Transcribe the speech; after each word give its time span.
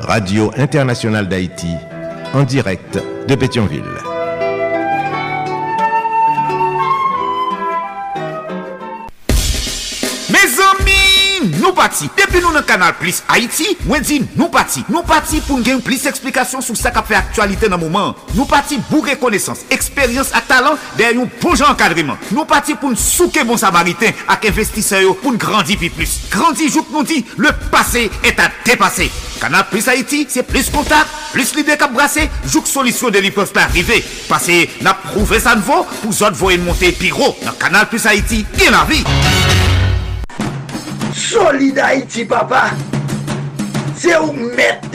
Radio 0.00 0.50
Internationale 0.56 1.28
d'Haïti 1.28 1.68
en 2.32 2.42
direct 2.42 2.98
de 3.28 3.34
Pétionville. 3.34 3.84
Nou 11.60 11.72
pati, 11.76 12.08
depi 12.18 12.40
nou 12.42 12.52
nan 12.52 12.64
kanal 12.66 12.92
Plis 12.98 13.20
Haiti, 13.30 13.76
mwen 13.86 14.02
di 14.04 14.18
nou 14.34 14.50
pati 14.52 14.82
Nou 14.90 15.04
pati 15.06 15.40
pou 15.46 15.56
n 15.56 15.64
gen 15.64 15.80
plis 15.84 16.02
eksplikasyon 16.10 16.64
sou 16.64 16.76
sa 16.76 16.92
ka 16.92 17.04
fe 17.06 17.16
aktualite 17.16 17.70
nan 17.70 17.80
mouman 17.80 18.12
Nou 18.34 18.44
pati 18.50 18.80
bou 18.90 19.04
rekonesans, 19.06 19.62
eksperyans 19.72 20.34
ak 20.36 20.50
talan 20.50 20.76
Den 20.98 21.22
yon 21.22 21.32
bon 21.40 21.56
jan 21.56 21.78
kadriman 21.80 22.20
Nou 22.34 22.44
pati 22.50 22.76
pou 22.76 22.92
n 22.92 22.98
souke 22.98 23.46
bon 23.48 23.60
samariten 23.60 24.16
ak 24.26 24.50
investiseyo 24.50 25.14
pou 25.22 25.32
n 25.32 25.40
grandi 25.40 25.78
pi 25.80 25.92
plus. 25.94 26.18
Grandi 26.32 26.68
jouk 26.68 26.92
nou 26.92 27.06
di, 27.06 27.22
le 27.40 27.54
pase 27.72 28.08
et 28.24 28.42
a 28.42 28.50
depase 28.66 29.08
Kanal 29.40 29.66
Plis 29.70 29.88
Haiti, 29.88 30.26
se 30.28 30.44
plis 30.46 30.68
kontak, 30.72 31.08
plis 31.34 31.54
lide 31.56 31.76
kap 31.80 31.94
brase 31.96 32.26
Jouk 32.46 32.68
solisyon 32.68 33.14
de 33.14 33.24
li 33.24 33.32
pev 33.34 33.50
pa 33.56 33.66
rive 33.72 34.02
Pase 34.28 34.62
na 34.84 34.94
prouve 35.06 35.40
sa 35.42 35.56
nvo 35.58 35.82
pou 36.00 36.12
zot 36.14 36.36
voyen 36.38 36.66
monte 36.66 36.92
pi 37.00 37.12
ro 37.14 37.32
Nan 37.44 37.56
Kanal 37.60 37.88
Plis 37.90 38.06
Haiti, 38.10 38.44
gen 38.58 38.76
la 38.76 38.84
vi 38.88 39.02
Solid 41.30 41.78
Haïti, 41.78 42.24
papa. 42.24 42.70
C'est 43.96 44.16
où 44.18 44.32
mettre 44.32 44.88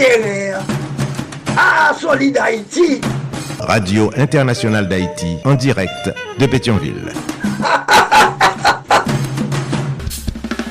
Ah, 1.56 1.94
Solid 2.00 2.38
Haïti. 2.38 3.00
Radio 3.60 4.12
Internationale 4.18 4.88
d'Haïti, 4.90 5.38
en 5.46 5.54
direct 5.54 6.12
de 6.38 6.46
Pétionville. 6.46 7.14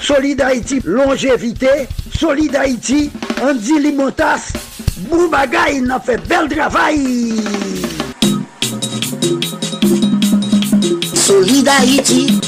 Solid 0.05 0.41
Haïti, 0.42 0.80
longévité. 0.84 1.88
Solid 2.19 2.55
Haïti, 2.55 3.10
Andy 3.42 3.78
Limotas. 3.80 4.52
Boubagaï, 5.08 5.78
il 5.78 5.91
a 5.91 5.98
fait 5.98 6.20
bel 6.28 6.48
travail. 6.48 7.34
Solid 11.14 11.69
Haïti. 11.69 12.41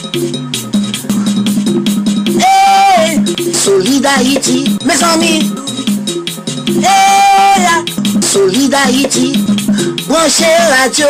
Haïti, 4.07 4.79
mes 4.85 5.03
amis. 5.03 5.53
Hey, 6.69 7.67
Solid 8.23 8.73
Haïti, 8.73 9.45
branchez 10.09 10.45
radio. 10.71 11.07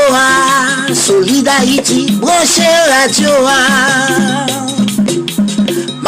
Solid 0.94 1.46
Haïti, 1.46 2.06
branchez 2.20 2.62
radio. 2.88 3.30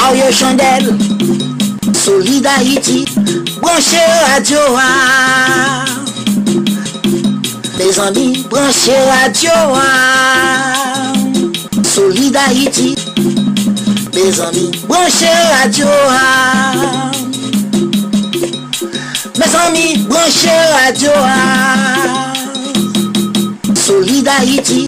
Orye 0.09 0.33
Chandel. 0.33 0.97
Solidarity 1.93 3.05
Branche 3.61 4.01
radio 4.27 4.59
a. 4.77 5.85
Mes 7.79 7.99
ami 7.99 8.45
branche 8.49 8.97
radio 9.11 9.53
a. 9.75 11.13
Solidarity 11.85 12.95
Mes 14.15 14.41
ami 14.41 14.71
branche 14.89 15.31
radio 15.53 15.87
a. 16.09 17.11
Mes 19.39 19.55
ami 19.67 19.97
branche 20.09 20.55
radio 20.73 21.13
a. 21.15 22.33
Solidarity 23.75 24.88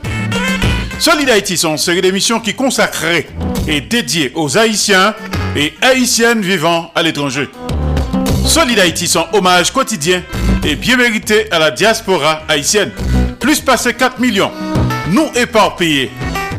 Solid 1.01 1.31
Haïti 1.31 1.57
sont 1.57 1.71
une 1.71 1.77
série 1.79 1.99
d'émissions 2.03 2.39
qui 2.39 2.53
consacrées 2.53 3.27
et 3.67 3.81
dédiées 3.81 4.31
aux 4.35 4.55
Haïtiens 4.55 5.15
et 5.55 5.73
Haïtiennes 5.81 6.43
vivant 6.43 6.91
à 6.93 7.01
l'étranger. 7.01 7.49
Solid 8.45 8.77
Haïti 8.77 9.07
sont 9.07 9.25
hommage 9.33 9.73
quotidien 9.73 10.21
et 10.63 10.75
bien 10.75 10.97
mérité 10.97 11.51
à 11.51 11.57
la 11.57 11.71
diaspora 11.71 12.43
haïtienne 12.47 12.91
plus 13.39 13.61
passé 13.61 13.95
4 13.95 14.19
millions. 14.19 14.51
Nous 15.09 15.27
éparpillés 15.33 16.11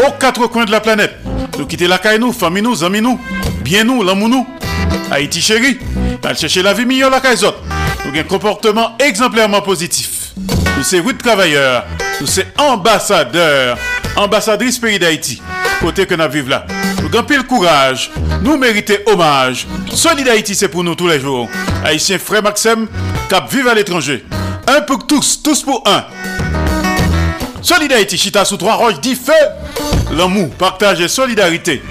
aux 0.04 0.10
quatre 0.18 0.48
coins 0.48 0.64
de 0.64 0.72
la 0.72 0.80
planète. 0.80 1.14
Nous 1.56 1.66
quitter 1.66 1.86
la 1.86 1.98
caille 1.98 2.18
nous, 2.18 2.32
famille 2.32 2.64
nous, 2.64 2.82
amis 2.82 3.00
nous, 3.00 3.20
bien 3.62 3.84
nous, 3.84 4.02
l'amour 4.02 4.28
nous. 4.28 4.46
Haïti 5.12 5.40
chéri, 5.40 5.78
allons 6.24 6.34
chercher 6.34 6.62
la 6.62 6.74
vie 6.74 6.84
meilleure 6.84 7.10
la 7.10 7.20
caille 7.20 7.38
Nous 8.04 8.18
un 8.18 8.24
comportement 8.24 8.96
exemplairement 8.98 9.62
positif. 9.62 10.32
Nous 10.76 10.82
sommes 10.82 11.12
de 11.12 11.18
travailleurs, 11.18 11.86
nous 12.20 12.26
sommes 12.26 12.44
ambassadeurs, 12.58 13.78
ambassadrices 14.16 14.78
pays 14.78 14.98
d'Haïti. 14.98 15.40
Côté 15.80 16.06
que 16.06 16.14
nous 16.14 16.28
vivons 16.28 16.50
là. 16.50 16.66
Nous 17.02 17.18
avons 17.18 17.26
le 17.28 17.42
courage, 17.42 18.10
nous 18.42 18.56
méritons 18.56 18.94
hommage. 19.06 19.66
Solid 19.92 20.28
Haïti, 20.28 20.54
c'est 20.54 20.68
pour 20.68 20.84
nous 20.84 20.94
tous 20.94 21.08
les 21.08 21.20
jours. 21.20 21.48
Haïtiens 21.84 22.18
frère 22.18 22.42
Maxime, 22.42 22.86
cap 23.28 23.50
vive 23.52 23.68
à 23.68 23.74
l'étranger. 23.74 24.24
Un 24.66 24.80
pour 24.82 25.06
tous, 25.06 25.42
tous 25.42 25.62
pour 25.62 25.82
un. 25.86 26.04
Solidarité 27.60 28.16
Chita 28.16 28.44
sous 28.44 28.56
trois 28.56 28.74
roches 28.74 29.00
dit 29.00 29.14
feu. 29.14 29.32
L'amour, 30.12 30.50
partage 30.50 31.00
et 31.00 31.08
solidarité 31.08 31.82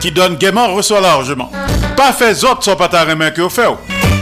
qui 0.00 0.10
donne 0.10 0.36
gaiement 0.36 0.72
reçoit 0.74 1.00
largement. 1.00 1.50
Pas 1.96 2.12
fait 2.12 2.44
autres 2.44 2.62
soit 2.64 2.76
pas 2.76 2.88
ta 2.88 3.04
que 3.04 3.40
vous 3.42 3.48
faites. 3.48 3.68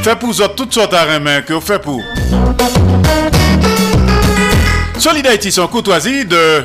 Fait 0.03 0.17
pour 0.17 0.31
autres 0.31 0.55
toutes 0.55 0.73
sortes 0.73 0.93
de 0.93 1.19
main 1.19 1.43
que 1.43 1.55
vous 1.55 1.61
faites 1.61 1.83
pour. 1.83 2.03
Solidarité 4.99 5.51
sont 5.51 5.67
courtoisie 5.67 6.25
de 6.25 6.65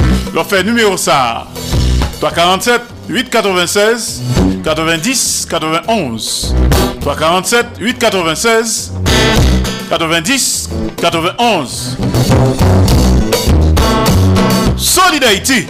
Fait 0.51 0.63
numéro 0.63 0.97
ça. 0.97 1.47
347 2.19 2.81
896 3.07 4.21
90 4.63 5.47
91. 5.49 6.55
347 6.99 7.65
896 7.79 8.91
90 9.89 10.69
91. 10.97 11.97
Solid 14.77 15.23
Haïti. 15.23 15.67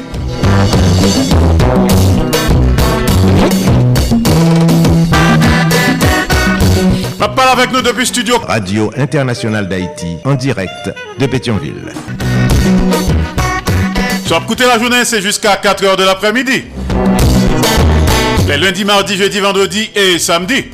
parle 7.35 7.59
avec 7.59 7.71
nous 7.71 7.81
depuis 7.81 8.05
studio. 8.05 8.37
Radio 8.47 8.91
Internationale 8.97 9.67
d'Haïti, 9.67 10.17
en 10.25 10.33
direct 10.35 10.93
de 11.19 11.25
Pétionville. 11.25 11.93
Soit 14.31 14.43
écouter 14.43 14.63
la 14.65 14.79
journée, 14.79 15.03
c'est 15.03 15.21
jusqu'à 15.21 15.55
4h 15.55 15.97
de 15.97 16.05
l'après-midi. 16.05 16.63
Les 18.47 18.55
lundis, 18.55 18.85
mardis, 18.85 19.17
jeudi, 19.17 19.41
vendredi 19.41 19.91
et 19.93 20.17
samedi. 20.19 20.67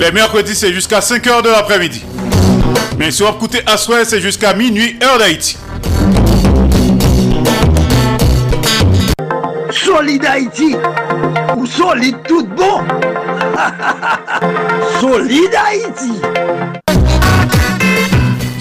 Les 0.00 0.10
mercredis, 0.10 0.56
c'est 0.56 0.72
jusqu'à 0.72 0.98
5h 0.98 1.44
de 1.44 1.50
l'après-midi. 1.50 2.02
Mais 2.98 3.12
si 3.12 3.22
vous 3.22 3.28
à 3.64 3.76
soir, 3.76 4.00
c'est 4.04 4.20
jusqu'à 4.20 4.54
minuit, 4.54 4.98
heure 5.04 5.18
d'Haïti. 5.18 5.56
Solid 9.70 10.24
Haïti 10.24 10.74
ou 11.56 11.64
solide 11.64 12.16
tout 12.26 12.44
bon 12.44 12.80
Solid 15.00 15.50
Haïti 15.54 16.81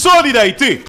Solidarité 0.00 0.82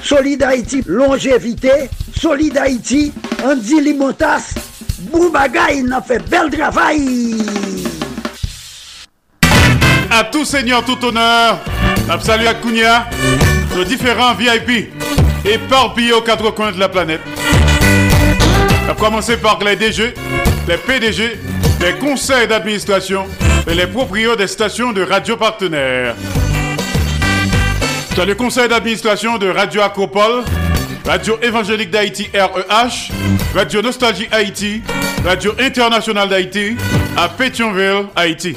Solid 0.00 0.40
Haïti, 0.44 0.84
longévité, 0.86 1.90
Solid 2.16 2.56
Haïti, 2.56 3.12
Andy 3.44 3.80
Limotas, 3.80 4.54
Boubagaï, 5.10 5.82
n'a 5.82 6.00
fait 6.00 6.20
bel 6.20 6.48
travail. 6.48 7.34
À 10.08 10.22
tout 10.22 10.44
seigneur, 10.44 10.84
tout 10.84 11.04
honneur, 11.04 11.58
salut 12.20 12.46
à 12.46 12.54
Kounia, 12.54 13.08
nos 13.74 13.82
différents 13.82 14.34
VIP, 14.34 14.92
éparpillés 15.44 16.12
aux 16.12 16.22
quatre 16.22 16.52
coins 16.52 16.70
de 16.70 16.78
la 16.78 16.88
planète. 16.88 17.22
A 18.88 18.94
commencer 18.94 19.36
par 19.38 19.58
les 19.64 19.74
DG, 19.74 20.14
les 20.68 20.76
PDG, 20.76 21.40
les 21.80 21.94
conseils 21.94 22.46
d'administration 22.46 23.26
et 23.66 23.74
les 23.74 23.88
propriétaires 23.88 24.36
des 24.36 24.46
stations 24.46 24.92
de 24.92 25.02
radio 25.02 25.36
partenaires. 25.36 26.14
Dans 28.18 28.24
le 28.24 28.34
conseil 28.34 28.66
d'administration 28.66 29.38
de 29.38 29.48
Radio 29.48 29.80
Acropole, 29.80 30.42
Radio 31.06 31.38
Évangélique 31.40 31.92
d'Haïti 31.92 32.28
REH, 32.34 33.12
Radio 33.54 33.80
Nostalgie 33.80 34.26
Haïti, 34.32 34.82
Radio 35.24 35.52
Internationale 35.56 36.28
d'Haïti 36.28 36.76
à 37.16 37.28
Pétionville, 37.28 38.06
Haïti. 38.16 38.56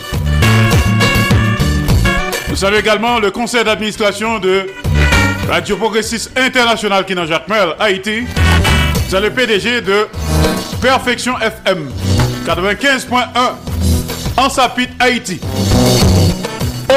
Nous 2.49 2.55
saluons 2.55 2.79
également 2.79 3.19
le 3.19 3.29
conseil 3.29 3.63
d'administration 3.63 4.39
de 4.39 4.65
Radio 5.47 5.77
Progressiste 5.77 6.31
International 6.35 7.05
qui 7.05 7.11
est 7.11 7.15
dans 7.15 7.27
Jacques 7.27 7.47
Merle, 7.47 7.75
Haïti. 7.79 8.23
C'est 9.09 9.21
le 9.21 9.29
PDG 9.29 9.81
de 9.81 10.07
Perfection 10.81 11.33
FM 11.37 11.87
95.1 12.47 13.17
en 14.37 14.49
Sapit, 14.49 14.87
Haïti. 14.99 15.39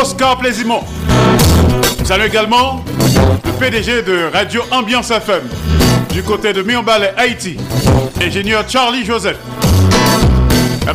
Oscar 0.01 0.39
Plaisimont. 0.39 0.81
Salut 2.05 2.27
également 2.27 2.85
le 3.45 3.53
PDG 3.59 4.03
de 4.03 4.31
Radio 4.31 4.63
Ambiance 4.71 5.11
FM 5.11 5.43
du 6.13 6.23
côté 6.23 6.53
de 6.53 6.61
Mionbalais, 6.63 7.15
Haïti. 7.17 7.57
Ingénieur 8.23 8.69
Charlie 8.69 9.07
Joseph. 9.07 9.39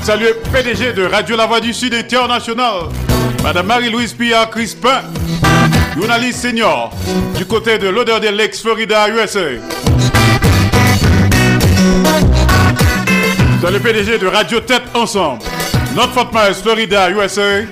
Salut 0.04 0.28
PDG 0.54 0.94
de 0.94 1.06
Radio 1.06 1.36
La 1.36 1.48
Voix 1.48 1.60
du 1.60 1.74
Sud 1.74 1.96
International. 1.96 2.90
Madame 3.42 3.66
Marie-Louise 3.66 4.14
Pia 4.14 4.46
Crispin. 4.46 5.02
Journaliste 5.98 6.42
senior 6.42 6.92
du 7.36 7.46
côté 7.46 7.80
de 7.80 7.88
l'odeur 7.90 8.20
de 8.20 8.28
l'ex 8.28 8.62
Florida 8.62 9.10
USA. 9.10 9.40
Dans 13.64 13.72
le 13.72 13.80
PDG 13.80 14.20
de 14.20 14.28
Radio 14.28 14.60
Tête 14.60 14.84
Ensemble, 14.94 15.42
notre 15.96 16.14
Fort 16.14 16.30
Myers, 16.32 16.54
Florida, 16.54 17.10
USA, 17.10 17.66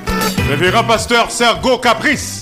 révérend 0.49 0.83
pasteur 0.83 1.29
Sergo 1.29 1.77
Caprice 1.77 2.41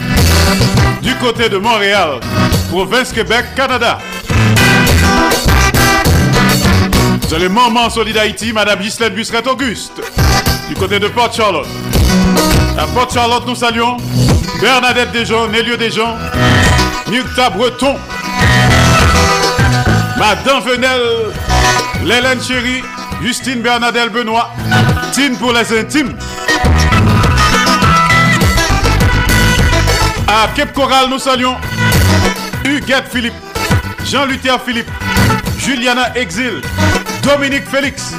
du 1.11 1.17
côté 1.17 1.49
de 1.49 1.57
Montréal, 1.57 2.19
province 2.69 3.11
Québec, 3.11 3.45
Canada. 3.55 3.99
C'est 7.27 7.39
le 7.39 7.49
moment 7.49 7.89
solide 7.89 8.17
Haïti, 8.17 8.53
Madame 8.53 8.81
Gislaine 8.81 9.13
Busseret 9.13 9.45
Auguste, 9.47 10.01
du 10.69 10.75
côté 10.75 10.99
de 10.99 11.07
Port 11.09 11.33
Charlotte. 11.33 11.67
À 12.77 12.85
Port 12.87 13.11
Charlotte, 13.13 13.45
nous 13.45 13.55
saluons 13.55 13.97
Bernadette 14.61 15.11
Desjons, 15.11 15.47
Nélio 15.49 15.75
Desjons, 15.75 16.15
Nukta 17.09 17.49
Breton, 17.49 17.97
Madame 20.17 20.63
Venel, 20.63 21.01
Lélène 22.05 22.41
Chéri, 22.41 22.83
Justine 23.21 23.61
Bernadette 23.61 24.13
Benoît, 24.13 24.49
Tine 25.11 25.35
pour 25.35 25.51
les 25.51 25.77
intimes. 25.77 26.15
À 30.33 30.47
Cape 30.55 30.71
Coral, 30.71 31.09
nous 31.09 31.19
saluons 31.19 31.57
Huguette 32.63 33.09
Philippe, 33.11 33.33
Jean-Luther 34.05 34.61
Philippe, 34.65 34.89
Juliana 35.57 36.15
Exil, 36.15 36.61
Dominique 37.21 37.67
Félix. 37.67 38.13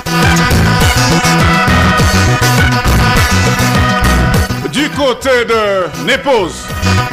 Du 4.70 4.90
côté 4.90 5.30
de 5.46 6.04
Népose, 6.04 6.66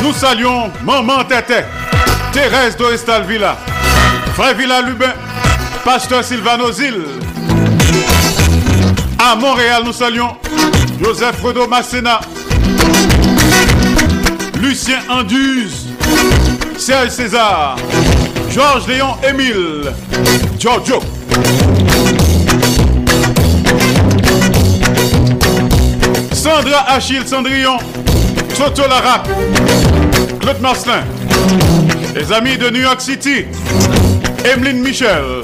nous 0.03 0.12
saluons 0.12 0.70
Maman 0.84 1.24
Tété, 1.24 1.62
Thérèse 2.34 2.75
Dorestal 2.75 3.24
Villa, 3.24 3.56
Frère 4.34 4.53
Villa 4.56 4.82
Lubin, 4.82 5.13
Pasteur 5.86 6.25
Sylvano 6.25 6.74
Zil. 6.74 7.06
À 9.18 9.34
Montréal, 9.38 9.84
nous 9.86 9.94
saluons 9.94 10.36
Joseph 11.01 11.38
Fredo 11.38 11.68
Massena, 11.68 12.20
Lucien 14.62 15.00
Anduze, 15.10 15.88
Serge 16.78 17.10
César, 17.12 17.78
Georges 18.51 18.88
Léon 18.88 19.16
Émile, 19.28 19.94
Giorgio. 20.58 21.00
Sandra 26.34 26.89
Achille 26.89 27.25
Cendrillon, 27.25 27.78
Toto 28.58 28.82
Larac, 28.82 29.28
Claude 30.42 30.62
Marcelin, 30.62 31.04
les 32.13 32.32
amis 32.34 32.58
de 32.58 32.70
New 32.70 32.82
York 32.82 33.00
City, 33.00 33.46
Emeline 34.44 34.82
Michel. 34.82 35.42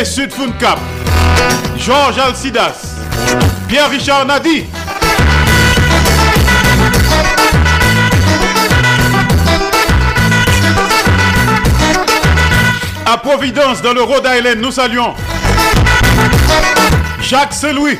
Et 0.00 0.04
Sud 0.04 0.30
Cap, 0.58 0.78
Georges 1.78 2.18
Alcidas, 2.18 2.85
Pierre-Richard 3.68 4.26
Nadi. 4.26 4.64
À 13.04 13.16
Providence, 13.18 13.82
dans 13.82 13.92
le 13.92 14.02
Rhode 14.02 14.26
Island, 14.26 14.58
nous 14.60 14.72
saluons 14.72 15.14
Jacques 17.22 17.52
Saint-Louis, 17.52 17.98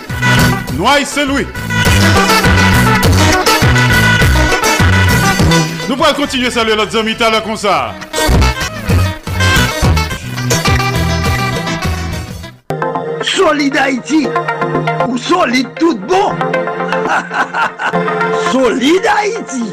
Noailles 0.75 1.07
Saint-Louis. 1.07 1.47
Nous 5.89 5.97
pourrons 5.97 6.15
continuer 6.15 6.49
à 6.49 6.51
saluer 6.51 6.77
notre 6.77 6.99
ami 6.99 7.15
à 7.21 7.41
comme 7.41 7.57
ça. 7.57 7.95
Solide 13.27 13.77
Haïti 13.77 14.29
ou 15.09 15.19
solide 15.19 15.69
tout 15.79 15.99
bon. 15.99 16.33
Solide 18.53 19.07
Haïti 19.19 19.73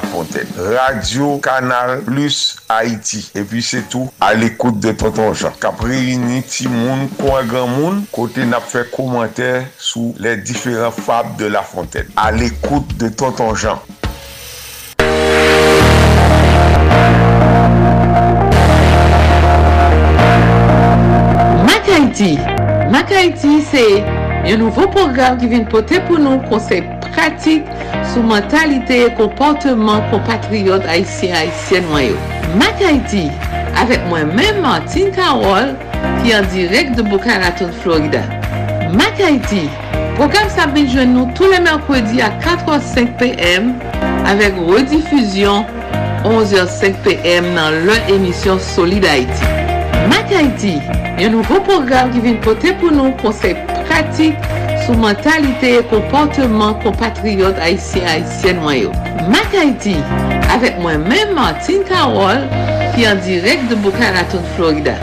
fontaine. 0.00 0.46
Radio 0.56 1.38
Canal 1.38 2.02
Plus 2.02 2.56
Haïti. 2.68 3.30
Et 3.34 3.42
puis 3.42 3.62
c'est 3.62 3.88
tout 3.88 4.10
à 4.20 4.34
l'écoute 4.34 4.78
de 4.80 4.92
Tonton 4.92 5.34
Jean. 5.34 5.52
Capri 5.60 6.12
Unity 6.12 6.68
Moun, 6.68 7.08
quoi 7.18 7.42
grand 7.44 7.66
monde, 7.66 8.04
côté 8.12 8.44
n'a 8.44 8.60
fait 8.60 8.90
commentaire 8.90 9.64
sous 9.78 10.14
les 10.18 10.36
différents 10.36 10.90
fables 10.90 11.36
de 11.36 11.46
la 11.46 11.62
fontaine. 11.62 12.08
À 12.16 12.32
l'écoute 12.32 12.96
de 12.96 13.08
Tonton 13.08 13.54
Jean. 13.54 13.80
Mac 21.64 21.88
Haïti. 21.88 22.38
Mac 22.90 23.12
c'est 23.70 24.25
un 24.48 24.56
nouveau 24.56 24.86
programme 24.86 25.38
qui 25.38 25.48
vient 25.48 25.64
porter 25.64 26.00
pour 26.00 26.18
nous 26.18 26.38
conseils 26.48 26.84
pratiques 27.12 27.64
sur 28.12 28.22
mentalité 28.22 29.06
et 29.06 29.14
comportement 29.14 30.00
compatriotes 30.10 30.86
haïtiens 30.86 31.34
haïtiennes 31.34 31.88
noyaux. 31.90 32.16
Mac 32.56 32.80
Haïti, 32.80 33.28
avec 33.80 34.06
moi-même 34.08 34.60
Martine 34.62 35.10
Carole, 35.10 35.74
qui 36.22 36.30
est 36.30 36.36
en 36.36 36.42
direct 36.42 36.96
de 36.96 37.02
Boca 37.02 37.38
Raton, 37.38 37.70
Florida. 37.82 38.20
Mac 38.92 39.20
Haïti, 39.20 39.68
programme 40.14 40.48
ça 40.48 40.66
vient 40.72 41.04
nous 41.04 41.28
tous 41.34 41.50
les 41.50 41.60
mercredis 41.60 42.22
à 42.22 42.30
4h05 42.40 43.16
p.m. 43.18 43.74
avec 44.24 44.54
rediffusion 44.56 45.66
11h05 46.24 46.94
p.m. 47.02 47.44
dans 47.56 47.70
leur 47.84 48.08
émission 48.08 48.58
Solid 48.60 49.04
Haïti. 49.04 49.42
Mac 50.08 50.30
Haïti, 50.32 50.78
un 51.18 51.30
nouveau 51.30 51.60
programme 51.60 52.10
qui 52.10 52.20
vient 52.20 52.34
porter 52.34 52.74
pour 52.74 52.92
nous 52.92 53.10
conseils 53.96 54.32
pratiques 54.32 54.34
sur 54.84 54.96
mentalité 54.96 55.78
et 55.78 55.82
comportement 55.84 56.74
compatriotes 56.74 57.58
haïtiens 57.60 58.02
haïtiennes 58.06 58.60
noyaux. 58.60 58.92
Mac 59.28 59.54
Haïti, 59.58 59.96
avec 60.54 60.78
moi-même 60.78 61.34
Martine 61.34 61.82
Carole, 61.88 62.46
qui 62.94 63.02
est 63.02 63.08
en 63.08 63.16
direct 63.16 63.68
de 63.70 63.74
Boca 63.76 64.12
Raton, 64.14 64.40
Florida. 64.54 64.94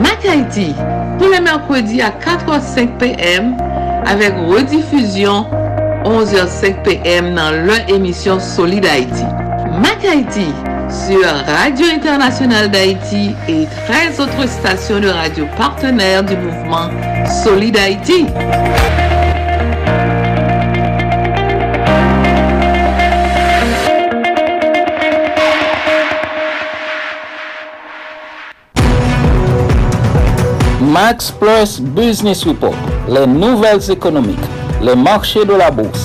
Mac 0.00 0.24
Haïti, 0.24 0.74
tous 1.18 1.30
les 1.30 1.40
mercredis 1.40 2.00
à 2.00 2.10
4h05 2.10 2.96
p.m. 2.98 3.56
avec 4.06 4.32
rediffusion 4.46 5.46
11h05 6.04 6.82
p.m. 6.82 7.34
dans 7.34 7.50
leur 7.66 7.88
émission 7.88 8.40
Solid 8.40 8.86
Haïti. 8.86 9.24
Mac 9.82 10.02
Haïti 10.04 10.46
sur 10.90 11.24
Radio 11.46 11.86
Internationale 11.94 12.70
d'Haïti 12.70 13.34
et 13.48 13.66
13 13.86 14.20
autres 14.20 14.48
stations 14.48 14.98
de 14.98 15.08
radio 15.08 15.46
partenaires 15.56 16.24
du 16.24 16.36
mouvement 16.36 16.90
Solid 17.44 17.76
Haïti. 17.76 18.26
Max 30.80 31.30
Plus 31.30 31.80
Business 31.80 32.44
Report, 32.44 32.74
les 33.08 33.26
nouvelles 33.26 33.90
économiques, 33.90 34.38
les 34.82 34.96
marchés 34.96 35.44
de 35.44 35.54
la 35.54 35.70
bourse, 35.70 36.04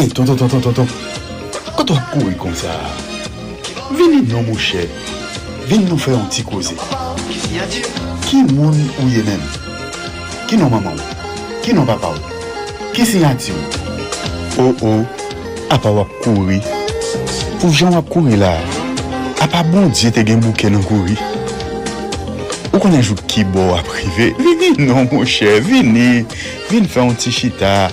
Hey, 0.00 0.08
ton, 0.08 0.24
ton, 0.24 0.34
tonton, 0.34 0.86
kato 1.76 1.92
akouri 1.92 2.34
kon 2.40 2.54
sa, 2.56 2.72
vini 3.92 4.22
nou 4.30 4.40
mouche, 4.46 4.86
vini 5.68 5.84
nou 5.90 6.00
fè 6.00 6.14
an 6.16 6.22
ti 6.32 6.40
kouze. 6.40 6.72
Ki 8.24 8.40
moun 8.54 8.78
ou 8.94 9.08
ye 9.12 9.20
men? 9.26 9.42
Ki 10.48 10.56
nou 10.56 10.72
maman 10.72 10.96
ou? 10.96 11.18
Ki 11.60 11.74
nou 11.76 11.84
papa 11.84 12.14
ou? 12.14 12.38
Ki 12.96 13.04
si 13.04 13.20
yati 13.20 13.52
ou? 13.52 13.82
Ou 14.62 14.88
ou, 14.88 15.02
apa 15.68 15.92
wap 15.98 16.16
kouri. 16.24 16.62
Pou 17.58 17.68
jan 17.68 17.92
wap 17.98 18.08
kouri 18.08 18.40
la, 18.40 18.54
apa 19.44 19.60
bon 19.68 19.92
diye 19.92 20.14
te 20.16 20.24
gen 20.24 20.40
bouke 20.46 20.72
nan 20.72 20.86
kouri. 20.88 21.18
Ou 22.70 22.80
konen 22.80 23.04
jou 23.04 23.20
ki 23.28 23.44
bo 23.52 23.74
aprive, 23.76 24.32
vini 24.40 24.72
nou 24.80 25.04
mouche, 25.12 25.58
vini, 25.68 26.24
vini 26.72 26.88
fè 26.88 27.04
an 27.04 27.20
ti 27.20 27.36
chita. 27.36 27.90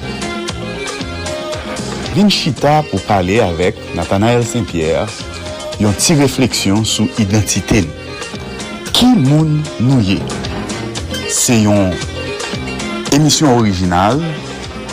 vin 2.18 2.32
chita 2.34 2.80
pou 2.90 2.98
pale 3.06 3.36
avèk 3.46 3.78
Nathanael 3.94 4.42
Saint-Pierre 4.42 5.06
yon 5.78 5.94
ti 6.02 6.16
refleksyon 6.18 6.82
sou 6.88 7.06
identite. 7.22 7.84
Ki 8.90 9.12
moun 9.12 9.60
nou 9.78 10.02
ye? 10.02 10.18
Se 11.30 11.60
yon 11.62 11.92
emisyon 13.14 13.60
orijinal 13.60 14.18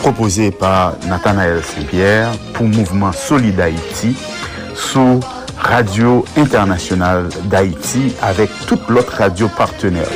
propose 0.03 0.51
pa 0.59 0.93
Nathanael 1.09 1.63
Saint-Pierre 1.65 2.35
pou 2.53 2.69
Mouvement 2.69 3.15
Solid 3.17 3.57
Haïti 3.57 4.13
sou 4.77 5.17
Radio 5.65 6.19
Internasyonal 6.37 7.31
d'Haïti 7.49 8.11
avèk 8.21 8.53
tout 8.69 8.91
lot 8.93 9.09
radio 9.17 9.49
partenèl. 9.57 10.13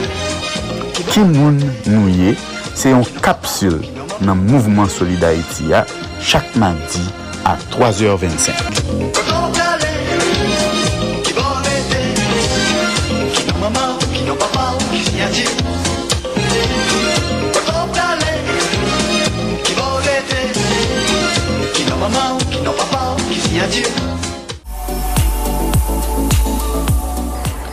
Ki 1.09 1.25
moun 1.25 1.57
nou 1.89 2.05
ye? 2.05 2.35
Se 2.77 2.93
yon 2.93 3.01
kapsul 3.25 3.81
nan 4.21 4.45
Mouvement 4.45 4.91
Solid 4.93 5.25
Haïti 5.25 5.71
ya 5.73 5.87
chaque 6.19 6.55
mardi 6.55 7.01
à 7.45 7.57
3h25. 7.71 8.51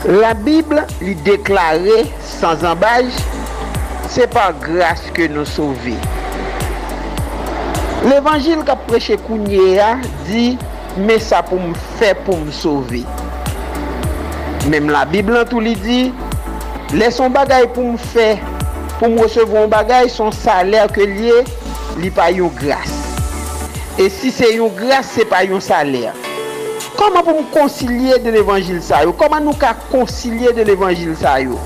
La 0.09 0.35
Bible 0.35 0.87
lui 1.01 1.17
déclarait 1.17 2.07
sans 2.23 2.65
embâche, 2.65 3.05
c'est 4.09 4.31
par 4.31 4.53
grâce 4.55 5.03
que 5.13 5.27
nous 5.27 5.45
L'Evangil 8.05 8.61
ka 8.69 8.77
preche 8.77 9.17
kounye 9.25 9.77
ya 9.79 9.95
di, 10.27 10.59
me 11.01 11.17
sa 11.23 11.41
pou 11.47 11.57
m 11.57 11.73
fe 11.97 12.13
pou 12.27 12.37
m 12.37 12.51
sove. 12.53 13.01
Mem 14.69 14.91
la 14.93 15.07
Biblan 15.09 15.49
tou 15.49 15.65
li 15.65 15.73
di, 15.81 16.01
le 16.93 17.09
son 17.15 17.33
bagay 17.33 17.65
pou 17.73 17.95
m 17.95 17.97
fe, 18.13 18.35
pou 18.99 19.09
m 19.09 19.17
resevon 19.23 19.73
bagay, 19.73 20.11
son 20.13 20.35
saler 20.35 20.93
ke 20.93 21.09
liye, 21.09 21.41
li 22.03 22.13
pa 22.13 22.29
yon 22.35 22.53
gras. 22.61 22.93
E 23.97 24.11
si 24.13 24.29
se 24.35 24.53
yon 24.59 24.75
gras, 24.77 25.09
se 25.17 25.25
pa 25.25 25.41
yon 25.49 25.63
saler. 25.65 26.13
Koman 26.97 27.25
pou 27.25 27.41
m 27.41 27.49
konsilye 27.53 28.21
de 28.25 28.33
l'Evangil 28.33 28.83
sa 28.85 29.03
yo? 29.05 29.17
Koman 29.17 29.45
nou 29.45 29.57
ka 29.61 29.75
konsilye 29.89 30.53
de 30.57 30.65
l'Evangil 30.69 31.17
sa 31.17 31.39
yo? 31.41 31.57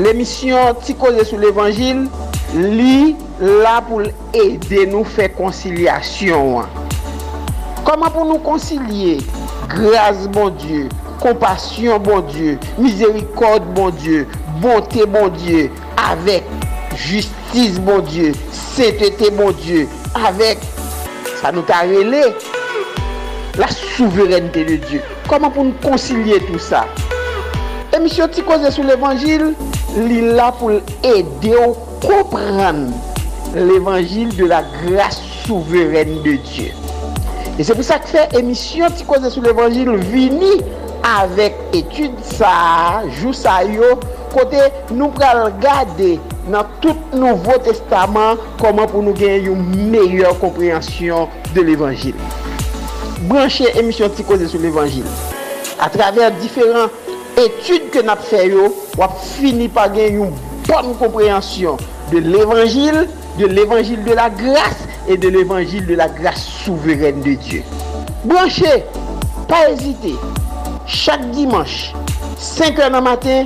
L'emisyon 0.00 0.80
ti 0.84 0.96
koze 0.98 1.24
sou 1.28 1.40
l'Evangil, 1.40 2.06
li 2.54 3.14
la 3.62 3.78
pou 3.86 4.02
l'ede 4.04 4.84
nou 4.90 5.08
fè 5.08 5.30
konsilyasyon. 5.36 6.66
Koman 7.86 8.12
pou 8.12 8.26
nou 8.28 8.42
konsilye? 8.44 9.16
Graz 9.72 10.26
bon 10.34 10.52
Diyo, 10.60 10.88
kompasyon 11.22 12.02
bon 12.04 12.26
Diyo, 12.28 12.58
mizerikod 12.76 13.64
bon 13.76 13.94
Diyo, 13.96 14.26
bonte 14.60 15.06
bon 15.08 15.30
Diyo, 15.38 15.68
avèk 16.02 16.48
justice 16.98 17.80
bon 17.86 18.02
Diyo, 18.10 18.34
setete 18.52 19.30
bon 19.38 19.54
Diyo, 19.62 19.86
avèk 20.28 20.60
sa 21.40 21.54
nou 21.54 21.64
ta 21.68 21.82
rele 21.88 22.26
la 23.56 23.70
souverenite 23.72 24.66
de 24.68 24.76
Diyo. 24.84 25.00
Koman 25.30 25.54
pou 25.54 25.64
nou 25.70 25.86
konsilye 25.86 26.42
tout 26.50 26.60
sa? 26.60 26.84
Emisyon 27.96 28.30
ti 28.34 28.44
koze 28.44 28.74
sou 28.74 28.84
l'Evangil, 28.84 29.54
li 30.04 30.20
la 30.36 30.50
pou 30.58 30.74
l'ede 30.74 31.56
ou 31.62 31.91
comprendre 32.02 32.90
l'évangile 33.54 34.34
de 34.36 34.44
la 34.44 34.62
grâce 34.84 35.20
souveraine 35.46 36.22
de 36.22 36.32
Dieu. 36.32 36.72
Et 37.58 37.64
c'est 37.64 37.74
pour 37.74 37.84
ça 37.84 37.98
que 37.98 38.08
fait 38.08 38.34
émission 38.34 38.86
qui 38.96 39.04
cause 39.04 39.28
sur 39.28 39.42
l'évangile 39.42 39.94
vini 39.96 40.62
avec 41.04 41.54
étude 41.72 42.12
ça, 42.22 43.02
jou 43.20 43.32
ça 43.32 43.64
yo, 43.64 44.00
côté 44.32 44.58
nous 44.90 45.08
pral 45.08 45.52
regarder 45.52 46.18
dans 46.50 46.64
tout 46.80 46.96
Nouveau 47.12 47.58
Testament 47.62 48.36
comment 48.60 48.86
pour 48.86 49.02
nous 49.02 49.12
gagner 49.12 49.46
une 49.46 49.90
meilleure 49.90 50.38
compréhension 50.38 51.28
de 51.54 51.60
l'évangile. 51.60 52.14
Brancher 53.22 53.66
émission 53.78 54.08
qui 54.08 54.24
cause 54.24 54.46
sur 54.46 54.60
l'évangile 54.60 55.04
à 55.78 55.90
travers 55.90 56.30
différentes 56.32 56.90
études 57.36 57.90
que 57.90 58.00
nous 58.00 58.10
avons 58.10 58.22
fait, 58.22 58.52
on 58.98 59.08
finit 59.38 59.68
par 59.68 59.92
gagner 59.92 60.16
une 60.16 60.32
bonne 60.66 60.94
compréhension 60.98 61.76
de 62.12 62.18
l'évangile 62.18 63.08
de 63.38 63.46
l'évangile 63.46 64.02
de 64.04 64.12
la 64.12 64.30
grâce 64.30 64.86
et 65.08 65.16
de 65.16 65.28
l'évangile 65.28 65.86
de 65.86 65.94
la 65.94 66.08
grâce 66.08 66.44
souveraine 66.44 67.20
de 67.22 67.34
Dieu. 67.34 67.62
Branchez, 68.24 68.84
pas 69.48 69.70
hésiter. 69.70 70.14
Chaque 70.86 71.30
dimanche, 71.30 71.92
5 72.36 72.76
h 72.76 72.94
du 72.94 73.02
matin, 73.02 73.44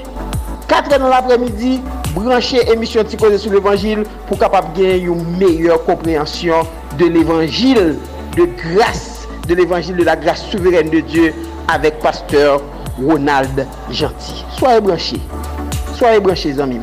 4 0.68 0.90
h 0.90 0.98
dans 0.98 1.08
l'après-midi, 1.08 1.80
branchez 2.14 2.68
émission 2.70 3.04
Ticozé 3.04 3.38
sur 3.38 3.52
l'évangile 3.52 4.04
pour 4.26 4.38
capable 4.38 4.68
gagner 4.74 5.02
une 5.02 5.36
meilleure 5.36 5.84
compréhension 5.84 6.66
de 6.98 7.06
l'évangile 7.06 7.96
de 8.36 8.48
grâce, 8.74 9.28
de 9.46 9.54
l'évangile 9.54 9.96
de 9.96 10.04
la 10.04 10.16
grâce 10.16 10.44
souveraine 10.46 10.90
de 10.90 11.00
Dieu 11.00 11.34
avec 11.68 12.00
pasteur 12.00 12.60
Ronald 13.00 13.66
Gentil. 13.90 14.44
Soyez 14.58 14.80
branchés. 14.80 15.20
Soyez 15.94 16.20
branchés, 16.20 16.58
amis. 16.58 16.80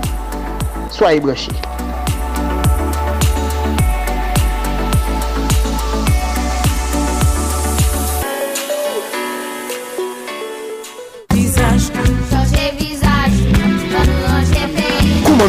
Soyez 0.89 1.19
branchés. 1.19 1.51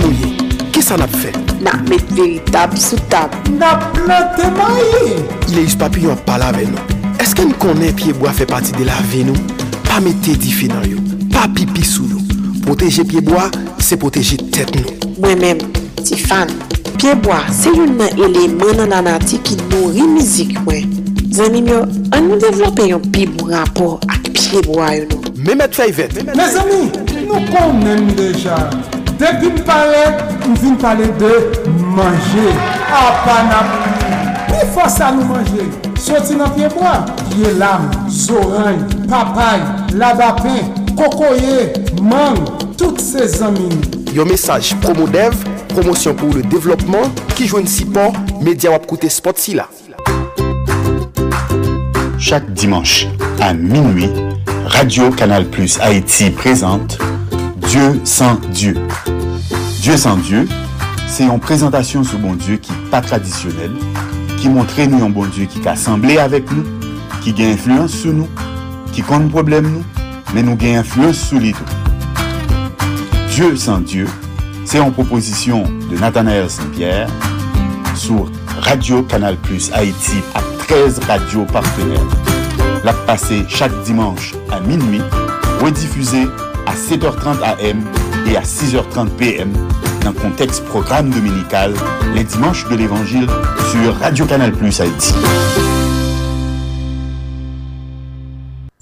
nou 0.03 0.11
ye? 0.19 0.33
Ki 0.75 0.83
sa 0.83 0.97
nap 0.99 1.13
fe? 1.21 1.31
Nap 1.63 1.87
met 1.89 2.03
veritab 2.17 2.75
sou 2.81 2.99
tab. 3.13 3.35
Nap 3.59 3.85
plante 3.95 4.49
maye. 4.57 5.21
papi 5.79 6.07
yon 6.07 6.19
pala 6.27 6.51
ve 6.53 6.67
nou. 6.67 6.81
Eske 7.23 7.45
n 7.47 7.53
konen 7.63 7.95
piyeboa 7.95 8.33
fe 8.35 8.47
pati 8.49 8.73
de 8.75 8.85
la 8.89 8.99
ve 9.11 9.25
nou? 9.29 9.37
Pa 9.87 10.01
mette 10.03 10.35
di 10.41 10.53
fe 10.53 10.67
nan 10.73 10.85
yo. 10.89 10.99
Pa 11.33 11.47
pipi 11.55 11.85
sou 11.85 12.09
nou. 12.09 12.23
Proteje 12.65 13.05
piyeboa, 13.05 13.51
se 13.79 13.97
proteje 14.01 14.39
tet 14.51 14.73
nou. 14.75 15.13
Mwen 15.23 15.39
men, 15.43 15.63
ti 16.03 16.19
fan, 16.19 16.51
piyeboa 16.97 17.43
se 17.55 17.73
yon 17.75 17.95
nan 18.01 18.19
eleman 18.19 18.83
nan 18.83 18.97
anati 18.99 19.39
ki 19.45 19.61
nou 19.69 19.93
rimizik 19.95 20.57
mwen. 20.65 20.91
Zanim 21.35 21.69
yo, 21.71 21.85
an 22.15 22.29
nou 22.31 22.41
devlope 22.41 22.89
yon 22.89 23.05
piyebou 23.15 23.53
rapor 23.53 24.01
ak 24.09 24.33
piyeboa 24.33 24.95
yo 24.99 25.07
nou. 25.13 25.37
Memet 25.45 25.77
fay 25.77 25.93
vet. 25.93 26.19
Me 26.33 26.51
zami, 26.51 26.85
nou 27.29 27.41
konen 27.53 28.09
deja. 28.17 28.59
Depi 29.19 29.51
m 29.55 29.61
pale, 29.67 30.05
m 30.47 30.55
vin 30.61 30.77
pale 30.81 31.09
de 31.21 31.33
manje. 31.95 32.47
Apanapou. 32.91 34.13
Pi 34.51 34.63
fosa 34.75 35.11
nou 35.15 35.31
manje. 35.33 35.69
Soti 36.01 36.39
nan 36.39 36.53
pieboa. 36.57 37.01
Ye 37.39 37.55
lam, 37.59 37.91
zoran, 38.11 38.85
papay, 39.11 39.65
labapen, 39.95 40.73
kokoye, 40.95 41.73
mang. 42.03 42.43
Tout 42.79 42.99
se 42.99 43.29
zamin. 43.39 43.95
yon 44.15 44.29
mesaj 44.31 44.71
promo 44.83 45.09
dev, 45.11 45.35
promosyon 45.73 46.15
pou 46.19 46.31
le 46.37 46.45
devlopman, 46.47 47.11
ki 47.35 47.49
jwen 47.51 47.67
si 47.67 47.87
po, 47.91 48.13
media 48.47 48.71
wap 48.71 48.87
koute 48.87 49.11
spot 49.11 49.41
si 49.43 49.57
la. 49.59 49.67
Chaque 52.19 52.53
dimanche 52.55 53.09
à 53.41 53.53
minuit, 53.53 54.11
Radio 54.67 55.11
Canal 55.11 55.47
Plus 55.47 55.79
Haïti 55.81 56.31
présente 56.31 56.99
Dieu 57.67 58.01
sans 58.05 58.35
Dieu. 58.53 58.77
Dieu 59.81 59.97
sans 59.97 60.17
Dieu, 60.17 60.49
c'est 61.07 61.25
une 61.25 61.41
présentation 61.41 62.05
sur 62.05 62.19
bon 62.19 62.35
Dieu 62.35 62.57
qui 62.57 62.73
n'est 62.73 62.91
pas 62.91 63.01
traditionnelle, 63.01 63.73
qui 64.37 64.49
montre 64.49 64.81
nous 64.83 65.05
un 65.05 65.11
bon 65.11 65.27
Dieu 65.27 65.47
qui 65.47 65.67
a 65.67 65.73
assemblé 65.73 66.19
avec 66.19 66.51
nous, 66.53 66.65
qui 67.23 67.35
a 67.43 67.49
influence 67.49 67.93
sur 67.93 68.13
nous, 68.13 68.29
qui 68.93 69.03
compte 69.03 69.31
problème 69.31 69.71
nous, 69.71 69.85
mais 70.35 70.43
nous 70.43 70.57
a 70.61 70.79
influence 70.79 71.17
sur 71.17 71.39
les. 71.39 71.55
Dieu 73.31 73.57
sans 73.57 73.81
Dieu, 73.81 74.07
c'est 74.65 74.79
une 74.79 74.93
proposition 74.93 75.65
de 75.91 75.99
Nathanaël 75.99 76.49
Saint-Pierre 76.49 77.09
sur 77.95 78.31
Radio 78.61 79.03
Canal 79.03 79.37
Plus 79.37 79.71
Haïti 79.73 80.17
à 80.35 80.41
13 80.67 81.01
radios 81.07 81.45
partenaires. 81.45 82.01
La 82.85 82.93
passé 82.93 83.45
chaque 83.49 83.83
dimanche 83.85 84.35
à 84.51 84.61
minuit, 84.61 85.03
rediffusée 85.61 86.27
à 86.75 86.77
7h30 86.77 87.41
AM 87.43 87.85
et 88.27 88.37
à 88.37 88.43
6h30 88.43 89.09
PM 89.17 89.53
dans 90.03 90.11
le 90.11 90.19
contexte 90.19 90.65
programme 90.65 91.09
dominical 91.11 91.73
les 92.15 92.25
dimanches 92.25 92.69
de 92.69 92.75
l'Évangile 92.75 93.29
sur 93.71 93.95
Radio 94.01 94.27
Canal 94.27 94.53
Plus 94.53 94.81
Haïti. 94.81 95.15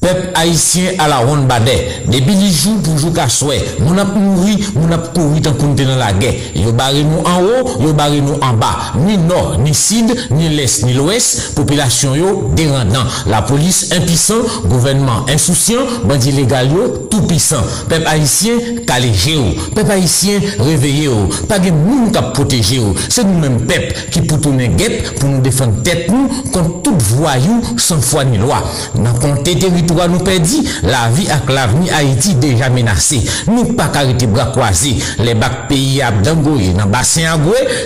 Peuple 0.03 0.31
haïtien 0.35 0.95
à 0.99 1.07
la 1.07 1.19
ronde 1.19 1.47
badet. 1.47 2.03
Depuis 2.09 2.35
les 2.35 2.51
jours 2.51 2.77
pour 2.83 2.99
jouer 2.99 3.13
qu'à 3.13 3.29
souhait. 3.29 3.65
Nous 3.79 3.95
n'a 3.95 4.05
mouru, 4.05 4.57
nous 4.75 4.89
n'a 4.89 4.99
couru 4.99 5.39
dans 5.41 5.97
la 5.97 6.13
guerre. 6.13 6.35
Yo 6.57 6.73
barré 6.73 7.05
nous 7.05 7.21
en 7.25 7.41
haut, 7.41 7.81
yo 7.81 7.93
barré 7.93 8.21
nous 8.21 8.35
en 8.35 8.53
bas. 8.55 8.95
Ni 8.97 9.17
nord, 9.17 9.59
ni 9.61 9.73
sud, 9.73 10.13
ni 10.33 10.49
l'est, 10.49 10.85
ni 10.85 10.93
l'ouest. 10.93 11.55
Population 11.55 12.17
yo 12.17 12.51
dérendant. 12.57 13.05
La 13.29 13.43
police 13.43 13.93
impuissant, 13.93 14.43
gouvernement 14.65 15.25
insouciant, 15.33 15.83
bandit 16.05 16.33
légal 16.33 16.73
yo 16.73 17.07
tout 17.09 17.23
puissant. 17.23 17.63
Peuple 17.89 18.09
haïtien 18.09 18.55
calégé 18.85 19.35
yo. 19.35 19.45
Peuple 19.73 19.93
haïtien 19.93 20.41
réveillé 20.59 21.05
yo. 21.05 21.29
Pas 21.49 21.61
de 21.61 21.71
monde 21.71 22.11
qui 22.11 22.23
protéger 22.35 22.77
yo. 22.79 22.93
C'est 23.09 23.23
nous-mêmes 23.23 23.61
peuple 23.67 23.95
qui 24.11 24.21
pour 24.23 24.41
tourner 24.41 24.67
guette 24.67 25.15
pour 25.21 25.29
nous 25.29 25.41
défendre 25.41 25.81
tête 25.85 26.11
nous 26.11 26.29
contre 26.51 26.83
tout 26.83 26.99
voyou 26.99 27.63
sans 27.77 28.01
foi 28.01 28.25
ni 28.25 28.37
loi. 28.37 28.65
Dans 28.97 29.13
compter 29.13 29.57
territoire 29.57 29.92
nous 30.09 30.19
perdit, 30.21 30.69
la 30.83 31.09
vie 31.11 31.29
avec 31.31 31.49
l'avenir 31.51 31.95
Haïti 31.95 32.35
déjà 32.35 32.69
menacée. 32.69 33.23
Nous 33.47 33.65
pas 33.75 33.91
arrêter 33.95 34.27
bras 34.27 34.47
croisés. 34.47 34.97
Les 35.19 35.35
bacs 35.35 35.69
pays 35.69 36.03
à 36.03 36.11
Dangoye, 36.11 36.73
dans 36.75 36.87
bassin 36.87 37.23
à 37.25 37.39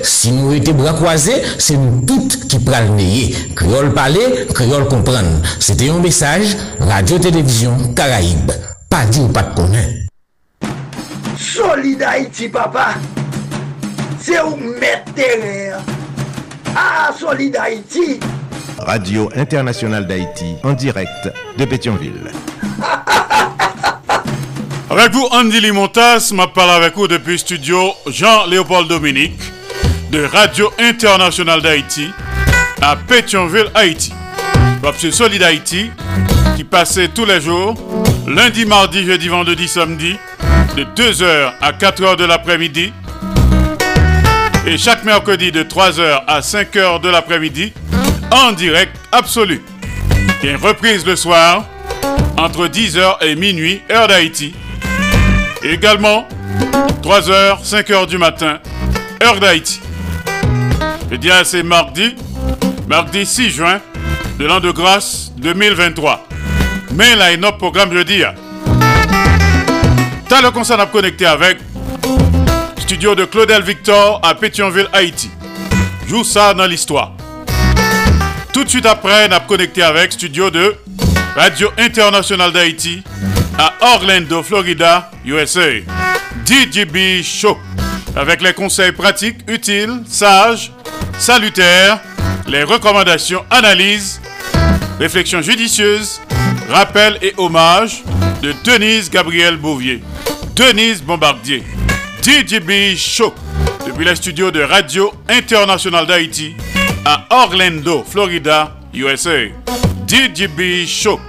si 0.02 0.32
nous 0.32 0.52
étions 0.52 0.74
bras 0.74 0.92
croisés, 0.92 1.42
c'est 1.58 1.76
nous 1.76 2.04
toutes 2.06 2.48
qui 2.48 2.58
prenons 2.58 2.96
le 2.96 3.54
Créole 3.54 3.92
parler, 3.94 4.46
créole 4.54 4.88
comprendre. 4.88 5.42
C'était 5.58 5.90
un 5.90 5.98
message, 5.98 6.56
Radio-Télévision 6.80 7.76
Caraïbe. 7.94 8.52
Pas 8.88 9.04
dit 9.06 9.20
ou 9.20 9.28
pas 9.28 9.42
de 9.42 9.54
connaître. 9.54 10.06
Solid 11.38 12.02
Haïti, 12.02 12.48
papa. 12.48 12.94
C'est 14.20 14.40
où 14.42 14.56
mettre 14.56 15.12
terrain. 15.14 15.78
Ah, 16.74 17.10
Solid 17.18 17.56
Haïti. 17.56 18.20
Radio 18.78 19.30
Internationale 19.34 20.06
d'Haïti, 20.06 20.56
en 20.62 20.72
direct 20.72 21.32
de 21.58 21.64
Pétionville. 21.64 22.30
Avec 24.90 25.12
vous, 25.12 25.26
Andy 25.32 25.60
Limontas, 25.60 26.32
m'a 26.34 26.46
parlé 26.46 26.72
avec 26.72 26.94
vous 26.96 27.08
depuis 27.08 27.38
studio 27.38 27.92
Jean-Léopold 28.06 28.88
Dominique 28.88 29.40
de 30.10 30.24
Radio 30.24 30.70
Internationale 30.78 31.62
d'Haïti 31.62 32.10
à 32.82 32.96
Pétionville, 32.96 33.70
Haïti. 33.74 34.12
C'est 34.98 35.10
Solid 35.10 35.42
Haïti 35.42 35.90
qui 36.56 36.62
passait 36.62 37.08
tous 37.08 37.24
les 37.24 37.40
jours, 37.40 37.74
lundi, 38.26 38.64
mardi, 38.64 39.04
jeudi, 39.04 39.28
vendredi, 39.28 39.66
samedi, 39.66 40.16
de 40.76 40.84
2h 40.84 41.52
à 41.60 41.72
4h 41.72 42.16
de 42.16 42.24
l'après-midi 42.24 42.92
et 44.66 44.78
chaque 44.78 45.04
mercredi 45.04 45.50
de 45.50 45.62
3h 45.62 46.22
à 46.26 46.40
5h 46.40 47.00
de 47.00 47.08
l'après-midi 47.08 47.72
en 48.30 48.52
direct 48.52 48.96
absolu. 49.12 49.62
Et 50.42 50.50
une 50.50 50.56
reprise 50.56 51.04
le 51.06 51.16
soir 51.16 51.64
entre 52.36 52.68
10h 52.68 53.24
et 53.24 53.34
minuit, 53.34 53.82
heure 53.90 54.08
d'Haïti. 54.08 54.54
Également 55.62 56.26
3h, 57.02 57.64
5h 57.64 58.06
du 58.06 58.18
matin, 58.18 58.58
heure 59.22 59.40
d'Haïti. 59.40 59.80
Et 61.10 61.18
bien 61.18 61.44
c'est 61.44 61.62
mardi, 61.62 62.14
mardi 62.88 63.24
6 63.24 63.50
juin 63.50 63.80
de 64.38 64.44
l'an 64.44 64.60
de 64.60 64.70
grâce 64.70 65.32
2023. 65.38 66.26
Mais 66.94 67.14
là, 67.14 67.32
il 67.32 67.40
notre 67.40 67.58
programme 67.58 67.92
jeudi. 67.92 68.22
T'as 70.28 70.42
le 70.42 70.50
concert 70.50 70.80
à 70.80 70.86
connecter 70.86 71.26
avec 71.26 71.58
studio 72.78 73.14
de 73.14 73.24
Claudel 73.24 73.62
Victor 73.62 74.20
à 74.22 74.34
Pétionville, 74.34 74.88
Haïti. 74.92 75.30
Joue 76.06 76.24
ça 76.24 76.54
dans 76.54 76.66
l'histoire. 76.66 77.15
Tout 78.56 78.64
de 78.64 78.70
suite 78.70 78.86
après, 78.86 79.28
on 79.28 79.32
a 79.32 79.40
connecté 79.40 79.82
avec 79.82 80.12
studio 80.12 80.48
de 80.50 80.74
Radio 81.36 81.68
Internationale 81.76 82.52
d'Haïti 82.52 83.02
à 83.58 83.74
Orlando, 83.82 84.42
Florida, 84.42 85.10
USA. 85.26 85.60
DJB 86.46 87.22
Show. 87.22 87.58
Avec 88.16 88.40
les 88.40 88.54
conseils 88.54 88.92
pratiques, 88.92 89.40
utiles, 89.46 90.00
sages, 90.08 90.72
salutaires, 91.18 92.00
les 92.46 92.62
recommandations, 92.62 93.44
analyses, 93.50 94.22
réflexions 94.98 95.42
judicieuses, 95.42 96.22
rappels 96.70 97.18
et 97.20 97.34
hommages 97.36 98.04
de 98.40 98.54
Denise 98.64 99.10
Gabriel 99.10 99.58
Bouvier. 99.58 100.02
Denise 100.54 101.02
Bombardier. 101.02 101.62
DJB 102.22 102.96
Show. 102.96 103.34
Depuis 103.86 104.06
les 104.06 104.16
studios 104.16 104.50
de 104.50 104.62
Radio 104.62 105.12
Internationale 105.28 106.06
d'Haïti 106.06 106.56
à 107.06 107.24
Orlando, 107.30 108.04
Florida, 108.04 108.72
USA. 108.92 109.46
DJB 110.08 110.84
Show. 110.86 111.20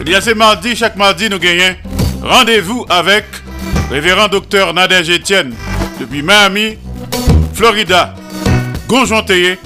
Il 0.00 0.08
y 0.08 0.14
a 0.14 0.20
ce 0.20 0.30
mardi, 0.30 0.76
chaque 0.76 0.94
mardi, 0.94 1.28
nous 1.28 1.40
gagnons 1.40 1.74
rendez-vous 2.22 2.86
avec 2.88 3.24
révérend 3.90 4.28
docteur 4.28 4.72
Nadège 4.72 5.10
Etienne 5.10 5.52
depuis 5.98 6.22
Miami, 6.22 6.78
Florida. 7.54 8.14
Gonjon 8.86 9.22
Théier. 9.22 9.58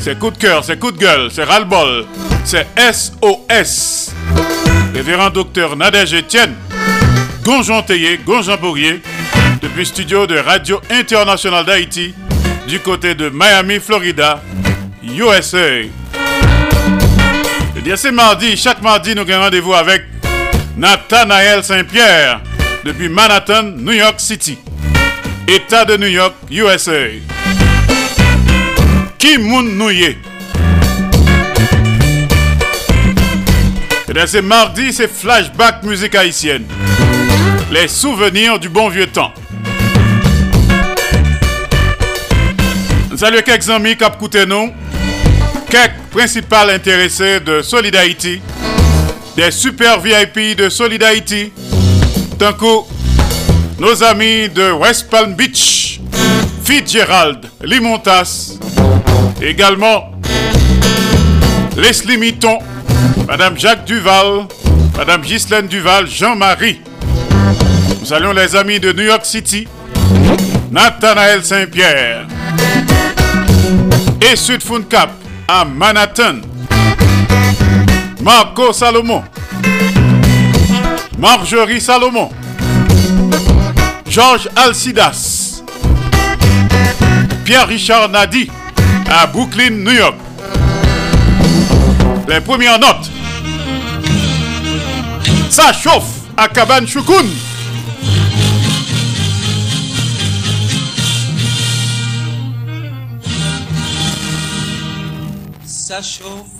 C'est 0.00 0.18
coup 0.18 0.30
de 0.30 0.38
cœur, 0.38 0.64
c'est 0.64 0.78
coup 0.78 0.90
de 0.90 0.98
gueule, 0.98 1.28
c'est 1.30 1.44
ras-le-bol, 1.44 2.06
c'est 2.44 2.66
SOS. 2.78 4.12
Révérend 4.94 5.28
docteur 5.28 5.76
Nadège 5.76 6.14
Etienne, 6.14 6.54
Gonjon 7.44 7.82
Théier, 7.82 8.18
Bourrier, 8.60 9.02
depuis 9.60 9.84
studio 9.84 10.26
de 10.26 10.38
Radio 10.38 10.80
Internationale 10.90 11.66
d'Haïti, 11.66 12.14
du 12.66 12.80
côté 12.80 13.14
de 13.14 13.28
Miami, 13.28 13.78
Florida, 13.78 14.42
USA. 15.02 15.80
Et 15.80 15.90
bien 17.82 17.96
c'est 17.96 18.12
mardi, 18.12 18.56
chaque 18.56 18.82
mardi 18.82 19.14
nous 19.14 19.22
avons 19.22 19.42
rendez-vous 19.44 19.74
avec 19.74 20.02
Nathanaël 20.76 21.62
Saint-Pierre 21.62 22.40
depuis 22.84 23.08
Manhattan, 23.08 23.62
New 23.62 23.92
York 23.92 24.18
City. 24.18 24.58
État 25.46 25.84
de 25.84 25.96
New 25.96 26.08
York, 26.08 26.34
USA. 26.50 27.08
Qui 29.18 29.38
moun 29.38 29.76
nouye? 29.76 30.16
C'est 34.26 34.42
mardi, 34.42 34.92
c'est 34.92 35.12
flashback 35.12 35.82
musique 35.82 36.14
haïtienne. 36.14 36.64
Les 37.70 37.88
souvenirs 37.88 38.58
du 38.58 38.68
bon 38.68 38.88
vieux 38.88 39.08
temps. 39.08 39.32
Salut 43.16 43.42
quelques 43.44 43.70
amis 43.70 43.96
qui 43.96 44.04
ont 44.04 44.46
nous, 44.48 44.72
quelques 45.70 46.00
principaux 46.10 46.68
intéressés 46.68 47.38
de 47.38 47.62
Solid 47.62 47.94
Haïti, 47.94 48.40
des 49.36 49.52
super 49.52 50.00
VIP 50.00 50.56
de 50.56 50.68
Solid 50.68 51.00
Haïti, 51.00 51.52
tant 52.38 52.52
que 52.54 53.80
nos 53.80 54.02
amis 54.02 54.48
de 54.48 54.72
West 54.72 55.08
Palm 55.10 55.34
Beach, 55.34 56.00
Fitzgerald, 56.64 57.48
Limontas, 57.62 58.58
également 59.40 60.10
Leslie 61.76 62.16
Mitton, 62.18 62.58
Madame 63.28 63.56
Jacques 63.56 63.84
Duval, 63.84 64.48
Madame 64.96 65.22
Ghislaine 65.22 65.68
Duval, 65.68 66.08
Jean-Marie. 66.08 66.80
Nous 68.00 68.06
saluons 68.06 68.32
les 68.32 68.56
amis 68.56 68.80
de 68.80 68.92
New 68.92 69.04
York 69.04 69.24
City, 69.24 69.68
Nathanaël 70.74 71.44
Saint-Pierre 71.44 72.26
et 74.20 74.34
Sud 74.34 74.60
Cap 74.88 75.10
à 75.46 75.64
Manhattan. 75.64 76.40
Marco 78.20 78.72
Salomon. 78.72 79.22
Marjorie 81.16 81.80
Salomon. 81.80 82.28
Georges 84.08 84.48
Alcidas. 84.56 85.62
Pierre-Richard 87.44 88.08
Nadi 88.08 88.50
à 89.08 89.28
Brooklyn, 89.28 89.70
New 89.70 89.92
York. 89.92 90.16
Les 92.26 92.40
premières 92.40 92.80
notes. 92.80 93.12
Ça 95.50 95.72
chauffe 95.72 96.24
à 96.36 96.48
Cabane 96.48 96.88
Choukoun. 96.88 97.26
Ça 105.94 106.02
chauffe 106.02 106.50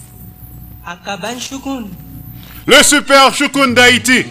à 0.87 0.95
Cabane 1.05 1.41
Choukoun. 1.41 1.89
Le 2.67 2.83
super 2.85 3.35
Choukoun 3.35 3.75
d'Haïti. 3.75 4.27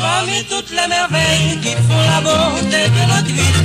Parmi 0.00 0.44
toutes 0.44 0.70
les 0.70 0.86
merveilles 0.86 1.58
qui 1.60 1.72
font 1.72 2.04
la 2.14 2.20
beauté 2.20 2.86
de 2.94 3.02
notre 3.12 3.26
ville, 3.26 3.64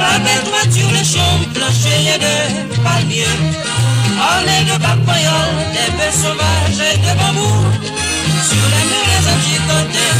la 0.00 0.18
belle 0.18 0.42
toiture, 0.50 0.90
les 0.90 1.04
chambres 1.04 1.48
planchées 1.54 2.18
de 2.18 2.82
palmiers, 2.82 3.38
ornées 4.18 4.64
de 4.64 4.82
papayoles, 4.82 5.62
des 5.70 5.96
baies 5.96 6.10
sauvages 6.10 6.88
et 6.92 6.96
de 6.98 7.12
bambous, 7.20 7.70
sur 8.48 8.64
les 8.72 8.84
murs 8.90 9.08
les 9.12 9.24
anticotés 9.30 10.14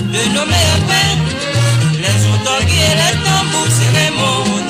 de 0.00 0.22
nos 0.32 0.46
meilleurs 0.46 0.84
peines, 0.88 1.53
les 2.04 2.26
otorgues 2.26 2.68
et 2.68 2.94
les 3.00 3.16
tambours, 3.24 3.72
cérémonies 3.78 4.64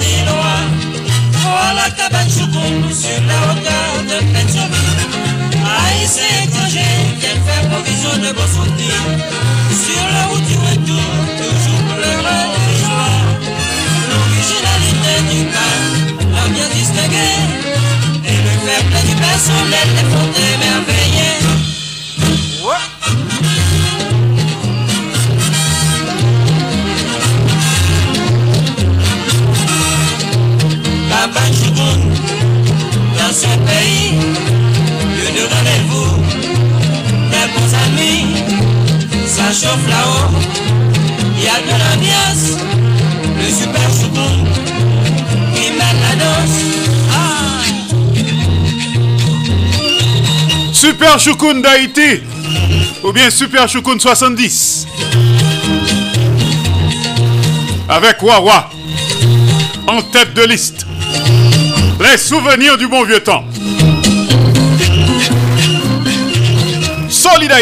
dans 33.16 33.32
ce 33.32 33.46
pays, 33.46 34.12
lieu 35.16 35.30
de 35.32 35.44
rendez-vous, 35.54 36.14
des 37.30 37.46
bons 37.54 37.72
amis, 37.86 38.26
ça 39.26 39.46
chauffe 39.48 39.88
là-haut, 39.88 40.30
il 41.36 41.42
y 41.42 41.48
a 41.48 41.58
de 41.60 41.74
l'ambiance, 41.80 42.58
le 43.38 43.48
super 43.50 43.88
Choukoun 43.90 44.44
qui 45.54 45.66
mène 45.70 46.00
la 46.02 46.14
danse. 46.16 46.58
Super 50.72 51.18
Choukoun 51.18 51.62
d'Haïti. 51.62 52.22
Ou 53.02 53.12
bien 53.12 53.30
Super 53.30 53.68
Choukoun 53.68 53.98
70. 53.98 54.86
Avec 57.88 58.22
Wawa. 58.22 58.70
En 59.86 60.02
tête 60.02 60.34
de 60.34 60.42
liste. 60.42 60.84
Les 62.00 62.18
souvenirs 62.18 62.76
du 62.76 62.88
bon 62.88 63.04
vieux 63.04 63.20
temps. 63.20 63.44
Solid 67.08 67.52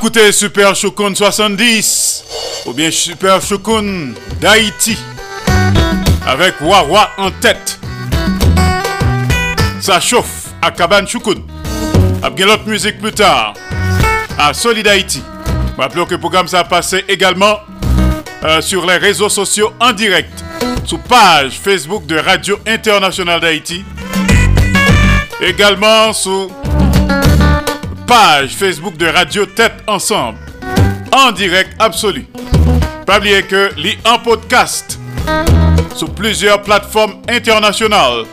écouté 0.00 0.32
Super 0.32 0.74
Choukun 0.74 1.14
70 1.14 2.24
ou 2.64 2.72
bien 2.72 2.90
Super 2.90 3.42
Choukun 3.42 4.14
d'Haïti 4.40 4.96
avec 6.26 6.54
Wawa 6.62 7.10
en 7.18 7.30
tête. 7.30 7.78
Ça 9.78 10.00
chauffe 10.00 10.46
à 10.62 10.70
Cabane 10.70 11.06
Choukun. 11.06 11.42
Après 12.22 12.44
l'autre 12.46 12.66
musique 12.66 12.98
plus 12.98 13.12
tard 13.12 13.52
à 14.38 14.54
Solid 14.54 14.88
Haïti. 14.88 15.22
Rappelons 15.76 16.06
que 16.06 16.14
le 16.14 16.20
programme 16.20 16.48
ça 16.48 16.60
a 16.60 16.64
passé 16.64 17.04
également 17.06 17.58
euh, 18.44 18.62
sur 18.62 18.86
les 18.86 18.96
réseaux 18.96 19.28
sociaux 19.28 19.70
en 19.80 19.92
direct 19.92 20.42
sous 20.86 20.96
page 20.96 21.60
Facebook 21.62 22.06
de 22.06 22.16
Radio 22.16 22.58
Internationale 22.66 23.40
d'Haïti. 23.40 23.84
Également 25.42 26.14
sous 26.14 26.50
page 28.10 28.56
Facebook 28.56 28.96
de 28.96 29.06
Radio 29.06 29.46
Tête 29.46 29.84
Ensemble. 29.86 30.36
En 31.12 31.30
direct 31.30 31.70
absolu. 31.78 32.26
Pas 33.06 33.18
oublier 33.18 33.44
que 33.44 33.70
lit 33.76 33.98
en 34.04 34.18
podcast 34.18 34.98
sur 35.94 36.12
plusieurs 36.12 36.60
plateformes 36.60 37.22
internationales. 37.28 38.24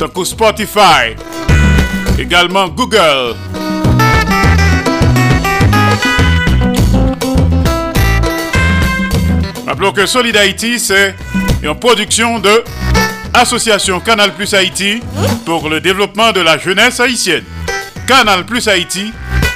Donc 0.00 0.26
Spotify. 0.26 1.14
Également 2.18 2.66
Google. 2.70 3.36
Rappelons 9.64 9.92
que 9.92 10.06
Solid 10.06 10.36
Haïti, 10.36 10.80
c'est 10.80 11.14
une 11.62 11.76
production 11.76 12.40
de 12.40 12.64
Association 13.32 14.00
Canal 14.00 14.34
Plus 14.34 14.52
Haïti 14.54 15.00
pour 15.46 15.68
le 15.68 15.80
développement 15.80 16.32
de 16.32 16.40
la 16.40 16.58
jeunesse 16.58 16.98
haïtienne. 16.98 17.44
Canal 18.06 18.44
Plus 18.44 18.66
Haïti, 18.66 19.12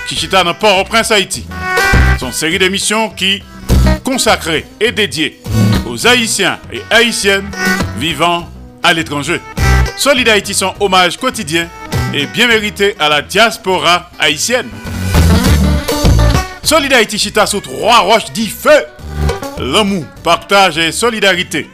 Kichita 0.08 0.44
dans 0.44 0.54
Port-au-Prince 0.54 1.10
Haïti. 1.10 1.46
Une 2.22 2.32
série 2.32 2.58
d'émissions 2.58 3.10
qui 3.10 3.42
consacrée 4.04 4.64
et 4.80 4.92
dédiée 4.92 5.42
aux 5.86 6.06
Haïtiens 6.06 6.58
et 6.72 6.82
Haïtiennes 6.90 7.50
vivant 7.98 8.48
à 8.82 8.92
l'étranger. 8.92 9.40
Solid 9.96 10.28
Haïti, 10.28 10.54
son 10.54 10.74
hommage 10.80 11.16
quotidien 11.16 11.68
et 12.14 12.26
bien 12.26 12.46
mérité 12.46 12.94
à 12.98 13.08
la 13.08 13.20
diaspora 13.20 14.10
haïtienne. 14.18 14.68
Solid 16.62 16.92
Haïti 16.92 17.18
Chita 17.18 17.46
sous 17.46 17.60
trois 17.60 18.00
roches 18.00 18.32
dit 18.32 18.48
feu. 18.48 18.86
L'amour, 19.58 20.04
partage 20.22 20.78
et 20.78 20.92
solidarité 20.92 21.68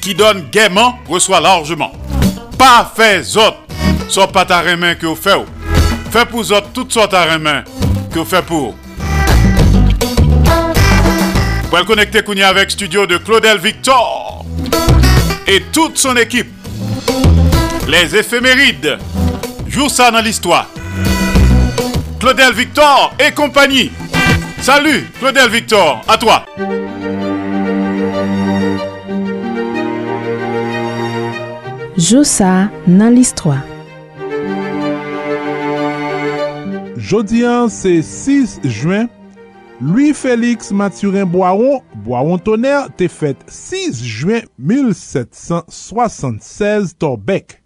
qui 0.00 0.14
donne 0.14 0.48
gaiement 0.50 0.98
reçoit 1.08 1.40
largement. 1.40 1.92
Pas 2.58 2.90
fait 2.94 3.22
autres, 3.36 3.58
soit 4.08 4.28
pas 4.28 4.44
ta 4.44 4.62
que 4.94 5.06
vous 5.06 5.16
faites. 5.16 5.61
Fait 6.12 6.26
pour 6.26 6.40
autres 6.40 6.68
toutes 6.74 6.92
sortes 6.92 7.14
à 7.14 7.38
main 7.38 7.64
que 8.12 8.18
vous 8.18 8.26
faites 8.26 8.44
pour. 8.44 8.74
Pour 11.70 11.78
le 11.78 11.84
connecter 11.84 12.22
Kounia 12.22 12.48
avec 12.48 12.70
studio 12.70 13.06
de 13.06 13.16
Claudel 13.16 13.56
Victor 13.56 14.44
et 15.46 15.62
toute 15.72 15.96
son 15.96 16.14
équipe. 16.18 16.52
Les 17.88 18.14
éphémérides. 18.14 18.98
Joue 19.66 19.88
ça 19.88 20.10
dans 20.10 20.20
l'histoire. 20.20 20.68
Claudel 22.20 22.52
Victor 22.52 23.14
et 23.18 23.32
compagnie. 23.32 23.90
Salut 24.60 25.08
Claudel 25.18 25.48
Victor, 25.48 26.02
à 26.06 26.18
toi. 26.18 26.44
Josa 31.96 32.68
nan 32.86 33.14
listwa 33.14 33.71
Jodi 37.02 37.42
an 37.44 37.68
se 37.68 38.00
6 38.00 38.60
juen, 38.62 39.08
Louis-Félix 39.80 40.70
Mathurin 40.70 41.26
Boiron, 41.26 41.80
Boiron 42.04 42.38
Tonnerre, 42.38 42.92
te 42.94 43.08
fèt 43.10 43.34
6 43.50 44.04
juen 44.06 44.46
1776 44.62 46.94
Torbek. 47.02 47.58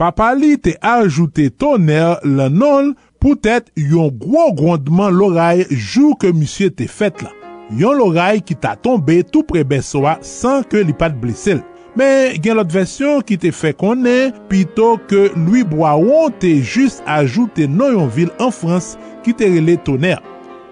Papa 0.00 0.32
li 0.34 0.56
te 0.56 0.72
ajoute 0.80 1.50
Tonnerre 1.60 2.24
lan 2.24 2.56
non 2.56 2.96
pou 3.20 3.36
tèt 3.36 3.68
yon 3.76 4.08
gwo 4.22 4.54
grondman 4.56 5.12
loray 5.12 5.66
jou 5.68 6.16
ke 6.16 6.32
misye 6.32 6.72
te 6.72 6.88
fèt 6.88 7.20
la. 7.26 7.32
Yon 7.76 8.00
loray 8.00 8.40
ki 8.40 8.56
ta 8.56 8.72
tombe 8.80 9.20
tou 9.28 9.44
prebe 9.48 9.82
soa 9.84 10.16
san 10.24 10.64
ke 10.64 10.80
li 10.80 10.96
pat 10.96 11.12
blesel. 11.20 11.60
Men 11.98 12.38
gen 12.40 12.56
lot 12.56 12.70
versyon 12.72 13.20
ki 13.28 13.36
te 13.40 13.50
fe 13.52 13.74
konen, 13.76 14.32
pito 14.48 14.94
ke 15.10 15.26
Louis 15.36 15.66
Boiron 15.68 16.32
te 16.40 16.54
jist 16.58 17.02
ajoute 17.10 17.66
nan 17.68 17.98
yon 17.98 18.12
vil 18.12 18.30
an 18.40 18.52
Frans 18.54 18.94
ki 19.26 19.34
te 19.36 19.50
rele 19.52 19.76
toner. 19.84 20.20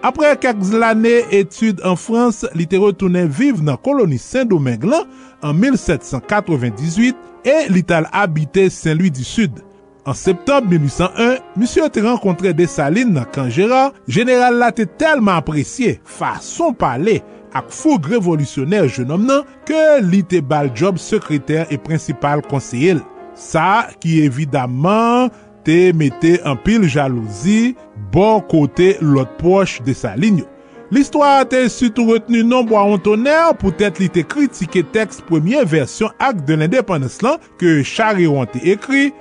Apre 0.00 0.32
kak 0.40 0.62
zlane 0.64 1.18
etude 1.36 1.84
an 1.84 1.98
Frans, 2.00 2.46
li 2.56 2.64
te 2.64 2.80
retounen 2.80 3.28
vive 3.28 3.60
nan 3.66 3.76
koloni 3.84 4.16
Saint-Domingue 4.20 4.88
lan 4.88 5.04
an 5.44 5.58
1798 5.60 7.44
e 7.44 7.58
li 7.68 7.82
tal 7.84 8.08
habite 8.14 8.70
Saint-Louis 8.72 9.12
du 9.12 9.26
Sud. 9.28 9.60
An 10.08 10.16
septembre 10.16 10.78
1801, 10.80 11.44
misyo 11.60 11.90
te 11.92 12.00
renkontre 12.00 12.54
Desaline 12.56 13.12
nan 13.12 13.28
Kangera, 13.34 13.90
general 14.08 14.56
la 14.62 14.70
te 14.72 14.88
telman 14.88 15.42
apresye, 15.42 15.98
fason 16.08 16.72
pale, 16.80 17.18
ak 17.56 17.70
foug 17.74 18.08
revolisyonèr 18.12 18.88
jenom 18.92 19.26
nan 19.28 19.46
ke 19.68 20.00
li 20.04 20.22
te 20.26 20.42
bal 20.44 20.70
job 20.74 21.00
sekreter 21.00 21.70
e 21.70 21.78
prinsipal 21.80 22.44
konseyel. 22.50 23.02
Sa 23.38 23.88
ki 24.02 24.20
evidaman 24.26 25.30
te 25.66 25.90
mette 25.96 26.38
an 26.48 26.58
pil 26.64 26.86
jalouzi 26.90 27.74
bon 28.14 28.40
kote 28.50 28.94
lot 29.04 29.38
poch 29.40 29.78
de 29.86 29.94
sa 29.96 30.16
linyo. 30.18 30.46
L'histoire 30.90 31.46
te 31.46 31.68
sutou 31.70 32.16
retenu 32.16 32.42
nombo 32.42 32.74
a 32.74 32.82
ontoner 32.82 33.52
pou 33.60 33.70
tèt 33.70 34.00
li 34.02 34.08
te 34.10 34.24
kritike 34.26 34.82
tekst 34.90 35.22
premye 35.28 35.62
versyon 35.62 36.10
ak 36.18 36.40
de 36.48 36.56
l'indépendance 36.58 37.22
lan 37.22 37.38
ke 37.60 37.78
Chariron 37.86 38.48
te 38.50 38.62
ekri. 38.72 39.12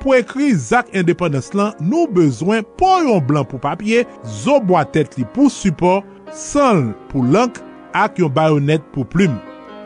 Po 0.00 0.14
ekri 0.16 0.54
zak 0.56 0.88
independens 0.96 1.50
lan 1.58 1.76
nou 1.84 2.08
bezwen 2.08 2.64
pou 2.80 3.04
yon 3.04 3.20
blan 3.28 3.44
pou 3.44 3.60
papye, 3.60 4.06
zo 4.24 4.56
boa 4.64 4.86
tet 4.88 5.18
li 5.18 5.26
pou 5.34 5.52
support 5.52 6.08
san 6.36 6.90
pou 7.10 7.24
lank 7.24 7.60
ak 7.96 8.20
yon 8.20 8.32
bayonet 8.34 8.84
pou 8.94 9.04
plume. 9.08 9.38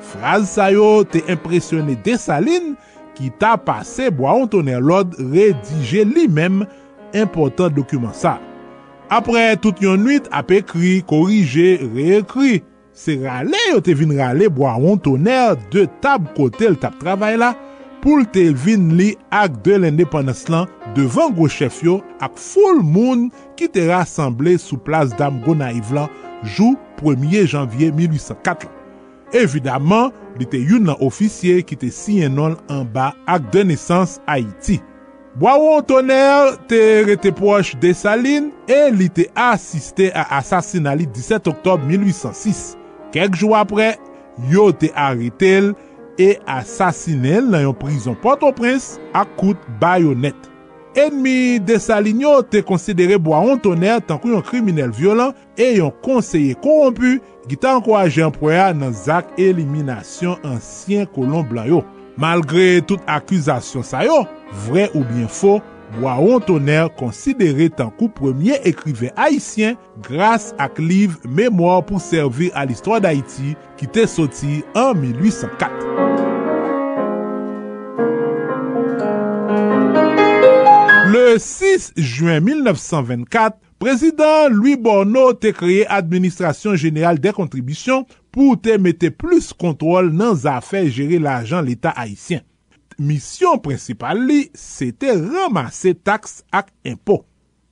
Fraz 0.06 0.52
sa 0.54 0.68
yo 0.70 1.02
te 1.10 1.22
impresyonne 1.32 1.96
Desaline 2.06 2.76
ki 3.16 3.32
ta 3.40 3.56
pase 3.58 4.10
boyon 4.14 4.48
toner 4.52 4.82
lod 4.82 5.16
redije 5.18 6.04
li 6.06 6.26
mem 6.30 6.62
important 7.16 7.74
dokumen 7.74 8.14
sa. 8.14 8.36
Apre 9.10 9.52
tout 9.62 9.78
yon 9.82 10.00
nwit 10.02 10.26
ap 10.34 10.50
ekri, 10.54 10.98
korije, 11.06 11.76
reekri. 11.94 12.60
Se 12.96 13.18
rale 13.20 13.58
yo 13.70 13.82
te 13.84 13.94
vin 13.96 14.14
rale 14.16 14.48
boyon 14.52 15.00
toner 15.04 15.56
de 15.72 15.86
tab 16.02 16.30
kote 16.38 16.70
l 16.72 16.78
tab 16.80 16.96
travay 17.02 17.36
la 17.40 17.52
pou 18.02 18.20
l 18.22 18.26
te 18.30 18.46
vin 18.54 18.92
li 18.96 19.10
ak 19.34 19.58
de 19.66 19.80
l 19.80 19.88
independens 19.88 20.46
lan 20.52 20.70
devan 20.96 21.34
gwo 21.36 21.48
chef 21.50 21.82
yo 21.84 21.98
ak 22.22 22.38
foul 22.40 22.80
moun 22.86 23.26
ki 23.58 23.68
te 23.74 23.84
rassemble 23.90 24.54
sou 24.62 24.78
plas 24.78 25.10
dam 25.18 25.40
go 25.44 25.56
naiv 25.58 25.90
lan 25.96 26.06
jou 26.46 26.76
1 27.02 27.46
janvye 27.50 27.90
1804. 27.92 28.70
Evidaman, 29.36 30.12
li 30.38 30.46
te 30.48 30.60
yon 30.62 30.86
nan 30.86 31.00
ofisye 31.02 31.62
ki 31.66 31.78
te 31.80 31.90
siyen 31.92 32.36
non 32.38 32.54
an 32.72 32.84
ba 32.94 33.12
ak 33.28 33.50
de 33.54 33.64
nesans 33.72 34.20
Haiti. 34.28 34.78
Boawo 35.36 35.74
Antoner 35.76 36.54
te 36.70 36.78
rete 37.04 37.28
poche 37.36 37.76
de 37.82 37.90
Saline 37.92 38.54
e 38.72 38.86
li 38.94 39.10
te 39.12 39.26
asiste 39.36 40.08
a 40.16 40.24
asasina 40.38 40.94
li 40.96 41.04
17 41.12 41.50
oktob 41.52 41.84
1806. 41.90 42.72
Kek 43.12 43.36
jou 43.36 43.52
apre, 43.58 43.92
yo 44.48 44.70
te 44.72 44.88
arete 44.96 45.52
l 45.66 45.72
e 46.16 46.32
asasine 46.48 47.42
l 47.42 47.50
nan 47.52 47.66
yon 47.66 47.76
prison 47.76 48.16
Port-au-Prince 48.22 48.96
ak 49.12 49.36
kout 49.36 49.68
bayonet. 49.82 50.55
enmi 50.96 51.60
Desaligno 51.66 52.38
te 52.50 52.62
konsidere 52.66 53.18
Boaon 53.22 53.60
Toner 53.62 54.00
tankou 54.04 54.34
yon 54.34 54.44
kriminel 54.46 54.92
violent 54.96 55.36
e 55.60 55.74
yon 55.76 55.94
konseye 56.04 56.56
korompu 56.62 57.16
ki 57.46 57.60
ta 57.60 57.76
ankoraje 57.76 58.24
anproya 58.26 58.72
nan 58.76 58.96
zak 58.96 59.30
eliminasyon 59.40 60.42
ansyen 60.48 61.06
kolon 61.14 61.46
blan 61.48 61.70
yo. 61.70 61.84
Malgre 62.16 62.80
tout 62.88 63.02
akuzasyon 63.12 63.84
sa 63.84 64.06
yo, 64.06 64.22
vre 64.66 64.88
ou 64.94 65.04
bien 65.04 65.28
fo, 65.28 65.58
Boiron 65.94 66.40
Toner 66.42 66.88
konsidere 66.98 67.68
tankou 67.78 68.10
premye 68.16 68.58
ekrive 68.66 69.12
Haitien 69.16 69.78
grase 70.08 70.56
ak 70.62 70.80
liv 70.82 71.16
Memoir 71.24 71.84
pou 71.86 72.02
servir 72.02 72.54
al 72.58 72.74
istwa 72.74 73.00
d'Haïti 73.02 73.54
ki 73.78 73.90
te 73.94 74.08
soti 74.10 74.62
an 74.74 74.96
1804. 74.98 76.25
Le 81.16 81.38
6 81.38 81.94
juen 81.96 82.42
1924, 82.44 83.56
prezident 83.78 84.50
Louis 84.50 84.76
Borneau 84.76 85.32
te 85.32 85.48
kreye 85.56 85.86
Administrasyon 85.88 86.76
General 86.76 87.16
de 87.22 87.32
Kontribisyon 87.32 88.04
pou 88.34 88.58
te 88.60 88.74
mette 88.82 89.08
plus 89.16 89.48
kontrol 89.56 90.10
nan 90.12 90.36
zafè 90.36 90.82
jere 90.90 91.22
l'ajan 91.24 91.64
l'Etat 91.64 91.96
Haitien. 91.96 92.44
Misyon 93.00 93.62
prinsipal 93.64 94.20
li, 94.28 94.42
se 94.52 94.90
te 94.92 95.14
ramase 95.16 95.94
taks 95.96 96.42
ak 96.52 96.68
impo. 96.84 97.22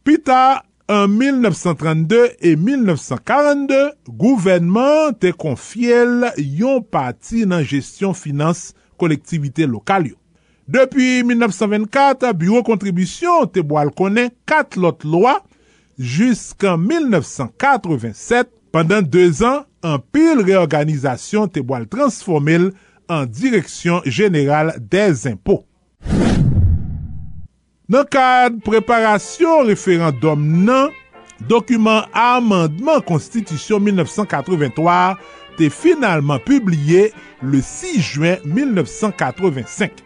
Pita, 0.08 0.62
an 0.88 1.12
1932 1.12 2.24
e 2.40 2.56
1942, 2.56 3.84
gouvenman 4.08 5.20
te 5.20 5.36
konfiel 5.36 6.30
yon 6.40 6.80
pati 6.80 7.44
nan 7.50 7.66
gestyon 7.68 8.16
finans 8.16 8.70
kolektivite 8.96 9.68
lokal 9.68 10.14
yo. 10.14 10.16
Depi 10.64 11.20
1924, 11.28 12.32
Bureau 12.40 12.62
Kontribisyon 12.64 13.50
te 13.52 13.60
boal 13.60 13.90
konen 13.92 14.30
kat 14.48 14.78
lot 14.80 15.04
loa 15.04 15.36
jusqu'an 16.00 16.80
1987. 16.80 18.48
Pendan 18.72 19.04
2 19.06 19.42
an, 19.44 19.66
an 19.84 20.00
pil 20.14 20.40
reorganizasyon 20.40 21.52
te 21.52 21.60
boal 21.60 21.84
transformel 21.92 22.70
an 23.12 23.28
Direksyon 23.28 24.08
General 24.08 24.72
des 24.80 25.26
Impôts. 25.28 25.66
Nan 27.84 28.08
kad 28.08 28.56
preparasyon 28.64 29.68
referandom 29.68 30.48
nan, 30.64 30.94
dokumen 31.50 32.08
amandman 32.16 33.04
konstitisyon 33.04 33.84
1983 33.84 34.96
te 35.60 35.68
finalman 35.68 36.40
publiye 36.48 37.10
le 37.44 37.60
6 37.60 38.00
juen 38.16 38.48
1985. 38.48 40.03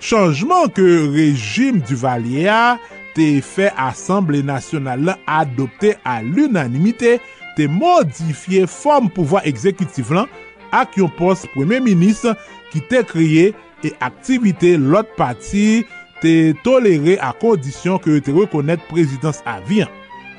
Chanjman 0.00 0.70
ke 0.72 0.84
rejim 1.12 1.82
du 1.84 1.94
Valier 2.00 2.80
te 3.12 3.26
fe 3.44 3.68
Assemble 3.76 4.40
Nationale 4.46 5.04
lan 5.10 5.26
adopte 5.28 5.92
a 6.08 6.22
l'unanimite 6.24 7.18
te 7.58 7.66
modifiye 7.68 8.64
form 8.70 9.10
pouvoi 9.12 9.42
ekzekutif 9.50 10.08
lan 10.16 10.30
ak 10.72 10.96
yon 10.96 11.12
pos 11.18 11.44
Premier 11.52 11.84
Ministre 11.84 12.32
ki 12.72 12.80
te 12.88 13.02
kriye 13.04 13.50
e 13.84 13.92
aktivite 14.00 14.76
lot 14.80 15.12
pati 15.18 15.82
te 16.24 16.34
tolere 16.64 17.18
a 17.20 17.34
kondisyon 17.36 18.00
ke 18.00 18.20
te 18.24 18.32
rekonet 18.36 18.80
prezidans 18.88 19.42
avyan. 19.48 19.88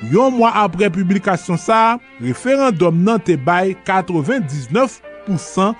Yon 0.09 0.33
mwa 0.33 0.49
apre 0.63 0.89
publikasyon 0.93 1.59
sa, 1.61 1.99
referandom 2.21 3.03
nan 3.05 3.21
te 3.21 3.37
bay 3.37 3.75
99% 3.85 5.75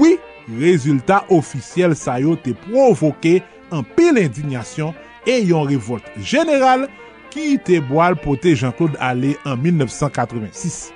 oui 0.00 0.18
rezultat 0.58 1.28
ofisyel 1.32 1.94
sa 1.98 2.18
yo 2.22 2.36
te 2.40 2.54
provoke 2.66 3.38
an 3.70 3.84
pil 3.96 4.18
indignasyon 4.20 4.94
e 5.28 5.40
yon 5.50 5.68
revolt 5.70 6.06
general 6.18 6.88
ki 7.30 7.58
te 7.62 7.78
boal 7.86 8.16
pote 8.18 8.56
Jean-Claude 8.56 8.98
Allé 8.98 9.36
an 9.46 9.60
1986. 9.62 10.90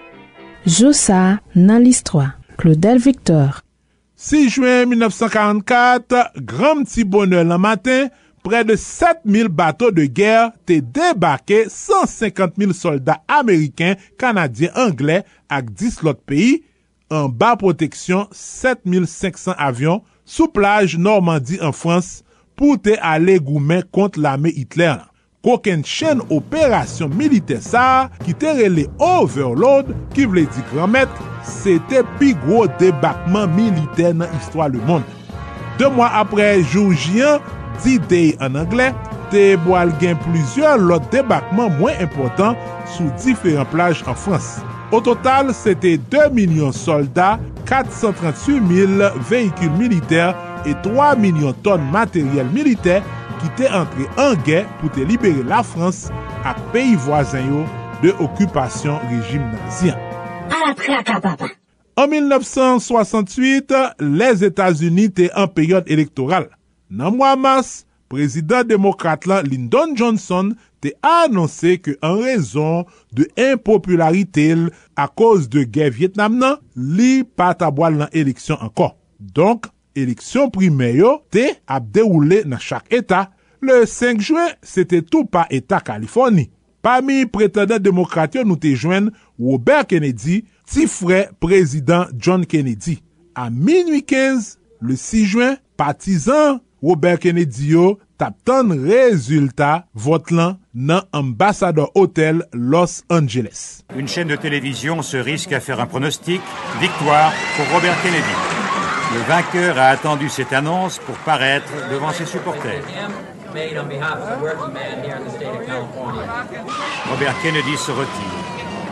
Joussa 0.65 1.39
nan 1.55 1.85
list 1.85 2.09
3 2.11 2.33
Claudel 2.59 2.99
Victor 3.03 3.61
6 4.25 4.55
juen 4.57 4.89
1944, 4.89 6.31
Gram 6.49 6.85
Tibonne 6.89 7.43
lan 7.45 7.61
matin, 7.61 8.09
pre 8.45 8.63
de 8.65 8.77
7000 8.79 9.49
bato 9.53 9.91
de 9.95 10.05
ger 10.07 10.53
te 10.69 10.79
debake 10.81 11.65
150.000 11.73 12.73
soldat 12.77 13.25
Ameriken, 13.29 13.99
Kanadyen, 14.21 14.73
Anglè 14.79 15.23
ak 15.53 15.73
10 15.73 16.03
lot 16.07 16.21
peyi 16.29 16.63
an 17.13 17.33
ba 17.33 17.55
proteksyon 17.61 18.29
7500 18.33 19.57
avyon 19.61 20.03
sou 20.25 20.49
plaj 20.53 20.97
Normandie 21.01 21.61
an 21.65 21.75
Frans 21.77 22.23
pou 22.59 22.79
te 22.81 22.97
ale 23.03 23.37
goumen 23.43 23.85
kont 23.95 24.17
lame 24.21 24.53
Hitler. 24.55 25.03
Koken 25.45 25.83
chen 25.85 26.23
operasyon 26.33 27.13
milite 27.19 27.59
sa 27.61 28.09
ki 28.25 28.33
te 28.41 28.55
rele 28.57 28.87
overload 29.03 29.91
ki 30.17 30.25
vle 30.31 30.47
di 30.49 30.65
kramet, 30.71 31.11
se 31.45 31.77
te 31.91 32.01
pi 32.17 32.33
gro 32.47 32.65
debakman 32.81 33.53
milite 33.53 34.15
nan 34.17 34.33
histwa 34.39 34.71
le 34.73 34.81
moun. 34.89 35.05
De 35.77 35.91
mwa 35.93 36.09
apre 36.23 36.63
Jourjian, 36.63 37.43
di 37.85 37.99
dey 38.09 38.33
an 38.45 38.57
Angle, 38.57 38.93
te 39.35 39.51
boal 39.67 39.93
gen 40.01 40.17
plizyon 40.25 40.89
lot 40.89 41.11
debakman 41.13 41.77
mwen 41.77 42.01
important 42.07 42.57
sou 42.95 43.11
diferent 43.21 43.69
plaj 43.75 44.01
an 44.09 44.17
Frans. 44.17 44.55
Au 44.95 45.01
total, 45.01 45.53
c'était 45.53 45.99
2 45.99 46.29
millions 46.31 46.69
de 46.69 46.73
soldats, 46.75 47.41
438 47.67 48.63
000 48.65 48.93
véhicules 49.29 49.73
militaires 49.73 50.37
et 50.65 50.75
3 50.85 51.17
millions 51.17 51.51
de 51.51 51.57
tonnes 51.57 51.85
de 51.85 51.91
matériel 51.91 52.47
militaire 52.55 53.03
qui 53.41 53.47
étaient 53.49 53.75
entrés 53.75 54.07
en 54.17 54.35
guerre 54.35 54.69
pour 54.79 54.91
libérer 55.05 55.43
la 55.43 55.65
France 55.65 56.11
à 56.45 56.55
pays 56.73 56.95
voisins 56.95 57.43
de 58.05 58.11
occupation 58.21 59.01
régime 59.11 59.43
nazien. 59.65 59.97
En 61.97 62.07
1968, 62.07 63.75
les 63.99 64.45
États-Unis 64.45 65.07
étaient 65.07 65.35
en 65.35 65.49
période 65.49 65.85
électorale. 65.89 66.51
Nan 66.89 67.17
mwa 67.17 67.35
mas, 67.35 67.83
prezident 68.09 68.63
demokrate 68.63 69.27
lan 69.27 69.43
Lyndon 69.43 69.97
Johnson 69.97 70.55
te 70.85 70.93
anonsè 71.05 71.79
ke 71.83 71.97
an 72.05 72.21
rezon 72.23 72.85
de 73.17 73.27
impopularitel 73.41 74.69
a 75.01 75.09
koz 75.09 75.49
de 75.53 75.65
gen 75.65 75.93
Vietnam 75.95 76.37
nan, 76.41 76.61
li 76.77 77.25
pata 77.25 77.71
boal 77.75 77.97
nan 78.03 78.13
eleksyon 78.13 78.61
ankon. 78.65 78.93
Donk, 79.19 79.71
eleksyon 79.97 80.53
primeyo 80.55 81.17
te 81.33 81.49
ap 81.71 81.89
deroule 81.95 82.43
nan 82.49 82.61
chak 82.63 82.93
eta. 82.95 83.29
Le 83.65 83.85
5 83.89 84.21
juen, 84.21 84.51
se 84.61 84.85
te 84.85 85.01
tou 85.01 85.25
pa 85.25 85.47
eta 85.55 85.81
Kaliforni. 85.85 86.51
Pami 86.85 87.25
pretendant 87.33 87.81
demokratyon 87.81 88.45
nou 88.45 88.61
te 88.61 88.75
jwen 88.75 89.09
Robert 89.41 89.89
Kennedy, 89.89 90.43
ti 90.69 90.85
fre 90.91 91.25
prezident 91.41 92.13
John 92.19 92.45
Kennedy. 92.45 92.99
A 93.33 93.49
minui 93.49 94.03
15, 94.05 94.59
le 94.85 94.99
6 95.01 95.33
juen, 95.33 95.57
patizan 95.81 96.61
Robert 96.85 97.23
Kennedy 97.25 97.73
yo 97.73 97.95
tap 98.19 98.35
ton 98.45 98.71
rezultat 98.71 99.87
vot 99.95 100.31
lan 100.31 100.59
Ambassador 101.13 101.91
Hotel 101.95 102.43
Los 102.53 103.03
Angeles. 103.11 103.83
Une 103.97 104.09
chaîne 104.09 104.29
de 104.29 104.37
télévision 104.37 105.03
se 105.03 105.17
risque 105.17 105.53
à 105.53 105.61
faire 105.61 105.81
un 105.81 105.87
pronostic. 105.87 106.41
Victoire 106.81 107.33
pour 107.57 107.67
Robert 107.75 108.01
Kennedy. 108.03 108.35
Le 109.15 109.21
vainqueur 109.29 109.79
a 109.79 109.89
attendu 109.89 110.29
cette 110.29 110.53
annonce 110.53 110.99
pour 110.99 111.17
paraître 111.19 111.71
devant 111.91 112.11
ses 112.11 112.27
supporters. 112.27 112.83
Robert 117.11 117.35
Kennedy 117.43 117.77
se 117.77 117.93
retire. 117.93 118.45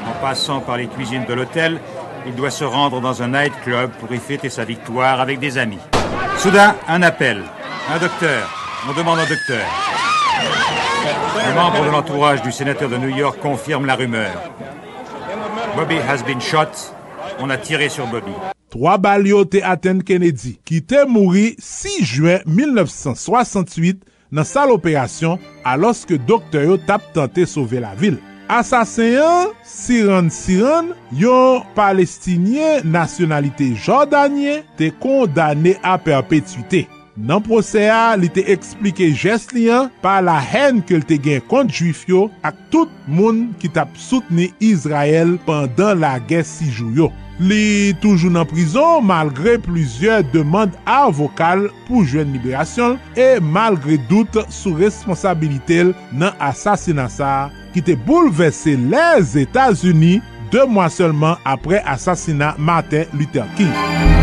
En 0.07 0.20
passant 0.20 0.61
par 0.61 0.77
les 0.77 0.87
cuisines 0.87 1.25
de 1.25 1.35
l'hôtel, 1.35 1.81
il 2.27 2.35
doit 2.35 2.51
se 2.51 2.64
rendre 2.64 3.01
dans 3.01 3.23
un 3.23 3.29
nightclub 3.29 3.91
pour 3.99 4.12
y 4.12 4.18
fêter 4.18 4.49
sa 4.49 4.64
victoire 4.64 5.20
avec 5.20 5.41
des 5.41 5.59
amis. 5.59 5.81
Soudain, 6.39 6.77
un 6.87 7.03
appel. 7.03 7.43
Un 7.93 7.99
docteur. 7.99 8.62
On 8.89 8.93
demande 8.95 9.20
un 9.20 9.28
docteur. 9.28 9.64
Les 11.47 11.55
membres 11.55 11.85
de 11.85 11.91
l'entourage 11.91 12.43
du 12.43 12.51
sénateur 12.51 12.89
de 12.89 12.97
New 12.97 13.16
York 13.16 13.39
confirment 13.41 13.87
la 13.87 13.95
rumeur. 13.95 14.33
Bobby 15.76 15.97
has 15.97 16.24
been 16.24 16.41
shot. 16.41 16.93
On 17.39 17.49
a 17.51 17.57
tiré 17.57 17.89
sur 17.89 18.09
Bobby. 18.09 18.33
Trois 18.70 18.99
bal 18.99 19.26
yo 19.28 19.45
te 19.47 19.61
aten 19.62 20.01
Kennedy, 20.03 20.57
ki 20.66 20.80
te 20.89 21.05
mouri 21.07 21.53
6 21.62 22.09
juen 22.09 22.43
1968 22.49 24.01
nan 24.35 24.49
sal 24.49 24.72
operasyon 24.74 25.39
aloske 25.68 26.16
doktor 26.18 26.64
yo 26.66 26.78
tap 26.89 27.05
tante 27.14 27.45
sove 27.47 27.83
la 27.85 27.93
vil. 27.99 28.16
Asasenyan, 28.51 29.53
Siran 29.68 30.33
Siran, 30.33 30.91
yon 31.14 31.62
palestinyen 31.76 32.83
nasyonalite 32.91 33.70
jordanyen 33.76 34.66
te 34.80 34.91
kondane 35.05 35.76
a 35.87 35.95
perpetuite. 36.03 36.89
Nan 37.17 37.43
prose 37.45 37.83
a, 37.93 38.15
li 38.17 38.31
te 38.33 38.41
eksplike 38.55 39.11
jes 39.11 39.51
li 39.53 39.67
an 39.73 39.91
pa 40.05 40.17
la 40.25 40.39
hen 40.41 40.81
ke 40.87 40.97
li 40.97 41.09
te 41.11 41.19
gen 41.21 41.43
kont 41.51 41.69
juif 41.69 42.07
yo 42.09 42.29
ak 42.47 42.57
tout 42.73 42.93
moun 43.05 43.51
ki 43.61 43.69
tap 43.75 43.93
soutene 44.01 44.49
Izrael 44.65 45.35
pandan 45.45 46.01
la 46.01 46.15
gen 46.31 46.47
sijou 46.49 46.89
yo. 46.97 47.11
Li 47.43 47.93
toujou 48.01 48.33
nan 48.33 48.49
prizon 48.49 49.05
malgre 49.05 49.59
plizye 49.61 50.21
demande 50.33 50.79
avokal 50.89 51.67
pou 51.89 52.07
jwen 52.07 52.33
liberasyon 52.33 52.97
e 53.19 53.29
malgre 53.45 53.99
dout 54.09 54.41
sou 54.49 54.79
responsabilite 54.81 55.91
nan 56.17 56.33
asasinasa 56.41 57.51
ki 57.77 57.85
te 57.85 57.97
boulevesse 58.09 58.79
les 58.89 59.37
Etats-Unis 59.45 60.25
de 60.53 60.65
mwa 60.69 60.89
selman 60.93 61.41
apre 61.49 61.85
asasina 61.89 62.55
Martin 62.59 63.09
Luther 63.17 63.49
King. 63.57 64.22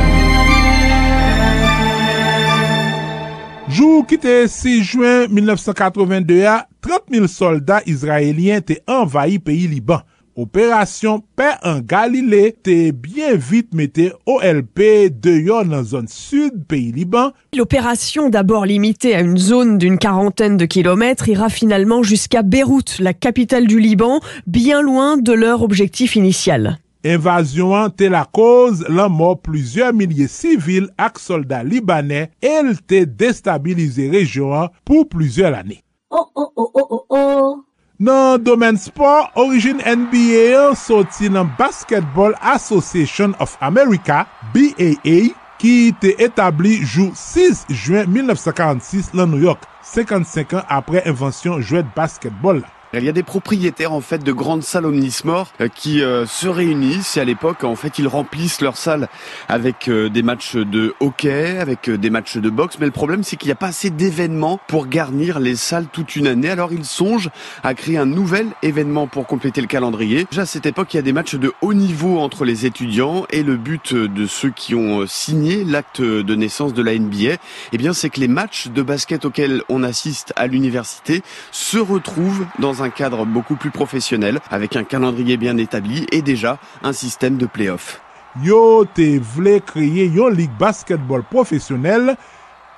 Jou 3.69 4.01
ki 4.09 4.17
te 4.17 4.31
6 4.49 4.79
juen 4.95 5.27
1982 5.29 6.39
a, 6.49 6.63
30 6.81 7.11
000 7.13 7.27
soldat 7.29 7.85
Izraelien 7.85 8.63
te 8.65 8.79
envahi 8.89 9.37
peyi 9.37 9.67
Liban. 9.69 10.01
Opération 10.35 11.21
Paix 11.35 11.53
en 11.63 11.79
Galilée 11.79 12.55
te 12.63 12.89
bien 12.89 13.35
vite 13.35 13.75
mette 13.75 14.15
OLP 14.25 15.11
de 15.11 15.35
yon 15.45 15.69
nan 15.69 15.85
zone 15.85 16.09
sud 16.09 16.63
pays 16.65 16.91
Liban. 16.95 17.29
L'opération, 17.53 18.29
d'abord 18.29 18.65
limitée 18.65 19.13
à 19.13 19.21
une 19.21 19.37
zone 19.37 19.77
d'une 19.77 19.99
quarantaine 19.99 20.57
de 20.57 20.65
kilomètres, 20.65 21.29
ira 21.29 21.49
finalement 21.49 22.01
jusqu'à 22.01 22.41
Beyrouth, 22.41 22.97
la 22.97 23.13
capitale 23.13 23.67
du 23.67 23.79
Liban, 23.79 24.19
bien 24.47 24.81
loin 24.81 25.17
de 25.17 25.33
leur 25.33 25.61
objectif 25.61 26.15
initial. 26.15 26.79
Invasyon 27.07 27.77
an 27.77 27.93
te 27.95 28.09
la 28.11 28.25
koz 28.27 28.81
lan 28.91 29.13
mor 29.15 29.37
plizye 29.39 29.87
milye 29.95 30.25
sivil 30.27 30.89
ak 30.99 31.21
soldat 31.23 31.63
libanè 31.63 32.25
el 32.43 32.73
te 32.91 33.05
destabilize 33.07 34.09
rejyon 34.11 34.55
an 34.65 34.73
pou 34.83 35.07
plizye 35.07 35.47
l'anè. 35.47 35.79
Oh, 36.11 36.27
oh, 36.35 36.51
oh, 36.57 36.71
oh, 36.73 36.87
oh, 36.89 37.05
oh. 37.15 37.51
Nan 37.99 38.43
domen 38.43 38.75
sport, 38.79 39.31
orijin 39.39 39.79
NBA 39.83 40.43
an 40.55 40.75
soti 40.79 41.27
nan 41.31 41.53
Basketball 41.59 42.35
Association 42.39 43.35
of 43.39 43.55
America, 43.63 44.25
BAA, 44.51 45.17
ki 45.59 45.91
te 45.99 46.13
etabli 46.23 46.77
jou 46.81 47.13
6 47.15 47.65
juen 47.75 48.11
1946 48.11 49.11
lan 49.15 49.31
New 49.31 49.43
York, 49.43 49.63
55 49.87 50.59
an 50.61 50.67
apre 50.79 51.03
invensyon 51.07 51.63
jouet 51.63 51.87
basketball 51.95 52.59
la. 52.63 52.78
Il 52.91 53.03
y 53.03 53.09
a 53.09 53.11
des 53.11 53.21
propriétaires 53.21 53.93
en 53.93 54.01
fait 54.01 54.23
de 54.23 54.31
grandes 54.31 54.63
salles 54.63 54.87
omnisports 54.87 55.53
euh, 55.61 55.67
qui 55.67 56.01
euh, 56.01 56.25
se 56.25 56.47
réunissent 56.47 57.17
et 57.17 57.19
à 57.19 57.23
l'époque 57.23 57.63
en 57.63 57.75
fait 57.75 57.99
ils 57.99 58.07
remplissent 58.07 58.61
leurs 58.61 58.77
salles 58.77 59.09
avec 59.47 59.87
euh, 59.87 60.09
des 60.09 60.23
matchs 60.23 60.55
de 60.55 60.95
hockey, 60.99 61.59
avec 61.59 61.87
des 61.87 62.09
matchs 62.09 62.37
de 62.37 62.49
boxe. 62.49 62.77
Mais 62.79 62.87
le 62.87 62.91
problème 62.91 63.21
c'est 63.21 63.35
qu'il 63.35 63.49
n'y 63.49 63.51
a 63.53 63.55
pas 63.55 63.67
assez 63.67 63.91
d'événements 63.91 64.59
pour 64.65 64.87
garnir 64.87 65.39
les 65.39 65.55
salles 65.55 65.85
toute 65.85 66.15
une 66.15 66.25
année. 66.25 66.49
Alors 66.49 66.73
ils 66.73 66.83
songent 66.83 67.29
à 67.61 67.75
créer 67.75 67.99
un 67.99 68.07
nouvel 68.07 68.47
événement 68.63 69.05
pour 69.05 69.27
compléter 69.27 69.61
le 69.61 69.67
calendrier. 69.67 70.25
Déjà 70.31 70.41
à 70.41 70.47
cette 70.47 70.65
époque 70.65 70.91
il 70.95 70.97
y 70.97 70.99
a 70.99 71.03
des 71.03 71.13
matchs 71.13 71.35
de 71.35 71.53
haut 71.61 71.75
niveau 71.75 72.17
entre 72.17 72.43
les 72.43 72.65
étudiants 72.65 73.27
et 73.29 73.43
le 73.43 73.55
but 73.55 73.93
de 73.93 74.25
ceux 74.25 74.49
qui 74.49 74.73
ont 74.73 75.05
signé 75.05 75.63
l'acte 75.63 76.01
de 76.01 76.35
naissance 76.35 76.73
de 76.73 76.81
la 76.81 76.97
NBA, 76.97 77.35
eh 77.71 77.77
bien 77.77 77.93
c'est 77.93 78.09
que 78.09 78.19
les 78.19 78.27
matchs 78.27 78.69
de 78.69 78.81
basket 78.81 79.25
auxquels 79.25 79.61
on 79.69 79.83
assiste 79.83 80.33
à 80.35 80.47
l'université 80.47 81.21
se 81.51 81.77
retrouvent 81.77 82.47
dans 82.57 82.78
un 82.81 82.89
cadre 82.89 83.25
beaucoup 83.25 83.55
plus 83.55 83.71
professionnel, 83.71 84.39
avec 84.49 84.75
un 84.75 84.83
calendrier 84.83 85.37
bien 85.37 85.57
établi 85.57 86.05
et 86.11 86.21
déjà 86.21 86.57
un 86.83 86.93
système 86.93 87.37
de 87.37 87.45
play-off. 87.45 88.01
Yo 88.37 88.85
te 88.93 89.17
vle 89.33 89.57
kreye 89.65 90.05
yon 90.13 90.35
lig 90.37 90.51
basketball 90.59 91.23
profesyonel 91.31 92.13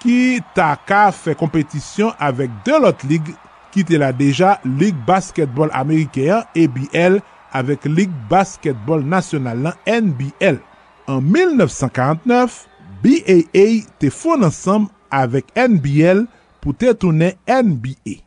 ki 0.02 0.40
ta 0.56 0.74
ka 0.88 1.10
fe 1.12 1.36
kompetisyon 1.38 2.16
avek 2.24 2.54
de 2.66 2.80
lot 2.80 3.04
lig 3.10 3.28
ki 3.76 3.84
te 3.88 4.00
la 4.00 4.14
deja 4.16 4.56
lig 4.64 4.96
basketball 5.08 5.74
amerikeyan 5.76 6.48
EBL 6.56 7.20
avek 7.58 7.86
lig 7.92 8.16
basketball 8.32 9.04
nasyonal 9.04 9.68
lan 9.68 9.78
NBL. 9.86 10.62
En 11.12 11.20
1949, 11.20 12.64
BAA 13.04 13.68
te 14.00 14.10
fon 14.14 14.48
ansam 14.48 14.88
avek 15.12 15.52
NBL 15.60 16.26
pou 16.64 16.72
te 16.72 16.96
NBA. 16.96 18.22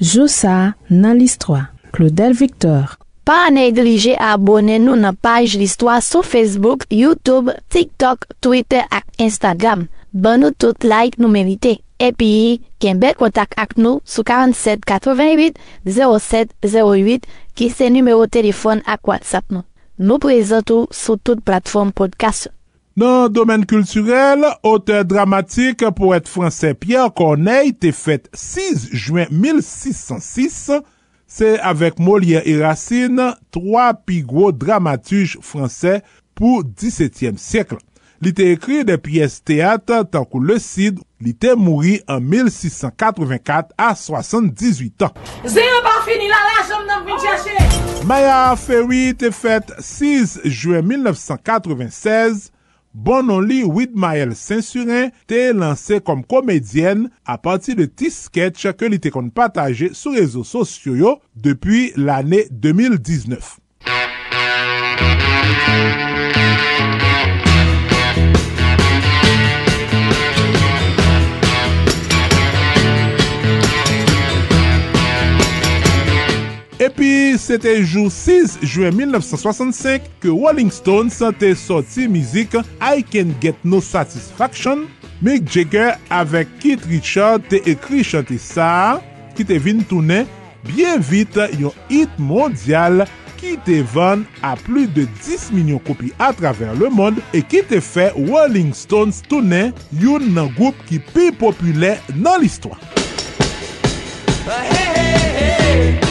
Josa 0.00 0.74
nan 0.88 1.18
listwa. 1.18 1.66
Claudel 1.92 2.32
Victor. 2.32 2.96
Pa 3.28 3.50
neglije 3.52 4.14
abone 4.16 4.78
nou 4.80 4.96
nan 4.96 5.16
page 5.20 5.58
l'histoire 5.60 6.00
sou 6.00 6.24
Facebook, 6.24 6.86
Youtube, 6.88 7.52
TikTok, 7.68 8.24
Twitter 8.40 8.86
ak 8.88 9.04
Instagram. 9.20 9.88
Ban 10.12 10.40
nou 10.40 10.56
tout 10.56 10.86
like 10.88 11.20
nou 11.20 11.28
merite. 11.28 11.76
Epi, 12.00 12.62
ken 12.80 12.96
bel 13.02 13.12
kontak 13.20 13.52
ak 13.60 13.76
nou 13.76 14.00
sou 14.08 14.24
47 14.24 14.88
88 14.88 15.60
07 15.84 16.56
08 16.64 17.28
ki 17.52 17.68
se 17.68 17.90
numero 17.92 18.24
telefon 18.24 18.80
ak 18.88 19.04
WhatsApp 19.04 19.52
nou. 19.52 19.66
Nou 20.00 20.16
prezentou 20.16 20.88
sou 20.96 21.20
tout 21.20 21.44
platform 21.44 21.92
podcast. 21.92 22.48
Nan 22.98 23.28
domen 23.30 23.62
kulturel, 23.70 24.42
ote 24.66 24.96
dramatik 25.06 25.84
pou 25.94 26.10
et 26.16 26.26
franse 26.26 26.72
Pierre 26.82 27.12
Corneille 27.14 27.76
te 27.78 27.92
fet 27.94 28.26
6 28.34 28.88
juen 28.90 29.30
1606, 29.30 30.72
se 31.30 31.52
avek 31.62 32.00
Molière 32.02 32.42
et 32.50 32.58
Racine, 32.58 33.30
3 33.54 33.92
pi 34.02 34.24
gwo 34.26 34.50
dramatuj 34.50 35.36
franse 35.38 36.00
pou 36.34 36.64
17e 36.66 37.38
siyekl. 37.38 37.78
Li 38.20 38.34
te 38.36 38.50
ekri 38.52 38.82
de 38.84 38.98
piyes 39.00 39.38
teatre 39.46 40.02
tankou 40.10 40.42
le 40.44 40.58
Cid, 40.60 40.98
li 41.22 41.30
te 41.32 41.54
mouri 41.56 42.00
an 42.10 42.26
1684 42.26 43.70
a 43.78 43.94
78 43.96 45.06
an. 45.06 45.14
Zè 45.46 45.62
yon 45.62 45.86
pa 45.86 45.94
fini 46.04 46.26
la 46.28 46.42
la, 46.50 46.62
jom 46.68 46.88
nan 46.90 47.06
vin 47.06 47.22
chache! 47.22 47.54
Maya 48.10 48.56
Ferry 48.58 49.14
te 49.14 49.30
fet 49.30 49.70
6 49.78 50.40
juen 50.50 50.90
1996, 50.90 52.50
Bonon 52.92 53.44
li 53.46 53.60
Widmael 53.62 54.34
Saint-Surin 54.34 55.12
te 55.30 55.50
lanse 55.54 56.00
kom 56.06 56.24
komedyen 56.26 57.06
a 57.22 57.38
pati 57.38 57.76
de 57.78 57.86
ti 57.86 58.10
sketch 58.10 58.66
ke 58.78 58.90
li 58.90 58.98
te 59.02 59.14
kon 59.14 59.30
pataje 59.34 59.92
sou 59.94 60.16
rezo 60.18 60.42
sosyo 60.46 60.96
yo 60.98 61.16
depi 61.34 61.90
l'ane 61.96 62.46
2019. 62.50 63.58
Epi, 76.80 77.36
sete 77.36 77.74
jou 77.84 78.08
6 78.08 78.54
juen 78.64 78.94
1965 78.96 80.06
ke 80.22 80.30
Rolling 80.32 80.70
Stones 80.72 81.18
te 81.36 81.50
sorti 81.52 82.06
mizik 82.08 82.56
I 82.80 83.02
Can 83.04 83.34
Get 83.42 83.60
No 83.68 83.82
Satisfaction. 83.84 84.86
Mick 85.20 85.44
Jagger 85.44 85.98
avek 86.08 86.48
Keith 86.62 86.88
Richard 86.88 87.44
te 87.52 87.60
ekri 87.68 88.00
chante 88.00 88.38
sa 88.40 88.96
ki 89.36 89.44
te 89.44 89.60
vin 89.60 89.84
toune 89.84 90.22
bien 90.70 91.04
vit 91.04 91.36
yon 91.60 91.76
hit 91.92 92.16
mondial 92.16 93.04
ki 93.36 93.58
te 93.66 93.82
van 93.92 94.24
a 94.40 94.54
plu 94.64 94.86
de 94.88 95.04
10 95.20 95.50
milyon 95.58 95.84
kopi 95.84 96.14
a 96.16 96.32
traver 96.32 96.72
le 96.80 96.88
mond 96.88 97.20
e 97.36 97.44
ki 97.44 97.60
te 97.68 97.84
fe 97.84 98.08
Rolling 98.16 98.72
Stones 98.72 99.20
toune 99.28 99.66
yon 100.00 100.30
nan 100.32 100.48
goup 100.56 100.80
ki 100.88 101.04
pi 101.12 101.28
popule 101.28 101.98
nan 102.16 102.40
l'istwa. 102.40 102.80
Hey, 104.48 104.64
hey, 104.72 105.36
hey. 105.36 106.09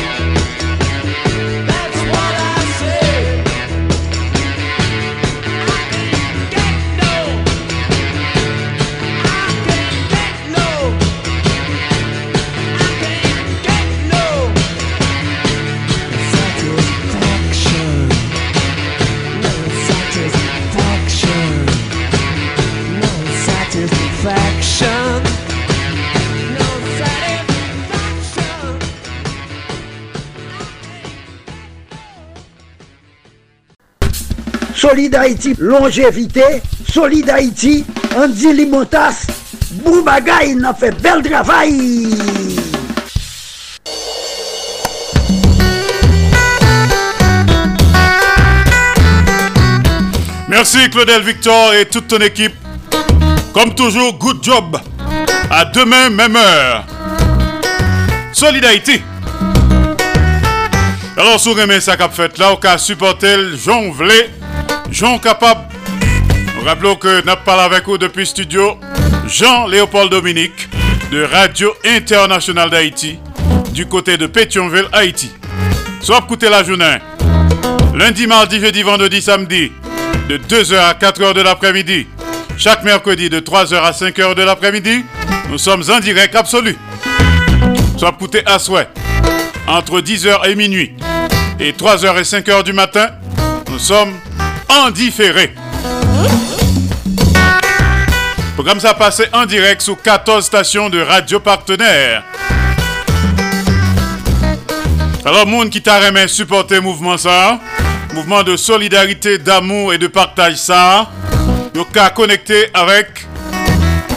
Solid 34.80 35.14
Haïti, 35.14 35.54
longévité. 35.60 36.62
Solid 36.90 37.30
Haïti, 37.30 37.86
Andy 38.16 38.54
Limotas. 38.54 39.28
Boubagaï, 39.84 40.52
il 40.52 40.64
a 40.64 40.74
fait 40.74 40.92
bel 41.02 41.22
travail. 41.22 42.08
Merci 50.48 50.90
Claudel 50.90 51.24
Victor 51.24 51.74
et 51.74 51.86
toute 51.86 52.08
ton 52.08 52.20
équipe. 52.20 52.56
Comme 53.54 53.76
toujours, 53.76 54.18
good 54.18 54.42
job. 54.42 54.78
À 55.52 55.66
demain, 55.66 56.10
même 56.10 56.38
heure. 56.38 56.86
Solidarité. 58.32 59.04
Alors, 61.18 61.38
sous 61.38 61.54
remet 61.54 61.82
ça 61.82 61.98
qu'a 61.98 62.08
fait 62.08 62.38
là, 62.38 62.54
au 62.54 62.56
cas 62.56 62.78
supporter 62.78 63.36
Vlé, 63.94 64.30
Jean 64.92 65.20
capable. 65.20 65.62
Rappelons 66.66 66.96
que 66.96 67.26
nous 67.26 67.36
parlé 67.46 67.64
avec 67.64 67.86
vous 67.86 67.98
depuis 67.98 68.26
studio 68.26 68.78
Jean-Léopold 69.28 70.12
Dominique 70.12 70.68
de 71.12 71.24
Radio 71.24 71.74
Internationale 71.86 72.70
d'Haïti 72.70 73.20
du 73.72 73.86
côté 73.86 74.18
de 74.18 74.28
Pétionville, 74.28 74.88
Haïti. 74.92 75.32
Soit 76.02 76.20
écouter 76.20 76.50
la 76.50 76.64
journée. 76.64 76.98
Lundi, 77.94 78.28
mardi, 78.28 78.60
jeudi, 78.60 78.82
vendredi, 78.82 79.22
samedi 79.22 79.72
de 80.28 80.38
2h 80.38 80.78
à 80.78 80.94
4h 80.94 81.34
de 81.34 81.42
l'après-midi. 81.42 82.08
Chaque 82.58 82.84
mercredi 82.84 83.30
de 83.30 83.40
3h 83.40 83.76
à 83.76 83.92
5h 83.92 84.36
de 84.36 84.44
l'après-midi, 84.44 85.06
nous 85.50 85.58
sommes 85.58 85.84
en 85.90 86.00
direct 86.00 86.36
absolu. 86.36 86.78
Soit 87.98 88.10
écouter 88.10 88.44
à 88.46 88.60
souhait 88.60 88.90
entre 89.68 90.02
10h 90.02 90.50
et 90.50 90.56
minuit. 90.56 90.94
Et 91.60 91.72
3h 91.72 92.18
et 92.18 92.24
5h 92.24 92.64
du 92.64 92.74
matin, 92.74 93.08
nous 93.72 93.80
sommes 93.80 94.14
en 94.70 94.92
différé. 94.92 95.54
Programme 98.54 98.80
ça 98.80 98.94
passé 98.94 99.24
en 99.34 99.46
direct 99.46 99.82
sous 99.82 99.96
14 99.96 100.46
stations 100.46 100.90
de 100.90 101.02
radio 101.02 101.40
partenaires. 101.40 102.24
Alors, 105.26 105.46
monde 105.46 105.70
qui 105.70 105.82
t'a 105.82 106.00
remis 106.00 106.30
supporter 106.30 106.80
mouvement 106.80 107.18
ça, 107.18 107.60
mouvement 108.14 108.44
de 108.44 108.56
solidarité, 108.56 109.38
d'amour 109.38 109.94
et 109.94 109.98
de 109.98 110.08
partage 110.08 110.56
ça, 110.56 111.10
nous 111.76 111.86
qu'à 111.86 112.10
connecter 112.10 112.70
avec 112.74 113.28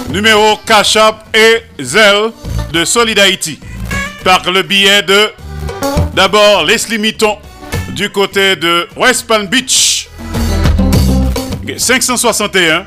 numéro 0.08 0.56
Cachap 0.66 1.36
et 1.36 1.62
Zelle 1.82 2.30
de 2.72 2.84
Solidarité 2.84 3.58
par 4.24 4.50
le 4.50 4.62
biais 4.62 5.02
de 5.02 5.30
d'abord 6.14 6.64
Leslie 6.64 6.98
Mitton 6.98 7.38
du 7.90 8.10
côté 8.10 8.56
de 8.56 8.88
West 8.96 9.26
Palm 9.26 9.46
Beach 9.46 9.91
561 11.76 12.84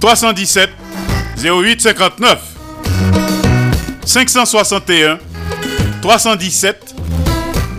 317 0.00 0.70
0859 1.42 2.38
561 4.04 5.18
317 6.02 6.94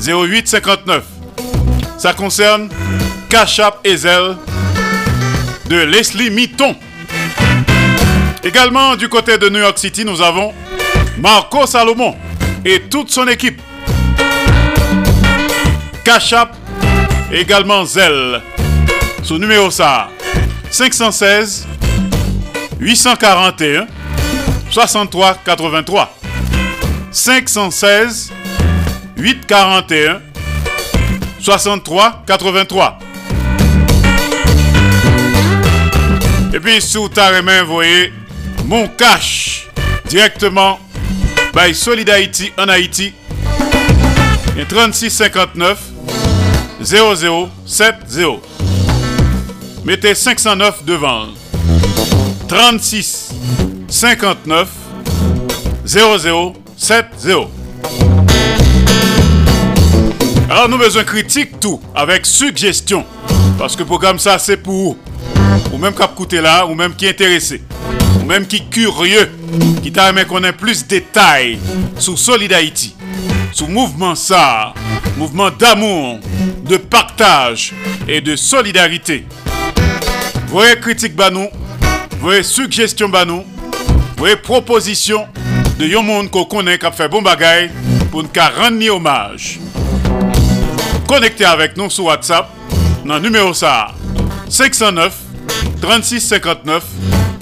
0859 0.06 1.04
ça 1.98 2.14
concerne 2.14 2.70
Cachap 3.30 3.80
et 3.84 3.98
Zelle 3.98 4.36
de 5.70 5.78
Leslie 5.78 6.30
Mitton 6.30 6.76
Également 8.48 8.96
du 8.96 9.10
côté 9.10 9.38
de 9.38 9.50
New 9.50 9.60
York 9.60 9.78
City, 9.78 10.06
nous 10.06 10.22
avons 10.22 10.54
Marco 11.18 11.66
Salomon 11.66 12.16
et 12.64 12.84
toute 12.84 13.12
son 13.12 13.28
équipe. 13.28 13.62
Cachap, 16.06 16.56
également 17.30 17.84
Zell. 17.84 18.42
Son 19.28 19.40
numéro 19.40 19.70
ça 19.70 20.08
516 20.72 21.68
841 22.80 23.88
63 24.72 25.38
83. 25.44 26.18
516 27.12 28.32
841 29.18 30.22
63 31.42 32.24
83. 32.26 33.00
Et 36.54 36.60
puis 36.62 36.82
sous 36.82 37.10
ta 37.10 37.42
main, 37.42 37.64
voyez 37.64 38.14
mon 38.64 38.88
cash 38.88 39.68
directement 40.06 40.80
by 41.54 41.76
Solid 41.76 42.10
en 42.58 42.70
Haïti. 42.70 43.14
Et 44.58 44.64
36 44.64 45.12
59 45.12 45.78
0070. 46.82 48.57
Mettez 49.88 50.16
509 50.16 50.84
devant. 50.84 51.28
36 52.50 53.32
59 53.88 54.68
0070. 55.86 57.48
Alors 60.50 60.68
nous 60.68 60.78
besoin 60.78 61.06
critique 61.06 61.58
tout 61.62 61.80
avec 61.96 62.26
suggestion. 62.26 63.06
Parce 63.58 63.78
que 63.78 63.84
le 63.84 63.86
programme 63.86 64.20
ça 64.20 64.38
c'est 64.38 64.58
pour 64.58 64.98
ou 65.72 65.78
même 65.78 65.94
qui 65.94 66.04
coûté 66.18 66.42
là, 66.42 66.66
ou 66.66 66.76
même 66.76 66.94
qui 66.94 67.06
est 67.06 67.12
intéressé, 67.12 67.62
ou 68.22 68.26
même 68.26 68.46
qui 68.46 68.58
est 68.58 68.70
curieux, 68.70 69.32
qui 69.82 69.94
t'a 69.94 70.10
aimé 70.10 70.26
connaître 70.26 70.58
plus 70.58 70.84
de 70.84 70.90
détails 70.90 71.60
sur 71.98 72.20
Solid 72.20 72.52
Haïti, 72.52 72.94
sur 73.54 73.70
mouvement 73.70 74.16
ça, 74.16 74.74
mouvement 75.16 75.50
d'amour, 75.50 76.20
de 76.66 76.76
partage 76.76 77.74
et 78.06 78.20
de 78.20 78.36
solidarité. 78.36 79.24
Voyez 80.48 80.80
critique 80.80 81.16
banou, 81.16 81.50
voyez 82.22 82.42
suggestion 82.42 83.10
banou, 83.10 83.44
voyez 84.16 84.38
proposition 84.38 85.28
de 85.78 85.86
yon 85.86 86.04
monde 86.04 86.32
qu'on 86.32 86.46
connaît 86.46 86.80
qui 86.80 86.86
fait 86.94 87.10
bon 87.10 87.22
bagay 87.22 87.70
pour 88.10 88.24
nous 88.24 88.30
rendre 88.34 88.90
hommage. 88.96 89.60
Connectez 91.06 91.44
avec 91.46 91.76
nous 91.76 91.90
sur 91.90 92.06
WhatsApp 92.06 92.50
dans 93.06 93.20
numéro 93.20 93.54
ça 93.54 93.90
509 94.50 95.14
36 95.82 96.22
59 96.22 96.84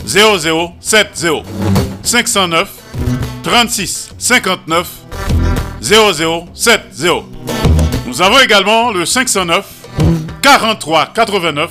0070 0.07 1.43
509 2.03 2.69
36 3.43 4.09
59 4.17 4.87
0070 5.81 7.05
Nous 8.07 8.21
avons 8.21 8.39
également 8.39 8.91
le 8.91 9.05
509 9.05 9.63
43 10.41 11.11
89 11.13 11.69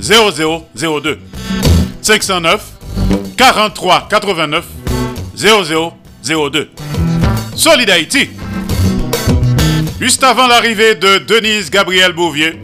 0002 0.00 1.18
509 2.02 2.60
43 3.36 4.08
89 4.08 4.64
0002 5.34 6.70
Solid 7.56 7.90
Juste 10.00 10.22
avant 10.22 10.46
l'arrivée 10.46 10.94
de 10.94 11.18
Denise 11.18 11.70
Gabriel 11.70 12.12
Bouvier, 12.12 12.60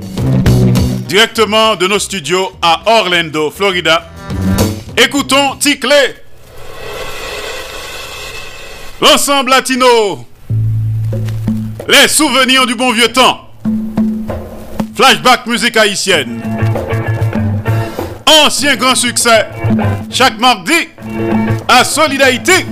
directement 1.09 1.75
de 1.75 1.89
nos 1.89 1.99
studios 1.99 2.53
à 2.63 2.83
Orlando, 2.87 3.51
Florida. 3.51 4.09
Écoutons 4.97 5.57
Ticlé. 5.57 6.15
L'ensemble 9.01 9.51
latino. 9.51 10.25
Les 11.89 12.07
souvenirs 12.09 12.67
du 12.67 12.77
bon 12.77 12.93
vieux 12.93 13.13
temps. 13.13 13.51
Flashback 14.95 15.47
musique 15.47 15.77
haïtienne. 15.77 16.41
Ancien 18.27 18.77
grand 18.77 18.95
succès. 18.95 19.47
Chaque 20.11 20.39
mardi 20.39 20.89
à 21.69 21.85
Solidarité. 21.85 22.67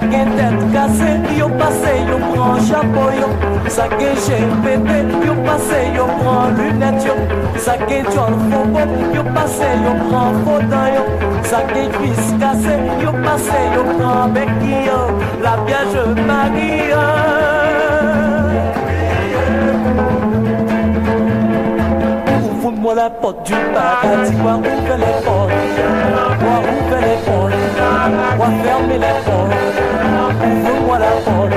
Gen 0.00 0.28
tête 0.36 0.72
cassée, 0.72 1.16
yo 1.38 1.48
passé, 1.48 2.04
yo 2.08 2.18
prend 2.34 2.60
chapeau 2.60 3.10
yo 3.18 3.28
Ça 3.68 3.88
gen 3.98 4.14
GPT, 4.62 5.26
yo 5.26 5.34
passé, 5.44 5.90
yo 5.96 6.06
prend 6.20 6.50
lunettes 6.56 7.04
yo 7.06 7.14
gen 7.88 8.04
John 8.14 8.34
Fobo, 8.50 8.80
yo 9.14 9.22
passé, 9.34 9.68
yo 9.84 9.92
prend 10.08 10.32
fauteuil 10.44 10.94
yo 10.94 11.04
gen 11.74 11.90
cuisse 11.92 12.34
cassée, 12.38 12.78
yo 13.02 13.12
passé, 13.24 13.60
yo 13.74 13.82
prend 13.98 14.28
béquille 14.28 14.86
yo 14.86 15.00
La 15.42 15.56
Vierge 15.66 16.04
Marie 16.26 16.92
Ouvre-moi 22.62 22.94
la 22.94 23.10
porte 23.10 23.46
du 23.46 23.54
paradis, 23.72 24.36
moi 24.36 24.56
ouvre 24.56 24.96
les 24.98 25.24
portes, 25.24 26.67
open 26.88 27.04
it 27.04 27.20
for 27.24 27.50
What 28.38 28.52
film 28.62 28.88
me 28.88 28.98
let 28.98 29.24
for. 29.24 29.44
From 30.64 30.86
what 30.86 31.02
I 31.02 31.20
for 31.24 31.48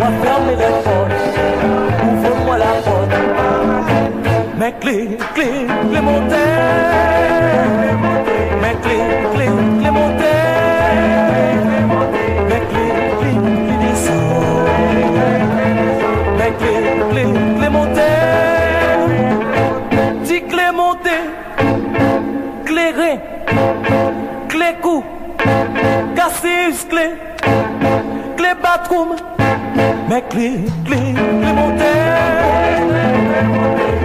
What 0.00 0.14
film 0.22 0.46
me 0.46 0.54
let 0.56 0.84
for. 0.84 1.04
From 2.22 2.38
what 2.46 2.62
I 2.62 2.82
for 2.86 3.02
Me 4.58 4.72
cli, 4.80 5.16
cli, 5.34 5.66
cli 5.90 6.00
monte 6.00 6.44
Me 8.62 8.70
cli, 8.82 8.98
cli, 9.32 10.35
clés 26.72 27.08
montées. 27.80 28.54
batroom, 28.62 29.16
mais 30.08 30.22
clé, 30.22 30.64
clé, 30.84 30.96
clé 30.96 31.52
montée. 31.52 31.84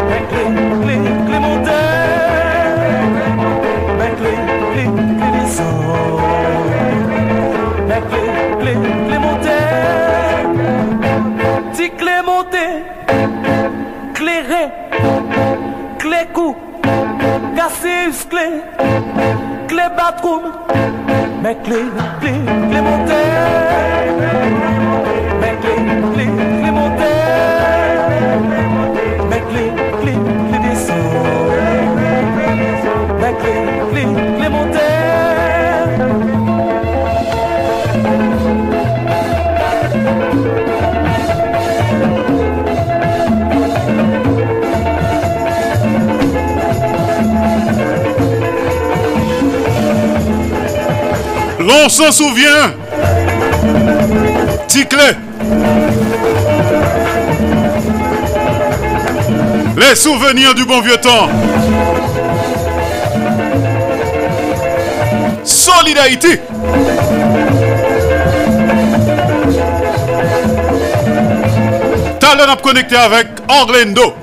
Mais 0.09 0.21
clé, 0.29 0.43
clé, 0.81 0.95
clé 1.25 1.39
montée. 1.39 1.71
Mais 3.97 4.11
clé, 4.19 4.33
clé, 4.73 4.83
clé 5.17 5.27
descend. 5.39 6.19
Mais 7.87 8.01
clé, 8.09 8.23
clé, 8.59 8.73
clé 9.07 9.17
montée. 9.17 9.65
Ti 11.73 11.89
clé 11.91 12.15
montée. 12.25 12.73
Clairé. 14.13 14.63
Clé 15.97 16.27
coup. 16.33 16.55
Cassis 17.55 18.25
clé. 18.29 18.61
Clé 19.67 19.83
bathroom. 19.97 20.50
clé, 21.55 21.83
clé, 22.19 22.31
clémentaire. 22.69 23.60
L'on 51.81 51.89
s'en 51.89 52.11
souvient. 52.11 52.75
Ticlé. 54.67 54.99
Les 59.77 59.95
souvenirs 59.95 60.53
du 60.53 60.63
bon 60.65 60.81
vieux 60.81 60.97
temps. 60.97 61.27
Solidarité. 65.43 66.41
Talon 72.19 72.43
a 72.43 72.57
connecté 72.61 72.95
avec 72.95 73.27
Orlando. 73.49 74.20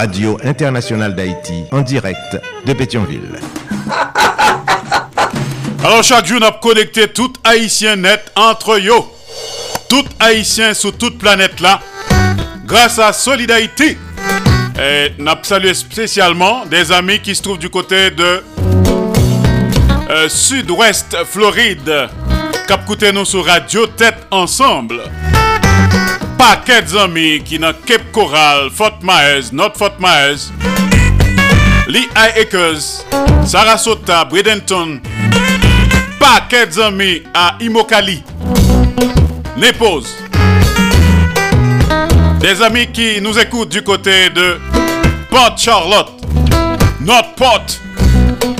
Radio 0.00 0.38
Internationale 0.42 1.14
d'Haïti, 1.14 1.64
en 1.72 1.82
direct 1.82 2.40
de 2.64 2.72
Pétionville. 2.72 3.38
Alors 5.84 6.02
chaque 6.02 6.24
jour, 6.24 6.40
nous 6.40 6.46
avons 6.46 6.56
connecté 6.58 7.06
tout 7.08 7.30
haïtien 7.44 7.96
net 7.96 8.32
entre 8.34 8.78
yo. 8.80 9.14
Tout 9.90 10.06
haïtien 10.18 10.72
sur 10.72 10.96
toute 10.96 11.18
planète 11.18 11.60
là. 11.60 11.80
Grâce 12.64 12.98
à 12.98 13.12
Solidarité. 13.12 13.98
Et 14.82 15.12
avons 15.20 15.42
salué 15.42 15.74
spécialement 15.74 16.64
des 16.64 16.90
amis 16.90 17.20
qui 17.20 17.34
se 17.34 17.42
trouvent 17.42 17.58
du 17.58 17.68
côté 17.68 18.10
de 18.10 18.42
euh, 20.08 20.30
Sud-Ouest 20.30 21.14
Floride. 21.26 22.08
Cap 22.66 22.88
nous 23.12 23.26
sur 23.26 23.44
Radio 23.44 23.86
Tête 23.86 24.26
Ensemble. 24.30 25.09
Paquet 26.40 26.80
d'amis 26.90 27.42
qui 27.44 27.58
dans 27.58 27.74
Cape 27.84 28.10
Coral, 28.12 28.70
Fort 28.70 28.98
Myers, 29.02 29.52
North 29.52 29.76
Fort 29.76 29.96
Myers, 30.00 30.48
Lee 31.86 32.08
Acres, 32.14 33.04
Sarasota, 33.44 34.24
Bradenton, 34.24 35.02
paquet 36.18 36.66
d'amis 36.68 37.24
à 37.34 37.56
Imokali, 37.60 38.22
Nepos. 39.58 40.06
Des 42.40 42.62
amis 42.62 42.86
qui 42.90 43.20
nous 43.20 43.38
écoutent 43.38 43.68
du 43.68 43.82
côté 43.82 44.30
de 44.30 44.58
Port 45.28 45.58
Charlotte, 45.58 46.08
Northport. 47.00 47.66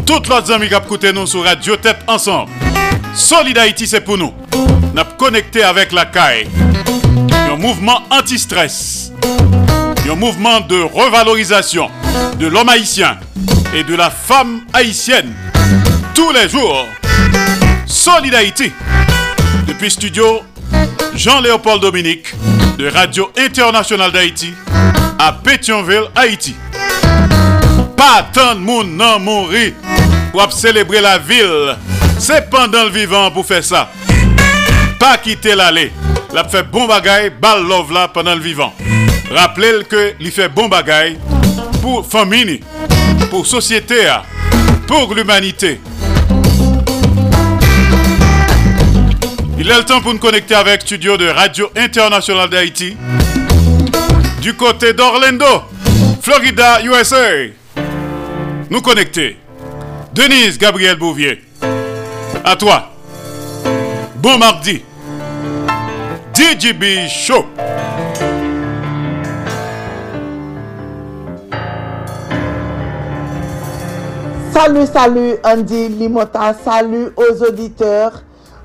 Toutes 0.05 0.29
les 0.29 0.53
amis 0.53 0.69
qui 0.69 0.75
écouté 0.75 1.15
nous 1.15 1.27
sur 1.27 1.45
Radio 1.45 1.77
Ensemble. 2.07 2.51
Solid 3.15 3.57
Haïti, 3.57 3.87
c'est 3.87 4.03
pour 4.03 4.19
nous. 4.19 4.35
Nous 4.53 5.03
connecté 5.17 5.63
avec 5.63 5.93
la 5.93 6.05
CAI. 6.05 6.47
Mouvement 7.61 8.01
anti-stress. 8.11 9.13
Un 10.11 10.15
mouvement 10.15 10.61
de 10.61 10.81
revalorisation 10.81 11.91
de 12.39 12.47
l'homme 12.47 12.71
haïtien 12.71 13.19
et 13.75 13.85
de 13.85 13.95
la 13.95 14.09
femme 14.09 14.63
haïtienne. 14.73 15.35
Tous 16.15 16.33
les 16.33 16.49
jours. 16.49 16.87
Solid 17.85 18.35
Haïti. 18.35 18.73
Depuis 19.67 19.91
studio 19.91 20.41
Jean-Léopold 21.15 21.83
Dominique 21.83 22.35
de 22.79 22.89
Radio 22.89 23.31
Internationale 23.37 24.11
d'Haïti 24.11 24.55
à 25.19 25.31
Pétionville, 25.35 26.09
Haïti. 26.17 26.57
Pas 27.95 28.27
tant 28.33 28.55
de 28.55 28.61
monde 28.61 28.89
non 28.89 29.19
mourir 29.19 29.75
pour 30.33 30.51
célébrer 30.51 31.03
la 31.03 31.19
ville. 31.19 31.77
C'est 32.19 32.49
pendant 32.49 32.85
le 32.85 32.91
vivant 32.91 33.31
pour 33.31 33.45
faire 33.45 33.63
ça. 33.63 33.91
Pas 34.99 35.19
quitter 35.19 35.55
l'allée. 35.55 35.93
La 36.33 36.45
fait 36.45 36.63
bon 36.63 36.87
bagaille, 36.87 37.31
balle 37.31 37.67
love 37.67 37.93
là 37.93 38.09
pendant 38.09 38.35
le 38.35 38.41
vivant. 38.41 38.73
Rappelez 39.31 39.85
que 39.89 40.15
il 40.21 40.31
fait 40.31 40.49
bon 40.49 40.69
bagaille 40.69 41.19
pour 41.83 42.07
famille, 42.07 42.61
pour 43.31 43.47
société, 43.47 44.09
pour 44.87 45.13
l'humanité. 45.15 45.81
Il 49.59 49.71
est 49.71 49.77
le 49.77 49.85
temps 49.85 50.01
pour 50.01 50.13
nous 50.13 50.19
connecter 50.19 50.55
avec 50.55 50.83
studio 50.83 51.17
de 51.17 51.29
Radio 51.29 51.69
Internationale 51.77 52.49
d'Haïti 52.49 52.97
du 54.41 54.55
côté 54.55 54.93
d'Orlando, 54.95 55.65
Florida, 56.23 56.81
USA. 56.83 57.51
Nous 58.71 58.81
connecter. 58.81 59.37
Denise 60.15 60.59
Gabriel 60.59 60.97
Bouvier. 60.97 61.43
À 62.45 62.57
toi. 62.57 62.91
Bon 64.17 64.39
mardi. 64.39 64.83
DJB 66.41 67.07
Show. 67.07 67.45
Salut, 74.51 74.87
salut 74.87 75.35
Andy 75.45 75.89
Limota, 75.89 76.55
salut 76.55 77.09
aux 77.15 77.43
auditeurs, 77.45 78.23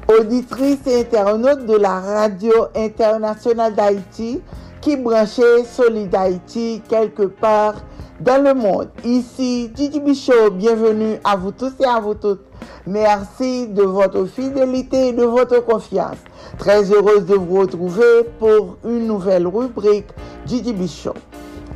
auditrices 0.08 0.88
et 0.88 1.02
internautes 1.02 1.66
de 1.66 1.76
la 1.76 2.00
radio 2.00 2.54
internationale 2.74 3.76
d'Haïti 3.76 4.40
qui 4.80 4.96
branchait 4.96 5.66
Solid 5.70 6.16
Haïti 6.16 6.82
quelque 6.88 7.24
part 7.24 7.76
dans 8.20 8.44
le 8.44 8.54
monde. 8.54 8.90
Ici 9.04 9.72
Gigi 9.76 10.00
Bichot, 10.00 10.52
bienvenue 10.52 11.18
à 11.24 11.36
vous 11.36 11.52
tous 11.52 11.74
et 11.80 11.86
à 11.86 12.00
vous 12.00 12.14
toutes. 12.14 12.46
Merci 12.88 13.68
de 13.68 13.84
votre 13.84 14.26
fidélité 14.26 15.10
et 15.10 15.14
de 15.14 15.24
votre 15.24 15.64
confiance. 15.66 16.18
Très 16.58 16.92
heureuse 16.92 17.26
de 17.26 17.36
vous 17.36 17.60
retrouver 17.60 18.24
pour 18.40 18.78
une 18.86 19.08
nouvelle 19.08 19.48
rubrique 19.48 20.08
Gigi 20.46 20.74
Bichot. 20.74 21.14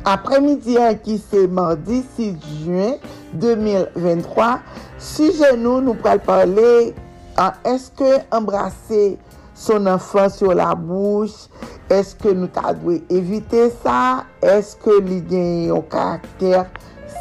Après-midi 0.04 0.78
qui 1.04 1.18
c'est 1.18 1.46
mardi 1.46 2.02
6 2.16 2.36
juin 2.64 2.94
2023, 3.34 4.60
sujet 4.98 5.56
nous, 5.56 5.80
nous 5.80 5.94
pourrons 5.94 6.18
parler 6.18 6.94
en 7.36 7.50
est-ce 7.68 7.90
que 7.90 8.20
embrasser 8.34 9.18
son 9.60 9.86
enfant 9.86 10.30
sur 10.30 10.54
la 10.54 10.74
bouche, 10.74 11.48
est-ce 11.90 12.14
que 12.14 12.28
nous 12.28 12.46
devons 12.46 12.98
éviter 13.10 13.70
ça, 13.84 14.24
est-ce 14.40 14.74
que 14.76 15.00
l'idée 15.02 15.68
a 15.70 15.74
un 15.74 15.80
caractère 15.82 16.70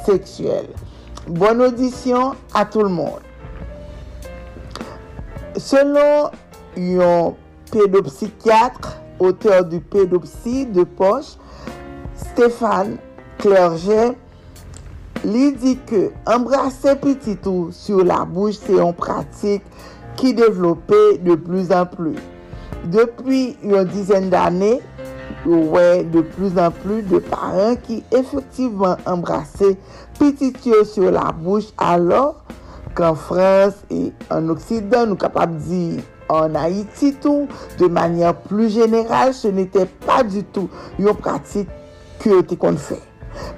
sexuel? 0.06 0.68
Bonne 1.28 1.62
audition 1.62 2.36
à 2.54 2.64
tout 2.64 2.82
le 2.82 2.90
monde. 2.90 3.20
Selon 5.58 6.32
un 6.78 7.34
pédopsychiatre, 7.72 9.02
auteur 9.20 9.66
du 9.66 9.82
pédopsie 9.82 10.66
de 10.66 10.86
poche, 10.86 11.36
Stéphane 12.16 13.00
Clerget, 13.38 14.16
li 15.28 15.50
di 15.60 15.74
ke 15.84 16.10
embrase 16.32 16.94
petitou 17.02 17.74
sur 17.76 18.06
la 18.08 18.22
bouche 18.24 18.62
se 18.64 18.78
yon 18.78 18.94
pratik 18.96 19.66
ki 20.20 20.32
devlope 20.38 21.00
de 21.26 21.36
plus 21.36 21.74
en 21.76 21.86
plus. 21.86 22.20
Depi 22.88 23.42
yon 23.68 23.90
dizen 23.92 24.30
d'ane, 24.32 24.78
yon 25.44 25.66
wè 25.74 26.04
de 26.14 26.24
plus 26.36 26.56
an 26.62 26.72
plus 26.82 27.04
de 27.10 27.20
paran 27.28 27.76
ki 27.84 28.00
efektivman 28.16 29.02
embrase 29.10 29.74
pitit 30.20 30.64
yo 30.68 30.86
sur 30.88 31.12
la 31.16 31.30
bouch 31.36 31.74
alor 31.84 32.38
kan 32.96 33.18
Frans 33.20 33.84
e 33.92 34.10
an 34.32 34.50
Oksidan 34.54 35.12
nou 35.12 35.20
kapap 35.20 35.54
di 35.68 36.00
an 36.30 36.56
Haiti 36.60 37.12
tou, 37.24 37.48
de 37.80 37.90
manyan 37.92 38.38
plou 38.46 38.70
general, 38.72 39.34
se 39.34 39.52
n'ete 39.52 39.88
pa 40.06 40.22
du 40.24 40.44
tout 40.54 40.70
yon 41.02 41.18
pratik 41.18 41.70
ki 42.22 42.34
yo 42.36 42.42
te 42.46 42.58
kon 42.60 42.78
fè. 42.80 43.00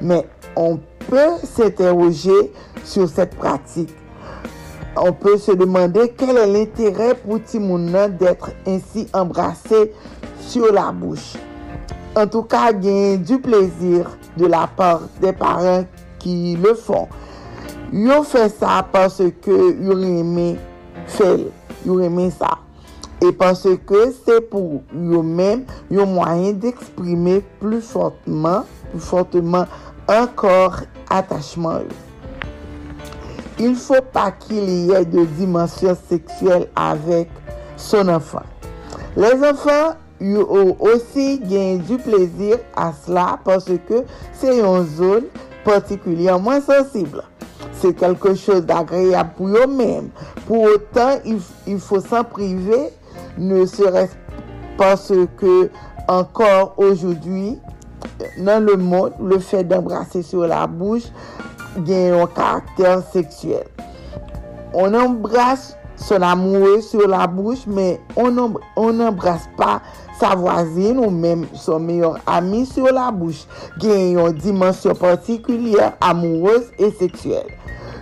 Men, 0.02 0.24
on 0.56 0.80
peut 1.10 1.38
s'interroger 1.44 2.52
sur 2.84 3.10
cette 3.10 3.36
pratique. 3.36 3.90
on 4.96 5.14
peut 5.14 5.38
se 5.38 5.52
demander 5.52 6.14
quel 6.18 6.38
est 6.38 6.48
l'intérêt 6.48 7.16
pour 7.16 7.42
Timouna 7.44 8.10
d'être 8.10 8.52
ainsi 8.68 9.08
embrassé 9.14 9.94
sur 10.40 10.72
la 10.72 10.92
bouche. 10.92 11.34
En 12.16 12.28
tout 12.28 12.44
cas, 12.44 12.74
gagner 12.74 13.18
du 13.18 13.40
plaisir 13.40 14.18
de 14.38 14.46
la 14.46 14.68
part 14.68 15.02
des 15.22 15.32
parents 15.32 15.86
qui 16.20 16.58
le 16.62 16.74
font. 16.74 17.08
Ils 17.94 18.10
ont 18.12 18.24
fait 18.24 18.50
ça 18.50 18.86
parce 18.92 19.22
que 19.42 19.82
yo 19.82 19.98
aimé 20.00 20.58
faire, 21.08 21.38
yo 21.86 22.00
aimé 22.00 22.32
ça. 22.32 22.60
Et 23.22 23.32
parce 23.32 23.68
que 23.86 24.14
c'est 24.26 24.42
pour 24.42 24.84
yo 24.94 25.24
même 25.24 25.66
yo 25.90 26.06
moyen 26.06 26.54
d'exprimer 26.54 27.42
plus 27.60 27.82
fortement, 27.82 28.64
plus 28.92 29.00
fortement 29.00 29.66
encore 30.08 30.82
attachement. 31.10 31.80
Il 33.64 33.76
faut 33.76 34.02
pas 34.12 34.32
qu'il 34.32 34.88
y 34.88 34.92
ait 34.92 35.06
de 35.06 35.24
dimension 35.24 35.96
sexuelle 36.10 36.68
avec 36.76 37.30
son 37.78 38.08
enfant. 38.10 38.42
Les 39.16 39.34
enfants 39.34 39.94
ont 40.20 40.76
aussi 40.80 41.38
gagné 41.38 41.78
du 41.78 41.98
plaisir 41.98 42.58
à 42.76 42.92
cela 43.06 43.38
parce 43.44 43.66
que 43.66 44.04
c'est 44.34 44.58
une 44.58 44.88
zone 44.88 45.26
particulièrement 45.64 46.60
sensible. 46.60 47.22
C'est 47.74 47.94
quelque 47.94 48.34
chose 48.34 48.66
d'agréable 48.66 49.30
pour 49.38 49.50
eux-mêmes. 49.50 50.10
Pour 50.48 50.64
autant, 50.64 51.20
il, 51.68 51.80
faut 51.80 52.00
s'en 52.02 52.24
priver 52.24 52.90
ne 53.38 53.68
serait-ce 53.68 54.14
parce 54.76 55.14
que 55.38 55.70
encore 56.08 56.74
aujourd'hui, 56.78 57.60
dans 58.40 58.66
le 58.66 58.76
monde, 58.76 59.14
le 59.22 59.38
fait 59.38 59.64
d'embrasser 59.64 60.24
sur 60.24 60.48
la 60.48 60.66
bouche 60.66 61.04
gagne 61.80 62.14
un 62.14 62.28
caractère 62.28 63.02
sexuel. 63.12 63.66
On 64.74 64.94
embrasse 64.94 65.76
son 65.96 66.22
amoureux 66.22 66.82
sur 66.82 67.08
la 67.08 67.28
bouche, 67.28 67.66
mais 67.68 68.00
on 68.16 68.92
n'embrasse 68.92 69.50
pas 69.58 69.82
sa 70.20 70.36
voisine 70.36 71.00
ou 71.00 71.10
même 71.10 71.46
son 71.54 71.80
meilleur 71.80 72.18
ami 72.26 72.66
sur 72.66 72.86
la 72.86 73.12
bouche. 73.12 73.46
Gagne 73.80 74.18
une 74.18 74.32
dimension 74.34 74.94
particulière 74.96 75.94
amoureuse 76.02 76.72
et 76.80 76.92
sexuelle. 76.92 77.48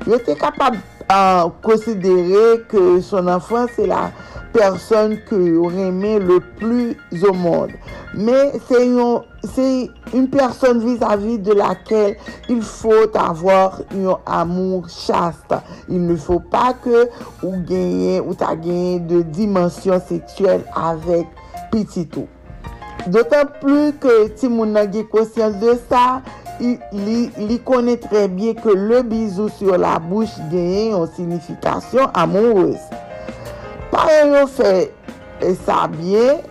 Il 0.07 0.13
était 0.13 0.35
capable 0.35 0.77
de 0.77 1.49
considérer 1.61 2.61
que 2.69 3.01
son 3.01 3.27
enfant, 3.27 3.65
c'est 3.75 3.87
la 3.87 4.11
person 4.53 5.15
ke 5.27 5.37
yo 5.37 5.69
reme 5.71 6.17
le 6.23 6.39
plus 6.59 7.23
o 7.25 7.33
moun. 7.35 7.73
Men, 8.13 8.55
se 8.67 8.79
yon, 8.81 9.25
se 9.55 9.65
yon 10.13 10.27
person 10.33 10.81
vis-a-vis 10.83 11.39
de 11.45 11.55
lakel 11.57 12.15
il 12.49 12.63
fote 12.65 13.19
avor 13.19 13.81
yon 13.93 14.19
amour 14.25 14.89
chaste. 14.89 15.55
Il 15.87 16.05
ne 16.07 16.17
fote 16.19 16.49
pa 16.53 16.73
ke 16.83 17.05
ou 17.43 17.55
genye, 17.69 18.19
ou 18.23 18.35
ta 18.37 18.55
genye 18.57 18.99
de 19.09 19.23
dimensyon 19.37 20.01
seksuel 20.09 20.65
avek 20.77 21.29
pititou. 21.73 22.27
Dotan 23.09 23.47
plu 23.61 23.89
ke 24.01 24.25
ti 24.37 24.49
moun 24.51 24.73
nan 24.75 24.89
ge 24.91 25.05
kosyans 25.09 25.55
de 25.61 25.77
sa, 25.87 26.19
li 26.59 27.59
konen 27.63 27.95
trebyen 28.03 28.57
ke 28.59 28.73
le 28.75 29.03
bizou 29.07 29.47
sur 29.55 29.77
la 29.79 29.95
bouche 30.03 30.49
genye 30.51 30.89
yon 30.91 31.07
sinifikasyon 31.15 32.11
amoureuse. 32.17 32.98
Pare 33.89 34.21
yo 34.29 34.45
fè 34.53 34.73
e 35.41 35.53
sa 35.65 35.87
byen, 35.89 36.43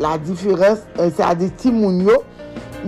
la 0.00 0.16
diferens, 0.24 0.86
e 0.96 1.10
sa 1.12 1.34
di 1.36 1.50
timoun 1.60 2.00
yo, 2.06 2.22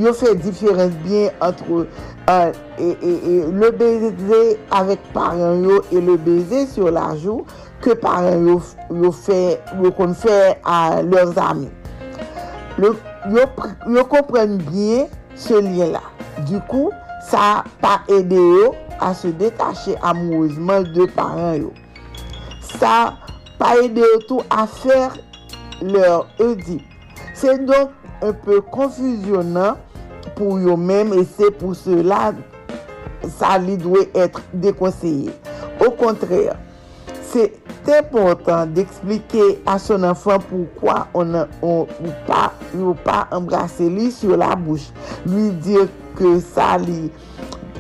yo 0.01 0.13
fè 0.17 0.33
diferens 0.41 0.95
byen 1.05 1.35
antre 1.45 1.83
euh, 1.85 2.53
e, 2.81 2.89
e, 2.89 3.13
e, 3.13 3.35
le 3.53 3.69
beze 3.77 4.41
avèk 4.75 5.05
pare 5.13 5.51
yo 5.61 5.83
e 5.93 6.01
le 6.01 6.17
beze 6.25 6.65
sur 6.73 6.89
la 6.95 7.11
jou 7.21 7.45
ke 7.85 7.93
pare 8.01 8.33
yo, 8.41 8.57
yo 8.89 9.13
fè, 9.13 9.41
yo 9.83 9.93
kon 9.99 10.17
fè 10.17 10.39
a 10.65 11.03
lèz 11.05 11.37
ami. 11.45 11.69
Yo, 12.81 12.95
yo 13.31 14.07
kompren 14.11 14.57
byen 14.71 15.13
se 15.37 15.61
liye 15.61 15.93
la. 15.93 16.03
Du 16.49 16.63
kou, 16.71 16.89
sa 17.29 17.63
pa 17.85 17.99
ede 18.11 18.41
yo 18.41 18.73
a 19.05 19.13
se 19.17 19.29
detache 19.37 19.99
amouzman 20.01 20.89
de 20.97 21.07
paren 21.13 21.67
yo. 21.67 21.75
Sa 22.81 23.13
pas 23.59 23.77
aidé 23.83 24.03
tout 24.29 24.43
à 24.51 24.67
faire 24.67 25.17
leur 25.83 26.27
Oedipe. 26.39 26.83
C'est 27.35 27.65
donc 27.65 27.91
un 28.23 28.33
peu 28.33 28.61
confusionnant 28.61 29.77
pour 30.37 30.57
eux-mêmes 30.57 31.13
et 31.13 31.25
c'est 31.25 31.51
pour 31.51 31.75
cela 31.75 32.33
ça 33.39 33.59
lui 33.59 33.77
doit 33.77 34.05
être 34.15 34.41
déconseillé. 34.53 35.31
Au 35.85 35.91
contraire, 35.91 36.57
c'est 37.23 37.53
important 37.89 38.67
d'expliquer 38.67 39.63
à 39.67 39.79
son 39.79 40.03
enfant 40.05 40.39
pourquoi 40.39 41.09
on 41.15 41.25
ne 41.25 41.45
peut 41.45 41.87
pas, 42.27 42.53
pas 43.05 43.29
embrasser 43.31 43.89
lui 43.91 44.11
sur 44.11 44.37
la 44.37 44.55
bouche, 44.55 44.91
lui 45.27 45.51
dire 45.51 45.89
que 46.17 46.41
ça 46.41 46.79
lui 46.79 47.11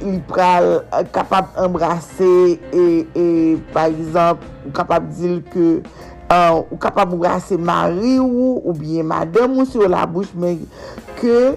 li 0.04 0.20
pral 0.28 0.66
euh, 0.84 1.02
kapap 1.14 1.56
embrase 1.60 2.30
e, 2.70 2.84
e 3.16 3.26
par 3.74 3.90
exemple 3.90 4.46
ou 4.64 4.72
kapap 4.76 5.08
dil 5.16 5.40
ke 5.52 5.66
uh, 6.28 6.62
ou 6.68 6.78
kapap 6.80 7.12
embrase 7.16 7.58
mari 7.58 8.18
ou 8.22 8.60
ou 8.62 8.76
bien 8.76 9.02
madame 9.02 9.58
ou 9.58 9.66
sur 9.68 9.88
la 9.88 10.06
bouche 10.06 10.36
men 10.36 10.62
ke 11.20 11.56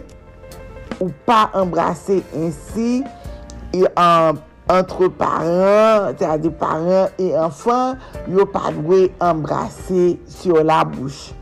ou 0.98 1.12
pa 1.28 1.48
embrase 1.54 2.24
ensi 2.34 3.04
e 3.76 3.84
an 3.94 4.40
entre 4.68 5.08
paran, 5.08 6.14
te 6.20 6.26
a 6.28 6.36
de 6.38 6.50
paran 6.52 7.14
e 7.20 7.30
anfan, 7.40 7.96
yo 8.28 8.44
pa 8.52 8.72
dwe 8.76 9.08
embrase 9.24 10.18
sur 10.28 10.64
la 10.64 10.84
bouche. 10.84 11.34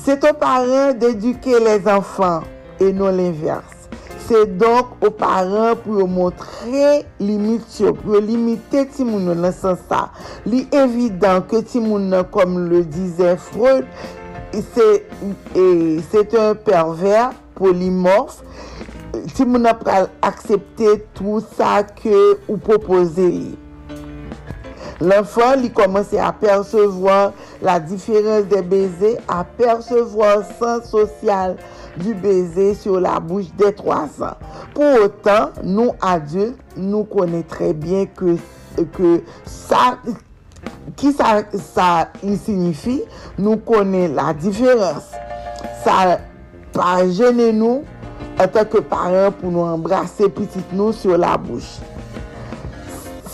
Se 0.00 0.12
aux 0.12 0.34
parents 0.34 0.94
deduke 0.94 1.60
les 1.60 1.86
enfants 1.86 2.40
e 2.80 2.90
non 2.90 3.10
l'inverse. 3.10 3.69
se 4.30 4.44
donk 4.60 4.94
ou 5.02 5.10
paran 5.18 5.74
pou 5.82 5.98
yo 5.98 6.06
montre 6.10 7.00
limit 7.18 7.80
yo, 7.82 7.90
pou 7.98 8.14
yo 8.14 8.22
limite 8.22 8.84
ti 8.94 9.06
moun 9.06 9.26
yo 9.26 9.34
nan 9.34 9.54
san 9.54 9.78
sa. 9.88 10.04
Li 10.46 10.62
evidant 10.76 11.48
ke 11.50 11.64
ti 11.66 11.82
moun 11.82 12.10
nan, 12.12 12.26
kom 12.30 12.54
le 12.70 12.84
dize 12.86 13.34
Freud, 13.50 13.88
se 14.54 14.86
e, 15.58 15.64
te 16.06 16.38
un 16.38 16.54
perver 16.66 17.34
polimorf, 17.58 18.38
ti 19.34 19.46
moun 19.46 19.66
nan 19.66 19.78
pral 19.82 20.06
aksepte 20.26 21.00
tout 21.18 21.50
sa 21.58 21.80
ke 21.90 22.14
ou 22.46 22.60
propose 22.62 23.26
li. 23.26 23.58
L'enfant 25.00 25.56
li 25.56 25.70
komanse 25.72 26.20
percevoir 26.42 27.32
la 27.64 27.78
diferens 27.80 28.44
de 28.50 28.60
beze, 28.60 29.14
apersevoan 29.32 30.44
san 30.58 30.82
sosyal, 30.84 31.56
du 31.96 32.14
baiser 32.14 32.74
sur 32.74 33.00
la 33.00 33.20
bouche 33.20 33.46
des 33.56 33.72
300. 33.72 34.26
Pour 34.74 35.04
autant, 35.04 35.50
nous 35.62 35.92
adultes, 36.00 36.58
nous 36.76 37.04
connaissons 37.04 37.46
très 37.48 37.72
bien 37.72 38.06
que, 38.06 38.36
que 38.92 39.22
ça, 39.44 39.98
qui 40.96 41.12
ça, 41.12 41.42
ça 41.52 42.08
signifie, 42.44 43.02
nous 43.38 43.56
connaissons 43.56 44.14
la 44.14 44.34
différence. 44.34 45.10
Ça 45.84 46.20
pas 46.72 47.08
gêner 47.08 47.52
nous 47.52 47.82
en 48.38 48.48
tant 48.48 48.64
que 48.64 48.78
parents 48.78 49.32
pour 49.32 49.50
nous 49.50 49.60
embrasser 49.60 50.28
petit 50.28 50.60
nous 50.72 50.92
sur 50.92 51.18
la 51.18 51.36
bouche. 51.36 51.80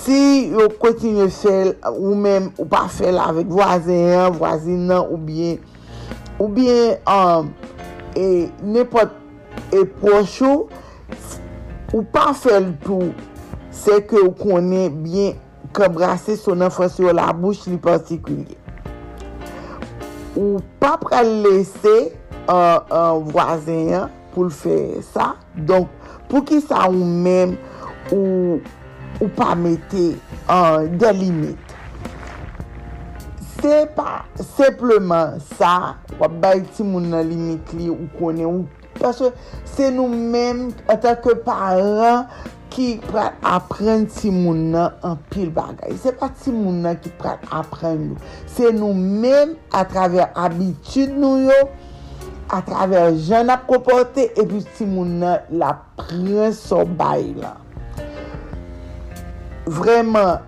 Si 0.06 0.52
yo 0.52 0.68
kontinye 0.78 1.24
fel 1.34 1.72
ou 1.90 2.12
men 2.14 2.52
ou 2.54 2.66
pa 2.70 2.84
fel 2.94 3.16
avik 3.18 3.48
vwazen, 3.50 4.36
vwazinan 4.36 5.08
ou 5.10 5.18
bien, 5.18 5.56
ou 6.38 6.46
bien 6.46 7.00
um, 7.10 7.48
e 8.16 8.48
nepot 8.64 9.12
e 9.72 9.84
pochou, 10.00 10.68
ou 11.92 12.02
pa 12.02 12.32
fel 12.34 12.72
tou, 12.84 13.12
se 13.70 14.00
ke 14.08 14.18
ou 14.20 14.32
konen 14.36 14.94
bien 15.04 15.36
ke 15.76 15.88
brase 15.92 16.38
son 16.40 16.64
enfans 16.64 16.96
yo 17.00 17.12
la 17.14 17.28
bouch 17.36 17.66
li 17.68 17.76
partikulye. 17.82 18.56
Ou 20.36 20.60
pa 20.80 20.96
pral 21.00 21.30
lese 21.44 21.96
euh, 21.96 22.48
an 22.52 22.80
uh, 22.88 23.20
uh, 23.20 23.36
wazenyan 23.36 24.10
pou 24.34 24.48
l 24.48 24.52
fe 24.52 25.02
sa, 25.12 25.34
donk 25.68 25.92
pou 26.30 26.44
ki 26.46 26.60
sa 26.64 26.86
ou 26.90 27.04
men 27.04 27.54
ou, 28.12 28.58
ou 29.20 29.30
pa 29.36 29.54
mette 29.58 30.08
an 30.48 30.84
uh, 30.84 30.98
delimit. 31.00 31.65
se 33.66 33.82
pa 33.98 34.24
sepleman 34.54 35.40
sa, 35.58 35.96
wap 36.20 36.34
bay 36.42 36.62
ti 36.76 36.86
moun 36.86 37.10
nan 37.10 37.26
limit 37.26 37.72
li 37.74 37.90
ou 37.90 38.06
konen 38.20 38.46
ou. 38.46 38.66
Paswe 38.96 39.32
se 39.66 39.90
nou 39.92 40.06
men 40.06 40.70
ata 40.92 41.16
ke 41.20 41.34
paran 41.44 42.30
ki 42.72 43.00
pral 43.08 43.34
apren 43.46 44.06
ti 44.12 44.30
moun 44.30 44.70
nan 44.76 44.94
an 45.06 45.18
pil 45.32 45.50
bagay. 45.54 45.98
Se 45.98 46.14
pa 46.14 46.30
ti 46.30 46.54
moun 46.54 46.84
nan 46.86 47.00
ki 47.02 47.10
pral 47.18 47.42
apren 47.50 48.12
nou. 48.12 48.30
Se 48.54 48.70
nou 48.70 48.94
menm 48.94 49.58
atraver 49.74 50.30
abitud 50.46 51.18
nou 51.18 51.42
yo. 51.48 51.60
a 52.52 52.60
traver 52.62 53.14
jen 53.26 53.50
ap 53.50 53.66
kompote 53.66 54.28
epi 54.38 54.60
ti 54.76 54.86
moun 54.86 55.18
nan 55.22 55.46
la 55.58 55.72
pren 55.98 56.52
so 56.54 56.84
bay 56.86 57.32
la. 57.38 57.56
Vreman, 59.66 60.44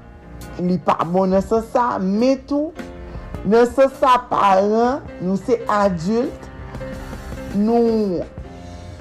li 0.62 0.78
pa 0.84 1.00
bon 1.02 1.34
nan 1.34 1.42
se 1.42 1.58
sa, 1.72 1.96
metou, 1.98 2.70
Nè 3.48 3.62
se 3.64 3.86
sa 3.96 4.18
paran, 4.28 5.06
nou 5.24 5.38
se 5.40 5.54
adult, 5.72 6.48
nou, 7.56 8.18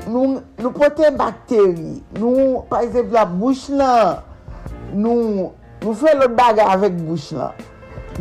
nou, 0.08 0.38
nou 0.62 0.70
pote 0.72 1.10
bakteri, 1.20 1.98
nou, 2.16 2.62
par 2.70 2.86
exemple, 2.86 3.12
la 3.18 3.26
bouch 3.28 3.66
lan, 3.76 4.22
nou, 4.94 5.50
nou 5.82 5.96
fè 6.00 6.14
lòt 6.16 6.38
baga 6.38 6.70
avèk 6.78 6.96
bouch 7.02 7.34
lan. 7.36 7.60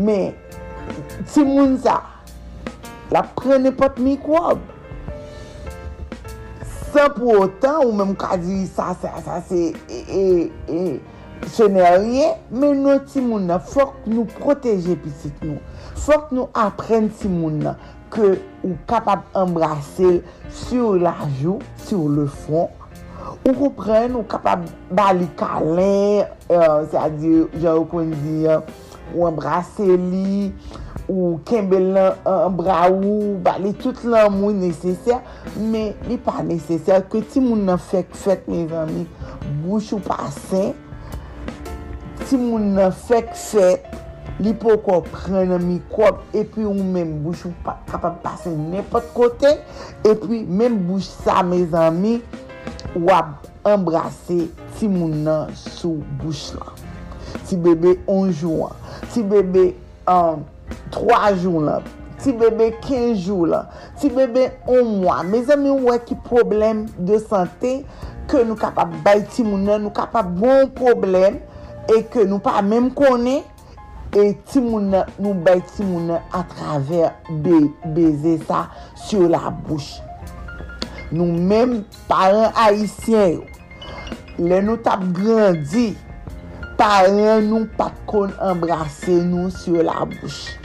Mè, 0.02 0.18
ti 1.30 1.46
moun 1.46 1.76
sa, 1.84 2.00
la 3.14 3.22
prene 3.38 3.70
pot 3.78 4.02
mikwob. 4.02 4.66
San 6.90 7.14
pou 7.14 7.44
otan, 7.44 7.84
ou 7.84 7.94
mèm 7.94 8.16
ka 8.18 8.34
di 8.42 8.64
sa, 8.66 8.90
sa, 8.98 9.14
sa, 9.22 9.38
se, 9.46 9.62
e, 9.86 10.02
e, 10.10 10.74
e, 10.74 11.46
se 11.54 11.70
nè 11.70 11.86
rye, 12.00 12.34
mè 12.50 12.74
nou 12.82 12.98
ti 13.06 13.22
moun 13.22 13.46
nan, 13.46 13.62
fòk 13.62 14.10
nou 14.10 14.26
proteje 14.40 14.98
pisit 15.06 15.46
nou. 15.46 15.62
Fok 15.96 16.32
nou 16.36 16.50
apren 16.56 17.08
si 17.16 17.30
moun 17.32 17.62
nan 17.64 17.78
ke 18.12 18.36
ou 18.62 18.76
kapab 18.88 19.24
embrase 19.34 20.20
sur 20.50 20.96
la 21.00 21.14
jou, 21.40 21.58
sur 21.86 22.08
le 22.08 22.26
fon. 22.26 22.68
Ou 23.46 23.54
kompren 23.54 24.14
ou 24.18 24.26
kapab 24.26 24.64
bali 24.90 25.28
kalen, 25.38 26.26
euh, 26.50 26.96
a 26.98 27.06
di, 27.12 27.32
jan 27.62 27.80
ou 27.80 27.86
kon 27.90 28.10
di, 28.10 28.46
euh, 28.46 28.60
ou 29.14 29.26
embrase 29.28 29.86
li, 29.86 30.50
ou 31.06 31.36
kembe 31.46 31.78
lan 31.78 32.16
euh, 32.26 32.46
embra 32.48 32.80
ou, 32.90 33.36
bali 33.42 33.72
tout 33.78 34.02
lan 34.06 34.32
moun 34.34 34.58
neseser, 34.62 35.22
men 35.58 35.94
li 36.10 36.18
pa 36.22 36.42
neseser 36.46 37.06
ke 37.10 37.22
ti 37.30 37.42
moun 37.42 37.66
nan 37.68 37.78
fek 37.82 38.14
fek, 38.18 38.48
me 38.50 38.64
zami, 38.70 39.06
bouch 39.62 39.92
ou 39.94 40.02
pasen, 40.02 40.74
ti 42.26 42.38
moun 42.40 42.74
nan 42.78 42.94
fek 43.06 43.30
fek, 43.38 43.86
Li 44.36 44.52
pou 44.60 44.76
ko 44.84 44.98
pren 45.08 45.48
nan 45.48 45.62
mikrop, 45.64 46.18
epi 46.36 46.66
ou 46.68 46.76
men 46.76 47.14
bouch 47.24 47.46
ou 47.48 47.54
pa 47.64 47.78
kapap 47.88 48.18
pase 48.20 48.50
nepot 48.52 49.06
kote, 49.16 49.54
epi 50.04 50.42
men 50.44 50.76
bouch 50.84 51.08
sa, 51.08 51.40
me 51.46 51.62
zami, 51.72 52.18
wap 53.00 53.46
embrase 53.66 54.42
ti 54.76 54.90
moun 54.92 55.22
nan 55.24 55.54
sou 55.56 56.02
bouch 56.20 56.52
la. 56.58 56.74
Ti 57.48 57.56
bebe 57.64 57.94
11 58.04 58.42
jou 58.42 58.66
an, 58.66 58.76
ti 59.14 59.24
bebe 59.24 59.70
um, 60.10 60.44
3 60.92 61.32
jou 61.40 61.64
la, 61.64 61.80
ti 62.20 62.36
bebe 62.36 62.74
15 62.84 63.16
jou 63.16 63.48
la, 63.48 63.64
ti 63.96 64.12
bebe 64.12 64.50
1 64.68 64.94
mwa. 65.00 65.22
Me 65.24 65.40
zami 65.48 65.72
wè 65.88 65.96
ki 66.04 66.20
problem 66.28 66.84
de 67.08 67.22
sante, 67.24 67.78
ke 68.28 68.44
nou 68.44 68.60
kapap 68.60 68.92
bay 69.06 69.24
ti 69.32 69.46
moun 69.46 69.64
nan, 69.64 69.86
nou 69.86 69.96
kapap 69.96 70.28
bon 70.36 70.68
problem, 70.76 71.40
e 71.88 72.02
ke 72.12 72.28
nou 72.28 72.42
pa 72.44 72.60
menm 72.60 72.92
konen, 72.92 73.46
E 74.16 74.30
ti 74.48 74.62
moun 74.64 74.86
nan, 74.94 75.10
nou 75.20 75.36
bay 75.44 75.58
ti 75.74 75.84
moun 75.84 76.06
nan 76.08 76.22
a 76.32 76.38
traver 76.48 77.10
be, 77.44 77.58
beze 77.92 78.38
sa 78.46 78.62
sur 78.96 79.26
la 79.28 79.50
bouche. 79.50 80.00
Nou 81.10 81.36
menm 81.50 81.82
paran 82.08 82.48
haisyen 82.56 83.34
yo. 83.34 83.44
Le 84.40 84.62
nou 84.64 84.80
tap 84.80 85.04
grandi, 85.18 85.90
paran 86.80 87.44
nou 87.44 87.68
pat 87.76 88.00
kon 88.08 88.32
embrase 88.40 89.20
nou 89.28 89.52
sur 89.52 89.84
la 89.84 90.08
bouche. 90.08 90.56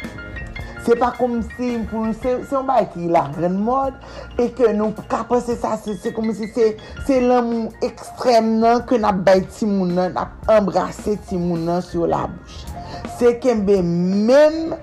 Se 0.88 0.96
pa 0.96 1.12
kom 1.20 1.42
si 1.44 1.76
pou 1.92 2.08
nou 2.08 2.16
se, 2.16 2.40
se 2.48 2.56
yon 2.56 2.72
bay 2.72 2.88
ki 2.96 3.12
la 3.12 3.28
ren 3.36 3.60
mod, 3.68 4.00
e 4.40 4.48
ke 4.56 4.72
nou 4.80 4.96
kapase 5.12 5.60
sa, 5.60 5.76
se, 5.76 6.00
se 6.00 6.16
kom 6.16 6.32
si 6.32 6.48
se, 6.56 6.72
se 7.04 7.20
lan 7.28 7.52
moun 7.52 7.84
ekstrem 7.84 8.56
nan 8.64 8.86
ke 8.88 8.96
nap 9.04 9.20
bay 9.28 9.44
ti 9.44 9.68
moun 9.68 9.92
nan, 10.00 10.16
nap 10.16 10.54
embrase 10.56 11.20
ti 11.28 11.36
moun 11.36 11.68
nan 11.68 11.84
sur 11.84 12.08
la 12.08 12.30
bouche. 12.32 12.71
se 13.20 13.36
kembe 13.44 13.80
menm 13.84 14.74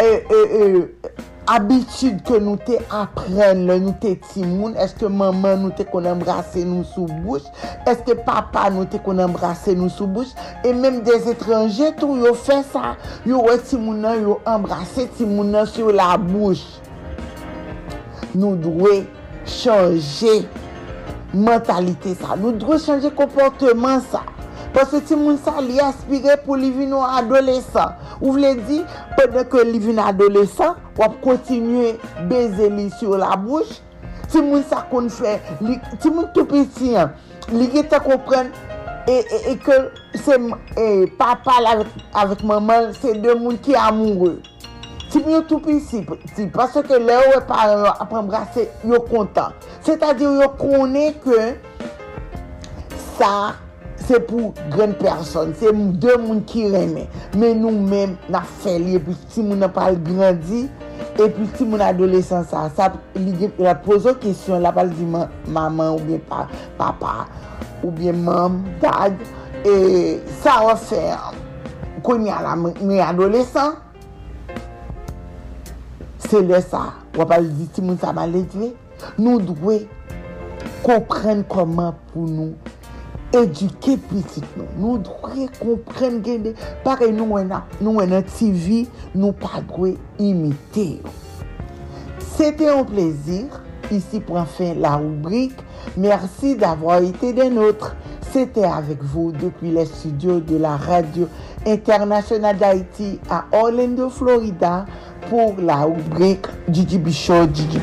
e, 0.00 0.08
e, 0.08 0.40
e, 0.62 1.20
abitud 1.50 2.20
ke 2.26 2.38
nou 2.42 2.58
te 2.62 2.78
apren 2.94 3.64
le 3.66 3.78
nou 3.82 3.94
te 4.02 4.14
timoun, 4.30 4.76
eske 4.80 5.08
maman 5.10 5.64
nou 5.64 5.74
te 5.76 5.86
kon 5.88 6.06
embrase 6.08 6.62
nou 6.66 6.86
sou 6.92 7.08
bouch, 7.24 7.48
eske 7.90 8.14
papa 8.26 8.68
nou 8.72 8.86
te 8.90 9.00
kon 9.02 9.20
embrase 9.22 9.74
nou 9.78 9.90
sou 9.92 10.06
bouch, 10.10 10.32
e 10.62 10.72
menm 10.76 11.02
des 11.06 11.26
etranje 11.32 11.90
tou 11.98 12.18
yo 12.22 12.34
fe 12.38 12.60
sa, 12.70 12.94
yo 13.28 13.42
we 13.48 13.58
timounan 13.66 14.22
yo 14.22 14.38
embrase 14.48 15.08
timounan 15.18 15.66
sou 15.70 15.94
la 15.94 16.14
bouch. 16.20 16.62
Nou 18.32 18.54
dwe 18.56 19.02
chanje 19.44 20.38
mentalite 21.34 22.14
sa, 22.20 22.36
nou 22.38 22.54
dwe 22.56 22.78
chanje 22.80 23.10
komporteman 23.18 24.00
sa. 24.12 24.22
Pase 24.72 25.02
ti 25.04 25.16
moun 25.18 25.36
sa 25.44 25.60
li 25.60 25.76
aspire 25.84 26.38
pou 26.46 26.56
li 26.56 26.70
vin 26.72 26.88
nou 26.94 27.04
adolesan. 27.04 27.96
Ou 28.22 28.32
vle 28.38 28.54
di, 28.64 28.80
pwede 29.18 29.44
ke 29.52 29.64
li 29.68 29.80
vin 29.82 30.00
adolesan, 30.00 30.78
wap 30.96 31.18
kontinye 31.24 31.96
beze 32.30 32.70
li 32.72 32.88
sur 32.96 33.18
la 33.20 33.34
bouch. 33.36 33.80
Ti 34.32 34.40
moun 34.40 34.62
sa 34.64 34.80
kon 34.88 35.10
fè, 35.12 35.34
li, 35.60 35.74
ti 36.00 36.08
moun 36.08 36.30
tou 36.32 36.48
piti, 36.48 36.94
li 37.52 37.66
ge 37.74 37.82
te 37.84 37.98
kompren, 38.00 38.48
e, 39.04 39.18
e, 39.20 39.40
e 39.50 39.56
ke 39.60 39.76
se 40.16 40.38
e, 40.80 40.86
papa 41.18 41.58
la 41.60 41.74
avèk 42.22 42.40
maman, 42.48 42.94
se 42.96 43.12
de 43.20 43.34
moun 43.36 43.58
ki 43.60 43.76
amoure. 43.76 44.38
Ti 45.12 45.20
moun 45.20 45.44
tou 45.50 45.60
piti, 45.60 46.00
ti, 46.32 46.46
ke 46.48 47.00
le 47.02 47.18
ou 47.26 47.34
e 47.36 47.42
paran 47.50 47.90
apre 47.92 48.22
mbrase, 48.24 48.64
yo 48.88 49.02
kontan. 49.10 49.52
Se 49.84 49.98
ta 50.00 50.14
di 50.16 50.24
yo 50.24 50.48
konen 50.56 51.12
ke 51.20 51.42
sa, 53.18 53.58
se 54.06 54.18
pou 54.28 54.52
gren 54.72 54.94
person, 55.00 55.52
se 55.58 55.70
mou 55.74 55.92
de 56.02 56.14
moun 56.20 56.42
ki 56.48 56.66
reme. 56.72 57.06
Men 57.38 57.62
nou 57.62 57.72
men 57.72 58.16
na 58.32 58.42
feli, 58.62 58.96
epi 58.98 59.14
si 59.22 59.44
moun 59.44 59.62
apal 59.66 59.98
grandi, 60.06 60.64
epi 61.12 61.46
si 61.56 61.66
moun 61.68 61.84
adolesan 61.84 62.46
sa, 62.48 62.66
sa 62.76 62.90
li 63.18 63.34
gen, 63.38 63.54
la 63.62 63.76
pozo 63.84 64.14
kesyon, 64.22 64.62
la 64.64 64.74
pal 64.74 64.92
di 64.96 65.06
man, 65.08 65.30
maman 65.52 65.94
ou 65.96 66.02
bien 66.08 66.22
pa, 66.28 66.46
papa, 66.80 67.28
ou 67.82 67.92
bien 67.94 68.18
mam, 68.26 68.60
dad, 68.82 69.16
e 69.62 70.18
sa 70.42 70.58
refer, 70.66 71.32
kon 72.06 72.26
ya 72.26 72.42
la 72.44 72.58
moun 72.58 72.98
adolesan, 73.02 73.78
se 76.28 76.40
le 76.42 76.62
sa, 76.64 76.86
wapal 77.18 77.48
di 77.58 77.68
si 77.72 77.84
moun 77.84 77.98
sa 78.00 78.14
maledwe, 78.16 78.72
nou 79.18 79.40
dwe 79.42 79.82
kompren 80.82 81.42
koman 81.50 81.94
pou 82.10 82.26
nou 82.26 82.54
eduke 83.36 83.96
pitit 84.10 84.46
nou. 84.58 84.68
Nou 84.78 85.00
dwe 85.04 85.48
kompren 85.58 86.20
gen 86.24 86.46
de, 86.46 86.54
pare 86.84 87.10
nou 87.14 87.38
wè 87.38 87.44
nan 87.48 88.30
TV, 88.30 88.84
nou 89.16 89.34
pa 89.36 89.64
dwe 89.72 89.96
imite 90.22 90.88
yo. 91.00 91.18
Sete 92.32 92.64
yon 92.64 92.86
plezir, 92.88 93.60
ici 93.92 94.20
pour 94.20 94.36
enfin 94.36 94.74
la 94.78 94.96
rubrique. 94.96 95.58
Merci 95.96 96.56
d'avoir 96.56 97.02
été 97.02 97.32
des 97.32 97.50
nôtres. 97.50 97.94
C'était 98.32 98.64
avec 98.64 99.02
vous 99.02 99.32
depuis 99.32 99.70
les 99.70 99.84
studios 99.84 100.40
de 100.40 100.56
la 100.56 100.76
radio 100.76 101.28
internationale 101.66 102.56
d'Haïti 102.56 103.20
à 103.28 103.44
Orlando, 103.52 104.08
Florida, 104.08 104.86
pour 105.28 105.54
la 105.58 105.82
rubrique 105.82 106.46
Gigi 106.70 106.98
Bichot, 106.98 107.48
Gigi 107.52 107.78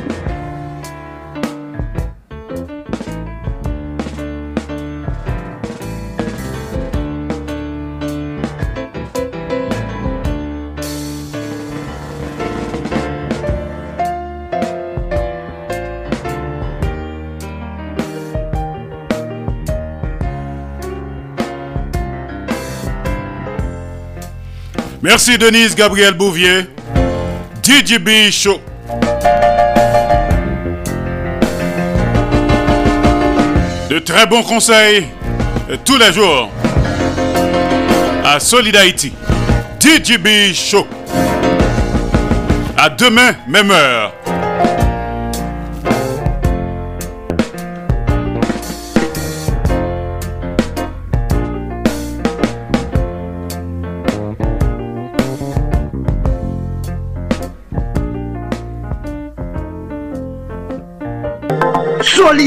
Merci 25.09 25.39
Denise 25.39 25.73
Gabriel 25.73 26.13
Bouvier. 26.13 26.67
DJB 27.63 28.29
Show. 28.29 28.61
De 33.89 33.97
très 33.97 34.27
bons 34.27 34.43
conseils 34.43 35.07
euh, 35.71 35.77
tous 35.83 35.97
les 35.97 36.13
jours 36.13 36.51
à 38.23 38.39
Solid 38.39 38.75
Haïti. 38.75 39.11
DJB 39.79 40.53
Show. 40.53 40.85
À 42.77 42.89
demain, 42.91 43.31
même 43.47 43.71
heure. 43.71 44.18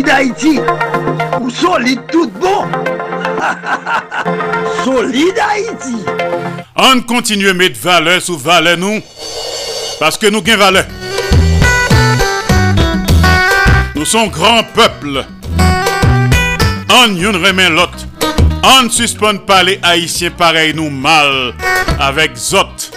Solide 0.03 0.11
Haïti 0.11 0.59
ou 1.41 1.51
solide 1.51 2.01
tout 2.11 2.29
bon 2.41 2.67
Solide 4.85 5.39
Haïti 5.39 5.97
On 6.75 7.01
continue 7.03 7.51
à 7.51 7.55
mettre 7.55 7.79
valeur 7.81 8.21
sous 8.21 8.37
valeur 8.37 8.77
nous 8.79 9.01
parce 10.01 10.19
que 10.19 10.27
nous 10.27 10.43
gagnons 10.43 10.59
valeur. 10.59 10.85
Nous 13.95 14.05
sommes 14.05 14.31
grand 14.31 14.65
peuple. 14.75 15.25
On 16.91 17.15
y 17.15 17.25
remet 17.27 17.71
l'autre. 17.71 17.99
On 18.65 18.91
suspend 18.91 19.37
pas 19.37 19.63
les 19.63 19.79
haïtiens 19.85 20.31
pareil 20.31 20.75
nous 20.75 20.91
mal 20.91 21.55
avec 22.01 22.37
zot. 22.37 22.91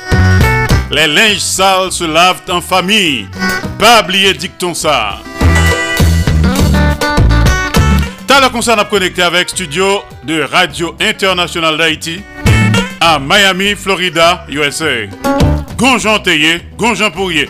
Les 0.89 1.05
linges 1.05 1.37
sales 1.37 1.91
se 1.91 2.05
lavent 2.05 2.41
en 2.49 2.61
famille. 2.61 3.27
Pas 3.77 4.01
oublier 4.01 4.33
dicton 4.33 4.73
ça. 4.73 5.19
T'as 8.35 8.41
le 8.41 8.49
concert 8.49 8.77
à 8.77 8.83
connecter 8.83 9.21
avec 9.21 9.47
studio 9.47 10.03
de 10.25 10.41
Radio 10.41 10.93
Internationale 10.99 11.77
d'Haïti 11.77 12.21
à 12.99 13.17
Miami, 13.17 13.75
Florida, 13.75 14.45
USA. 14.49 15.05
Gonjan 15.77 16.19
Théier, 16.19 16.59
Gonjan 16.77 17.11
Pourrier. 17.11 17.49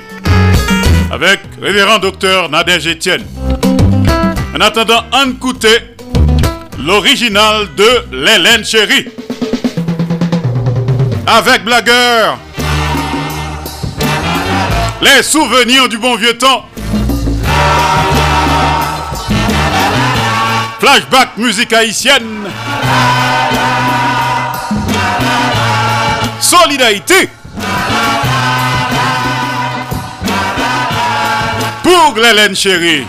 Avec 1.12 1.40
révérend 1.60 1.98
docteur 1.98 2.52
Nadège 2.52 2.88
Etienne. 2.88 3.26
En 4.56 4.62
attendant, 4.62 5.04
on 5.12 5.32
écouter 5.32 5.76
l'original 6.78 7.66
de 7.76 8.06
l'Hélène 8.12 8.64
Chéri. 8.64 9.08
Avec 11.26 11.64
Blagueur. 11.64 12.38
Les 15.02 15.24
souvenirs 15.24 15.90
du 15.90 15.98
bon 15.98 16.16
vieux 16.16 16.38
temps. 16.38 16.64
Flashback 20.86 21.36
musique 21.38 21.74
haïtienne. 21.74 22.48
Solidarité. 26.40 27.28
Pour 31.82 32.14
l'Hélène 32.22 32.56
chérie. 32.56 33.04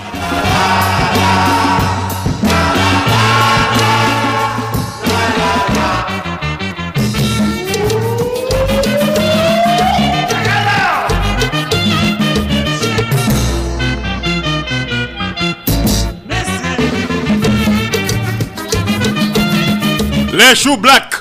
Les 20.48 20.76
black. 20.76 21.14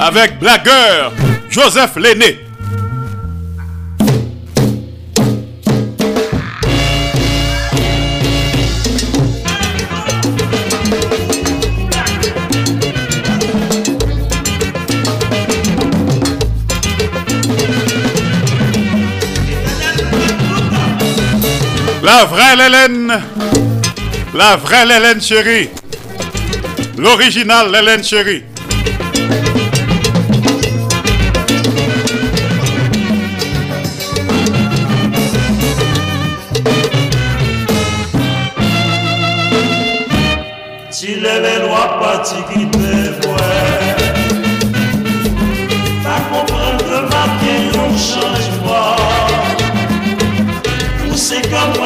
Avec 0.00 0.38
blagueur 0.38 1.12
Joseph 1.50 1.96
Lenné. 1.96 2.40
La 22.02 22.24
vraie 22.24 22.54
Hélène, 22.54 23.20
la 24.34 24.56
vraie 24.56 24.84
Hélène 24.84 25.20
chérie, 25.20 25.68
l'original 26.98 27.74
Hélène 27.74 28.04
chérie. 28.04 28.44
Si 40.90 41.16
les 41.16 41.58
lois 41.66 41.98
parti 42.00 42.36
qui 42.52 42.66
te 42.70 43.26
voient, 43.26 43.38
pas 46.02 46.20
comprendre 46.32 46.78
que 46.78 46.98
marquer 47.12 47.58
un 47.74 47.96
changement. 47.96 48.96
Ou 51.08 51.16
c'est 51.16 51.42
comme 51.50 51.83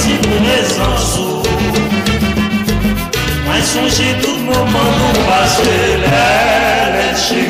Mas 0.00 0.18
connaissance 0.28 1.20
Mwen 3.46 3.62
sonje 3.62 4.14
tout 4.22 4.38
passei 5.26 5.96
lente. 5.98 7.40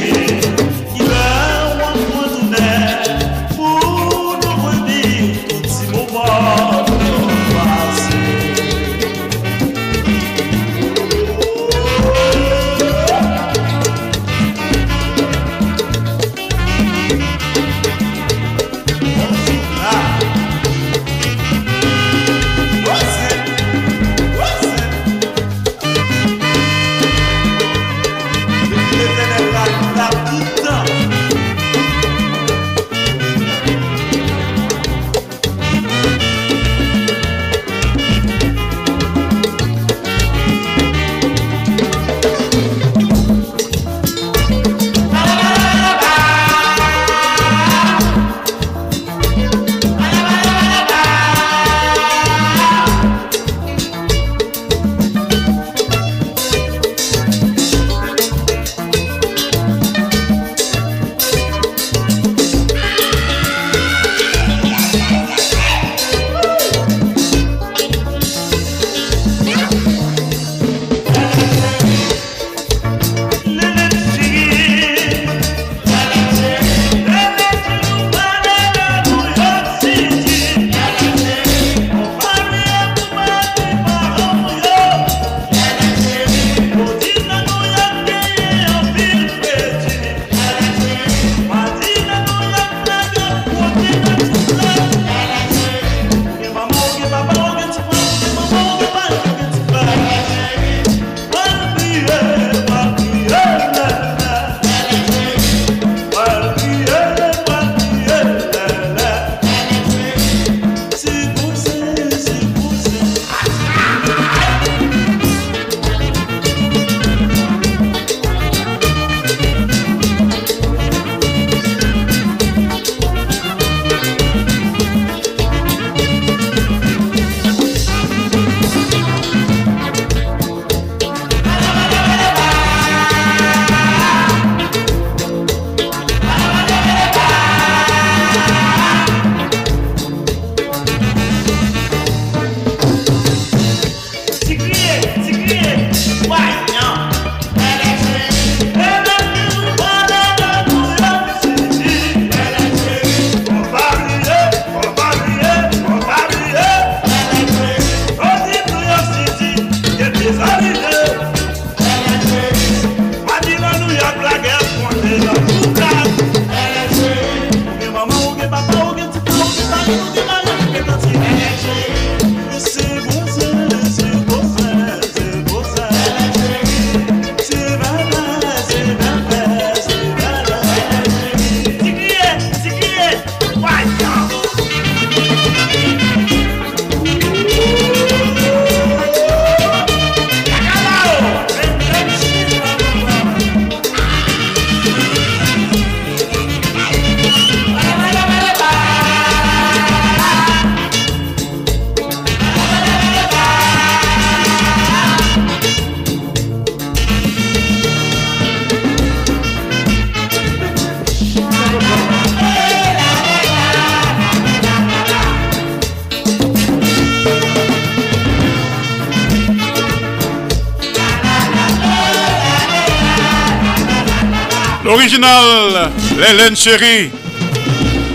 Chérie 226.57 227.11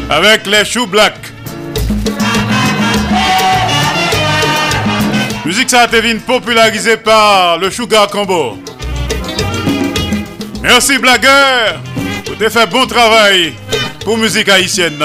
avec 0.09 0.45
les 0.45 0.65
choux 0.65 0.87
black. 0.87 1.15
Musique 5.45 5.69
ça 5.69 5.85
été 5.85 6.15
popularisée 6.15 6.97
par 6.97 7.57
le 7.57 7.69
Sugar 7.69 8.07
Combo. 8.07 8.57
Merci 10.61 10.97
Blagueur, 10.97 11.81
vous 12.25 12.33
avez 12.33 12.49
fait 12.49 12.69
bon 12.69 12.85
travail 12.87 13.53
pour 14.03 14.17
musique 14.17 14.49
haïtienne. 14.49 14.97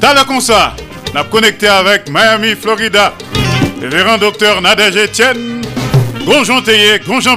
Dans 0.00 0.14
le 0.14 0.24
concert, 0.24 0.74
on 1.14 1.18
a 1.18 1.24
connecté 1.24 1.68
avec 1.68 2.08
Miami, 2.08 2.54
Florida, 2.60 3.12
révérend 3.80 4.16
docteur 4.18 4.60
Nadège 4.62 4.96
Etienne, 4.96 5.62
Gonjon 6.24 6.62
Théier, 6.62 7.00
Gonjon. 7.06 7.36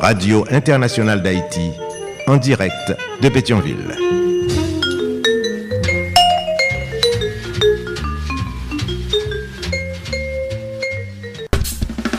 Radio 0.00 0.44
Internationale 0.50 1.22
d'Haïti, 1.22 1.72
en 2.28 2.36
direct 2.36 2.96
de 3.20 3.28
Pétionville. 3.28 3.96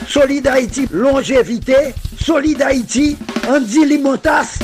Solid 0.07 0.45
Haïti, 0.47 0.87
longévité, 0.91 1.93
Solid 2.21 2.61
Haïti, 2.61 3.17
Andy 3.47 3.85
Limotas, 3.85 4.59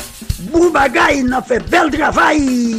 Boubagaï, 0.52 1.24
n'a 1.24 1.42
fait 1.42 1.64
bel 1.70 1.90
travail. 1.92 2.78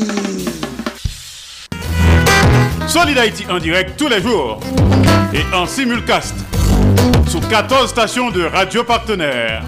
Solid 2.86 3.16
Haïti 3.16 3.46
en 3.50 3.58
direct 3.58 3.96
tous 3.96 4.08
les 4.08 4.20
jours 4.20 4.60
et 5.32 5.54
en 5.54 5.64
simulcast 5.66 6.34
sous 7.26 7.40
14 7.40 7.88
stations 7.88 8.30
de 8.30 8.44
radio 8.44 8.84
partenaires. 8.84 9.62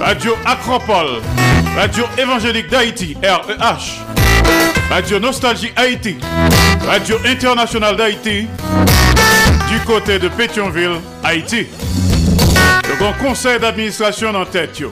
Radio 0.00 0.36
Acropole, 0.44 1.22
Radio 1.74 2.04
Évangélique 2.18 2.68
d'Haïti, 2.68 3.16
REH, 3.22 4.04
Radio 4.90 5.18
Nostalgie 5.18 5.72
Haïti, 5.74 6.16
Radio 6.86 7.16
Internationale 7.24 7.96
d'Haïti, 7.96 8.46
du 9.68 9.78
côté 9.86 10.18
de 10.18 10.28
Pétionville, 10.28 11.00
Haïti. 11.24 11.66
Le 12.88 12.96
grand 12.98 13.12
conseil 13.14 13.58
d'administration 13.58 14.34
en 14.34 14.44
tête. 14.44 14.82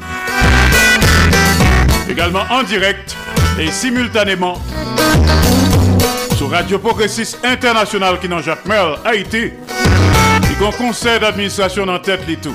Également 2.10 2.44
en 2.50 2.62
direct 2.62 3.16
et 3.58 3.70
simultanément 3.70 4.60
sur 6.36 6.50
Radio 6.50 6.78
Progressiste 6.78 7.38
International 7.44 8.18
qui 8.18 8.28
dans 8.28 8.42
Jacques 8.42 8.66
Merle, 8.66 8.98
Haïti. 9.04 9.52
Le 9.52 10.58
grand 10.58 10.72
conseil 10.72 11.20
d'administration 11.20 11.86
en 11.88 11.98
tête 11.98 12.22
les 12.26 12.36
tout. 12.36 12.54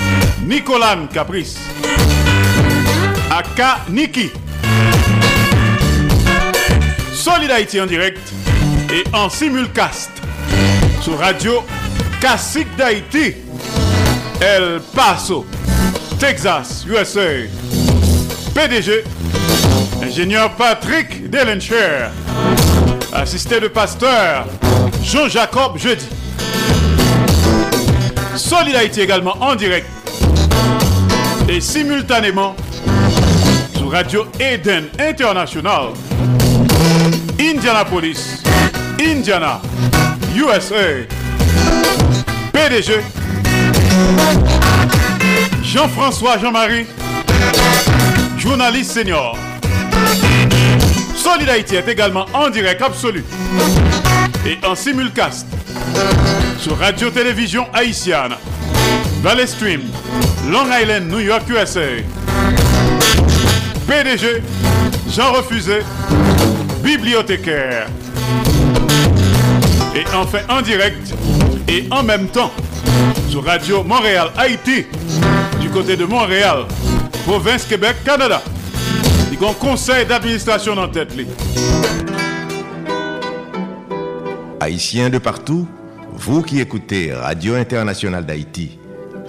Nicolane 0.45 1.07
Caprice. 1.07 1.57
Aka 3.29 3.85
Niki. 3.89 4.31
Solid 7.13 7.51
en 7.79 7.85
direct 7.85 8.19
et 8.91 9.03
en 9.13 9.29
simulcast 9.29 10.09
sur 11.01 11.17
Radio 11.19 11.63
Classique 12.19 12.75
d'Haïti, 12.75 13.35
El 14.41 14.81
Paso, 14.95 15.45
Texas, 16.19 16.85
USA. 16.87 17.47
PDG, 18.53 19.03
ingénieur 20.03 20.51
Patrick 20.55 21.29
Delencher, 21.29 22.09
assisté 23.13 23.59
de 23.59 23.67
pasteur 23.67 24.45
Jean-Jacob 25.03 25.77
Jeudi. 25.77 26.05
Solid 28.35 28.75
également 28.97 29.37
en 29.39 29.55
direct 29.55 29.87
et 31.51 31.59
simultanément 31.59 32.55
sur 33.75 33.91
Radio 33.91 34.25
Eden 34.39 34.85
International, 34.97 35.87
Indianapolis, 37.37 38.41
Indiana, 38.99 39.61
USA. 40.33 41.05
PDG, 42.53 43.01
Jean-François 45.63 46.37
Jean-Marie, 46.37 46.85
journaliste 48.37 48.91
senior. 48.91 49.37
Solid 51.15 51.49
Haïti 51.49 51.75
est 51.75 51.87
également 51.87 52.27
en 52.33 52.49
direct 52.49 52.81
absolu 52.81 53.25
et 54.45 54.57
en 54.65 54.75
simulcast 54.75 55.47
sur 56.59 56.77
Radio-Télévision 56.77 57.67
Haïtienne, 57.73 58.35
Valley 59.21 59.45
Stream, 59.45 59.81
Long 60.49 60.65
Island, 60.71 61.07
New 61.11 61.19
York, 61.19 61.43
USA. 61.47 62.01
PDG, 63.87 64.41
Jean 65.09 65.31
Refusé, 65.33 65.81
bibliothécaire. 66.83 67.85
Et 69.93 70.05
enfin 70.15 70.39
en 70.49 70.63
direct 70.63 71.13
et 71.67 71.85
en 71.91 72.01
même 72.01 72.29
temps 72.29 72.51
sur 73.29 73.45
Radio 73.45 73.83
Montréal 73.83 74.31
Haïti 74.35 74.85
du 75.59 75.69
côté 75.69 75.95
de 75.95 76.05
Montréal, 76.05 76.65
province 77.27 77.65
Québec, 77.65 77.97
Canada. 78.03 78.41
Il 79.31 79.39
y 79.39 79.45
un 79.45 79.53
conseil 79.53 80.03
d'administration 80.07 80.75
en 80.77 80.87
tête. 80.87 81.13
Haïtiens 84.59 85.11
de 85.11 85.19
partout, 85.19 85.67
vous 86.13 86.41
qui 86.41 86.59
écoutez 86.59 87.13
Radio 87.13 87.53
Internationale 87.53 88.25
d'Haïti, 88.25 88.79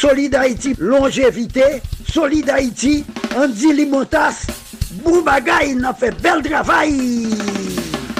Solid 0.00 0.34
Haïti, 0.34 0.74
longévité. 0.78 1.82
Solid 2.10 2.48
Haïti, 2.48 3.04
Andy 3.36 3.74
Limotas. 3.74 4.46
Boubagaï, 4.92 5.74
il 5.76 5.84
a 5.84 5.92
fait 5.92 6.18
bel 6.22 6.40
travail. 6.42 7.28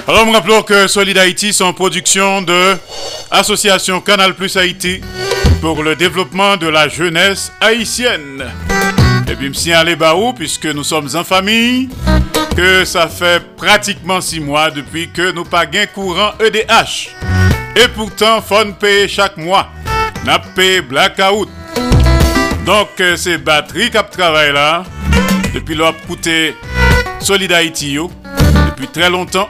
Alors, 0.07 0.27
nous 0.27 0.31
rappelons 0.31 0.61
que 0.61 0.85
Solid 0.85 1.17
Haïti 1.17 1.51
sont 1.51 1.73
production 1.73 2.43
de 2.43 2.77
Association 3.31 3.99
Canal 3.99 4.35
Plus 4.35 4.55
Haïti 4.57 5.01
pour 5.59 5.81
le 5.81 5.95
développement 5.95 6.55
de 6.55 6.67
la 6.67 6.87
jeunesse 6.87 7.51
haïtienne. 7.59 8.43
Et 9.27 9.33
puis, 9.33 9.49
me 9.49 9.75
aller 9.75 9.95
baou, 9.95 10.33
puisque 10.33 10.67
nous 10.67 10.83
sommes 10.83 11.09
en 11.15 11.23
famille, 11.23 11.89
que 12.55 12.85
ça 12.85 13.07
fait 13.07 13.41
pratiquement 13.57 14.21
six 14.21 14.39
mois 14.39 14.69
depuis 14.69 15.09
que 15.09 15.31
nous 15.31 15.45
pas 15.45 15.65
courant 15.65 16.33
EDH. 16.39 17.09
Et 17.75 17.87
pourtant, 17.87 18.39
faut 18.39 18.71
payer 18.79 19.07
chaque 19.07 19.37
mois. 19.37 19.69
N'a 20.23 20.37
payé 20.37 20.81
blackout. 20.81 21.49
Donc, 22.65 22.89
euh, 22.99 23.15
c'est 23.15 23.37
batterie 23.37 23.89
qui 23.89 23.97
travaille 24.11 24.53
là. 24.53 24.83
Depuis 25.53 25.75
leur 25.75 25.95
coûté 26.07 26.55
Solid 27.19 27.51
depuis 27.51 28.87
très 28.87 29.09
longtemps. 29.09 29.49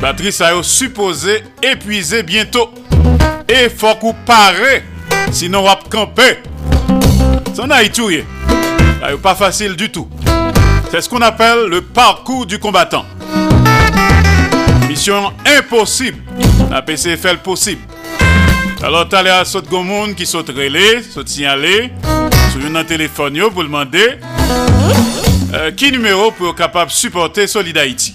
Batterie 0.00 0.32
ça 0.32 0.54
est 0.54 0.62
supposé 0.62 1.42
épuiser 1.62 2.22
bientôt. 2.22 2.70
Et 3.48 3.68
faut 3.68 3.94
qu'on 3.94 4.12
pare, 4.12 4.54
sinon 5.30 5.60
on 5.60 5.64
va 5.64 5.78
camper. 5.90 6.38
En 7.58 7.70
Haïti, 7.70 8.24
pas 9.22 9.34
facile 9.34 9.76
du 9.76 9.90
tout. 9.90 10.08
C'est 10.90 11.00
ce 11.00 11.08
qu'on 11.08 11.22
appelle 11.22 11.66
le 11.68 11.80
parcours 11.82 12.46
du 12.46 12.58
combattant. 12.58 13.04
Mission 14.88 15.32
impossible. 15.46 16.18
La 16.70 16.82
PCFL 16.82 17.38
possible. 17.38 17.82
Alors, 18.84 19.08
tu 19.08 19.16
à 19.16 19.46
saute 19.46 19.70
gomoun 19.70 20.14
qui 20.14 20.26
saute 20.26 20.50
relais, 20.50 21.02
saute 21.02 21.30
signaler, 21.30 21.90
sur 22.52 22.76
un 22.76 22.84
téléphone 22.84 23.40
pour 23.50 23.64
demander 23.64 24.18
euh, 25.54 25.70
qui 25.70 25.90
numéro 25.90 26.30
pour 26.32 26.48
être 26.48 26.56
capable 26.56 26.90
de 26.90 26.94
supporter 26.94 27.46
Solid 27.46 27.78
Haïti. 27.78 28.14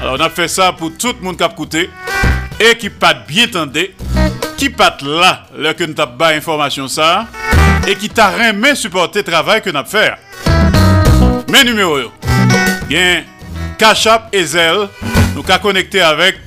Alors, 0.00 0.16
on 0.18 0.20
a 0.22 0.30
fait 0.30 0.48
ça 0.48 0.72
pour 0.72 0.96
tout 0.96 1.14
le 1.20 1.22
monde 1.22 1.36
qui 1.36 1.42
a 1.42 1.50
coûté 1.50 1.90
et 2.58 2.74
qui 2.78 2.88
pas 2.88 3.12
bien 3.12 3.46
tendé, 3.48 3.94
qui 4.56 4.70
pas 4.70 4.96
là, 5.02 5.44
là 5.58 5.74
que 5.74 5.84
nous 5.84 5.94
avons 5.98 6.16
pas 6.16 6.28
information 6.28 6.88
ça, 6.88 7.26
et 7.86 7.94
qui 7.94 8.08
t'a 8.08 8.30
remis 8.30 8.74
supporter 8.74 9.18
le 9.18 9.30
travail 9.30 9.60
que 9.60 9.68
nous 9.68 9.78
avons 9.78 9.90
fait. 9.90 10.14
Mes 11.50 11.64
numéros, 11.64 11.98
yo. 11.98 12.12
bien, 12.88 13.24
Cachap 13.76 14.30
et 14.32 14.46
Zel, 14.46 14.88
nous 15.34 15.44
avons 15.46 15.62
connecté 15.62 16.00
avec 16.00 16.38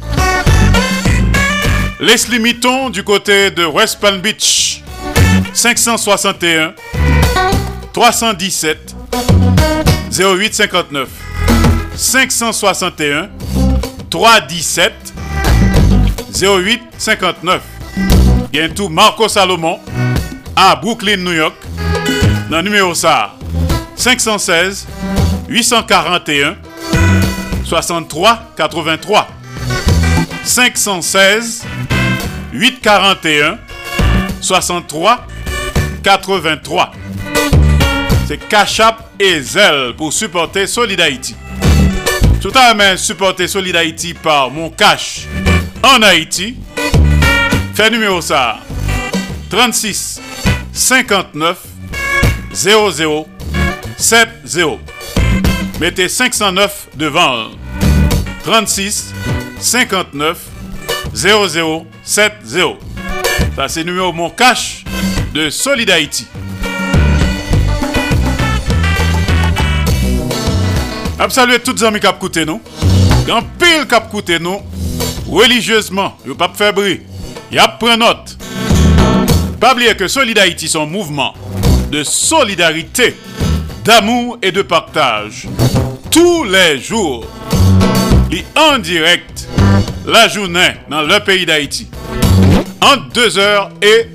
Leslie 1.99 2.39
Mitton 2.39 2.89
du 2.89 3.03
côté 3.03 3.51
de 3.51 3.65
West 3.65 3.99
Palm 4.01 4.19
Beach. 4.19 4.81
561 5.53 6.73
317 7.93 8.95
0859 10.11 11.07
561 11.95 13.29
317 14.09 14.93
0859 16.33 17.61
Il 18.51 18.59
y 18.59 18.61
a 18.61 18.67
tout 18.69 18.89
Marco 18.89 19.29
Salomon 19.29 19.79
à 20.55 20.75
Brooklyn, 20.75 21.17
New 21.17 21.31
York. 21.31 21.55
Dans 22.49 22.57
le 22.57 22.63
numéro 22.63 22.93
ça 22.93 23.35
516 23.95 24.85
841 25.47 26.57
63 27.63 28.51
83 28.57 29.27
516 30.45 31.65
841 32.53 33.57
63 34.41 35.27
83 36.03 36.91
c'est 38.27 38.37
Cachap 38.49 39.11
et 39.19 39.39
Zel 39.39 39.93
pour 39.95 40.11
supporter 40.11 40.65
Solid 40.65 40.99
Haïti. 40.99 41.35
Tout 42.41 42.51
à 42.55 42.73
l'heure, 42.73 42.97
supporter 42.97 43.47
Solid 43.47 43.75
Haïti 43.75 44.15
par 44.15 44.49
mon 44.49 44.71
cash 44.71 45.27
en 45.83 46.01
Haïti. 46.01 46.55
Fait 47.75 47.91
numéro 47.91 48.21
ça 48.21 48.57
36 49.51 50.21
59 50.73 51.57
00 52.51 53.27
70. 53.97 54.79
Mettez 55.79 56.09
509 56.09 56.87
devant 56.95 57.49
36 58.43 59.13
59 59.59 60.37
00 61.13 61.85
70. 62.03 62.77
Ça 63.55 63.67
c'est 63.67 63.83
numéro 63.83 64.11
mon 64.13 64.29
cash 64.29 64.83
de 65.33 65.49
Solid 65.49 65.89
Haïti. 65.89 66.27
Ap 71.17 71.31
saluer 71.31 71.59
toutes 71.59 71.79
les 71.79 71.85
amis 71.85 71.99
qui 71.99 72.07
écouté 72.07 72.45
nous. 72.45 72.61
Pile 73.57 73.87
qui 73.87 73.95
écouté 73.95 74.39
nous. 74.39 74.61
Religieusement, 75.27 76.17
yo 76.25 76.35
pas 76.35 76.51
faire 76.53 76.73
bruit. 76.73 77.01
Note. 77.51 78.37
Pas 79.59 79.75
que 79.97 80.07
Solid 80.07 80.37
Haïti 80.37 80.67
son 80.67 80.85
mouvement 80.85 81.33
de 81.91 82.03
solidarité, 82.03 83.15
d'amour 83.83 84.37
et 84.41 84.51
de 84.51 84.61
partage. 84.61 85.47
Tous 86.11 86.43
les 86.43 86.79
jours. 86.79 87.25
Et 88.31 88.43
en 88.57 88.77
direct 88.79 89.34
la 90.05 90.27
journée 90.27 90.71
dans 90.89 91.01
le 91.01 91.19
pays 91.19 91.45
d'Haïti. 91.45 91.87
Entre 92.81 93.09
2h 93.13 93.69
et 93.81 94.07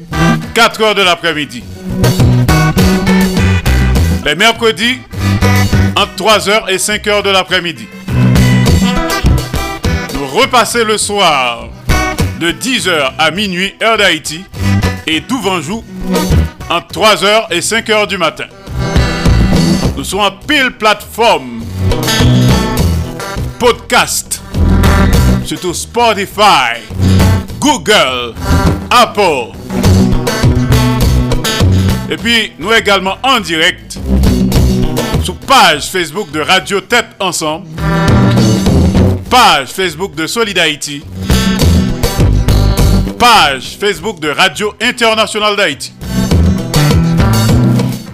4h 0.54 0.94
de 0.94 1.02
l'après-midi. 1.02 1.64
Les 4.24 4.34
mercredis 4.34 4.98
entre 5.96 6.14
3h 6.16 6.70
et 6.70 6.76
5h 6.76 7.22
de 7.22 7.30
l'après-midi. 7.30 7.88
Nous 10.14 10.26
repassons 10.26 10.84
le 10.84 10.98
soir 10.98 11.68
de 12.38 12.52
10h 12.52 13.12
à 13.18 13.30
minuit, 13.30 13.74
heure 13.82 13.98
d'Haïti, 13.98 14.44
et 15.06 15.20
d'Ouvanjou 15.20 15.84
entre 16.68 17.00
3h 17.00 17.46
et 17.50 17.60
5h 17.60 18.06
du 18.06 18.18
matin. 18.18 18.46
Nous 19.96 20.04
sommes 20.04 20.20
en 20.20 20.30
pile 20.30 20.70
plateforme 20.78 21.64
podcast, 23.58 24.39
surtout 25.44 25.74
Spotify, 25.74 26.80
Google, 27.58 28.34
Apple. 28.90 29.52
Et 32.10 32.16
puis, 32.16 32.52
nous 32.58 32.72
également 32.72 33.16
en 33.22 33.40
direct 33.40 33.98
sur 35.22 35.34
page 35.36 35.90
Facebook 35.90 36.30
de 36.32 36.40
Radio 36.40 36.80
Tête 36.80 37.06
Ensemble, 37.20 37.66
page 39.28 39.68
Facebook 39.68 40.14
de 40.14 40.26
Solid 40.26 40.58
Haïti, 40.58 41.02
page 43.18 43.76
Facebook 43.78 44.20
de 44.20 44.30
Radio 44.30 44.74
Internationale 44.80 45.56
d'Haïti. 45.56 45.92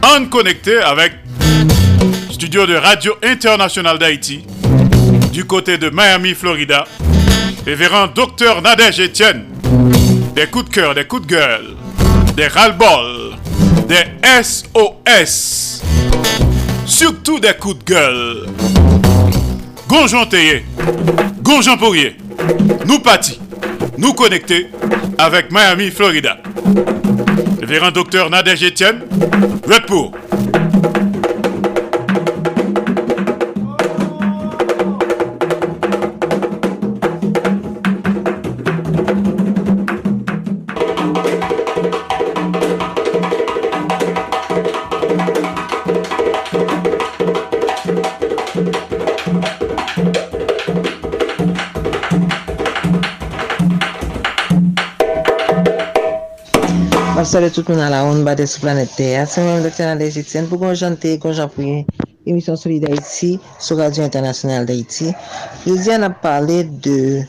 En 0.02 0.26
connecté 0.26 0.78
avec 0.78 1.12
studio 2.30 2.66
de 2.66 2.74
Radio 2.74 3.14
Internationale 3.22 3.98
d'Haïti 3.98 4.44
du 5.32 5.44
côté 5.44 5.78
de 5.78 5.90
Miami, 5.90 6.34
Florida, 6.34 6.84
révérend 7.64 8.06
docteur 8.08 8.62
Nadège 8.62 9.00
Etienne. 9.00 9.44
Des 10.34 10.46
coups 10.46 10.66
de 10.66 10.70
cœur, 10.70 10.94
des 10.94 11.04
coups 11.04 11.22
de 11.22 11.28
gueule, 11.28 11.76
des 12.36 12.46
ras-le-bol, 12.46 13.36
des 13.88 14.04
SOS 14.42 15.82
surtout 16.86 17.38
des 17.40 17.52
coups 17.54 17.78
de 17.78 17.84
gueule. 17.84 18.46
Gonjon 19.88 20.26
Théier, 20.26 20.64
Gonjon 21.42 21.76
Pourrier, 21.76 22.16
nous 22.86 23.00
pâtis, 23.00 23.40
nous 23.98 24.12
connectés 24.14 24.68
avec 25.18 25.50
Miami, 25.50 25.90
Florida. 25.90 26.38
Révérend 27.60 27.90
docteur 27.90 28.30
Nadège 28.30 28.64
Etienne, 28.64 29.00
pour. 29.86 30.12
Salve 57.36 57.52
tout 57.52 57.68
moun 57.68 57.82
ala 57.84 57.98
on 58.08 58.22
bade 58.24 58.46
sou 58.48 58.62
planet 58.62 58.88
Terre. 58.96 59.26
Se 59.28 59.42
mwen 59.44 59.60
doktor 59.60 59.90
nan 59.90 60.00
Egyptienne 60.00 60.48
pou 60.48 60.56
kon 60.56 60.70
jante, 60.72 61.10
kon 61.20 61.34
konjanpouye 61.34 61.82
emisyon 62.24 62.56
soli 62.56 62.78
d'Haïti 62.80 63.34
sou 63.60 63.76
Radio 63.76 64.06
Internasyonal 64.06 64.64
d'Haïti. 64.64 65.10
Je 65.66 65.74
di 65.76 65.92
an 65.92 66.06
ap 66.08 66.16
pale 66.22 66.62
de 66.86 67.26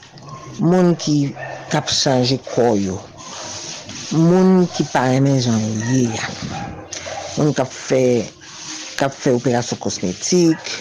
moun 0.63 0.93
ki 0.95 1.33
kap 1.73 1.91
chanje 1.91 2.39
koyo. 2.53 2.95
Moun 4.15 4.63
ki 4.77 4.87
paremen 4.93 5.41
jan 5.43 5.59
ye. 5.91 6.07
Moun 7.35 7.51
kap 7.59 7.67
fe, 7.67 8.23
kap 8.95 9.11
fe 9.11 9.35
operasyon 9.35 9.83
kosmetik, 9.83 10.73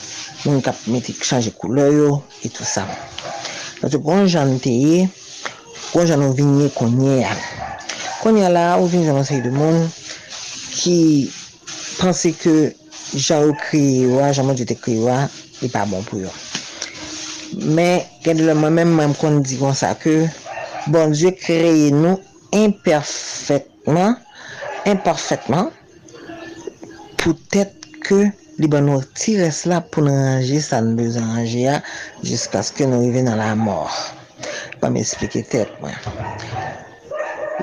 moun 0.44 0.62
kap 0.62 0.78
metik 0.86 1.26
chanje 1.26 1.50
kouloyo 1.58 2.20
tout 2.46 2.62
sa. 2.62 2.86
Kon 3.90 4.30
jante, 4.30 4.78
kon 5.90 6.06
jan 6.06 6.22
nou 6.22 6.38
vinye 6.38 6.70
konye 6.78 7.24
ya. 7.24 7.34
Konya 8.26 8.48
la, 8.50 8.74
ou 8.80 8.88
vin 8.90 9.04
jan 9.06 9.20
anseye 9.20 9.38
de 9.38 9.52
moun 9.54 9.84
ki 10.74 11.30
panse 12.00 12.32
ke 12.34 12.54
jan 13.14 13.44
ou 13.46 13.54
kriye 13.60 14.08
wa, 14.10 14.32
jan 14.34 14.48
moun 14.48 14.56
jote 14.58 14.74
kriye 14.82 15.04
wa, 15.04 15.20
li 15.62 15.68
pa 15.70 15.84
bon 15.86 16.02
pou 16.08 16.18
yo. 16.18 16.32
Men, 17.76 18.02
gen 18.24 18.40
de 18.40 18.48
la 18.48 18.56
mwen 18.58 18.74
men 18.74 18.90
mwen 18.96 19.14
kon 19.20 19.38
di 19.46 19.54
kon 19.60 19.78
sa 19.78 19.92
ke, 20.00 20.16
bon, 20.90 21.14
je 21.14 21.30
kreye 21.38 21.92
nou 21.94 22.18
imperfetman, 22.58 24.16
imperfetman, 24.90 25.70
pou 27.22 27.38
tèt 27.54 27.86
ke 28.08 28.24
li 28.58 28.72
ban 28.72 28.90
nou 28.90 29.06
ti 29.14 29.36
res 29.38 29.62
la 29.70 29.78
pou 29.86 30.02
nan 30.08 30.18
anje 30.32 30.58
sa 30.66 30.82
nou 30.82 30.98
bezan 30.98 31.30
anje 31.44 31.62
ya, 31.68 31.78
jiska 32.26 32.66
skè 32.72 32.90
nou 32.90 33.06
rive 33.06 33.22
nan 33.30 33.38
la 33.38 33.52
mor. 33.54 34.02
Pa 34.82 34.90
mè 34.90 35.06
esplike 35.06 35.46
tèt 35.54 35.78
mwen. 35.78 35.94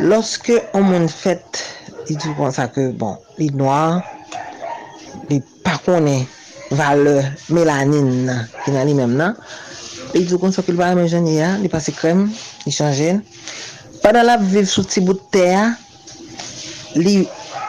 Lorske 0.01 0.55
ou 0.73 0.81
moun 0.81 1.05
fèt, 1.05 1.59
li 2.07 2.15
di 2.17 2.31
kon 2.33 2.49
sa 2.53 2.65
ke 2.73 2.87
bon, 2.97 3.13
li 3.37 3.51
noa, 3.53 3.99
li 5.29 5.37
pa 5.61 5.75
konen 5.85 6.23
vale 6.73 7.19
melanin 7.53 8.07
nan, 8.25 8.47
ki 8.63 8.73
nan 8.73 8.89
li 8.89 8.95
menm 8.97 9.13
nan, 9.19 9.37
li 10.15 10.23
di 10.25 10.39
kon 10.41 10.55
sa 10.55 10.63
ke 10.65 10.73
li 10.73 10.81
vale 10.81 10.97
men 10.97 11.11
jenye 11.11 11.35
ya, 11.37 11.51
li 11.61 11.69
pase 11.69 11.93
krem, 11.93 12.25
li 12.65 12.73
chanjen. 12.73 13.21
Padan 14.01 14.25
la 14.25 14.39
viv 14.41 14.65
sou 14.71 14.81
ti 14.81 15.03
bout 15.05 15.21
teya, 15.35 15.67
li, 16.97 17.19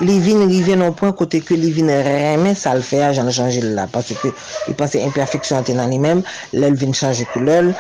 li 0.01 0.17
vin 0.25 0.47
rive 0.49 0.79
nan 0.81 0.97
pon 0.97 1.13
kote 1.21 1.43
ke 1.45 1.61
li 1.61 1.75
vin 1.77 1.93
reme 2.09 2.57
sal 2.57 2.81
feya 2.81 3.13
jan 3.13 3.29
chanje 3.37 3.61
la, 3.77 3.85
pase 3.93 4.17
ke 4.23 4.33
li 4.71 4.79
pase 4.81 5.05
imperfeksyon 5.05 5.69
te 5.69 5.77
nan 5.77 5.93
li 5.93 6.01
menm, 6.01 6.25
lèl 6.57 6.81
vin 6.81 6.97
chanjen 6.97 7.29
koulel, 7.37 7.75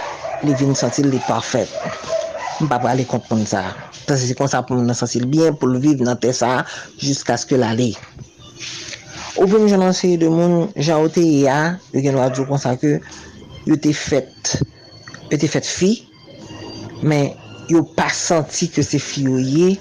li 0.45 0.61
vin 0.61 0.77
sentil 0.77 1.09
li 1.09 1.25
parfèt. 1.25 1.73
Mpa 2.61 2.77
pa 2.85 2.93
li 2.93 3.09
kont 3.09 3.25
moun 3.33 3.49
sa 3.49 3.65
a. 3.73 3.94
Tan 4.05 4.19
se 4.21 4.35
kon 4.37 4.51
sa 4.51 4.63
pou 4.65 4.77
moun 4.77 4.89
nan 4.91 4.99
sensil 4.99 5.25
bien 5.31 5.57
pou 5.57 5.71
l 5.71 5.79
viv 5.81 6.03
nan 6.05 6.19
te 6.21 6.33
sa 6.37 6.65
jisk 7.01 7.31
aske 7.33 7.57
l 7.57 7.65
ale. 7.65 7.93
Ou 9.35 9.49
pou 9.49 9.59
nou 9.59 9.71
janan 9.71 9.95
se 9.97 10.13
de 10.21 10.29
moun 10.31 10.69
jan 10.77 11.03
o 11.03 11.09
te 11.11 11.25
ya, 11.25 11.77
yo 11.95 12.03
gen 12.05 12.19
wadjou 12.21 12.47
kon 12.47 12.61
sa 12.61 12.77
ke 12.79 12.99
yo 13.67 13.79
te 13.81 13.91
fet, 13.97 14.53
yo 15.33 15.41
te 15.41 15.49
fet 15.51 15.67
fi, 15.67 15.97
men 17.03 17.33
yo 17.73 17.83
pa 17.97 18.11
santi 18.15 18.69
ke 18.71 18.85
se 18.87 19.01
fi 19.03 19.25
yo 19.27 19.41
ye, 19.41 19.73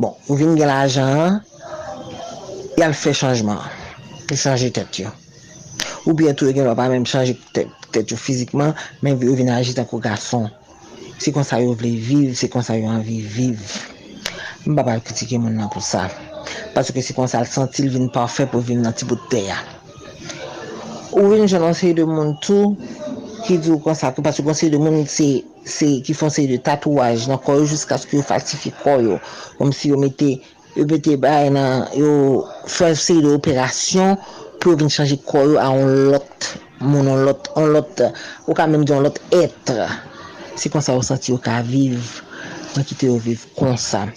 bon, 0.00 0.16
ou 0.26 0.38
vin 0.40 0.56
gen 0.58 0.72
la 0.72 0.80
jan, 0.90 1.38
yal 2.80 2.96
fè 2.96 3.14
chanjman, 3.14 3.62
yal 4.26 4.40
chanje 4.40 4.72
tèt 4.74 5.02
yo. 5.04 5.12
Ou 6.06 6.16
bientou 6.18 6.48
yo 6.48 6.56
gen 6.56 6.66
wad 6.66 6.80
pa 6.80 6.88
mèm 6.90 7.06
chanje 7.06 7.36
tèt 7.54 8.10
yo 8.10 8.18
fizikman, 8.18 8.74
men 9.04 9.20
yo 9.22 9.36
vin 9.38 9.52
aji 9.54 9.76
tan 9.76 9.86
kou 9.86 10.02
gason. 10.02 10.48
Se 11.18 11.32
kon 11.34 11.42
sa 11.42 11.58
yo 11.58 11.72
vle 11.74 11.90
viv, 11.98 12.34
se 12.38 12.46
kon 12.46 12.62
sa 12.62 12.76
yo 12.78 12.86
anvi 12.86 13.18
viv. 13.26 13.58
Mba 14.70 14.84
pa 14.86 14.98
kritike 15.02 15.38
moun 15.42 15.56
nan 15.58 15.70
pou 15.72 15.82
sa. 15.82 16.04
Paske 16.76 17.02
se 17.02 17.14
kon 17.16 17.26
sa 17.30 17.40
l 17.42 17.48
sentil 17.50 17.88
vin 17.90 18.06
parfè 18.14 18.46
pou 18.46 18.62
vin 18.62 18.84
nan 18.84 18.94
ti 18.94 19.08
bout 19.08 19.24
teya. 19.32 19.56
Ou 21.16 21.32
vin 21.32 21.50
jen 21.50 21.66
anseye 21.66 21.96
de 21.98 22.04
moun 22.06 22.36
tou, 22.44 22.76
ki 23.42 23.58
di 23.64 23.72
ou 23.74 23.82
kon 23.82 23.98
sa, 23.98 24.12
paske 24.14 24.44
konseye 24.46 24.70
de 24.70 24.78
moun 24.78 25.08
se, 25.10 25.42
se 25.66 25.88
ki 26.06 26.14
fonseye 26.14 26.52
de 26.52 26.60
tatouaj 26.62 27.26
nan 27.30 27.42
koyo 27.42 27.66
jiska 27.66 27.98
sou 27.98 28.20
yo 28.20 28.26
falsifi 28.28 28.70
koyo. 28.84 29.18
Kom 29.58 29.74
si 29.74 29.90
yo 29.90 29.98
mette, 29.98 30.36
yo 30.78 30.86
mette 30.86 31.18
bay 31.18 31.50
nan, 31.50 31.88
yo 31.98 32.44
fonseye 32.70 33.24
de 33.26 33.34
operasyon 33.40 34.14
pou 34.62 34.78
vin 34.78 34.92
chanje 34.92 35.18
koyo 35.26 35.58
a 35.58 35.66
on 35.74 36.12
lot, 36.12 36.52
moun 36.78 37.10
on 37.10 37.26
lot, 37.26 37.50
on 37.58 37.72
lot, 37.74 38.06
ou 38.46 38.54
ka 38.54 38.70
menm 38.70 38.86
di 38.86 38.94
on 38.94 39.02
lot 39.08 39.18
etre. 39.34 39.90
Se 40.58 40.70
kon 40.72 40.82
sa 40.82 40.96
ou 40.98 41.06
santi 41.06 41.30
ou 41.30 41.38
ka 41.42 41.60
viv, 41.62 42.02
mwen 42.74 42.86
kite 42.86 43.06
ou 43.12 43.22
viv 43.22 43.44
kon 43.54 43.76
sa. 43.78 44.08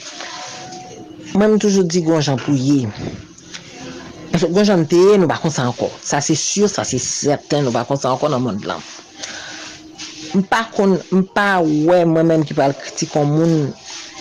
Mwen 1.35 1.51
mwen 1.51 1.61
toujou 1.61 1.85
di 1.85 2.01
gwen 2.05 2.23
jan 2.26 2.39
pou 2.41 2.57
ye. 2.57 2.88
Pwese 4.31 4.49
gwen 4.49 4.65
jan 4.65 4.88
te, 4.89 4.97
ye, 4.97 5.19
nou 5.22 5.30
bakon 5.30 5.53
sa 5.53 5.68
anko. 5.69 5.91
Sa 6.01 6.22
se 6.26 6.34
sur, 6.39 6.72
sa 6.72 6.85
se 6.88 6.97
certain, 7.03 7.61
nou 7.61 7.76
bakon 7.76 7.99
sa 7.99 8.15
anko 8.15 8.31
nan 8.31 8.41
moun 8.41 8.57
blan. 8.63 8.81
Mpa 10.39 10.63
kon, 10.73 10.97
mpa 11.13 11.47
wè 11.61 12.01
mwen 12.09 12.30
men 12.31 12.45
ki 12.47 12.57
pal 12.57 12.73
kritikon 12.80 13.30
moun 13.30 13.55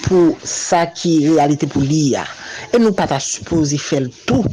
pou 0.04 0.34
sa 0.44 0.84
ki 0.92 1.14
realite 1.30 1.70
pou 1.72 1.80
li 1.86 2.10
ya. 2.16 2.26
E 2.68 2.82
nou 2.82 2.92
pata 2.96 3.16
suppose 3.22 3.80
fel 3.80 4.10
tou. 4.28 4.44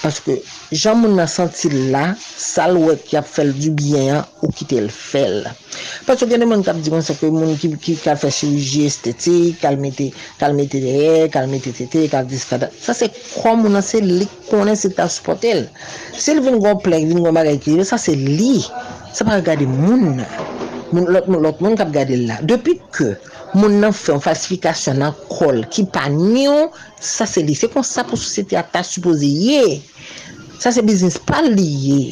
Paske 0.00 0.38
jan 0.72 0.96
moun 0.96 1.18
nan 1.18 1.28
santi 1.28 1.68
la, 1.92 2.14
sal 2.18 2.78
wè 2.80 2.94
ki 3.04 3.18
ap 3.20 3.26
fèl 3.28 3.50
du 3.56 3.72
byen 3.76 4.22
ou 4.40 4.48
ki 4.56 4.64
tel 4.70 4.86
l 4.88 4.92
fèl. 4.94 5.42
Paske 6.06 6.28
gen 6.30 6.46
moun 6.48 6.64
kap 6.64 6.80
di 6.80 6.92
kon 6.92 7.04
se 7.04 7.16
ke 7.18 7.28
moun 7.34 7.52
ki, 7.60 7.74
ki 7.84 7.96
kal 8.00 8.16
fè 8.22 8.30
chirurji 8.32 8.86
estetik, 8.88 9.58
kal 9.60 9.76
mette 9.82 10.80
derè, 10.80 11.28
kal 11.34 11.50
mette 11.52 11.74
tete, 11.76 12.06
kal 12.12 12.24
diskada. 12.30 12.70
Sa 12.80 12.96
se 12.96 13.10
kwa 13.34 13.58
moun 13.60 13.76
nan 13.76 13.84
se 13.84 14.00
li 14.04 14.28
konen 14.48 14.78
se 14.78 14.92
ta 14.96 15.08
supportel. 15.12 15.66
Se 16.16 16.32
li 16.36 16.46
vin 16.48 16.56
gwen 16.62 16.80
plek, 16.80 17.04
vin 17.10 17.20
gwen 17.20 17.36
bagay 17.36 17.60
ki, 17.60 17.76
sa 17.84 18.00
se 18.00 18.16
li. 18.16 18.56
Sa 19.12 19.28
pa 19.28 19.40
gade 19.44 19.68
moun 19.68 20.08
nan. 20.22 20.49
lot 20.92 21.60
moun 21.62 21.76
kap 21.78 21.92
gade 21.94 22.16
la. 22.26 22.40
Depi 22.46 22.78
ke 22.94 23.14
moun 23.54 23.80
nan 23.82 23.94
fè 23.96 24.14
an 24.14 24.24
falsifikasyon 24.24 25.00
nan 25.02 25.14
kol 25.30 25.62
ki 25.72 25.86
pa 25.94 26.08
nyon, 26.12 26.70
sa 27.00 27.28
se 27.28 27.44
li. 27.46 27.54
Se 27.58 27.70
kon 27.72 27.86
sa 27.86 28.06
pou 28.06 28.18
sosyete 28.20 28.58
a 28.58 28.64
ta 28.66 28.82
supose 28.86 29.28
ye. 29.28 29.78
Sa 30.60 30.74
se 30.74 30.84
biznis 30.84 31.18
pa 31.28 31.42
li 31.46 31.70
ye. 31.86 32.02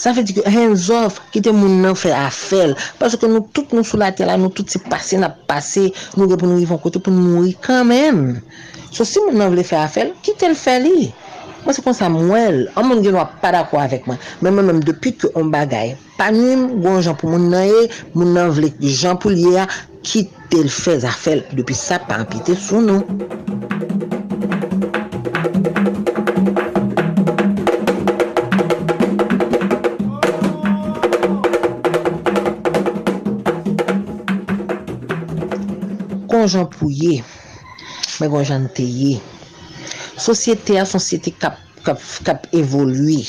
Sa 0.00 0.14
fè 0.16 0.22
di 0.24 0.32
ki 0.32 0.42
hands 0.48 0.86
off, 0.96 1.18
ki 1.32 1.42
te 1.44 1.52
moun 1.52 1.82
nan 1.84 1.96
fè 1.98 2.12
a 2.16 2.28
fel. 2.32 2.72
Paske 2.96 3.28
nou 3.28 3.44
tout 3.52 3.74
nou 3.76 3.84
sou 3.84 4.00
la 4.00 4.08
tè 4.16 4.24
la, 4.24 4.38
nou 4.40 4.48
tout 4.48 4.64
se 4.72 4.80
pase 4.86 5.18
na 5.20 5.28
pase, 5.50 5.90
nou 6.16 6.28
gen 6.30 6.40
pou 6.40 6.48
nou 6.48 6.60
yivon 6.62 6.80
kote 6.80 7.02
pou 7.04 7.12
nou 7.12 7.34
mouri 7.34 7.52
kanmen. 7.66 8.38
So 8.96 9.04
si 9.04 9.20
moun 9.20 9.36
nan 9.42 9.52
vle 9.52 9.64
fè 9.66 9.76
a 9.76 9.90
fel, 9.92 10.14
kite 10.24 10.48
l 10.48 10.56
fè 10.56 10.78
li. 10.80 11.10
Mwen 11.64 11.76
se 11.76 11.82
kon 11.84 11.92
sa 11.92 12.08
mwel, 12.08 12.62
an 12.78 12.86
moun 12.88 13.02
gen 13.04 13.18
wap 13.18 13.34
para 13.42 13.60
kwa 13.68 13.82
avèk 13.84 14.06
mwen. 14.08 14.18
Mwen 14.40 14.54
mwen 14.56 14.66
mèm 14.70 14.78
depi 14.86 15.12
ke 15.20 15.28
on 15.36 15.50
bagay, 15.52 15.92
panim 16.16 16.80
gwen 16.80 17.02
jan 17.04 17.18
pou 17.20 17.28
moun 17.28 17.50
nan 17.52 17.66
ye, 17.68 17.82
moun 18.14 18.32
nan 18.32 18.54
vle 18.56 18.70
di 18.80 18.92
jan 18.96 19.18
pou 19.20 19.28
liye 19.34 19.60
a, 19.60 19.66
ki 20.00 20.24
tel 20.48 20.70
fez 20.72 21.04
a 21.04 21.12
fel, 21.12 21.44
depi 21.52 21.76
sa 21.76 22.00
pa 22.00 22.22
anpite 22.24 22.56
sou 22.56 22.80
nou. 22.80 23.04
Konjan 36.30 36.64
pou 36.72 36.88
ye, 36.88 37.20
mwen 38.16 38.32
konjan 38.32 38.64
te 38.72 38.86
ye, 38.88 39.20
sosyete 40.20 40.78
a 40.80 40.86
sosyete 40.88 41.32
kap, 41.40 41.58
kap, 41.86 42.00
kap 42.26 42.46
evolwi, 42.56 43.24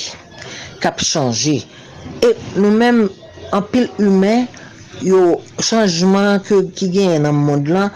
kap 0.84 1.02
chanje. 1.04 1.62
E 2.22 2.32
nou 2.58 2.72
men, 2.76 3.06
an 3.56 3.66
pil 3.72 3.88
humen, 4.00 4.48
yo 5.06 5.40
chanjman 5.62 6.42
ke, 6.46 6.62
ki 6.78 6.92
gen 6.94 7.26
nan 7.26 7.38
moun 7.38 7.66
lan, 7.70 7.92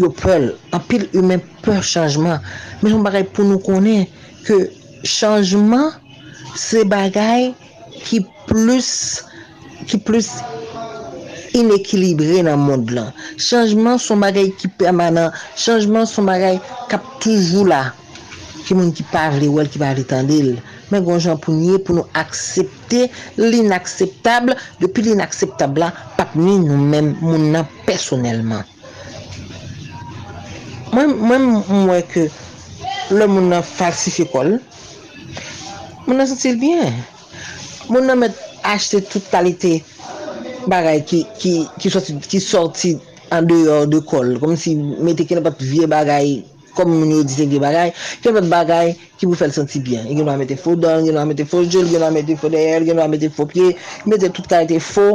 yo 0.00 0.10
pel. 0.22 0.50
An 0.74 0.82
pil 0.88 1.06
humen 1.14 1.42
pel 1.64 1.82
chanjman. 1.86 2.40
Men 2.80 2.96
yon 2.96 3.06
bagay 3.06 3.26
pou 3.28 3.46
nou 3.46 3.62
konen 3.64 4.06
ke 4.46 4.62
chanjman 5.06 5.90
se 6.58 6.84
bagay 6.88 7.50
ki 8.06 8.24
plus, 8.48 9.20
ki 9.86 10.00
plus 10.06 10.32
inekilibre 11.56 12.42
nan 12.46 12.60
moun 12.62 12.84
lan. 12.94 13.10
Chanjman 13.40 13.98
son 14.02 14.22
bagay 14.24 14.50
ki 14.58 14.70
permanent, 14.80 15.34
chanjman 15.58 16.06
son 16.08 16.28
bagay 16.30 16.60
kap 16.90 17.06
toujou 17.22 17.66
la. 17.68 17.90
Ki 18.66 18.76
moun 18.78 18.92
ki 18.94 19.06
pavle 19.10 19.48
ou 19.50 19.62
el 19.62 19.70
ki 19.70 19.80
pavle 19.82 20.04
tandil. 20.06 20.58
Men 20.90 21.04
bon, 21.04 21.14
gonjan 21.14 21.38
pou 21.38 21.54
nye 21.54 21.78
pou 21.78 21.94
nou 21.94 22.18
aksepte 22.18 23.06
l'inakseptable, 23.38 24.56
depi 24.82 25.04
l'inakseptable 25.06 25.84
la, 25.84 25.92
pak 26.18 26.34
ni 26.38 26.56
nou 26.64 26.78
men 26.90 27.14
moun 27.22 27.50
nan 27.54 27.68
personelman. 27.86 28.66
Mwen 30.90 31.14
mwen 31.22 32.02
ke 32.10 32.26
lè 33.14 33.30
moun 33.30 33.52
nan 33.52 33.62
falsifi 33.66 34.26
kol, 34.32 34.56
moun 36.08 36.18
nan 36.18 36.26
sentil 36.30 36.58
bien. 36.58 36.98
Moun 37.90 38.06
nan 38.10 38.18
met 38.22 38.34
achete 38.66 39.06
tout 39.10 39.30
kalite 39.30 39.80
bagay 40.68 41.04
ki, 41.06 41.24
ki, 41.40 41.54
ki, 41.80 41.90
sorti, 41.90 42.16
ki 42.28 42.40
sorti 42.40 42.94
an 43.32 43.46
deyor 43.48 43.86
de 43.90 44.00
kol, 44.04 44.34
kom 44.42 44.56
si 44.58 44.74
mette 44.76 45.26
ken 45.28 45.42
pat 45.44 45.60
vie 45.62 45.86
bagay, 45.90 46.40
kom 46.74 46.90
moun 46.92 47.12
yo 47.12 47.22
disen 47.26 47.50
gen 47.50 47.62
bagay, 47.62 47.92
ken 48.24 48.36
pat 48.36 48.48
bagay 48.50 48.92
ki 49.18 49.28
pou 49.28 49.38
fel 49.38 49.52
senti 49.54 49.80
bien. 49.84 50.06
Gen 50.08 50.24
nou 50.24 50.34
a 50.34 50.38
mette 50.40 50.56
fo 50.60 50.74
don, 50.78 51.04
gen 51.06 51.16
nou 51.16 51.22
a 51.22 51.28
mette 51.28 51.46
fo 51.48 51.62
jol, 51.66 51.88
gen 51.90 52.02
nou 52.02 52.10
a 52.10 52.14
mette 52.14 52.36
fo 52.40 52.50
deyer, 52.52 52.84
gen 52.86 52.98
nou 52.98 53.04
a 53.04 53.10
mette 53.10 53.30
fo 53.34 53.46
pie, 53.50 53.74
mette 54.10 54.32
tout 54.34 54.46
karite 54.50 54.80
fo, 54.82 55.06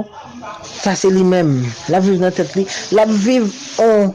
sa 0.63 0.95
se 0.97 1.11
li 1.11 1.25
men. 1.27 1.57
La 1.93 2.01
viv 2.03 2.21
nan 2.21 2.33
tet 2.35 2.55
li, 2.57 2.65
la 2.95 3.07
viv 3.09 3.49
on, 3.83 4.11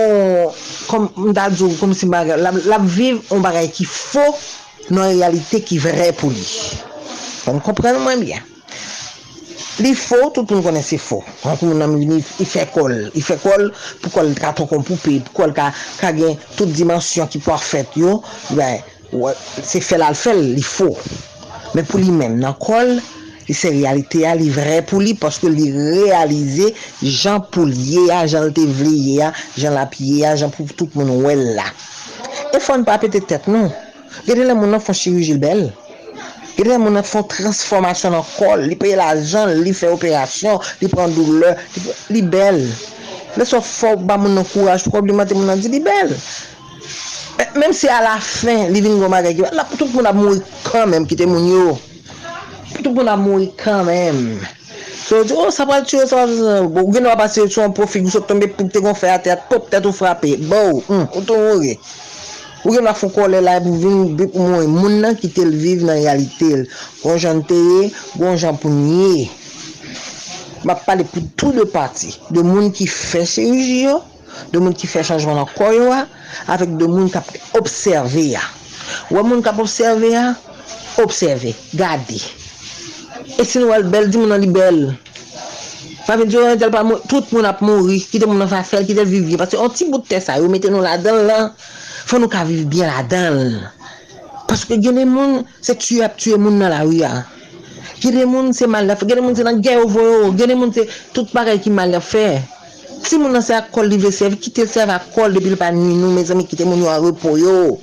on, 0.00 0.58
kom 0.90 1.08
mda 1.28 1.48
djou, 1.54 1.76
kom 1.80 1.94
si 1.96 2.08
bagay, 2.12 2.40
la, 2.40 2.54
la 2.70 2.80
viv 2.82 3.22
on 3.34 3.44
bagay 3.44 3.70
ki 3.74 3.88
fo, 3.90 4.26
nan 4.90 5.10
realite 5.10 5.62
ki 5.66 5.80
vre 5.82 6.12
pou 6.16 6.32
li. 6.34 6.46
Kon 7.46 7.62
kompren 7.64 7.98
mwen 8.02 8.22
bien. 8.22 8.55
Li 9.76 9.92
fò, 9.92 10.16
tout 10.32 10.46
pou 10.48 10.56
nou 10.56 10.64
konen 10.64 10.84
se 10.84 10.96
fò. 10.96 11.18
An 11.44 11.58
pou 11.60 11.68
nou 11.68 11.76
nan 11.76 11.92
mouni, 11.92 12.22
i 12.40 12.46
fè 12.48 12.64
kol. 12.72 12.94
I 13.12 13.22
fè 13.24 13.36
kol 13.42 13.66
pou 14.00 14.12
kol 14.14 14.30
ka 14.38 14.54
ton 14.56 14.68
kon 14.70 14.84
poupe, 14.86 15.18
pou 15.26 15.42
kol 15.42 15.52
ka, 15.56 15.66
ka 16.00 16.14
gen 16.16 16.38
tout 16.56 16.70
dimensyon 16.72 17.28
ki 17.32 17.42
pou 17.44 17.52
ar 17.52 17.60
fèt 17.60 17.98
yo, 18.00 18.22
ben, 18.56 18.80
wè, 19.12 19.34
se 19.60 19.82
fè 19.84 20.00
la 20.00 20.08
l 20.14 20.16
fèl, 20.16 20.40
li 20.56 20.64
fò. 20.64 20.88
Men 21.74 21.84
pou 21.90 22.00
li 22.00 22.08
men 22.14 22.38
nan 22.40 22.56
kol, 22.62 22.94
li 23.46 23.56
se 23.56 23.74
realite 23.74 24.24
a, 24.24 24.32
li 24.38 24.48
vre 24.54 24.80
pou 24.88 25.04
li, 25.04 25.12
paske 25.20 25.52
li 25.52 25.68
realize 25.76 26.72
jan 27.02 27.44
pou 27.52 27.68
liye 27.68 28.08
a, 28.16 28.24
jan 28.24 28.48
lte 28.48 28.64
vliye 28.80 29.28
a, 29.28 29.34
jan 29.60 29.76
la 29.76 29.84
piye 29.92 30.24
a, 30.24 30.36
jan 30.40 30.54
pou 30.56 30.72
tout 30.72 30.96
moun 30.96 31.18
wè 31.26 31.36
la. 31.58 31.68
E 32.56 32.62
fò 32.64 32.80
n 32.80 32.88
pa 32.88 32.96
apete 32.96 33.20
tet 33.28 33.44
nou. 33.52 33.68
Gede 34.24 34.48
la 34.48 34.56
moun 34.56 34.72
nan 34.72 34.80
fò 34.80 34.96
chirurgil 34.96 35.36
bel. 35.42 35.68
Gede 36.56 36.78
moun 36.80 36.94
nan 36.96 37.04
fon 37.04 37.26
transformasyon 37.28 38.14
nan 38.16 38.24
kol, 38.32 38.62
li 38.64 38.76
peye 38.80 38.96
la 38.96 39.10
jan, 39.20 39.52
li 39.60 39.74
fe 39.76 39.90
operasyon, 39.92 40.56
li 40.80 40.88
pren 40.88 41.12
doule, 41.12 41.52
li 42.08 42.22
bel. 42.24 42.62
Le 43.36 43.44
so 43.44 43.60
fok 43.60 44.06
ba 44.08 44.16
moun 44.16 44.38
nan 44.38 44.46
kouraj, 44.48 44.86
pou 44.86 44.96
komplimante 44.96 45.36
moun 45.36 45.50
nan 45.52 45.60
di 45.60 45.68
li 45.74 45.82
bel. 45.84 46.14
Eh, 47.36 47.50
Mem 47.60 47.74
si 47.76 47.90
a 47.92 48.00
la 48.00 48.14
fin, 48.24 48.70
li 48.72 48.80
vin 48.80 48.96
goma 48.96 49.20
reki, 49.20 49.44
la 49.52 49.66
pou 49.68 49.82
tout 49.82 49.92
moun 49.92 50.08
ap 50.08 50.16
mouri 50.16 50.40
kan 50.64 50.88
mèm 50.88 51.04
ki 51.08 51.18
te 51.20 51.28
moun 51.28 51.44
yo. 51.50 51.74
Pou 52.70 52.86
tout 52.86 52.94
moun 52.96 53.12
ap 53.12 53.20
mouri 53.20 53.50
kan 53.60 53.84
mèm. 53.84 54.22
So 55.06 55.20
di, 55.28 55.36
oh 55.36 55.52
sa 55.52 55.68
pral 55.68 55.84
tue, 55.84 56.06
sa 56.08 56.22
pral 56.22 56.32
tue, 56.32 56.56
bon 56.72 56.88
gen 56.94 57.10
wap 57.10 57.20
ase 57.26 57.44
sou 57.50 57.66
an 57.66 57.76
profi, 57.76 58.00
gousot 58.06 58.24
tombe 58.30 58.48
pou 58.56 58.72
te 58.72 58.80
kon 58.80 58.96
fè 58.96 59.12
a 59.12 59.20
tèt, 59.20 59.44
pop 59.52 59.68
tèt 59.68 59.84
ou 59.84 59.92
frape, 59.92 60.32
bou, 60.48 60.80
hmm, 60.88 61.04
ou 61.12 61.28
ton 61.28 61.44
mouri. 61.50 61.76
Ou 62.66 62.74
gen 62.74 62.82
la 62.82 62.96
fon 62.98 63.12
kole 63.14 63.38
la 63.46 63.60
pou 63.62 63.78
vin 63.78 64.16
bip 64.18 64.34
mwen, 64.34 64.66
moun 64.66 64.96
nan 65.04 65.14
ki 65.14 65.30
tel 65.36 65.52
viv 65.54 65.84
nan 65.86 66.00
yalitel. 66.02 66.64
Gon 67.04 67.20
jan 67.22 67.44
teye, 67.46 67.92
gon 68.18 68.34
jan 68.34 68.58
pou 68.58 68.74
nye. 68.74 69.28
Ma 70.66 70.74
pale 70.74 71.06
pou 71.06 71.22
tout 71.38 71.54
de 71.54 71.62
pati. 71.70 72.10
De 72.34 72.42
moun 72.42 72.72
ki 72.74 72.88
fè 72.90 73.22
seruji 73.22 73.84
yo, 73.84 74.00
de 74.50 74.58
moun 74.58 74.74
ki 74.74 74.90
fè 74.90 75.04
chanjman 75.06 75.38
nan 75.38 75.46
koyo 75.54 75.92
wa, 75.92 76.02
avèk 76.50 76.74
de 76.80 76.90
moun 76.90 77.06
kap 77.14 77.30
observe 77.54 78.26
ya. 78.32 78.42
Ou 79.12 79.22
moun 79.22 79.46
kap 79.46 79.62
observe 79.62 80.10
ya, 80.10 80.32
observe, 81.04 81.54
gade. 81.78 82.18
E 83.38 83.46
sin 83.46 83.70
wal 83.70 83.86
bel, 83.86 84.10
di 84.10 84.18
moun 84.18 84.34
nan 84.34 84.42
li 84.42 84.50
bel. 84.50 84.88
Mwen 86.06 86.20
ven 86.24 86.34
diyo, 86.34 86.42
tout 87.06 87.30
moun 87.30 87.46
ap 87.46 87.62
moun 87.62 87.86
ri, 87.92 88.02
ki 88.02 88.18
de 88.22 88.26
moun 88.26 88.42
an 88.42 88.50
fa 88.50 88.66
fel, 88.66 88.82
ki 88.90 88.98
de 88.98 89.06
viv. 89.06 89.36
Pase 89.38 89.58
an 89.62 89.70
ti 89.70 89.86
bout 89.90 90.02
te 90.10 90.18
sa, 90.22 90.40
yo 90.42 90.50
mette 90.50 90.70
nou 90.70 90.82
la 90.82 90.98
den 90.98 91.22
lan, 91.30 91.54
Fò 92.06 92.20
nou 92.22 92.30
ka 92.30 92.44
viv 92.46 92.68
bien 92.70 92.86
la 92.86 93.02
dan. 93.10 93.40
Paske 94.46 94.78
genen 94.78 95.10
moun 95.10 95.40
se 95.58 95.74
tue 95.74 96.04
ap 96.06 96.14
tue 96.22 96.36
moun 96.38 96.60
nan 96.62 96.70
la 96.70 96.84
ou 96.86 96.92
ouya. 96.94 97.24
Genen 97.98 98.30
moun 98.30 98.52
se 98.54 98.68
mal 98.70 98.86
la 98.86 98.94
fe. 98.94 99.08
Genen 99.10 99.26
moun 99.26 99.34
se 99.34 99.46
nan 99.46 99.58
gen 99.64 99.82
ou 99.82 99.90
voyo. 99.90 100.30
Genen 100.38 100.60
moun 100.60 100.74
se 100.74 100.86
tout 101.16 101.32
parel 101.34 101.58
ki 101.64 101.72
mal 101.74 101.90
la 101.90 102.00
fe. 102.00 102.28
Si 103.02 103.18
moun 103.18 103.34
nan 103.34 103.42
se 103.42 103.54
akol 103.54 103.90
li 103.90 103.98
ve 103.98 104.08
vesev, 104.08 104.38
kite 104.42 104.68
sev 104.70 104.90
akol 104.94 105.34
depil 105.34 105.58
pa 105.58 105.72
ni 105.74 105.94
nou, 105.98 106.12
me 106.14 106.22
zami 106.26 106.46
kite 106.46 106.64
moun 106.66 106.80
yo 106.84 106.88
a 106.90 106.96
repo 107.02 107.36
yo. 107.38 107.76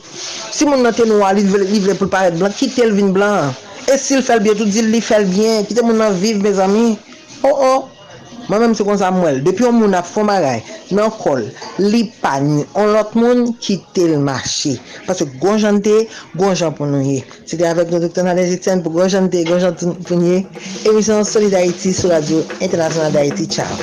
Si 0.51 0.65
moun 0.67 0.83
nan 0.83 0.95
te 0.95 1.05
nou 1.07 1.23
a 1.27 1.33
li 1.35 1.43
vle 1.43 1.95
pou 1.99 2.07
paret 2.11 2.39
blan, 2.39 2.51
kite 2.55 2.83
el 2.83 2.95
vin 2.95 3.11
blan. 3.15 3.51
E 3.91 3.99
si 3.99 4.15
l 4.15 4.23
fel 4.23 4.39
bien, 4.43 4.55
tout 4.55 4.71
di 4.71 4.83
li 4.87 5.03
fel 5.03 5.27
bien, 5.27 5.67
kite 5.67 5.83
moun 5.83 5.99
nan 5.99 6.15
viv, 6.19 6.39
me 6.43 6.55
zami. 6.55 6.85
Oh 7.43 7.55
oh. 7.55 7.92
Mwen 8.53 8.67
mèm 8.67 8.73
se 8.77 8.85
kon 8.85 8.99
sa 9.01 9.07
mwel, 9.09 9.39
depi 9.41 9.63
yon 9.65 9.79
moun 9.79 9.95
ap 9.97 10.05
fon 10.05 10.27
bagay, 10.29 10.59
nan 10.93 11.09
kol, 11.17 11.39
li 11.81 12.03
pan, 12.21 12.59
on 12.77 12.91
lot 12.93 13.15
moun 13.17 13.47
kite 13.57 14.03
l 14.11 14.19
machi. 14.21 14.75
Pase 15.07 15.25
gonjante, 15.41 16.03
gonjan 16.37 16.75
pou 16.77 16.85
nou 16.85 17.01
ye. 17.01 17.23
Sete 17.49 17.65
avèk 17.65 17.89
nou 17.89 18.03
doktor 18.03 18.27
Nadej 18.27 18.53
Etienne 18.59 18.85
pou 18.85 18.93
gonjante, 18.93 19.41
gonjante 19.49 19.89
pou 20.05 20.19
nou 20.19 20.35
ye. 20.35 20.43
Emisyon 20.85 21.25
Solid 21.25 21.57
Haiti 21.57 21.95
sou 21.97 22.13
radio 22.13 22.43
International 22.59 23.09
d'Haïti. 23.15 23.49
Ciao. 23.49 23.73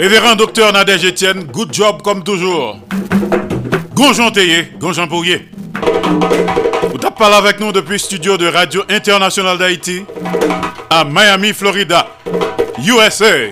Révérend 0.00 0.34
docteur 0.36 0.72
Nadej 0.72 1.04
Etienne, 1.12 1.44
good 1.52 1.74
job 1.74 2.00
comme 2.00 2.24
toujours. 2.24 2.78
Gonjon 3.94 4.30
Théier, 4.30 4.72
Gonjon. 4.78 5.06
Vous 5.06 6.98
tapez 6.98 7.14
parlé 7.18 7.36
avec 7.36 7.60
nous 7.60 7.72
depuis 7.72 7.92
le 7.92 7.98
studio 7.98 8.36
de 8.36 8.46
Radio 8.46 8.82
International 8.88 9.58
d'Haïti 9.58 10.04
à 10.88 11.04
Miami, 11.04 11.52
Florida, 11.52 12.06
USA. 12.78 13.50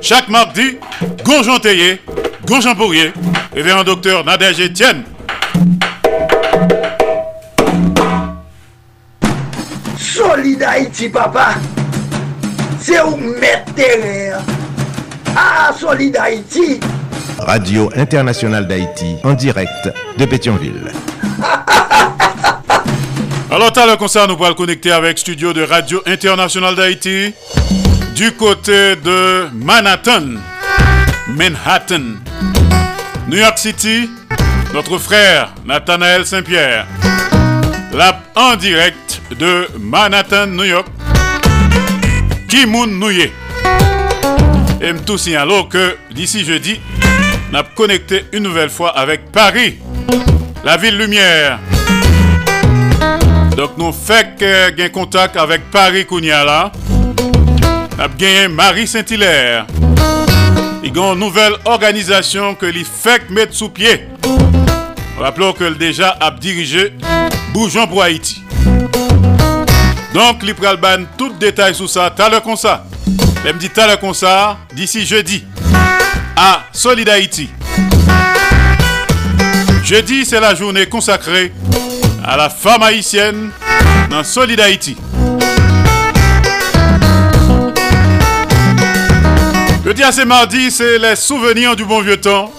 Chaque 0.00 0.28
mardi, 0.28 0.78
Gonjon 1.24 1.58
Théier, 1.58 2.00
Gonjon 2.46 2.74
Pourrier, 2.74 3.12
révérend 3.52 3.82
docteur 3.82 4.24
Nadège 4.24 4.60
Etienne. 4.60 5.04
Solid 9.98 10.62
Haïti, 10.62 11.08
papa. 11.08 11.54
C'est 12.80 13.02
où 13.02 13.16
mettre. 13.16 13.70
Ah, 15.36 15.72
Solid 15.78 16.16
Haïti. 16.16 16.80
Radio 17.46 17.90
Internationale 17.96 18.66
d'Haïti, 18.66 19.16
en 19.24 19.32
direct 19.32 19.90
de 20.18 20.24
Pétionville. 20.24 20.92
Alors, 23.50 23.72
t'as 23.72 23.86
le 23.86 23.96
concert, 23.96 24.28
nous 24.28 24.36
pourrons 24.36 24.50
le 24.50 24.54
connecter 24.54 24.92
avec 24.92 25.18
studio 25.18 25.52
de 25.52 25.62
Radio 25.62 26.02
Internationale 26.06 26.76
d'Haïti 26.76 27.34
du 28.14 28.32
côté 28.32 28.96
de 28.96 29.48
Manhattan, 29.52 30.38
Manhattan, 31.28 32.18
New 33.28 33.38
York 33.38 33.58
City, 33.58 34.10
notre 34.74 34.98
frère 34.98 35.54
Nathanaël 35.64 36.26
Saint-Pierre, 36.26 36.86
là 37.92 38.20
en 38.36 38.56
direct 38.56 39.20
de 39.38 39.68
Manhattan, 39.78 40.46
New 40.46 40.64
York, 40.64 40.86
Kimoun 42.48 42.98
Nouye. 42.98 43.32
Et 44.82 44.94
tout 45.04 45.18
signalo 45.18 45.64
que 45.64 45.96
d'ici 46.10 46.44
jeudi, 46.44 46.80
on 47.52 47.54
a 47.54 47.62
connecté 47.62 48.24
une 48.32 48.44
nouvelle 48.44 48.70
fois 48.70 48.90
avec 48.96 49.32
Paris, 49.32 49.78
la 50.64 50.76
ville 50.76 50.96
lumière. 50.96 51.58
Donc 53.56 53.72
nous 53.76 53.92
faisons 53.92 54.78
un 54.78 54.88
contact 54.88 55.36
avec 55.36 55.70
Paris 55.70 56.06
Kounia 56.06 56.70
On 57.96 58.00
a 58.00 58.08
gagné 58.08 58.48
Marie 58.48 58.86
Saint-Hilaire. 58.86 59.66
Il 60.82 60.96
y 60.96 60.98
une 60.98 61.18
nouvelle 61.18 61.54
organisation 61.64 62.54
que 62.54 62.66
les 62.66 62.84
fait 62.84 63.28
mettre 63.30 63.54
sous 63.54 63.68
pied. 63.68 64.06
Rappelons 65.18 65.52
que 65.52 65.64
déjà 65.74 66.16
a 66.20 66.30
dirigé 66.30 66.94
Bougeon 67.52 67.86
pour 67.86 68.02
Haïti. 68.02 68.42
Donc, 70.14 70.42
les 70.42 70.54
ban 70.54 71.04
tout 71.18 71.32
détail 71.38 71.74
sur 71.74 71.88
ça, 71.88 72.12
t'as 72.14 72.30
le 72.30 72.40
comme 72.40 72.56
ça. 72.56 72.86
Même 73.44 73.58
dit 73.58 73.70
t'as 73.70 73.94
le 73.94 74.14
ça 74.14 74.56
d'ici 74.74 75.04
jeudi 75.04 75.44
à 76.42 76.64
Solid 76.72 77.06
Haïti. 77.06 77.50
Jeudi, 79.84 80.24
c'est 80.24 80.40
la 80.40 80.54
journée 80.54 80.86
consacrée 80.86 81.52
à 82.24 82.34
la 82.34 82.48
femme 82.48 82.82
haïtienne 82.82 83.50
dans 84.08 84.24
Solid 84.24 84.58
Haïti. 84.58 84.96
Jeudi 89.84 90.02
à 90.02 90.24
mardi, 90.24 90.70
c'est 90.70 90.98
les 90.98 91.14
souvenirs 91.14 91.76
du 91.76 91.84
bon 91.84 92.00
vieux 92.00 92.18
temps. 92.18 92.50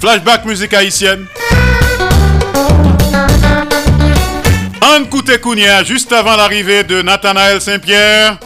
Flashback 0.00 0.44
musique 0.44 0.72
haïtienne. 0.72 1.26
Anne 4.80 5.08
Koutekounia, 5.10 5.82
juste 5.82 6.12
avant 6.12 6.36
l'arrivée 6.36 6.84
de 6.84 7.02
Nathanaël 7.02 7.60
Saint-Pierre. 7.60 8.38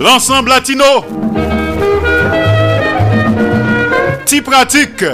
L'ensemble 0.00 0.48
latino. 0.48 1.25
Ti 4.26 4.42
pratique. 4.42 5.04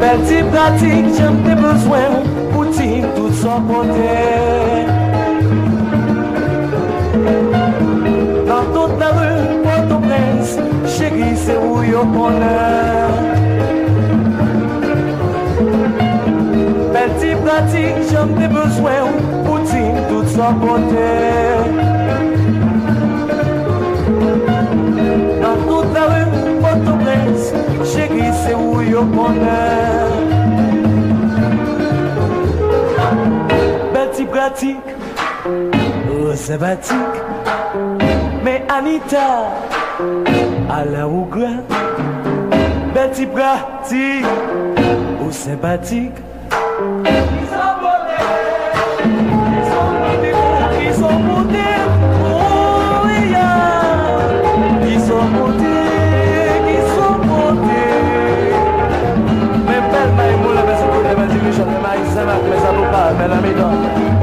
Petit 0.00 0.42
pratique, 0.50 1.06
j'aime 1.16 1.38
tes 1.44 1.54
besoins 1.54 2.22
pour 2.52 2.64
tout 2.64 3.32
sans 3.32 3.60
porter. 3.60 4.86
Dans 8.48 8.64
toute 8.74 8.98
la 8.98 9.10
rue, 9.10 9.62
Port-au-Prince, 9.62 10.58
chérie, 10.98 11.36
c'est 11.36 11.56
où 11.56 11.84
y'a 11.84 12.02
bonheur. 12.02 13.08
Petit 16.92 17.36
pratique, 17.36 18.10
j'aime 18.10 18.34
tes 18.36 18.48
besoins 18.48 19.06
pour 19.44 19.60
dire 19.60 20.08
tout 20.08 20.26
sans 20.26 20.54
porter. 20.54 21.71
Port-au-Prince 26.84 27.52
Chéri 27.84 28.32
se 28.32 28.54
ou 28.54 28.80
yo 28.82 29.04
konen 29.14 30.28
Beti 33.92 34.24
pratik 34.26 34.78
Ou 35.46 36.30
oh, 36.30 36.36
sabatik 36.36 37.12
Me 38.44 38.62
Anita 38.68 39.52
Ala 40.70 41.06
ou 41.08 41.24
gran 41.26 41.62
Beti 42.94 43.26
pratik 43.26 44.26
Ou 45.20 45.28
oh, 45.28 45.32
sabatik 45.32 46.31
Bellamy 63.18 63.52
Dog. 63.54 64.21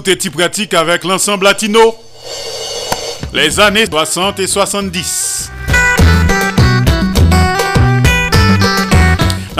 Alors 0.00 0.06
nous 0.06 0.14
t'avons 0.14 0.16
écouté 0.16 0.16
petit 0.16 0.30
pratique 0.30 0.74
avec 0.74 1.04
l'ensemble 1.04 1.44
latino. 1.44 1.94
Les 3.34 3.60
années 3.60 3.86
60 3.86 4.40
et 4.40 4.46
70. 4.46 5.50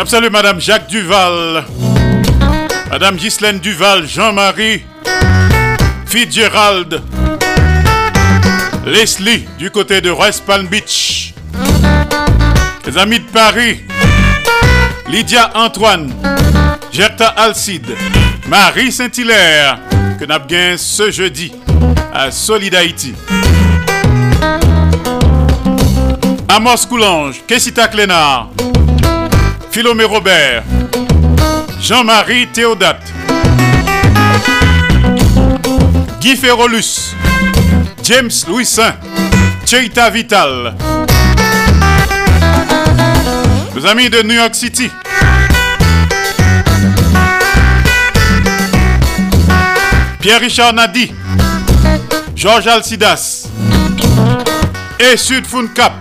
Salut 0.07 0.31
Madame 0.31 0.59
Jacques 0.61 0.89
Duval, 0.89 1.65
Madame 2.91 3.17
Ghislaine 3.17 3.59
Duval, 3.59 4.07
Jean-Marie, 4.09 4.83
Fitzgerald, 6.07 7.03
Leslie 8.87 9.47
du 9.59 9.71
côté 9.71 10.01
de 10.01 10.11
West 10.11 10.45
Palm 10.47 10.67
Beach, 10.67 11.35
les 12.87 12.99
amis 12.99 13.21
de 13.21 13.31
Paris, 13.31 13.83
Lydia 15.09 15.51
Antoine, 15.55 16.13
Gerta 16.91 17.29
Alcide, 17.29 17.95
Marie 18.49 18.91
Saint-Hilaire, 18.91 19.79
que 20.21 20.39
bien 20.47 20.77
ce 20.77 21.11
jeudi 21.11 21.51
à 22.13 22.31
Solid 22.31 22.75
Haïti. 22.75 23.15
Amos 26.47 26.85
Coulange, 26.87 27.43
Kessita 27.47 27.89
Clénard, 27.89 28.51
Philomé 29.71 30.05
Robert, 30.05 30.63
Jean-Marie 31.81 32.49
Théodate, 32.49 33.03
Guy 36.21 36.37
Ferrolus, 36.37 37.15
James 38.03 38.31
Louis 38.47 38.67
Saint, 38.67 38.97
Cheita 39.65 40.11
Vital, 40.11 40.75
nos 43.75 43.87
amis 43.87 44.11
de 44.11 44.23
New 44.23 44.35
York 44.35 44.55
City, 44.55 44.91
Pierre-Richard 50.21 50.75
Nadi, 50.75 51.15
Georges 52.37 52.67
Alcidas 52.67 53.49
et 54.99 55.17
Sud 55.17 55.47
Cap. 55.73 55.93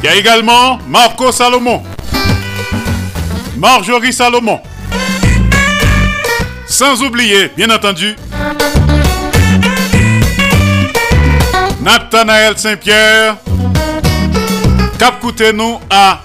Il 0.00 0.04
y 0.04 0.08
a 0.08 0.14
également 0.14 0.78
Marco 0.86 1.32
Salomon, 1.32 1.82
Marjorie 3.56 4.12
Salomon. 4.12 4.60
Sans 6.68 7.02
oublier, 7.02 7.50
bien 7.56 7.70
entendu, 7.70 8.14
Nathanaël 11.80 12.56
Saint-Pierre, 12.56 13.38
Cap 15.00 15.20
nous 15.52 15.80
à 15.90 16.20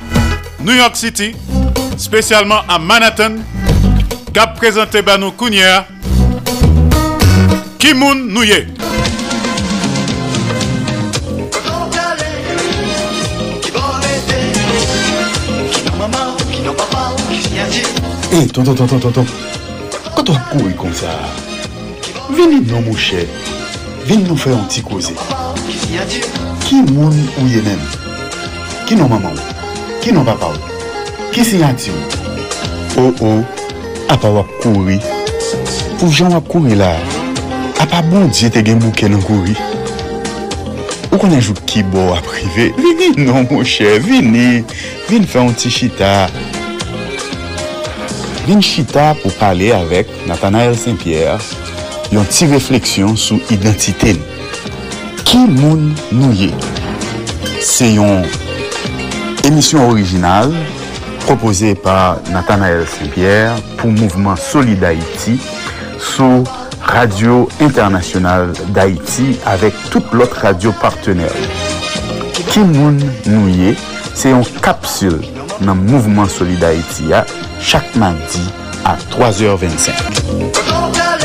New 0.60 0.74
York 0.74 0.96
City, 0.96 1.36
spécialement 1.98 2.62
à 2.70 2.78
Manhattan, 2.78 3.38
Kap 4.38 4.54
prezante 4.54 5.02
ba 5.02 5.16
nou 5.18 5.34
kounyer 5.34 5.88
Kimoun 7.82 8.20
Nouye 8.30 8.68
E, 18.30 18.38
eh, 18.38 18.46
ton 18.54 18.62
ton 18.62 18.76
ton 18.76 19.00
ton 19.00 19.26
Koto 20.14 20.38
ap 20.38 20.54
kouri 20.54 20.78
kon 20.78 20.94
sa 20.94 21.18
Vini 22.30 22.62
nou 22.62 22.86
mouche 22.86 23.26
Vini 24.06 24.22
nou 24.30 24.38
fè 24.38 24.54
an 24.54 24.70
ti 24.70 24.86
kouze 24.86 25.18
Kimoun 26.70 27.18
Nouye 27.42 27.66
men 27.66 27.82
Ki 28.86 29.02
nou 29.02 29.10
maman 29.10 29.34
ou 29.34 29.62
Ki 30.06 30.14
nou 30.14 30.22
papa 30.30 30.54
ou 30.54 31.32
Ki 31.34 31.42
si 31.42 31.66
yati 31.66 31.90
ou 31.90 32.06
Ou 32.98 33.08
oh, 33.08 33.14
ou 33.18 33.40
oh. 33.40 33.67
ap 34.10 34.24
wap 34.24 34.50
kouri. 34.64 34.98
Pou 36.00 36.12
jan 36.12 36.34
wap 36.36 36.48
kouri 36.52 36.78
la, 36.80 36.94
ap 37.82 37.92
ap 37.92 38.08
bon 38.12 38.30
diye 38.32 38.50
te 38.54 38.64
gen 38.66 38.80
bouke 38.84 39.10
nan 39.12 39.24
kouri. 39.26 39.56
Ou 41.12 41.20
konen 41.20 41.42
jou 41.42 41.56
ki 41.68 41.84
bo 41.92 42.10
ap 42.16 42.28
rive, 42.36 42.70
vini 42.78 43.10
nou 43.26 43.44
moun 43.48 43.68
chè, 43.68 43.98
vini, 44.04 44.64
vini 45.10 45.28
fè 45.28 45.42
an 45.44 45.56
ti 45.58 45.72
chita. 45.74 46.28
Vini 48.46 48.64
chita 48.64 49.10
pou 49.22 49.34
pale 49.40 49.74
avèk 49.76 50.12
Nathanael 50.30 50.78
Saint-Pierre 50.80 51.42
yon 52.14 52.28
ti 52.32 52.48
refleksyon 52.52 53.18
sou 53.20 53.42
identite. 53.52 54.16
Ki 55.28 55.44
moun 55.52 55.92
nou 56.16 56.32
ye? 56.32 56.54
Se 57.64 57.90
yon 57.92 58.24
emisyon 59.48 59.90
orijinal 59.90 60.54
proposé 61.28 61.76
par 61.76 62.20
Nathanael 62.32 62.88
Saint-Pierre 62.88 63.56
pour 63.76 63.90
Mouvement 63.90 64.38
Solid 64.38 64.82
Haïti 64.82 65.38
sous 66.00 66.46
Radio 66.82 67.50
Internationale 67.60 68.54
d'Haïti 68.70 69.38
avec 69.46 69.74
toute 69.92 70.10
l'autre 70.14 70.38
radio 70.42 70.72
partenaire. 70.72 71.34
Kimoun 72.48 72.98
Nouye, 73.26 73.76
c'est 74.14 74.32
une 74.32 74.46
capsule 74.62 75.20
dans 75.60 75.76
le 75.76 75.82
Mouvement 75.82 76.30
Solid 76.30 76.64
Haïti 76.64 77.10
chaque 77.60 77.94
mardi 77.98 78.50
à 78.86 78.96
3h25. 78.96 81.17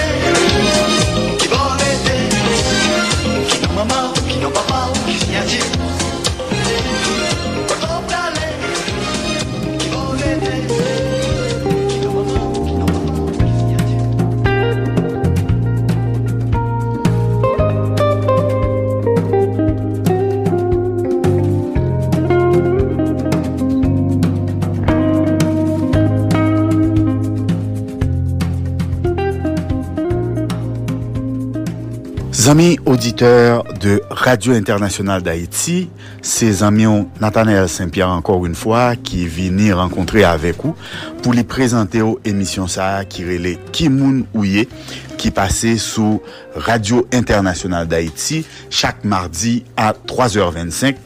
Amis 32.53 32.79
auditeurs 32.85 33.65
de 33.81 34.03
Radio 34.11 34.53
Internationale 34.53 35.23
d'Haïti, 35.23 35.89
c'est 36.21 36.63
amis 36.63 36.85
Nathanaël 37.19 37.67
Saint-Pierre 37.67 38.11
encore 38.11 38.45
une 38.45 38.55
fois 38.55 38.95
qui 38.95 39.27
vient 39.27 39.75
rencontrer 39.75 40.23
avec 40.23 40.63
vous 40.63 40.77
pour 41.23 41.33
les 41.33 41.45
présenter 41.45 42.03
aux 42.03 42.21
émissions 42.27 42.67
ça 42.67 43.07
qui 43.07 43.25
relait 43.25 43.59
Kimoun 43.73 44.27
Ouye 44.35 44.69
qui 45.17 45.31
passait 45.31 45.79
sous 45.79 46.21
Radio 46.55 47.09
Internationale 47.15 47.89
d'Haïti 47.89 48.45
chaque 48.69 49.03
mardi 49.03 49.65
à 49.79 49.95
3h25 49.95 50.97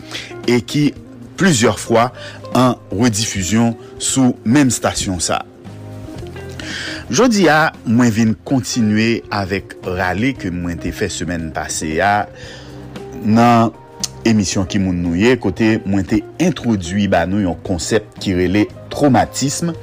et 0.48 0.62
qui 0.62 0.94
plusieurs 1.36 1.78
fois 1.78 2.12
en 2.56 2.74
rediffusion 2.90 3.77
sous 4.01 4.35
même 4.44 4.70
station 4.70 5.20
ça. 5.20 5.45
Jodi 7.06 7.44
a, 7.46 7.70
mwen 7.86 8.08
vin 8.10 8.32
kontinue 8.48 9.20
avèk 9.30 9.76
rale 9.86 10.32
ke 10.34 10.50
mwen 10.50 10.80
te 10.82 10.90
fè 10.90 11.06
semen 11.12 11.52
pase 11.54 11.92
a 12.02 12.26
nan 13.22 13.70
emisyon 14.26 14.66
ki 14.66 14.80
moun 14.82 14.98
nouye 15.04 15.36
kote 15.38 15.76
mwen 15.84 16.02
te 16.10 16.18
introdwi 16.42 17.06
ba 17.12 17.20
nou 17.30 17.44
yon 17.44 17.54
konsept 17.68 18.18
ki 18.24 18.34
rele 18.40 18.64
traumatisme 18.90 19.76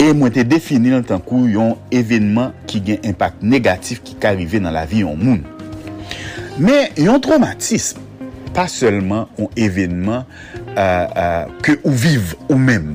e 0.00 0.08
mwen 0.16 0.32
te 0.32 0.46
defini 0.48 0.94
nan 0.94 1.04
tankou 1.04 1.44
yon 1.44 1.76
evenman 1.92 2.56
ki 2.70 2.80
gen 2.88 3.04
impact 3.12 3.44
negatif 3.44 4.00
ki 4.06 4.16
ka 4.22 4.32
rive 4.32 4.64
nan 4.64 4.72
la 4.72 4.86
vi 4.88 5.04
yon 5.04 5.20
moun. 5.20 5.44
Men 6.56 6.88
yon 6.96 7.20
traumatisme 7.20 8.00
pa 8.56 8.64
selman 8.72 9.28
yon 9.36 9.52
evenman 9.60 10.24
uh, 10.72 11.04
uh, 11.04 11.44
ke 11.60 11.76
ou 11.84 11.92
vive 11.92 12.40
ou 12.48 12.56
men. 12.56 12.94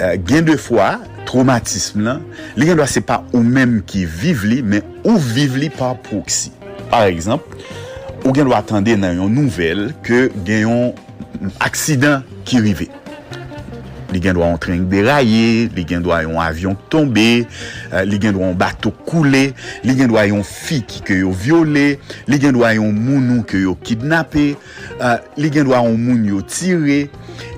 Uh, 0.00 0.16
gen 0.24 0.48
de 0.48 0.56
fwa, 0.56 0.94
traumatisme 1.28 2.04
lan, 2.06 2.22
li 2.56 2.68
gen 2.68 2.78
do 2.78 2.84
a 2.84 2.90
se 2.90 3.02
pa 3.04 3.20
ou 3.32 3.42
menm 3.44 3.80
ki 3.88 4.04
vive 4.06 4.48
li, 4.50 4.62
men 4.62 4.84
ou 5.02 5.18
vive 5.18 5.60
li 5.62 5.70
pa 5.72 5.92
proksi. 6.08 6.52
Par 6.90 7.08
eksemp, 7.08 7.46
ou 8.22 8.34
gen 8.34 8.48
do 8.48 8.54
a 8.54 8.62
atende 8.62 8.96
nan 8.98 9.18
yon 9.18 9.32
nouvel 9.34 9.90
ke 10.06 10.28
gen 10.46 10.66
yon 10.66 11.54
aksidan 11.62 12.26
ki 12.48 12.62
rive. 12.62 12.88
Li 14.12 14.20
gen 14.20 14.36
do 14.36 14.42
a 14.44 14.50
yon 14.50 14.60
trenk 14.60 14.90
deraye, 14.92 15.70
li 15.72 15.84
gen 15.88 16.04
do 16.04 16.12
a 16.12 16.20
yon 16.26 16.36
avyon 16.42 16.76
tombe, 16.92 17.26
euh, 17.46 18.02
li 18.04 18.18
gen 18.20 18.36
do 18.36 18.42
a 18.42 18.50
yon 18.50 18.58
bato 18.60 18.92
koule, 19.08 19.44
li 19.86 19.96
gen 19.96 20.12
do 20.12 20.18
a 20.20 20.26
yon 20.28 20.44
fi 20.46 20.82
ki 20.84 21.00
ke 21.08 21.16
yo 21.22 21.32
viole, 21.32 21.86
li 22.28 22.40
gen 22.40 22.52
do 22.58 22.66
a 22.68 22.74
yon 22.76 22.92
mounou 22.92 23.46
ke 23.48 23.62
yo 23.64 23.72
kidnape, 23.88 24.52
euh, 25.00 25.16
li 25.40 25.50
gen 25.54 25.70
do 25.70 25.76
a 25.76 25.80
yon 25.86 25.96
moun 25.96 26.26
yo 26.28 26.42
tire, 26.44 27.06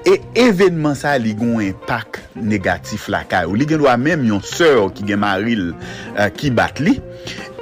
E 0.04 0.18
evenman 0.36 0.92
sa 0.98 1.14
li 1.16 1.32
gon 1.32 1.62
impak 1.64 2.18
negatif 2.36 3.06
la 3.08 3.22
ka 3.24 3.46
ou. 3.48 3.56
Li 3.56 3.64
gen 3.68 3.80
wap 3.86 4.02
menm 4.02 4.26
yon 4.28 4.42
sèr 4.44 4.82
ki 4.92 5.06
gen 5.08 5.22
maril 5.22 5.70
uh, 5.72 6.28
ki 6.36 6.50
bat 6.52 6.82
li. 6.84 6.98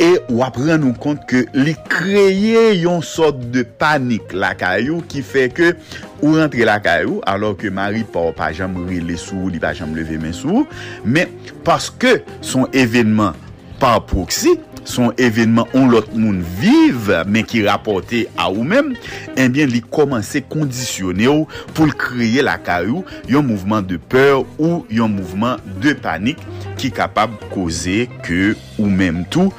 E 0.02 0.09
wap 0.35 0.59
ren 0.59 0.82
nou 0.82 0.97
kont 0.98 1.23
ke 1.31 1.44
li 1.55 1.77
kreye 1.86 2.73
yon 2.81 2.98
sot 3.06 3.39
de 3.55 3.62
panik 3.78 4.35
la 4.35 4.56
ka 4.59 4.73
ou 4.89 5.06
ki 5.06 5.23
fe 5.23 5.47
ke 5.55 5.70
ou 6.19 6.35
rentre 6.40 6.66
la 6.66 6.81
ka 6.82 6.98
ou. 7.06 7.20
alor 7.31 7.55
ke 7.60 7.70
mari 7.70 8.02
pa 8.02 8.27
ou 8.27 8.35
pa 8.35 8.51
jam 8.51 8.74
rile 8.89 9.14
sou, 9.20 9.47
li 9.47 9.62
pa 9.62 9.70
jam 9.78 9.94
leve 9.94 10.19
men 10.19 10.35
sou. 10.35 10.66
Men 11.06 11.31
paske 11.62 12.19
son 12.43 12.66
evenman 12.74 13.39
pa 13.78 14.01
proksi. 14.02 14.59
son 14.88 15.12
evenman 15.20 15.68
on 15.76 15.88
lot 15.92 16.09
moun 16.14 16.40
vive 16.60 17.22
men 17.30 17.46
ki 17.48 17.64
rapote 17.66 18.24
a 18.36 18.48
ou 18.52 18.66
men, 18.66 18.92
eh 19.36 19.42
enbyen 19.46 19.70
li 19.72 19.82
komanse 19.82 20.42
kondisyone 20.52 21.28
ou 21.30 21.48
pou 21.74 21.88
l 21.88 21.94
kriye 21.98 22.44
la 22.44 22.59
karou 22.62 23.04
yon 23.30 23.46
mouvman 23.46 23.84
de 23.86 23.98
peur 23.98 24.44
ou 24.59 24.82
yon 24.92 25.12
mouvman 25.12 25.62
de 25.82 25.94
panik 25.98 26.40
ki 26.80 26.92
kapab 26.94 27.34
koze 27.52 28.06
ke 28.26 28.54
ou 28.78 28.88
men 28.90 29.22
tou 29.32 29.52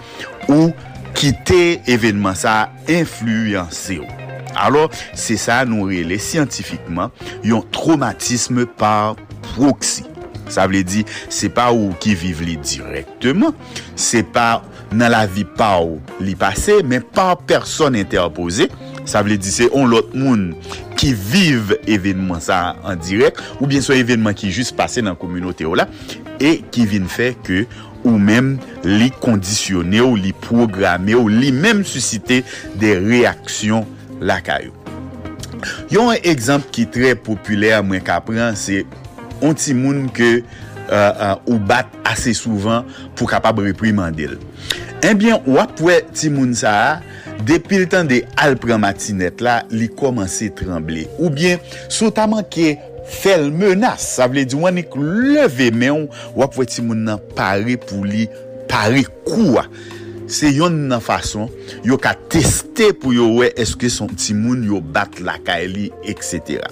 ou 0.49 0.71
kite 1.17 1.79
evenman 1.89 2.35
sa 2.37 2.73
influyanse 2.89 3.99
ou. 4.01 4.09
Alors, 4.55 4.91
se 5.17 5.37
sa 5.39 5.63
nou 5.65 5.89
rele 5.89 6.19
scientifikman 6.21 7.13
yon 7.45 7.63
traumatisme 7.73 8.67
par 8.79 9.17
proxy. 9.53 10.05
Sa 10.51 10.67
vle 10.69 10.83
di, 10.85 11.01
se 11.33 11.49
pa 11.49 11.69
ou 11.73 11.93
ki 12.03 12.13
vive 12.19 12.45
li 12.45 12.57
direktman, 12.61 13.55
se 13.95 14.21
pa 14.35 14.61
nan 14.93 15.11
la 15.13 15.23
vi 15.29 15.45
pa 15.45 15.75
ou 15.83 15.99
li 16.23 16.35
pase, 16.39 16.79
men 16.87 17.03
pa 17.15 17.33
person 17.37 17.97
interpose, 17.99 18.69
sa 19.09 19.23
vle 19.25 19.37
di 19.41 19.51
se 19.51 19.67
on 19.75 19.89
lot 19.91 20.13
moun 20.15 20.51
ki 20.99 21.11
vive 21.17 21.79
evenman 21.91 22.41
sa 22.43 22.77
an 22.87 23.01
direk, 23.01 23.41
ou 23.59 23.69
bien 23.69 23.83
so 23.83 23.95
evenman 23.95 24.37
ki 24.37 24.51
jist 24.53 24.77
pase 24.77 25.03
nan 25.03 25.17
komunote 25.19 25.67
ou 25.67 25.77
la, 25.79 25.87
e 26.39 26.59
ki 26.73 26.85
vin 26.89 27.09
fe 27.11 27.33
ke 27.45 27.65
ou 28.03 28.19
men 28.19 28.57
li 28.85 29.09
kondisyone 29.23 30.01
ou 30.03 30.19
li 30.19 30.33
programe 30.43 31.15
ou 31.17 31.31
li 31.31 31.51
men 31.55 31.83
susite 31.87 32.41
de 32.79 32.95
reaksyon 32.99 33.87
la 34.23 34.39
kayo. 34.43 34.75
Yon 35.91 36.11
ekzamp 36.27 36.67
ki 36.75 36.85
tre 36.91 37.13
populer 37.15 37.79
mwen 37.85 38.03
kapran, 38.03 38.57
se 38.59 38.83
onti 39.43 39.75
moun 39.77 40.09
ke 40.13 40.41
Euh, 40.91 41.11
euh, 41.15 41.35
ou 41.47 41.59
bat 41.63 41.87
ase 42.09 42.33
souvan 42.35 42.83
pou 43.15 43.29
kapab 43.29 43.61
reprimandil. 43.63 44.35
Enbyen, 45.03 45.39
eh 45.39 45.53
wap 45.55 45.79
wè 45.83 46.01
timoun 46.11 46.51
sa 46.59 46.73
a, 46.75 46.89
depil 47.47 47.85
tan 47.91 48.07
de 48.09 48.19
al 48.39 48.57
pran 48.59 48.81
matinet 48.83 49.39
la, 49.43 49.61
li 49.71 49.87
komanse 49.87 50.49
tremble. 50.59 51.05
Ou 51.21 51.31
bien, 51.31 51.61
sotaman 51.87 52.43
ke 52.51 52.73
fel 53.07 53.49
menas, 53.55 54.03
sa 54.17 54.27
vle 54.31 54.43
di 54.47 54.59
wanik 54.59 54.95
leve 54.99 55.69
men, 55.75 56.09
wap 56.35 56.59
wè 56.59 56.67
timoun 56.67 57.05
nan 57.07 57.21
pare 57.37 57.77
pou 57.87 58.03
li 58.07 58.27
pare 58.71 59.05
kouwa. 59.23 59.63
Se 60.33 60.49
yon 60.51 60.75
nan 60.89 61.03
fason, 61.03 61.47
yo 61.87 61.95
ka 62.01 62.11
teste 62.31 62.89
pou 62.99 63.15
yo 63.15 63.29
we 63.39 63.49
eske 63.59 63.87
son 63.91 64.11
timoun 64.19 64.63
yo 64.67 64.79
bat 64.83 65.19
la 65.21 65.37
lakay 65.37 65.67
li, 65.71 65.87
etc. 66.09 66.63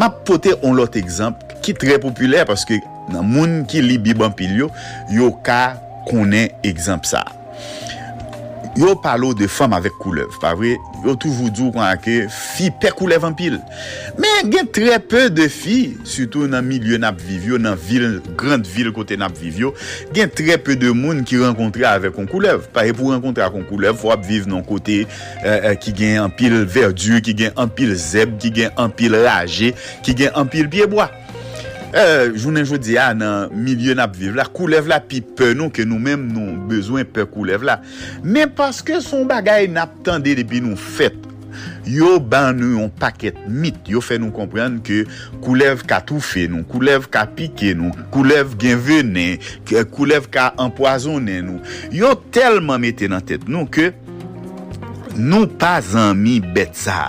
Ma 0.00 0.08
pote 0.12 0.56
on 0.64 0.76
lot 0.78 0.96
ekzamp 1.00 1.44
ki 1.64 1.76
tre 1.76 2.00
populer, 2.00 2.46
paske 2.48 2.78
nan 3.12 3.28
moun 3.28 3.60
ki 3.70 3.82
li 3.84 3.98
biban 4.02 4.34
pil 4.36 4.56
yo, 4.64 4.70
yo 5.12 5.32
ka 5.46 5.76
konen 6.08 6.50
ekzamp 6.66 7.08
sa. 7.08 7.26
Yo 8.78 8.92
palo 9.02 9.32
de 9.34 9.48
fam 9.50 9.72
avek 9.74 9.96
koulev, 9.98 10.36
pa 10.38 10.52
vre, 10.54 10.76
yo 11.02 11.16
toujou 11.18 11.50
djou 11.50 11.72
kwa 11.74 11.88
ake 11.96 12.28
fi 12.30 12.68
pe 12.70 12.92
koulev 12.94 13.24
an 13.26 13.34
pil. 13.34 13.56
Men 14.20 14.46
gen 14.52 14.68
tre 14.70 14.94
pe 15.02 15.24
de 15.34 15.48
fi, 15.50 15.96
suto 16.06 16.46
nan 16.48 16.62
milye 16.68 17.00
nap 17.02 17.18
vivyo, 17.18 17.58
nan 17.58 17.74
vil, 17.74 18.20
grand 18.38 18.64
vil 18.70 18.92
kote 18.94 19.18
nap 19.18 19.34
vivyo, 19.36 19.72
gen 20.14 20.30
tre 20.30 20.54
pe 20.62 20.78
de 20.78 20.94
moun 20.94 21.24
ki 21.26 21.42
renkontre 21.42 21.88
avek 21.90 22.14
kon 22.14 22.30
koulev. 22.30 22.68
Pare 22.76 22.94
pou 22.94 23.10
renkontre 23.10 23.42
akon 23.44 23.66
koulev, 23.66 23.98
fwa 23.98 24.14
ap 24.14 24.22
viv 24.28 24.46
nan 24.50 24.62
kote 24.66 25.02
euh, 25.02 25.72
ki 25.82 25.96
gen 25.98 26.20
an 26.28 26.36
pil 26.38 26.60
verdu, 26.62 27.18
ki 27.26 27.34
gen 27.42 27.58
an 27.58 27.74
pil 27.74 27.96
zeb, 27.98 28.38
ki 28.40 28.54
gen 28.54 28.78
an 28.78 28.94
pil 28.94 29.18
raje, 29.26 29.74
ki 30.06 30.14
gen 30.22 30.38
an 30.38 30.48
pil 30.52 30.70
pieboa. 30.70 31.10
Euh, 31.90 32.30
jounen 32.36 32.62
jodi 32.62 32.94
a 33.02 33.08
nan 33.18 33.50
milyon 33.50 33.98
ap 34.02 34.12
viv 34.14 34.36
la, 34.38 34.44
koulev 34.46 34.86
la 34.90 35.00
pi 35.02 35.18
pe 35.24 35.50
nou 35.58 35.74
ke 35.74 35.82
nou 35.88 35.98
menm 35.98 36.28
nou 36.30 36.54
bezwen 36.70 37.08
pe 37.08 37.24
koulev 37.26 37.64
la. 37.66 37.80
Men 38.22 38.52
paske 38.54 39.00
son 39.02 39.26
bagay 39.30 39.66
nap 39.72 39.96
tende 40.06 40.36
depi 40.38 40.60
nou 40.62 40.78
fet, 40.78 41.16
yo 41.90 42.12
ban 42.22 42.54
nou 42.54 42.76
yon 42.78 42.94
paket 43.00 43.40
mit, 43.50 43.80
yo 43.90 44.02
fe 44.04 44.20
nou 44.22 44.30
kompren 44.36 44.78
ke 44.86 45.02
koulev 45.42 45.82
ka 45.90 45.98
toufe 46.06 46.46
nou, 46.52 46.62
koulev 46.70 47.10
ka 47.10 47.24
pike 47.26 47.72
nou, 47.74 47.90
koulev 48.14 48.54
gen 48.62 48.78
venen, 48.86 49.42
koulev 49.90 50.30
ka 50.30 50.52
empoazone 50.62 51.40
nou. 51.42 51.58
Yo 51.90 52.14
telman 52.30 52.86
mette 52.86 53.10
nan 53.10 53.26
tet 53.26 53.50
nou 53.50 53.66
ke 53.66 53.90
nou 55.18 55.50
pa 55.58 55.80
zanmi 55.82 56.38
bet 56.54 56.78
sa. 56.78 57.08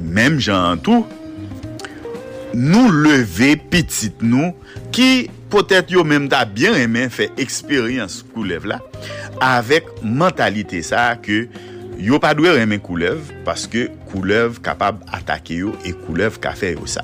Mem 0.00 0.40
jan 0.40 0.80
tou, 0.80 1.04
nou 2.56 2.90
leve 2.90 3.54
pitit 3.70 4.22
nou 4.24 4.52
ki 4.94 5.28
potet 5.50 5.90
yo 5.92 6.04
menm 6.06 6.28
ta 6.30 6.44
bien 6.48 6.76
remen 6.78 7.10
fe 7.12 7.28
eksperyans 7.40 8.20
kou 8.32 8.46
lev 8.46 8.66
la 8.70 8.80
avek 9.44 9.88
mentalite 10.02 10.82
sa 10.86 11.12
ke 11.22 11.44
Yo 12.00 12.16
pa 12.16 12.30
dwe 12.32 12.54
remen 12.56 12.80
koulev, 12.80 13.26
paske 13.44 13.82
koulev 14.08 14.56
kapab 14.64 15.02
atake 15.12 15.58
yo 15.58 15.74
e 15.84 15.90
koulev 15.92 16.38
ka 16.40 16.54
fe 16.56 16.70
yo 16.72 16.86
sa. 16.88 17.02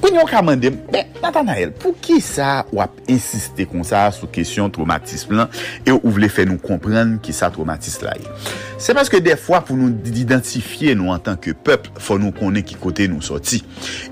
Kwen 0.00 0.16
yo 0.16 0.24
ka 0.28 0.40
mandem, 0.44 0.78
ben, 0.88 1.10
Nathanael, 1.20 1.74
pou 1.76 1.92
ki 2.00 2.16
sa 2.24 2.62
wap 2.72 2.94
insiste 3.12 3.66
kon 3.68 3.84
sa 3.84 4.06
sou 4.16 4.30
kesyon 4.32 4.72
traumatisme 4.72 5.36
lan, 5.36 5.52
e 5.84 5.92
ou 5.92 6.14
vle 6.16 6.30
fe 6.32 6.46
nou 6.48 6.56
kompren 6.62 7.18
ki 7.20 7.34
sa 7.36 7.50
traumatisme 7.52 8.08
la 8.08 8.16
ye. 8.16 8.32
Se 8.80 8.96
paske 8.96 9.20
defwa 9.20 9.60
pou 9.60 9.76
nou 9.76 9.92
identifiye 10.08 10.96
nou 10.96 11.12
an 11.12 11.20
tanke 11.20 11.52
pep, 11.52 11.90
fò 12.00 12.16
nou 12.16 12.32
konen 12.32 12.64
ki 12.64 12.80
kote 12.80 13.10
nou 13.12 13.20
soti. 13.24 13.60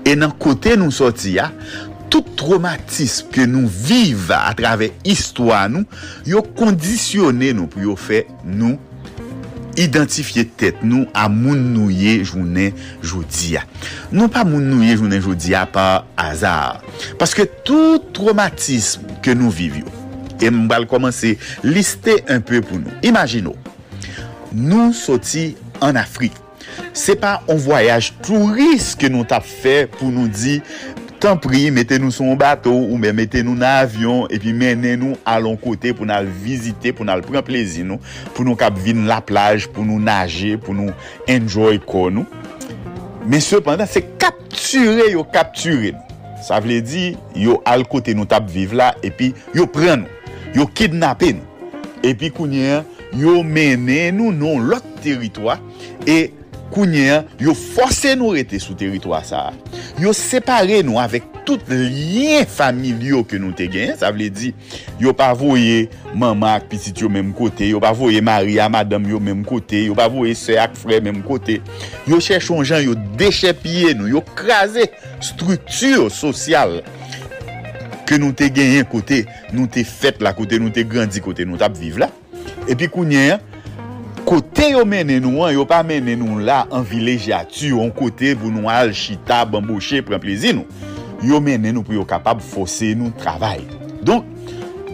E 0.05 0.13
nan 0.13 0.35
kote 0.37 0.75
nou 0.77 0.93
soti 0.93 1.39
ya, 1.39 1.49
tout 2.13 2.29
traumatisme 2.37 3.33
ke 3.33 3.47
nou 3.49 3.65
vive 3.65 4.37
a 4.37 4.53
travè 4.57 4.91
histwa 5.01 5.63
nou, 5.73 5.89
yo 6.29 6.45
kondisyone 6.53 7.49
nou 7.57 7.65
pou 7.73 7.89
yo 7.89 7.97
fe 7.97 8.27
nou 8.45 8.77
identifiye 9.79 10.45
tet 10.59 10.81
nou 10.83 11.07
a 11.17 11.27
moun 11.31 11.61
nouye 11.73 12.19
jounen 12.23 12.75
joudia. 13.01 13.63
Non 14.11 14.31
pa 14.31 14.45
moun 14.47 14.67
nouye 14.69 14.97
jounen 14.97 15.21
joudia 15.21 15.65
pa 15.69 16.03
azar. 16.19 16.83
Paske 17.21 17.47
tout 17.67 18.11
traumatisme 18.15 19.19
ke 19.25 19.35
nou 19.37 19.53
vivyo, 19.53 19.87
e 20.39 20.51
mbal 20.53 20.87
komanse 20.89 21.37
liste 21.65 22.19
un 22.27 22.43
peu 22.43 22.63
pou 22.65 22.81
nou. 22.81 22.93
Imagino, 23.05 23.55
nou 24.53 24.93
soti 24.95 25.53
an 25.85 25.99
Afrik. 25.99 26.35
Se 26.95 27.15
pa 27.19 27.37
an 27.49 27.59
voyaj 27.61 28.11
touriste 28.25 28.99
ke 28.99 29.09
nou 29.11 29.27
tap 29.27 29.45
fe 29.47 29.83
pou 29.97 30.11
nou 30.11 30.29
di 30.31 30.59
Tan 31.19 31.35
pri, 31.35 31.65
mette 31.75 31.97
nou 31.99 32.15
son 32.15 32.37
bato 32.39 32.71
ou 32.71 32.95
mette 32.95 33.41
nou 33.43 33.51
nan 33.59 33.81
avyon 33.81 34.29
e 34.31 34.37
pi 34.39 34.53
mene 34.55 34.93
nou 34.95 35.17
alon 35.27 35.57
kote 35.59 35.91
pou 35.91 36.07
nan 36.07 36.29
vizite, 36.45 36.93
pou 36.95 37.03
nan 37.03 37.19
pren 37.25 37.43
plezi 37.43 37.83
nou, 37.83 37.99
pou 38.31 38.47
nou 38.47 38.55
kap 38.55 38.77
vin 38.79 39.03
la 39.09 39.17
plaj, 39.19 39.65
pou 39.75 39.83
nou 39.83 39.99
nage, 39.99 40.53
pou 40.63 40.71
nou 40.77 40.95
enjoy 41.27 41.81
kon 41.83 42.21
nou. 42.21 42.25
Men 43.27 43.43
sepandan, 43.43 43.89
se 43.91 43.99
kapture 44.15 45.09
yo 45.11 45.25
kapture 45.27 45.91
nou. 45.97 46.23
Sa 46.47 46.61
vle 46.63 46.79
di, 46.87 47.09
yo 47.35 47.57
al 47.67 47.83
kote 47.91 48.15
nou 48.15 48.23
tap 48.23 48.47
vive 48.47 48.79
la 48.79 48.93
e 49.03 49.11
pi 49.11 49.33
yo 49.57 49.67
pren 49.67 50.05
nou, 50.05 50.35
yo 50.55 50.71
kidnapen 50.71 51.41
nou. 51.41 51.75
E 51.99 52.15
pi 52.15 52.31
kounyen, 52.31 52.87
yo 53.19 53.41
mene 53.43 54.05
nou 54.15 54.31
non 54.31 54.71
kounyen, 56.73 57.27
yo 57.41 57.55
force 57.57 58.15
nou 58.17 58.35
rete 58.35 58.59
sou 58.61 58.77
teritwa 58.77 59.21
sa. 59.27 59.49
Yo 60.01 60.13
separe 60.15 60.79
nou 60.85 61.01
avèk 61.01 61.25
tout 61.47 61.71
liyen 61.71 62.45
familyo 62.49 63.23
ke 63.27 63.39
nou 63.41 63.55
te 63.57 63.67
gen. 63.71 63.95
Sa 63.99 64.11
vle 64.13 64.29
di, 64.33 64.51
yo 65.01 65.13
pa 65.17 65.31
voye 65.37 65.87
mama 66.13 66.53
ak 66.57 66.69
pitit 66.71 67.01
yo 67.01 67.09
menm 67.11 67.33
kote, 67.37 67.67
yo 67.71 67.81
pa 67.83 67.93
voye 67.97 68.21
maria 68.25 68.69
madam 68.71 69.07
yo 69.09 69.21
menm 69.23 69.43
kote, 69.47 69.85
yo 69.89 69.97
pa 69.97 70.09
voye 70.11 70.35
se 70.37 70.59
ak 70.61 70.77
fre 70.79 71.01
menm 71.03 71.23
kote. 71.25 71.59
Yo 72.09 72.21
chèchon 72.23 72.63
jan, 72.63 72.85
yo 72.85 72.95
dechepye 73.19 73.95
nou, 73.97 74.09
yo 74.11 74.23
krasè 74.37 74.89
struktur 75.25 76.09
sosyal 76.13 76.79
ke 78.09 78.17
nou 78.21 78.33
te 78.33 78.47
genyen 78.53 78.87
kote, 78.89 79.23
nou 79.53 79.69
te 79.69 79.83
fèt 79.85 80.23
la 80.25 80.33
kote, 80.37 80.57
nou 80.61 80.73
te 80.73 80.85
grandi 80.87 81.21
kote, 81.23 81.45
nou 81.45 81.61
tap 81.61 81.77
vive 81.77 82.05
la. 82.05 82.09
Epi 82.69 82.89
kounyen, 82.91 83.41
kote 84.29 84.67
yo 84.75 84.83
menen 84.85 85.23
nou 85.25 85.41
an, 85.41 85.55
yo 85.55 85.63
pa 85.65 85.79
menen 85.85 86.21
nou 86.21 86.43
la 86.45 86.61
an 86.75 86.83
vilejati, 86.85 87.71
an 87.73 87.89
kote 87.95 88.35
pou 88.37 88.53
nou 88.53 88.69
al 88.69 88.91
chita, 88.93 89.41
bambouche, 89.49 90.03
pren 90.05 90.21
plezi 90.21 90.53
nou. 90.53 90.69
Yo 91.25 91.39
menen 91.41 91.73
nou 91.73 91.85
pou 91.85 91.97
yo 91.97 92.05
kapab 92.07 92.43
fose 92.45 92.91
nou 92.97 93.09
travay. 93.23 93.63
Don, 94.05 94.21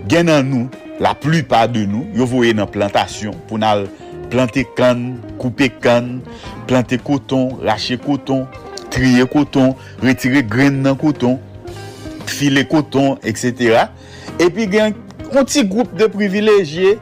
gen 0.08 0.30
nan 0.32 0.48
nou, 0.48 0.84
la 1.04 1.12
plupa 1.20 1.66
de 1.68 1.84
nou, 1.90 2.08
yo 2.16 2.28
voye 2.32 2.54
nan 2.56 2.70
plantasyon 2.72 3.36
pou 3.50 3.60
nan 3.60 3.84
plante 4.32 4.64
kan, 4.78 5.02
koupe 5.42 5.68
kan, 5.84 6.14
plante 6.70 6.96
koton, 7.04 7.58
lache 7.68 8.00
koton, 8.02 8.46
triye 8.94 9.28
koton, 9.28 9.74
retire 10.04 10.46
gren 10.48 10.80
nan 10.86 10.96
koton, 11.00 11.42
file 12.32 12.64
koton, 12.72 13.20
etc. 13.28 13.90
Epi 14.40 14.70
gen, 14.72 14.96
on 15.36 15.44
ti 15.44 15.66
group 15.68 15.92
de 16.00 16.08
privilejye, 16.14 16.96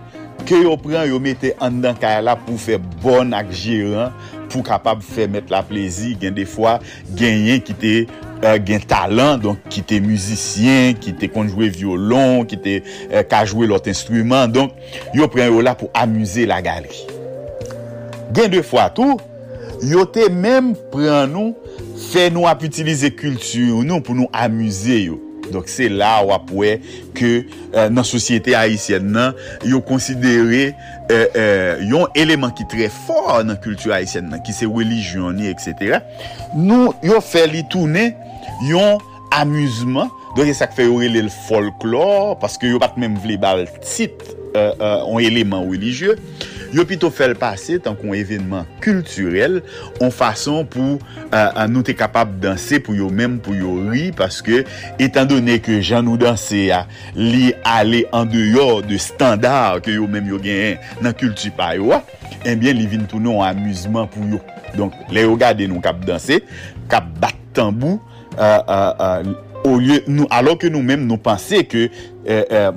ke 0.48 0.60
yo 0.60 0.74
pran 0.80 1.08
yo 1.08 1.20
mette 1.24 1.54
an 1.64 1.80
dan 1.84 1.96
kaya 2.00 2.24
la 2.26 2.36
pou 2.40 2.60
fe 2.60 2.76
bon 3.04 3.32
ak 3.36 3.52
jiran 3.56 4.12
pou 4.52 4.64
kapab 4.66 5.02
fe 5.06 5.26
met 5.32 5.50
la 5.54 5.62
plezi 5.66 6.14
gen 6.20 6.36
defwa 6.36 6.76
genyen 7.16 7.64
ki 7.64 7.76
te 7.80 7.94
uh, 8.04 8.58
gen 8.60 8.84
talan, 8.90 9.40
donk 9.42 9.64
ki 9.72 9.84
te 9.88 10.00
müzisyen, 10.04 10.98
ki 11.00 11.16
te 11.20 11.30
konjwe 11.32 11.72
violon, 11.74 12.44
ki 12.50 12.60
te 12.60 12.78
uh, 12.84 13.22
kajwe 13.32 13.70
lot 13.72 13.88
instrument, 13.92 14.52
donk 14.52 14.76
yo 15.16 15.30
pran 15.32 15.50
yo 15.50 15.64
la 15.64 15.78
pou 15.80 15.92
amuse 15.98 16.48
la 16.50 16.60
galeri. 16.66 17.06
Gen 18.36 18.52
defwa 18.54 18.90
tou, 18.94 19.18
yo 19.88 20.04
te 20.12 20.28
menm 20.28 20.74
pran 20.92 21.32
nou 21.32 21.56
fe 22.12 22.28
nou 22.34 22.50
ap 22.52 22.68
utilize 22.68 23.10
kultur 23.16 23.84
nou 23.88 24.04
pou 24.04 24.18
nou 24.18 24.28
amuse 24.36 25.06
yo. 25.06 25.23
Donk 25.52 25.72
se 25.72 25.90
la 25.92 26.16
wap 26.28 26.52
wè 26.56 26.78
ke 27.18 27.32
euh, 27.74 27.90
nan 27.92 28.06
sosyete 28.08 28.56
Haitien 28.58 29.06
nan 29.16 29.38
yo 29.68 29.82
konsidere 29.86 30.72
euh, 31.12 31.28
euh, 31.36 31.84
yon 31.90 32.08
eleman 32.20 32.54
ki 32.56 32.68
tre 32.72 32.90
for 32.94 33.44
nan 33.48 33.60
kultur 33.64 33.96
Haitien 33.96 34.30
nan 34.32 34.44
ki 34.46 34.56
se 34.56 34.70
religion 34.70 35.36
ni 35.36 35.50
etc. 35.52 36.00
Nou 36.56 36.94
yo 37.06 37.20
fè 37.24 37.48
li 37.52 37.66
toune 37.72 38.12
yon 38.70 39.02
amuzman 39.34 40.12
donk 40.38 40.50
e 40.50 40.56
sak 40.58 40.74
fè 40.78 40.88
yo 40.88 41.00
rele 41.02 41.26
l 41.26 41.32
folklor 41.48 42.38
paske 42.42 42.70
yo 42.70 42.82
pat 42.82 42.98
mèm 43.02 43.18
vle 43.24 43.38
bal 43.42 43.66
tit 43.82 44.16
eh, 44.54 44.72
eh, 44.74 45.00
yon 45.06 45.22
eleman 45.24 45.66
religieux 45.70 46.18
yo 46.74 46.86
pito 46.90 47.12
fel 47.14 47.36
pase 47.40 47.78
tan 47.84 47.98
kon 48.00 48.16
evenman 48.18 48.68
kulturel, 48.84 49.62
an 50.04 50.14
fason 50.14 50.68
pou 50.70 50.98
euh, 50.98 51.62
nou 51.72 51.86
te 51.86 51.96
kapab 51.98 52.36
danse 52.44 52.82
pou 52.84 52.98
yo 52.98 53.10
menm 53.14 53.40
pou 53.44 53.58
yo 53.58 53.78
ri, 53.92 54.10
paske 54.18 54.64
etan 55.02 55.30
donen 55.30 55.62
ke 55.64 55.80
jan 55.82 56.08
nou 56.08 56.20
danse 56.22 56.66
a, 56.74 56.84
li 57.18 57.52
ale 57.68 58.04
an 58.16 58.28
deyor 58.32 58.82
de 58.88 59.00
standar 59.02 59.80
ke 59.86 59.96
yo 60.00 60.10
menm 60.10 60.34
yo 60.34 60.42
genyen 60.42 60.82
nan 61.06 61.16
kultu 61.18 61.54
pa 61.58 61.74
yo, 61.80 62.02
enbyen 62.44 62.78
li 62.82 62.90
vin 62.92 63.08
tou 63.10 63.22
nou 63.22 63.46
an 63.46 63.54
amuzman 63.54 64.10
pou 64.12 64.34
yo. 64.34 64.42
Donk, 64.74 64.96
le 65.14 65.26
yo 65.28 65.38
gade 65.38 65.68
nou 65.70 65.84
kap 65.84 66.02
danse, 66.08 66.40
kap 66.90 67.08
bat 67.22 67.38
tambou, 67.54 68.00
a, 68.34 68.48
a, 68.48 68.78
a, 68.78 69.10
a, 69.22 69.52
nou, 69.64 70.28
alo 70.34 70.56
ke 70.60 70.72
nou 70.74 70.84
menm 70.86 71.06
nou 71.08 71.22
panse 71.22 71.62
ke 71.70 71.88
euh, 72.28 72.44
euh, 72.44 72.72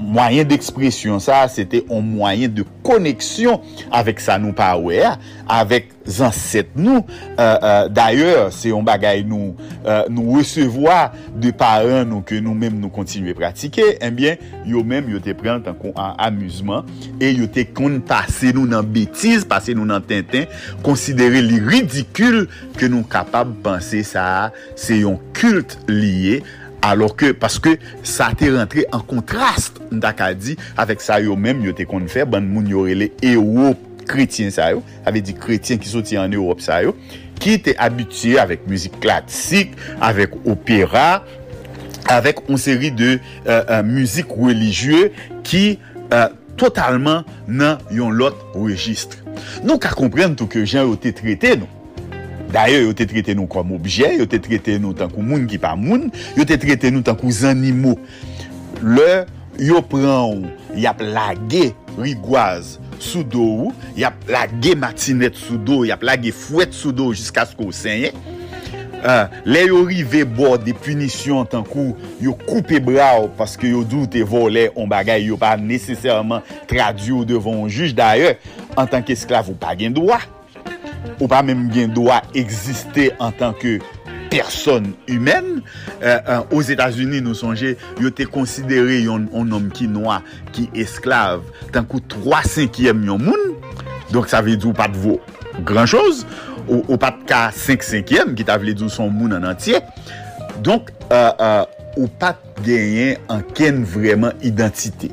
mwayen 0.00 0.48
d'ekspresyon 0.48 1.20
sa, 1.22 1.44
se 1.52 1.64
te 1.68 1.82
on 1.88 2.04
mwayen 2.04 2.52
de 2.54 2.66
koneksyon 2.86 3.62
avek 3.94 4.22
sa 4.22 4.38
nou 4.40 4.56
pa 4.56 4.72
wè, 4.80 5.02
avek 5.50 5.90
zanset 6.10 6.74
nou. 6.78 7.04
Euh, 7.38 7.88
D'ayor, 7.92 8.50
se 8.54 8.70
yon 8.72 8.84
bagay 8.86 9.22
nou 9.26 9.54
euh, 9.84 10.06
nou 10.12 10.38
resevoa 10.38 11.10
de 11.40 11.52
paran 11.56 12.08
nou 12.08 12.24
ke 12.26 12.40
nou 12.42 12.56
menm 12.58 12.78
nou 12.80 12.92
kontinue 12.94 13.34
pratike, 13.36 13.84
enbyen, 14.04 14.40
eh 14.40 14.70
yo 14.70 14.82
menm 14.86 15.08
yo 15.12 15.20
te 15.22 15.34
pren 15.36 15.62
tan 15.64 15.76
kon 15.78 15.94
an 15.98 16.16
amuzman, 16.20 16.88
e 17.22 17.32
yo 17.32 17.48
te 17.50 17.64
kon 17.68 17.98
pase 18.06 18.54
nou 18.56 18.68
nan 18.68 18.86
betiz, 18.94 19.46
pase 19.48 19.74
nou 19.76 19.88
nan 19.88 20.04
tintin, 20.06 20.48
konsidere 20.86 21.42
li 21.44 21.60
ridikul 21.64 22.44
ke 22.78 22.90
nou 22.90 23.06
kapab 23.10 23.52
panse 23.64 24.02
sa, 24.08 24.50
se 24.78 25.00
yon 25.02 25.18
kult 25.36 25.78
liye, 25.90 26.40
alor 26.86 27.14
ke, 27.18 27.32
paske 27.36 27.76
sa 28.06 28.30
te 28.36 28.50
rentre 28.52 28.86
an 28.94 29.04
kontrast, 29.06 29.80
nda 29.92 30.12
ka 30.16 30.32
di, 30.36 30.56
avek 30.80 31.04
sa 31.04 31.20
yo 31.22 31.36
menm 31.38 31.64
yo 31.66 31.74
te 31.76 31.86
kon 31.88 32.08
fè, 32.10 32.26
ban 32.28 32.46
moun 32.46 32.68
yorele 32.70 33.10
ewo 33.26 33.74
kretien 34.10 34.52
sa 34.54 34.70
yo, 34.74 34.84
ave 35.06 35.22
di 35.24 35.34
kretien 35.36 35.80
ki 35.80 35.90
soti 35.90 36.18
an 36.20 36.32
Europe 36.34 36.64
sa 36.64 36.80
yo, 36.84 36.94
ki 37.40 37.56
te 37.64 37.74
abitye 37.80 38.36
avek 38.42 38.66
müzik 38.68 38.98
klasik, 39.02 39.72
avek 40.04 40.34
opera, 40.44 41.22
avek 42.10 42.42
on 42.50 42.60
seri 42.60 42.90
de 42.92 43.18
euh, 43.46 43.62
euh, 43.62 43.82
müzik 43.86 44.32
religye 44.36 45.10
ki 45.46 45.78
euh, 46.12 46.28
totalman 46.60 47.24
nan 47.48 47.80
yon 47.94 48.12
lot 48.16 48.36
registre. 48.56 49.20
Nou 49.64 49.80
ka 49.80 49.92
kompren 49.96 50.34
tou 50.36 50.50
ke 50.50 50.66
jen 50.66 50.88
yo 50.90 50.98
te 51.00 51.14
trete 51.16 51.54
nou, 51.62 51.79
D'ailleurs, 52.52 52.82
yo 52.82 52.92
te 52.92 53.04
traité 53.04 53.34
nous 53.34 53.46
comme 53.46 53.72
objet, 53.72 54.16
yo 54.18 54.26
te 54.26 54.36
traité 54.36 54.78
nous 54.78 54.92
tant 54.92 55.08
que 55.08 55.20
moun 55.20 55.46
qui 55.46 55.58
pas 55.58 55.76
moun, 55.76 56.10
yo 56.36 56.44
te 56.44 56.54
traité 56.54 56.90
nous 56.90 57.02
tant 57.02 57.14
que 57.14 57.46
animaux. 57.46 57.98
Le 58.82 59.24
yo 59.58 59.82
prend 59.82 60.40
y 60.74 60.86
a 60.86 60.94
plagué 60.94 61.74
rigoise 61.98 62.80
sous 62.98 63.22
dos, 63.22 63.72
y 63.96 64.04
a 64.04 64.10
plagué 64.10 64.74
matinette 64.74 65.36
sous 65.36 65.58
dos, 65.58 65.84
y 65.84 65.90
a 65.90 65.96
plagué 65.96 66.32
fouette 66.32 66.72
sous 66.72 66.92
dos 66.92 67.12
jusqu'à 67.12 67.46
ce 67.46 67.54
qu'on 67.54 67.70
saigne. 67.70 68.10
Uh, 69.00 69.32
le 69.48 69.62
yo 69.64 69.78
rive 69.88 70.26
bo 70.28 70.58
de 70.60 70.74
punisyon 70.76 71.46
tan 71.48 71.62
kou 71.64 71.94
yo 72.20 72.34
koupe 72.36 72.76
bra 72.84 73.14
ou 73.22 73.30
paske 73.38 73.70
yo 73.70 73.80
doute 73.88 74.20
vole 74.28 74.66
on 74.74 74.90
bagay 74.90 75.24
yo 75.30 75.38
pa 75.40 75.54
nesesèrman 75.56 76.44
tradi 76.68 77.08
ou 77.16 77.24
devon 77.24 77.64
juj. 77.64 77.94
D'aye, 77.96 78.34
an 78.76 78.90
tanke 78.90 79.16
esklav 79.16 79.48
ou 79.48 79.56
pa 79.56 79.72
gen 79.78 79.96
doa. 79.96 80.20
ou 81.18 81.28
pa 81.30 81.42
menm 81.46 81.68
gen 81.74 81.94
doa 81.96 82.20
a 82.20 82.36
egziste 82.38 83.10
an 83.22 83.34
tanke 83.38 83.78
person 84.30 84.92
humen. 85.08 85.60
Euh, 86.02 86.18
euh 86.28 86.54
os 86.56 86.70
Etats-Unis 86.72 87.22
nou 87.24 87.36
sonje, 87.36 87.74
yo 88.00 88.12
te 88.14 88.26
konsidere 88.30 89.00
yon 89.02 89.28
nom 89.48 89.66
ki 89.74 89.88
noa, 89.90 90.20
ki 90.54 90.68
esklav, 90.78 91.42
tankou 91.74 92.02
3 92.14 92.44
5e 92.46 92.94
yon 93.08 93.26
moun, 93.26 93.50
donk 94.14 94.30
sa 94.30 94.42
ve 94.46 94.56
di 94.56 94.68
ou 94.68 94.76
pat 94.76 94.94
vo 94.96 95.18
gran 95.66 95.90
choz, 95.90 96.24
ou, 96.68 96.84
ou 96.86 97.00
pat 97.00 97.18
ka 97.28 97.42
5 97.56 97.84
5e, 97.84 98.24
ki 98.38 98.46
ta 98.48 98.56
vle 98.62 98.76
di 98.76 98.86
ou 98.86 98.92
son 98.92 99.12
moun 99.12 99.34
an 99.36 99.48
antye, 99.50 99.82
donk 100.64 100.92
euh, 101.10 101.32
euh, 101.34 101.64
ou 101.98 102.06
pat 102.20 102.38
genyen 102.64 103.18
an 103.32 103.42
ken 103.56 103.82
vreman 103.88 104.36
identite. 104.46 105.10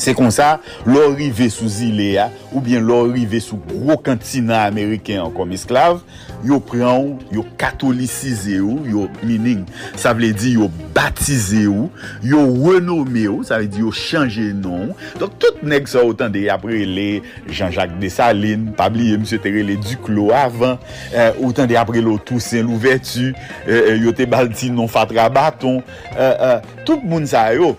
Se 0.00 0.14
kon 0.16 0.32
sa, 0.32 0.58
lor 0.88 1.12
rive 1.18 1.50
sou 1.52 1.68
zile 1.68 2.14
ya, 2.14 2.30
ou 2.50 2.62
bien 2.64 2.80
lor 2.80 3.10
rive 3.12 3.40
sou 3.44 3.60
gro 3.68 3.98
kantina 4.00 4.62
Ameriken 4.64 5.20
an 5.20 5.34
kom 5.34 5.52
esklav, 5.52 6.00
yo 6.46 6.56
pran 6.64 7.02
ou, 7.02 7.18
yo 7.34 7.44
katolisize 7.60 8.56
ou, 8.64 8.80
yo 8.88 9.04
meaning, 9.20 9.66
sa 10.00 10.14
vle 10.16 10.30
di 10.36 10.54
yo 10.56 10.70
batize 10.96 11.66
ou, 11.68 11.90
yo 12.24 12.40
renome 12.64 13.26
ou, 13.28 13.44
sa 13.46 13.60
vle 13.60 13.68
di 13.70 13.84
yo 13.84 13.92
chanje 13.94 14.46
non. 14.56 14.94
Donk 15.20 15.36
tout 15.42 15.60
neg 15.66 15.90
sa 15.90 16.06
otan 16.08 16.32
de 16.32 16.46
apre 16.52 16.80
le 16.88 17.08
Jean-Jacques 17.50 17.98
Dessalines, 18.00 18.72
pabli 18.78 19.12
M. 19.14 19.28
Terele 19.28 19.76
Duclos 19.84 20.32
avan, 20.32 20.78
euh, 21.12 21.44
otan 21.44 21.68
de 21.68 21.76
apre 21.76 22.00
lo 22.00 22.16
Toussaint 22.18 22.64
Louvertu, 22.64 23.34
euh, 23.68 23.92
eh, 23.92 24.00
yo 24.00 24.16
te 24.16 24.24
balti 24.24 24.72
non 24.72 24.88
fatra 24.88 25.28
baton, 25.28 25.82
euh, 26.16 26.58
tout 26.88 27.00
moun 27.04 27.28
sa 27.28 27.50
yo. 27.54 27.76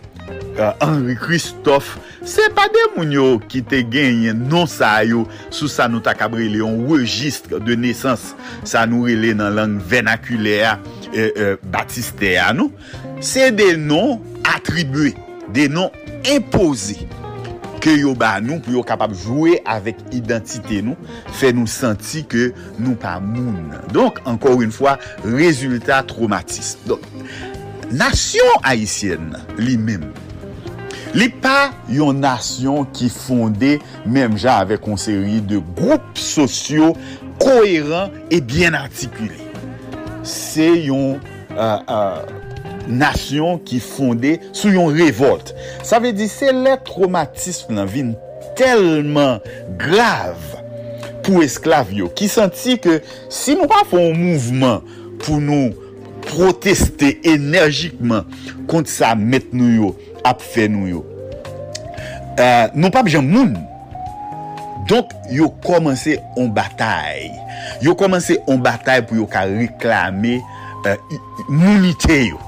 uh, 0.58 0.74
Henri 0.82 1.16
Christophe, 1.20 2.00
se 2.28 2.44
pa 2.56 2.68
de 2.72 2.84
moun 2.96 3.12
non, 3.12 3.16
yo 3.16 3.40
ki 3.52 3.64
te 3.68 3.82
genyen 3.84 4.44
non 4.52 4.70
sa 4.70 4.94
yo 5.08 5.26
sou 5.50 5.70
sa 5.72 5.88
nou 5.92 6.04
takabrele 6.06 6.62
yon 6.62 6.84
registre 6.90 7.62
de 7.64 7.78
nesans 7.80 8.32
sa 8.68 8.86
nou 8.90 9.10
rele 9.10 9.34
nan 9.38 9.56
lang 9.58 9.80
venakulea 9.92 10.78
e, 10.78 11.12
e, 11.12 11.18
euh, 11.18 11.32
euh, 11.32 11.56
batistea 11.74 12.52
nou. 12.58 12.72
Se 13.22 13.52
de 13.54 13.74
non 13.78 14.22
atribue, 14.56 15.16
de 15.54 15.68
non 15.70 15.92
impose 16.30 17.00
ke 17.82 17.96
yo 17.98 18.14
ba 18.18 18.36
nou 18.44 18.62
pou 18.62 18.76
yo 18.78 18.84
kapab 18.86 19.14
jouye 19.18 19.58
avèk 19.70 20.00
identite 20.14 20.82
nou, 20.86 20.98
fè 21.40 21.50
nou 21.56 21.70
senti 21.70 22.22
ke 22.30 22.52
nou 22.78 22.94
pa 23.02 23.18
moun. 23.24 23.74
Donk, 23.96 24.22
ankor 24.30 24.62
un 24.62 24.74
fwa, 24.74 24.98
rezultat 25.26 26.12
traumatisme. 26.12 26.86
Donk, 26.92 27.08
nasyon 27.96 28.66
Haitien 28.66 29.32
li 29.60 29.78
mèm. 29.80 30.08
Li 31.18 31.28
pa 31.44 31.72
yon 31.92 32.22
nasyon 32.24 32.86
ki 32.96 33.10
fonde 33.12 33.76
mèm 34.08 34.38
jan 34.40 34.62
avek 34.64 34.84
kon 34.86 35.00
seri 35.00 35.42
de 35.44 35.60
group 35.76 36.20
sosyo 36.20 36.94
koheran 37.42 38.14
e 38.32 38.40
bien 38.40 38.78
artikule. 38.78 39.40
Se 40.24 40.70
yon 40.88 41.18
euh, 41.58 41.80
euh, 41.82 42.22
nasyon 42.88 43.60
ki 43.68 43.82
fonde 43.84 44.38
sou 44.54 44.72
yon 44.72 44.96
revolt. 44.96 45.52
Sa 45.84 46.00
ve 46.04 46.14
di 46.16 46.30
se 46.32 46.54
le 46.56 46.78
traumatisme 46.88 47.76
nan 47.76 47.92
vin 47.92 48.16
telman 48.60 49.44
grav 49.80 50.40
pou 51.26 51.44
esklav 51.44 51.92
yo 51.96 52.10
ki 52.18 52.28
santi 52.32 52.78
ke 52.82 53.00
si 53.32 53.56
nou 53.58 53.70
pa 53.70 53.84
fon 53.90 54.16
mouvman 54.18 54.86
pou 55.22 55.44
nou 55.44 55.91
proteste 56.32 57.14
energikman 57.28 58.28
kont 58.72 58.90
sa 58.90 59.14
met 59.20 59.52
nou 59.54 59.70
yo, 59.72 59.92
ap 60.28 60.42
fe 60.44 60.68
nou 60.72 60.90
yo. 60.90 61.04
Euh, 62.40 62.72
nou 62.74 62.92
pa 62.94 63.04
jan 63.12 63.28
moun. 63.28 63.54
Donk 64.90 65.12
yo 65.32 65.50
komanse 65.64 66.18
on 66.40 66.50
batay. 66.56 67.30
Yo 67.84 67.94
komanse 68.00 68.40
on 68.50 68.62
batay 68.64 69.04
pou 69.06 69.20
yo 69.20 69.28
ka 69.30 69.46
reklame 69.48 70.40
euh, 70.88 70.98
mounite 71.48 72.18
yo. 72.32 72.40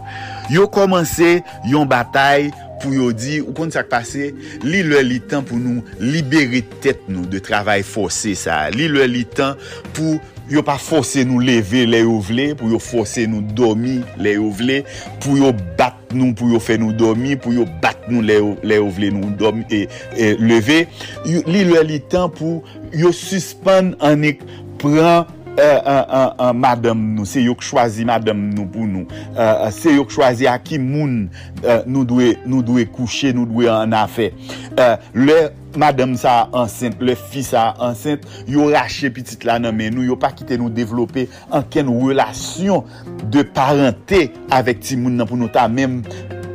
Yo 0.52 0.68
komanse 0.72 1.38
yon 1.70 1.88
batay 1.90 2.50
pou 2.84 2.92
yo 2.92 3.12
di, 3.16 3.38
ou 3.40 3.56
kon 3.56 3.72
sa 3.72 3.86
kpase, 3.88 4.32
li 4.66 4.82
lè 4.84 5.00
li 5.06 5.22
tan 5.32 5.46
pou 5.48 5.60
nou 5.62 5.84
libere 6.04 6.64
tet 6.84 7.06
nou 7.08 7.24
de 7.32 7.40
travay 7.44 7.86
fose 7.88 8.36
sa. 8.40 8.66
Li 8.76 8.90
lè 8.92 9.08
li 9.08 9.24
tan 9.38 9.56
pou 9.96 10.20
yo 10.52 10.64
pa 10.66 10.76
fose 10.82 11.24
nou 11.28 11.44
leve 11.44 11.84
le 11.90 12.04
yo 12.04 12.18
vle, 12.24 12.50
pou 12.60 12.72
yo 12.72 12.80
fose 12.82 13.26
nou 13.30 13.44
domi 13.56 14.00
le 14.22 14.36
yo 14.38 14.50
vle, 14.56 14.82
pou 15.24 15.38
yo 15.40 15.54
bat 15.80 16.14
nou 16.14 16.36
pou 16.38 16.52
yo 16.54 16.62
fe 16.64 16.78
nou 16.82 16.96
domi, 16.96 17.38
pou 17.40 17.56
yo 17.56 17.68
bat 17.84 18.10
nou 18.10 18.24
le 18.26 18.40
yo, 18.40 18.52
le 18.66 18.80
yo 18.82 18.90
vle 18.94 19.12
nou 19.16 19.32
domi 19.40 19.66
e, 19.74 19.86
e 20.18 20.34
leve, 20.42 20.84
yo, 21.30 21.44
li 21.50 21.64
lwe 21.70 21.86
li 21.88 22.02
tan 22.12 22.32
pou 22.34 22.62
yo 22.96 23.14
suspande 23.16 23.98
anek 24.04 24.44
pran 24.82 25.30
Euh, 25.60 26.32
an 26.42 26.58
madam 26.58 26.98
nou, 27.14 27.28
se 27.30 27.44
yo 27.44 27.54
k 27.54 27.62
chwazi 27.62 28.08
madam 28.10 28.40
nou 28.56 28.66
pou 28.74 28.88
nou, 28.90 29.06
euh, 29.36 29.68
euh 29.68 29.70
se 29.76 29.92
yo 29.94 30.02
k 30.08 30.16
chwazi 30.16 30.48
a 30.50 30.56
ki 30.58 30.80
moun 30.82 31.28
uh, 31.62 31.84
nou 31.86 32.08
dwe, 32.10 32.32
dwe 32.66 32.88
kouche, 32.90 33.30
nou 33.38 33.46
dwe 33.46 33.70
an 33.70 33.94
afe. 33.94 34.32
Euh, 34.80 34.96
le 35.14 35.38
madame 35.78 36.18
sa 36.18 36.50
ansent, 36.58 36.98
le 36.98 37.14
fi 37.14 37.46
sa 37.46 37.68
ansent, 37.86 38.26
yo 38.50 38.66
rache 38.74 39.14
pitit 39.14 39.46
la 39.46 39.60
nan 39.62 39.78
men 39.78 39.94
nou, 39.94 40.08
yo 40.10 40.18
pa 40.18 40.34
kite 40.34 40.58
nou 40.58 40.74
devlope 40.74 41.28
anken 41.54 41.94
relasyon 42.02 42.90
de 43.30 43.46
parente 43.46 44.26
avek 44.54 44.82
ti 44.82 44.98
moun 44.98 45.22
nan 45.22 45.30
pou 45.30 45.38
nou 45.38 45.54
ta 45.54 45.70
menm 45.70 46.02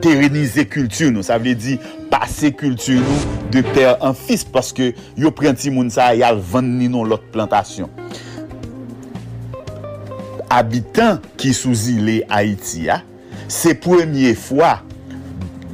terenize 0.02 0.66
kultur 0.74 1.14
nou. 1.14 1.22
Sa 1.22 1.38
vle 1.38 1.54
di 1.54 1.78
pase 2.10 2.50
kultur 2.50 2.98
nou 2.98 3.42
de 3.54 3.62
per 3.70 3.94
an 4.02 4.18
fis 4.18 4.42
paske 4.42 4.96
yo 5.14 5.30
pren 5.30 5.54
ti 5.54 5.70
moun 5.70 5.94
sa 5.94 6.10
yal 6.18 6.42
vanni 6.50 6.90
nou 6.90 7.06
lot 7.06 7.30
plantasyon. 7.30 8.26
abitan 10.52 11.22
ki 11.40 11.52
sou 11.56 11.76
zile 11.76 12.20
Haiti 12.30 12.86
ya, 12.88 13.02
se 13.48 13.74
premye 13.76 14.34
fwa, 14.38 14.78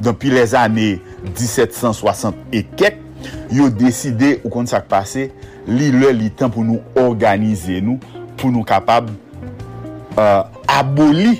depi 0.03 0.31
les 0.33 0.55
ane 0.57 0.95
1760 1.31 2.55
e 2.55 2.63
kek, 2.77 3.01
yo 3.53 3.69
deside 3.73 4.35
ou 4.43 4.51
kon 4.53 4.69
sak 4.69 4.89
pase, 4.91 5.29
li 5.65 5.89
le 5.93 6.11
li 6.13 6.29
tan 6.29 6.51
pou 6.53 6.65
nou 6.65 6.81
organize 6.99 7.79
nou, 7.83 7.97
pou 8.37 8.51
nou 8.53 8.65
kapab 8.67 9.09
euh, 10.19 10.43
aboli 10.69 11.39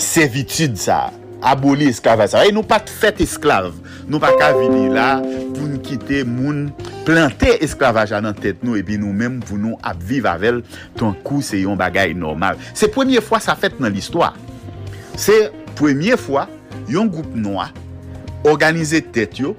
servitude 0.00 0.80
sa, 0.80 1.06
aboli 1.46 1.90
esklave 1.92 2.26
sa. 2.32 2.42
E 2.46 2.54
nou 2.54 2.66
pat 2.66 2.90
fet 2.90 3.22
esklave, 3.24 3.74
nou 4.08 4.22
pat 4.22 4.36
ka 4.40 4.52
vini 4.56 4.88
la, 4.92 5.16
pou 5.56 5.68
nou 5.68 5.80
kite 5.84 6.22
moun 6.28 6.68
plante 7.06 7.50
esklavaja 7.64 8.20
nan 8.24 8.36
tet 8.36 8.62
nou 8.66 8.78
epi 8.78 8.98
nou 9.00 9.16
menm 9.16 9.40
pou 9.44 9.58
nou 9.60 9.80
ap 9.86 10.00
viv 10.04 10.28
avel 10.30 10.62
ton 10.98 11.16
kou 11.26 11.44
se 11.44 11.62
yon 11.64 11.78
bagay 11.80 12.14
normal. 12.18 12.60
Se 12.76 12.90
premye 12.92 13.22
fwa 13.24 13.40
sa 13.42 13.56
fet 13.58 13.80
nan 13.82 13.94
l'histoire. 13.94 14.36
Se 15.18 15.48
premye 15.78 16.18
fwa 16.20 16.46
yon 16.92 17.10
goup 17.10 17.32
noa 17.34 17.70
organize 18.46 19.00
tet 19.14 19.40
yo 19.42 19.56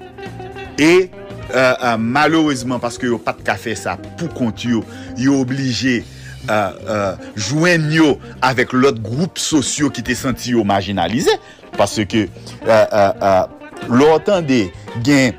e 0.78 1.08
euh, 1.48 1.74
euh, 1.74 1.96
malourezman 1.98 2.80
paske 2.82 3.08
yo 3.10 3.18
pat 3.22 3.42
ka 3.44 3.58
fe 3.60 3.74
sa 3.76 3.98
pou 4.16 4.30
kont 4.38 4.68
yo 4.68 4.84
yo 5.18 5.42
oblije 5.42 6.00
Uh, 6.48 6.72
uh, 6.88 7.26
jwen 7.36 7.90
yo 7.92 8.14
avèk 8.46 8.70
lòt 8.72 9.02
group 9.04 9.36
sosyo 9.42 9.90
ki 9.92 10.00
te 10.06 10.14
senti 10.16 10.54
yo 10.54 10.62
marginalize, 10.64 11.34
parce 11.76 12.06
ke 12.08 12.22
euh, 12.24 12.70
euh, 12.72 13.12
uh, 13.20 13.90
lò 13.92 14.14
otan 14.14 14.46
de 14.48 14.62
gen 15.04 15.36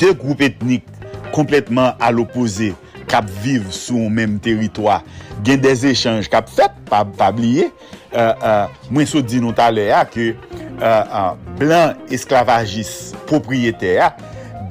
de 0.00 0.12
group 0.12 0.42
etnik 0.44 0.86
kompletman 1.34 1.98
al 2.02 2.20
opose 2.22 2.72
kap 3.10 3.28
viv 3.44 3.66
sou 3.74 4.08
menm 4.12 4.38
teritwa. 4.42 5.00
Gen 5.44 5.62
des 5.62 5.84
echange 5.90 6.30
kap 6.32 6.48
fet, 6.52 6.74
pa, 6.88 7.02
pa 7.04 7.30
bliye. 7.34 7.68
Uh, 8.14 8.30
uh, 8.38 8.84
mwen 8.94 9.08
sou 9.10 9.24
di 9.26 9.40
nou 9.42 9.54
talè 9.56 9.88
ya 9.90 10.04
ke 10.06 10.30
euh, 10.30 11.02
uh, 11.02 11.32
blan 11.58 11.98
esklavagis 12.14 13.12
propriyete 13.28 13.96
ya, 13.96 14.12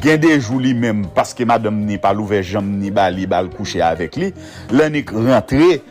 gen 0.04 0.22
de 0.24 0.32
jou 0.38 0.62
li 0.64 0.72
menm 0.78 1.04
paske 1.16 1.44
madame 1.48 1.84
ni 1.88 2.00
pal 2.02 2.22
ouve 2.24 2.40
jom 2.48 2.70
ni 2.80 2.92
bali 2.96 3.28
bal 3.30 3.52
kouche 3.52 3.84
avek 3.84 4.16
li, 4.22 4.32
lè 4.72 4.88
nik 4.96 5.12
rentre 5.12 5.82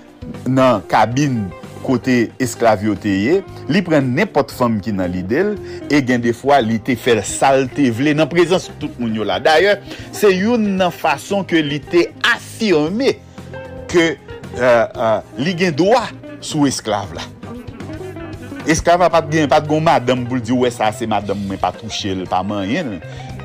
nan 0.49 0.81
kabin 0.89 1.43
kote 1.85 2.17
esklavyoteye, 2.43 3.41
li 3.73 3.83
pren 3.85 4.09
nepot 4.17 4.53
fam 4.55 4.79
ki 4.83 4.95
nan 4.97 5.13
li 5.13 5.23
del, 5.27 5.55
e 5.93 6.01
gen 6.07 6.23
defwa 6.25 6.61
li 6.65 6.79
te 6.83 6.97
fel 6.99 7.23
salte 7.27 7.89
vle 7.95 8.15
nan 8.17 8.31
prezans 8.31 8.71
tout 8.81 8.97
moun 9.01 9.15
yo 9.19 9.27
la. 9.29 9.41
D'ayor, 9.43 9.83
se 10.15 10.33
yon 10.33 10.73
nan 10.79 10.95
fason 10.95 11.47
ke 11.49 11.63
li 11.65 11.83
te 11.83 12.09
afirme 12.33 13.17
ke 13.93 14.15
euh, 14.59 14.87
euh, 14.87 15.19
li 15.43 15.57
gen 15.59 15.77
doa 15.77 16.07
sou 16.41 16.69
esklav 16.71 17.15
la. 17.19 17.29
Esklav 18.71 19.03
pat 19.11 19.27
gen 19.33 19.51
pat 19.51 19.67
gon 19.67 19.83
madam 19.83 20.23
pou 20.29 20.39
li 20.39 20.45
di, 20.47 20.55
wè 20.55 20.71
sa 20.71 20.93
se 20.95 21.09
madam 21.11 21.41
mwen 21.49 21.59
pa 21.59 21.73
touche 21.75 22.15
l 22.15 22.27
pa 22.31 22.45
man 22.47 22.69
yen. 22.71 22.97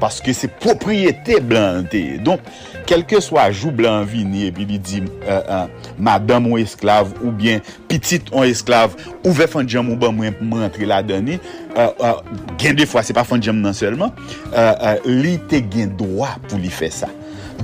Paske 0.02 0.34
se 0.38 0.50
propriyete 0.62 1.40
blan 1.46 1.88
te. 1.92 2.04
Donk, 2.24 2.46
kelke 2.88 3.20
swa 3.24 3.48
jou 3.52 3.74
blan 3.76 4.06
vini, 4.08 4.48
epi 4.50 4.68
li 4.70 4.80
di, 4.82 5.02
uh, 5.26 5.40
uh, 5.42 5.94
madame 6.00 6.52
ou 6.52 6.62
esklav, 6.62 7.12
ou 7.24 7.34
bien, 7.36 7.64
pitit 7.90 8.32
ou 8.34 8.46
esklav, 8.48 8.96
ou 9.24 9.34
ve 9.36 9.48
fan 9.52 9.68
djem 9.68 9.92
ou 9.92 10.00
ban 10.00 10.16
mwen 10.16 10.36
pou 10.38 10.48
mwen 10.48 10.68
entre 10.68 10.88
la 10.90 11.02
dani, 11.06 11.40
euh, 11.76 11.92
uh, 12.00 12.22
gen 12.62 12.78
de 12.78 12.88
fwa, 12.88 13.04
se 13.06 13.16
pa 13.16 13.26
fan 13.28 13.44
djem 13.44 13.60
nan 13.64 13.76
selman, 13.78 14.14
euh, 14.54 14.74
euh, 14.74 15.12
li 15.24 15.36
te 15.52 15.62
gen 15.74 15.94
doa 16.00 16.36
pou 16.48 16.62
li 16.62 16.72
fe 16.74 16.90
sa. 16.94 17.10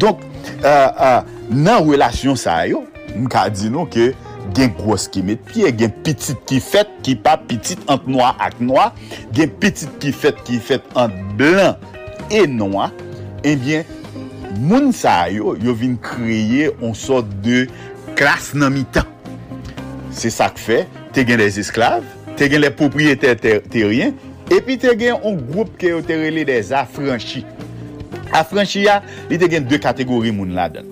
Donk, 0.01 0.21
nan 1.53 1.85
relasyon 1.85 2.37
sa 2.39 2.63
yo, 2.67 2.81
mka 3.13 3.45
di 3.53 3.69
nou 3.71 3.85
ke, 3.93 4.11
gen 4.57 4.73
gros 4.75 5.05
ki 5.11 5.21
met 5.25 5.41
piye, 5.47 5.69
gen 5.77 5.93
pitit 6.03 6.39
ki 6.49 6.59
fet, 6.63 6.89
ki 7.05 7.15
pa 7.23 7.35
pitit 7.39 7.79
ant 7.91 8.05
noa 8.09 8.33
ak 8.43 8.57
noa, 8.61 8.89
gen 9.35 9.53
pitit 9.61 9.91
ki 10.03 10.11
fet, 10.15 10.41
ki 10.47 10.59
fet 10.63 10.87
ant 10.99 11.13
blan, 11.39 11.77
enon 12.35 12.79
a, 12.81 12.91
enbyen, 13.43 13.83
eh 13.83 13.99
moun 14.59 14.91
sa 14.95 15.29
yo, 15.33 15.55
yo 15.61 15.73
vin 15.77 15.95
kreye 16.01 16.69
on 16.81 16.93
sot 16.97 17.27
de 17.45 17.65
klas 18.17 18.51
nan 18.57 18.73
mi 18.73 18.85
tan. 18.93 19.09
Se 20.13 20.29
sa 20.33 20.49
k 20.53 20.61
fe, 20.61 20.79
te 21.15 21.25
gen 21.27 21.41
les 21.41 21.57
esklav, 21.61 22.05
te 22.37 22.47
gen 22.49 22.63
les 22.63 22.73
propriété 22.73 23.33
ter 23.39 23.63
teryen, 23.73 24.13
epi 24.53 24.77
te 24.81 24.93
gen 24.99 25.19
on 25.25 25.39
group 25.49 25.75
ke 25.81 25.93
yo 25.93 26.01
terele 26.05 26.45
des 26.47 26.73
afranchi. 26.77 27.43
Afranchi 28.33 28.87
ya, 28.87 29.01
ah, 29.01 29.27
li 29.29 29.39
te 29.41 29.49
gen 29.49 29.65
de 29.69 29.79
kategori 29.81 30.33
moun 30.33 30.53
la 30.57 30.69
den. 30.73 30.89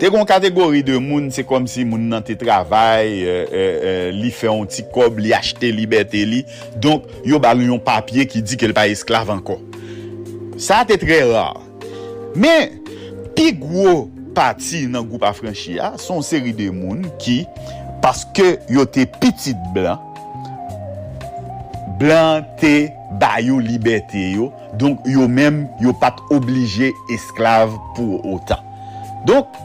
Te 0.00 0.08
kon 0.08 0.24
kategori 0.24 0.80
de 0.86 0.96
moun, 0.96 1.28
se 1.34 1.44
kom 1.44 1.66
si 1.68 1.84
moun 1.84 2.06
nan 2.08 2.24
te 2.24 2.32
travay, 2.40 3.18
euh, 3.20 3.42
euh, 3.44 3.74
euh, 3.84 4.06
li 4.16 4.30
fe 4.32 4.48
yon 4.48 4.64
ti 4.70 4.86
kob, 4.94 5.20
li 5.20 5.34
achete, 5.36 5.68
liberté 5.76 6.24
li. 6.24 6.40
Donk, 6.80 7.10
yo 7.28 7.42
bal 7.42 7.60
yon 7.66 7.82
papye 7.84 8.24
ki 8.30 8.40
di 8.40 8.56
ke 8.56 8.70
l 8.70 8.76
pa 8.76 8.88
esklav 8.88 9.28
anko. 9.34 9.58
Sa 10.60 10.82
te 10.84 10.98
tre 11.00 11.22
rar. 11.24 11.56
Men, 12.36 12.76
pi 13.36 13.48
gwo 13.56 14.10
pati 14.36 14.84
nan 14.90 15.06
goup 15.08 15.24
afranchi 15.24 15.78
ya, 15.78 15.94
son 15.98 16.20
seri 16.24 16.52
de 16.56 16.68
moun 16.74 17.06
ki, 17.22 17.40
paske 18.04 18.58
yo 18.70 18.84
te 18.84 19.06
pitit 19.20 19.58
blan, 19.74 20.00
blan 22.00 22.44
te 22.60 22.90
bayo 23.20 23.58
liberté 23.64 24.30
yo, 24.36 24.50
donk 24.80 25.08
yo 25.08 25.26
men 25.32 25.64
yo 25.80 25.94
pat 26.00 26.20
oblige 26.34 26.92
esklav 27.16 27.72
pou 27.96 28.20
otan. 28.36 28.60
Donk, 29.28 29.56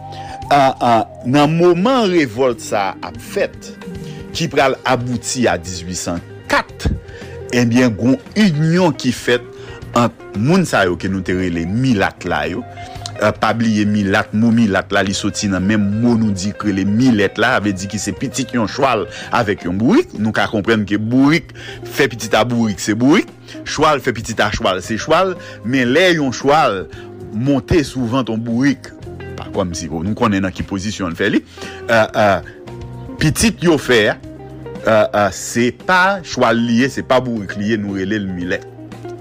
an, 0.48 0.72
an, 0.80 1.12
nan 1.28 1.60
mouman 1.60 2.08
revolt 2.16 2.64
sa 2.64 2.94
ap 3.04 3.20
fèt, 3.20 3.74
ki 4.36 4.48
pral 4.52 4.80
abouti 4.88 5.46
a 5.52 5.60
1804, 5.60 6.96
Eh 7.56 7.62
ebyen 7.64 7.94
goun 7.96 8.18
union 8.36 8.92
ki 9.00 9.14
fet 9.16 9.44
an 9.96 10.12
moun 10.36 10.66
sa 10.68 10.84
yo 10.90 10.98
ke 11.00 11.08
nou 11.08 11.24
tere 11.24 11.48
le 11.54 11.64
milat 11.70 12.26
la 12.28 12.42
yo. 12.52 12.66
Uh, 13.16 13.30
pabliye 13.32 13.86
milat, 13.88 14.34
mou 14.36 14.52
milat 14.52 14.92
la 14.92 15.06
li 15.08 15.14
soti 15.16 15.48
nan 15.48 15.64
men 15.64 15.80
mou 16.02 16.18
nou 16.20 16.36
di 16.36 16.52
kre 16.60 16.74
le 16.76 16.84
milet 16.84 17.40
la 17.40 17.54
ave 17.62 17.72
di 17.72 17.88
ki 17.88 18.00
se 18.02 18.12
pitit 18.12 18.52
yon 18.58 18.68
chwal 18.68 19.06
avek 19.40 19.64
yon 19.70 19.80
bourik, 19.80 20.12
nou 20.20 20.36
ka 20.36 20.50
komprenn 20.52 20.84
ke 20.90 21.00
bourik 21.00 21.54
fe 21.96 22.10
pitit 22.12 22.36
a 22.36 22.44
bourik 22.44 22.84
se 22.84 22.92
bourik. 22.92 23.32
Chwal 23.64 24.04
fe 24.04 24.12
pitit 24.18 24.44
a 24.44 24.50
chwal 24.52 24.84
se 24.84 25.00
chwal. 25.00 25.38
Men 25.64 25.96
le 25.96 26.10
yon 26.18 26.36
chwal 26.36 26.84
monte 27.32 27.80
souvan 27.88 28.28
ton 28.28 28.44
bourik. 28.44 28.92
Pa 29.40 29.48
kom 29.56 29.72
si, 29.80 29.88
nou 29.88 30.12
konen 30.20 30.44
nan 30.44 30.52
ki 30.52 30.68
posisyon 30.68 31.16
fe 31.16 31.32
li. 31.38 31.46
Uh, 31.88 32.04
uh, 32.04 33.16
pitit 33.24 33.64
yo 33.64 33.80
fer 33.80 34.18
Euh, 34.86 35.06
uh, 35.18 35.32
se 35.34 35.72
pa 35.74 36.20
chwa 36.22 36.52
liye, 36.54 36.92
se 36.94 37.02
pa 37.02 37.18
bourik 37.24 37.56
liye 37.58 37.78
nou 37.82 37.98
rele 37.98 38.20
l 38.22 38.28
milet. 38.30 38.62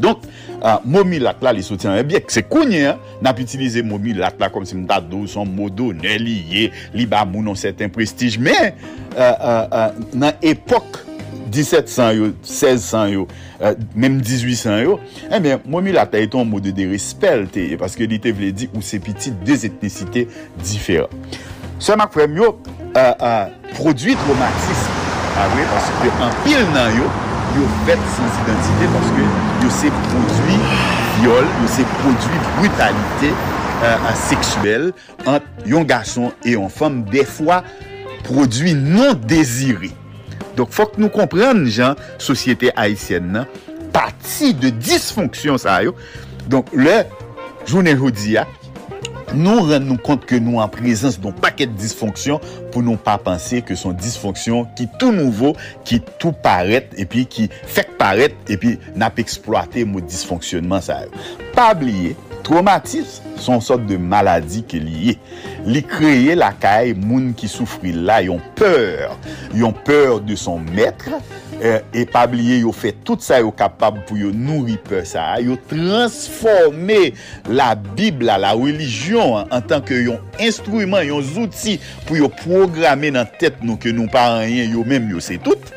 Donk, 0.03 0.27
uh, 0.59 0.83
momi 0.85 1.17
lat 1.23 1.41
la 1.45 1.55
li 1.57 1.63
soti 1.65 1.89
an 1.89 1.97
ebyek. 1.97 2.29
Se 2.35 2.43
kounye, 2.45 2.91
nap 3.25 3.39
itilize 3.41 3.81
momi 3.87 4.13
lat 4.19 4.37
la 4.43 4.51
kom 4.53 4.67
si 4.69 4.77
mta 4.77 4.99
do, 5.01 5.23
son 5.31 5.49
modo, 5.49 5.89
ne 5.97 6.19
liye, 6.21 6.67
li 6.93 7.07
ba 7.09 7.23
mounon 7.25 7.57
seten 7.57 7.93
prestij. 7.95 8.37
Men, 8.45 8.77
uh, 9.15 9.23
uh, 9.25 9.63
uh, 9.65 10.03
nan 10.13 10.37
epok 10.45 11.01
1700 11.49 12.11
yo, 12.19 12.29
1600 12.43 13.15
yo, 13.15 13.25
uh, 13.63 13.73
menm 13.97 14.19
1800 14.21 14.83
yo, 14.83 14.99
eh 15.31 15.39
men, 15.39 15.65
momi 15.65 15.95
lat 15.97 16.13
la 16.13 16.21
eton 16.27 16.45
modo 16.51 16.75
de 16.77 16.91
respel 16.91 17.47
te, 17.55 17.71
paske 17.81 18.11
li 18.11 18.21
te 18.21 18.35
vle 18.37 18.53
di 18.53 18.69
ou 18.75 18.85
se 18.85 19.01
piti 19.01 19.33
de 19.47 19.57
etnisite 19.71 20.27
difera. 20.61 21.09
Se 21.81 21.97
mak 21.97 22.13
frem 22.13 22.37
yo, 22.43 22.53
uh, 22.93 23.01
uh, 23.17 23.73
produit 23.79 24.21
romantisme, 24.29 24.94
Ah 25.35 25.47
apare 25.49 25.67
paske 25.73 26.13
an 26.23 26.37
pil 26.45 26.63
nan 26.75 26.95
yo 26.99 27.09
yo 27.57 27.67
fet 27.89 28.07
sans 28.17 28.39
identite 28.45 28.93
paske 28.95 29.27
yo 29.65 29.73
se 29.81 29.91
prodwi 30.05 30.61
viol, 31.19 31.51
yo 31.63 31.73
se 31.75 31.89
prodwi 31.97 32.45
brutalite 32.59 33.33
euh, 33.85 34.09
seksuel 34.29 34.89
an 35.31 35.43
yon 35.67 35.87
gason 35.91 36.33
e 36.47 36.55
yon 36.55 36.71
fom 36.73 37.03
defwa 37.11 37.63
prodwi 38.25 38.77
non 38.79 39.19
deziri 39.29 39.95
Donk 40.55 40.75
fok 40.75 40.99
nou 41.03 41.11
kompren 41.13 41.65
jan 41.67 41.99
sosyete 42.23 42.71
haisyen 42.77 43.33
nan 43.35 43.49
pati 43.95 44.53
de 44.59 44.71
disfonksyon 44.75 45.59
sa 45.61 45.81
yo. 45.87 45.95
Donk 46.51 46.71
le 46.77 47.03
jounen 47.67 47.99
hodi 47.99 48.37
ya 48.37 48.47
nou 49.33 49.65
ren 49.71 49.87
nou 49.89 49.97
kont 50.05 50.27
ke 50.29 50.41
nou 50.43 50.61
an 50.63 50.71
prezans 50.73 51.17
don 51.21 51.35
paket 51.45 51.73
disfonksyon 51.81 52.43
pou 52.75 52.85
nou 52.85 53.01
pa 53.01 53.17
panse 53.23 53.63
ke 53.65 53.77
son 53.79 53.97
disfonksyon 53.97 54.69
ki 54.79 54.89
tou 55.01 55.15
nouvo, 55.15 55.55
ki 55.87 56.03
tou 56.19 56.35
paret, 56.45 56.93
epi 57.01 57.25
ki 57.31 57.49
fek 57.49 57.97
paret, 58.01 58.37
epi 58.53 58.77
nap 58.99 59.21
eksploate 59.23 59.87
mou 59.89 60.05
disfonksyonman 60.05 60.85
sa 60.85 61.03
yo. 61.07 61.25
Pa 61.55 61.71
bliye, 61.79 62.15
Traumatisme 62.45 63.35
son 63.41 63.61
sort 63.65 63.85
de 63.89 63.97
maladi 63.97 64.63
ke 64.69 64.79
liye. 64.83 65.17
Li 65.65 65.81
kreye 65.89 66.37
lakay 66.37 66.93
moun 66.99 67.33
ki 67.39 67.49
soufri 67.51 67.95
la 67.97 68.21
yon 68.27 68.43
peur. 68.59 69.17
Yon 69.57 69.75
peur 69.87 70.21
de 70.21 70.37
son 70.39 70.61
metre. 70.75 71.19
E, 71.55 71.67
euh, 71.67 71.79
e 71.95 72.03
pabliye 72.11 72.59
yo 72.65 72.73
fe 72.75 72.91
tout 73.07 73.23
sa 73.23 73.39
yo 73.41 73.53
kapab 73.55 74.01
pou 74.09 74.19
yo 74.19 74.33
nouri 74.35 74.75
pe 74.89 75.05
sa. 75.07 75.29
Yo 75.41 75.57
transforme 75.71 77.13
la 77.49 77.73
Bibla, 77.79 78.37
la 78.43 78.53
religion 78.59 79.39
an 79.45 79.63
tanke 79.65 80.03
yon 80.03 80.19
instruyman, 80.43 81.07
yon 81.09 81.23
zouti 81.25 81.79
pou 82.09 82.19
yo 82.19 82.29
programe 82.43 83.13
nan 83.15 83.31
tet 83.41 83.63
nou 83.63 83.79
ke 83.81 83.95
nou 83.95 84.11
pa 84.13 84.27
anyen 84.43 84.75
yo 84.75 84.85
menm 84.89 85.15
yo 85.15 85.23
se 85.25 85.39
tout. 85.41 85.73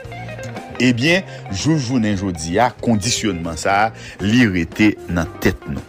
Ebyen, 0.77 1.23
eh 1.26 1.53
joujounen 1.57 2.18
jodi 2.19 2.60
a, 2.61 2.69
kondisyonman 2.84 3.57
sa, 3.57 3.88
li 4.22 4.45
rete 4.49 4.91
nan 5.10 5.30
tet 5.41 5.64
nou. 5.69 5.81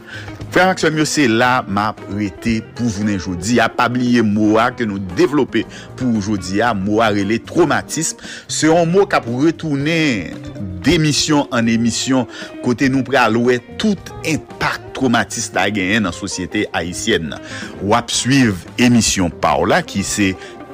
Frère 0.59 0.67
Maxime, 0.67 0.99
yo 0.99 1.05
se 1.07 1.23
la 1.31 1.61
map 1.71 2.01
rete 2.11 2.57
pou 2.75 2.91
jounen 2.91 3.21
jodi. 3.23 3.61
A 3.63 3.69
pabliye 3.71 4.25
mwa 4.27 4.65
ke 4.75 4.83
nou 4.91 4.99
devlope 5.15 5.63
pou 5.95 6.19
jodi 6.19 6.59
a 6.67 6.73
mwa 6.75 7.13
rele 7.15 7.37
traumatisme. 7.47 8.27
Se 8.51 8.67
yon 8.67 8.91
mwa 8.91 9.05
kap 9.07 9.29
retounen 9.31 10.35
demisyon 10.83 11.47
an 11.55 11.71
emisyon 11.71 12.27
kote 12.65 12.91
nou 12.91 13.07
pre 13.07 13.21
alowe 13.23 13.61
tout 13.79 14.11
impact 14.27 14.91
traumatisme 14.99 15.61
la 15.61 15.69
genyen 15.71 16.09
nan 16.09 16.17
sosyete 16.17 16.67
Haitienne. 16.73 17.39
Wap 17.87 18.11
suiv 18.11 18.67
emisyon 18.83 19.31
pa 19.39 19.55
ou 19.63 19.71
la 19.71 19.85
ki 19.87 20.03
se 20.03 20.33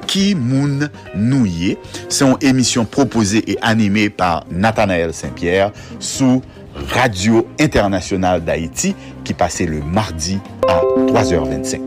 Ki 0.09 0.33
moun 0.37 0.87
nouye. 1.17 1.75
Se 2.09 2.23
yon 2.25 2.37
emisyon 2.45 2.87
propose 2.89 3.41
e 3.45 3.57
anime 3.65 4.07
par 4.13 4.45
Nathanael 4.51 5.13
Saint-Pierre 5.17 5.71
sou 5.99 6.43
Radio 6.91 7.45
Internationale 7.59 8.43
d'Haïti 8.45 8.93
ki 9.25 9.35
pase 9.37 9.67
le 9.69 9.81
mardi 9.81 10.39
a 10.67 10.81
3h25. 11.09 11.81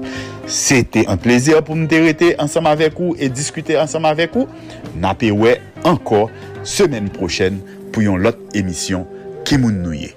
Sete 0.48 1.05
un 1.12 1.20
plezir 1.20 1.60
pou 1.66 1.77
mte 1.77 2.01
rete 2.06 2.32
ansam 2.40 2.69
avek 2.70 2.97
ou 3.02 3.16
e 3.20 3.28
diskute 3.32 3.77
ansam 3.81 4.09
avek 4.09 4.39
ou. 4.40 4.48
Nape 4.97 5.31
we 5.35 5.59
ankor 5.89 6.32
semen 6.65 7.12
prochen 7.12 7.60
pou 7.93 8.06
yon 8.06 8.24
lot 8.24 8.40
emisyon 8.56 9.05
Ki 9.48 9.60
Moun 9.60 9.82
Nouye. 9.85 10.15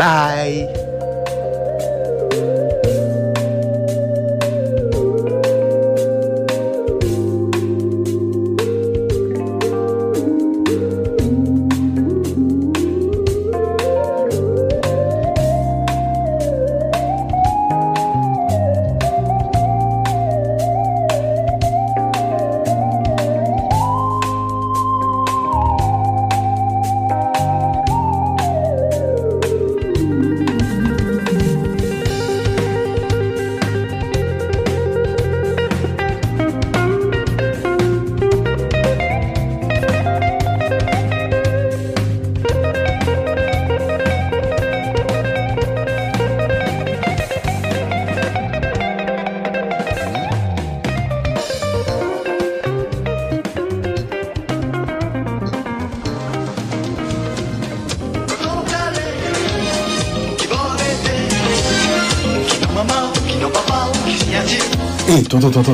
Bye! 0.00 1.09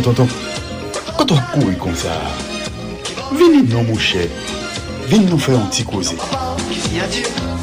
ton, 0.01 0.13
ton, 0.13 0.27
ton. 0.27 0.29
Quand 1.19 1.33
on 1.33 1.61
court 1.61 1.79
comme 1.81 1.95
ça, 1.95 2.09
venez 3.33 3.63
nous, 3.63 3.83
mon 3.83 3.99
cher. 3.99 4.27
Venez 5.09 5.25
nous 5.27 5.39
faire 5.39 5.57
un 5.57 5.67
petit 5.67 5.85
causé. 5.85 6.17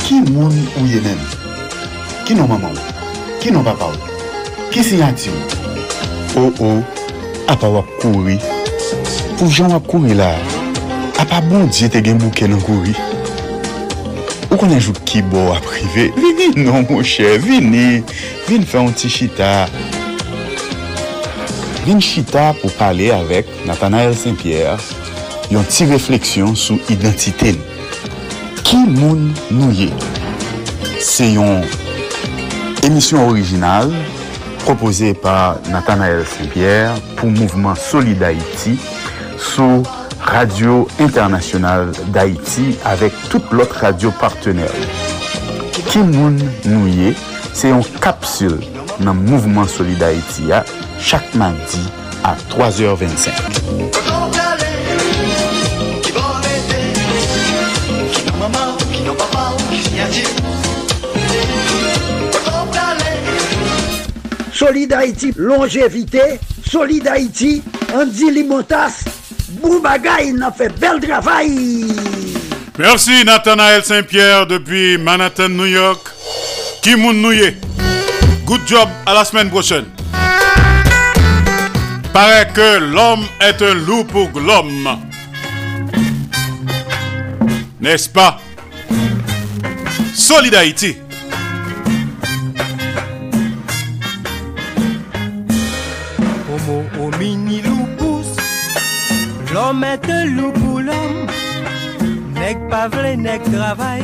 Qui 0.06 0.22
moun 0.22 0.54
ou 0.80 0.86
yé 0.86 1.02
même? 1.02 1.18
Qui 2.26 2.36
non 2.36 2.48
maman? 2.48 2.70
Qui 3.40 3.52
non 3.52 3.64
papa? 3.64 3.92
Qui 4.72 4.84
signature? 4.84 5.32
Oh 6.38 6.52
oh, 6.60 6.82
à 7.48 7.56
pas 7.56 7.70
wap 7.70 7.86
courir. 8.00 8.40
Pour 9.38 9.50
gens 9.50 9.70
wap 9.70 9.86
courir 9.88 10.16
là, 10.16 10.36
à 11.20 11.26
pas 11.26 11.42
bon 11.42 11.66
Dieu 11.66 11.90
te 11.90 12.04
gen 12.04 12.18
bouquet 12.18 12.48
nan 12.48 12.62
courir. 12.62 12.96
Ou 14.54 14.58
konen 14.58 14.80
jou 14.80 14.94
ki 15.08 15.24
bo 15.32 15.48
aprive, 15.56 16.12
vini 16.14 16.52
non 16.64 16.84
mou 16.86 17.02
chè, 17.02 17.40
vini, 17.42 18.04
vini 18.48 18.68
fè 18.70 18.78
an 18.84 18.92
ti 18.94 19.10
chita, 19.10 19.66
vin 21.84 22.00
chita 22.00 22.54
pou 22.62 22.72
pale 22.80 23.10
avek 23.12 23.50
Nathanael 23.68 24.14
Saint-Pierre 24.16 24.80
yon 25.52 25.66
ti 25.68 25.84
refleksyon 25.90 26.56
sou 26.56 26.80
identite. 26.94 27.54
Ki 28.64 28.80
moun 28.88 29.32
nou 29.52 29.72
ye? 29.76 29.90
Se 31.04 31.28
yon 31.34 31.66
emisyon 32.88 33.28
orijinal 33.28 33.92
propose 34.64 35.12
par 35.24 35.60
Nathanael 35.74 36.24
Saint-Pierre 36.38 36.96
pou 37.18 37.28
mouvment 37.28 37.76
Solid 37.76 38.24
Haïti 38.24 38.78
sou 39.36 39.84
Radio 40.24 40.88
Internationale 41.04 41.92
d'Haïti 42.16 42.78
avek 42.88 43.18
tout 43.28 43.52
lot 43.52 43.76
radio 43.84 44.14
partenèl. 44.22 44.72
Ki 45.92 46.00
moun 46.00 46.40
nou 46.64 46.88
ye? 46.88 47.12
Se 47.52 47.74
yon 47.74 47.84
kapsul 48.00 48.56
nan 49.04 49.20
mouvment 49.28 49.68
Solid 49.68 50.00
Haïti 50.02 50.48
ya 50.54 50.64
chaque 51.04 51.36
mardi 51.36 51.80
à 52.24 52.36
3h25. 52.50 53.30
Solid 64.54 64.94
Haïti, 64.94 65.34
longévité, 65.36 66.40
Solid 66.66 67.06
Haïti, 67.06 67.62
Andy 67.94 68.32
Limotas, 68.32 69.04
Boubagaï, 69.62 70.30
il 70.30 70.42
a 70.42 70.52
fait 70.52 70.70
bel 70.80 71.02
travail. 71.02 71.86
Merci 72.80 73.26
Nathanaël 73.26 73.84
Saint-Pierre 73.84 74.48
depuis 74.48 74.98
Manhattan, 74.98 75.50
New 75.50 75.66
York. 75.66 76.08
Kimoun 76.82 77.22
Nouye. 77.22 77.56
Good 78.46 78.62
job, 78.66 78.88
à 79.06 79.14
la 79.14 79.26
semaine 79.26 79.50
prochaine. 79.50 79.86
Paraît 82.14 82.48
que 82.54 82.78
l'homme 82.78 83.26
est 83.42 83.60
un 83.64 83.74
loup 83.74 84.04
pour 84.04 84.30
l'homme. 84.40 85.00
N'est-ce 87.82 88.08
pas? 88.08 88.40
Solid 90.14 90.54
Haïti. 90.54 90.96
Homo 96.52 96.84
homini 97.00 97.64
lupus 97.64 98.38
L'homme 99.52 99.84
est 99.84 100.08
un 100.08 100.26
loup 100.26 100.52
pour 100.52 100.82
l'homme 100.82 101.26
Nèg 102.36 102.70
pas 102.70 102.88
vle, 102.90 103.18
nèg 103.18 103.42
travail 103.52 104.04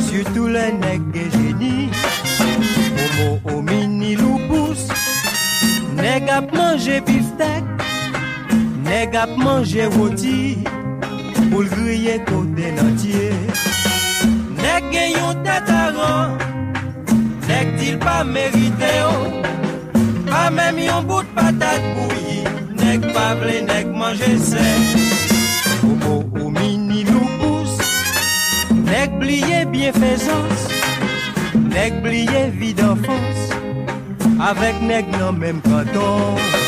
Surtout 0.00 0.48
les 0.48 0.72
nèg 0.72 1.02
génie 1.14 1.90
Homo 3.20 3.38
homini 3.44 4.16
lupus 4.16 4.43
Nèg 5.96 6.28
ap 6.28 6.52
manje 6.52 7.00
biftek 7.06 7.64
Nèg 8.84 9.16
ap 9.16 9.36
manje 9.36 9.86
roti 9.96 10.58
Pour 11.50 11.62
le 11.62 11.68
griller 11.68 12.20
côté 12.26 12.72
entier 12.86 13.32
Nèg 14.62 14.92
gen 14.92 15.10
yon 15.18 15.34
tête 15.44 15.70
à 15.70 15.90
rang 15.96 16.36
Nèg 17.48 17.76
dit 17.78 17.96
pas 17.96 18.24
mérité 18.24 18.92
oh. 19.08 19.42
Pas 20.30 20.50
même 20.50 20.78
yon 20.78 21.02
bout 21.02 21.22
de 21.22 21.32
patate 21.34 21.82
bouillie 21.94 22.44
Nèg 22.94 23.06
pa 23.14 23.34
vle 23.40 23.62
nèg 23.64 23.88
manger 23.96 24.36
sec. 24.38 24.82
Homo 25.82 26.20
homini 26.36 27.00
lupus, 27.08 27.72
nèg 28.90 29.16
bliye 29.18 29.64
bienfaisance, 29.72 30.68
nèg 31.72 32.02
bliye 32.04 32.42
vie 32.58 32.74
d'enfance, 32.74 33.43
avec 34.50 34.76
nèg 34.82 35.04
nan 35.18 35.36
même 35.38 35.60
canton. 35.62 36.63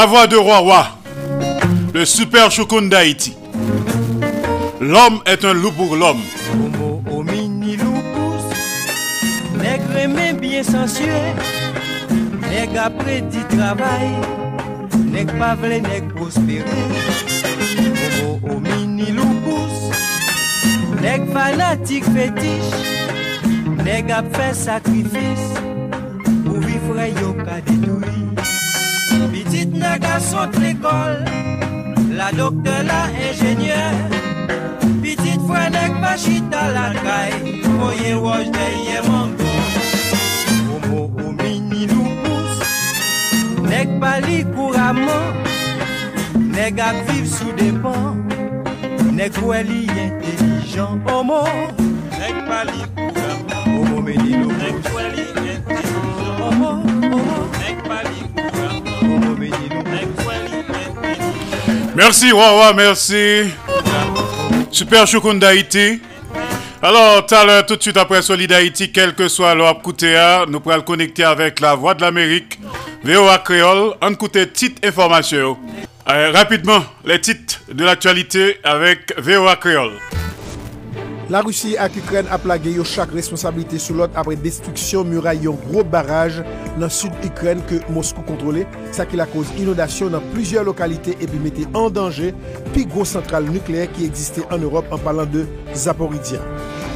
La 0.00 0.06
voix 0.06 0.26
de 0.26 0.36
Roi 0.36 0.58
Roi, 0.60 0.86
le 1.92 2.06
super 2.06 2.50
choukoun 2.50 2.88
d'Haïti. 2.88 3.36
L'homme 4.80 5.20
est 5.26 5.44
un 5.44 5.52
loup 5.52 5.72
pour 5.72 5.94
l'homme. 5.94 6.22
Homo 6.54 7.02
homini 7.10 7.76
lupus, 7.76 8.46
nèg 9.60 9.82
remè 9.92 10.32
bien 10.40 10.62
sensuel, 10.62 11.36
nèg 12.48 12.78
après 12.78 13.20
di 13.28 13.44
travail, 13.52 14.08
nèg 15.12 15.36
pa 15.36 15.52
vle 15.60 15.82
nèg 15.84 16.08
prospérer. 16.14 16.86
Homo 18.22 18.40
homini 18.48 19.12
lupus, 19.12 19.84
nèg 21.02 21.28
fanatique 21.34 22.08
fétiche, 22.16 22.72
nèg 23.84 24.10
ap 24.16 24.32
fait 24.34 24.54
sacrifice, 24.54 25.52
pour 26.46 26.56
vivre 26.56 27.04
yo 27.20 27.34
ka. 27.44 27.60
A 30.02 30.20
saute 30.20 30.58
l'école, 30.58 31.24
la 32.10 32.30
docteur, 32.32 32.82
la 32.84 33.04
ingénieur. 33.30 33.92
Petite 35.02 35.40
frère 35.48 35.70
nèg 35.70 36.00
pa 36.00 36.16
chita 36.16 36.62
la 36.74 36.92
caille, 37.02 37.62
voye 37.78 38.14
woj 38.14 38.50
deye 38.56 39.00
mango. 39.08 39.50
Homo 40.68 41.10
homini 41.16 41.86
lupus, 41.86 42.60
nèg 43.68 43.88
pa 44.00 44.18
li 44.26 44.44
couramment, 44.54 45.32
nèg 46.36 46.80
ap 46.80 46.96
viv 47.08 47.26
sous 47.26 47.52
des 47.56 47.72
ponts, 47.72 48.16
nèg 49.12 49.32
wè 49.42 49.62
li 49.64 49.86
intelligent. 50.06 51.00
Homo, 51.06 51.44
nèg 52.18 52.44
pa 52.48 52.64
li 52.68 52.84
couramment, 52.96 53.64
homo 53.66 54.02
meni 54.02 54.36
lupus, 54.42 55.29
Merci 62.00 62.32
Roi, 62.32 62.72
merci. 62.72 63.52
Super 64.70 65.06
choukoun 65.06 65.38
d'Haïti. 65.38 66.00
Alors, 66.80 67.26
tout 67.26 67.34
à 67.34 67.44
l'heure, 67.44 67.66
tout 67.66 67.76
de 67.76 67.82
suite 67.82 67.98
après 67.98 68.22
Solid 68.22 68.50
Haïti, 68.50 68.90
quel 68.90 69.14
que 69.14 69.28
soit 69.28 69.54
l'heure 69.54 69.82
Koutéa, 69.82 70.46
nous 70.48 70.60
pourrons 70.60 70.76
le 70.76 70.80
connecter 70.80 71.24
avec 71.24 71.60
la 71.60 71.74
Voix 71.74 71.92
de 71.92 72.00
l'Amérique, 72.00 72.58
VOA 73.04 73.36
Créole, 73.40 73.92
en 74.00 74.12
écouter 74.12 74.46
petites 74.46 74.82
informations. 74.82 75.58
Euh, 76.08 76.32
rapidement, 76.32 76.82
les 77.04 77.20
titres 77.20 77.60
de 77.70 77.84
l'actualité 77.84 78.56
avec 78.64 79.12
VOA 79.20 79.56
Créole. 79.56 79.92
La 81.30 81.44
Russie 81.46 81.76
ak 81.78 81.94
Ukren 81.94 82.26
ap 82.34 82.42
lage 82.50 82.72
yo 82.74 82.82
chak 82.82 83.12
responsabilite 83.14 83.78
sou 83.78 83.94
lot 84.00 84.16
apre 84.18 84.34
destriksyon 84.42 85.06
muray 85.06 85.38
yon 85.44 85.60
gro 85.68 85.84
baraj 85.86 86.40
nan 86.80 86.90
sud 86.90 87.14
Ukren 87.22 87.60
ke 87.70 87.78
Moskou 87.94 88.26
kontrole, 88.26 88.64
sa 88.90 89.06
ki 89.06 89.20
la 89.20 89.28
koz 89.30 89.52
inodasyon 89.62 90.10
nan 90.16 90.26
plizye 90.32 90.64
lokalite 90.66 91.14
epi 91.22 91.38
mette 91.38 91.68
an 91.70 91.86
danje 91.94 92.32
pi 92.74 92.82
gro 92.82 93.06
sentral 93.06 93.46
nukleer 93.46 93.86
ki 93.94 94.08
egziste 94.08 94.42
an 94.50 94.66
Europe 94.66 94.90
an 94.90 95.04
palan 95.04 95.30
de 95.30 95.44
Zaporizhia. 95.78 96.42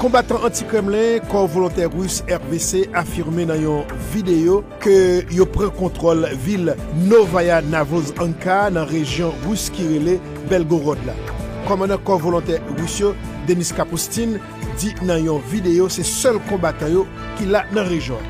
Kombatant 0.02 0.42
anti-Kremlin, 0.50 1.22
kor 1.30 1.46
volonter 1.54 1.86
rus 1.94 2.18
RVC 2.26 2.90
afirme 2.98 3.46
nan 3.52 3.62
yon 3.62 3.94
video 4.10 4.64
ke 4.82 4.96
yo 5.30 5.46
pren 5.46 5.70
kontrol 5.78 6.26
vil 6.42 6.74
Novaya 7.06 7.62
Navozanka 7.70 8.64
nan 8.74 8.90
rejyon 8.90 9.30
rus 9.46 9.70
kirele 9.78 10.18
Belgorod 10.50 11.06
la. 11.06 11.14
Komandan 11.64 11.98
kor 12.04 12.20
volontè 12.20 12.60
Rousseau, 12.78 13.14
Denis 13.48 13.72
Kapoustine, 13.72 14.40
di 14.80 14.92
nan 15.06 15.22
yon 15.24 15.42
video 15.48 15.88
se 15.92 16.04
sol 16.04 16.40
kombatan 16.50 16.92
yo 16.92 17.04
ki 17.38 17.48
la 17.48 17.64
nan 17.72 17.88
rejon. 17.88 18.20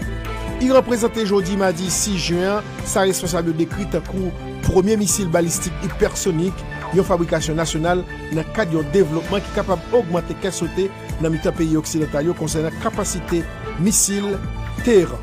I 0.63 0.71
reprezentè 0.73 1.25
jodi 1.27 1.59
madi 1.59 1.91
6 1.91 2.29
juan 2.29 2.65
sa 2.87 3.05
responsabil 3.09 3.57
dekri 3.59 3.89
takou 3.93 4.31
premier 4.65 4.97
misil 5.01 5.29
balistik 5.33 5.75
hipersonik 5.83 6.63
yon 6.95 7.07
fabrikasyon 7.07 7.59
nasyonal 7.59 8.05
nan 8.37 8.51
kad 8.57 8.73
yon 8.73 8.87
devlopman 8.95 9.43
ki 9.43 9.55
kapab 9.59 9.83
augmente 9.93 10.37
kesote 10.43 10.89
nan 11.21 11.35
mitan 11.35 11.57
peyi 11.59 11.79
oksidentalyo 11.81 12.37
konsen 12.39 12.69
nan 12.69 12.83
kapasite 12.85 13.43
misil 13.83 14.37
Teheran. 14.85 15.21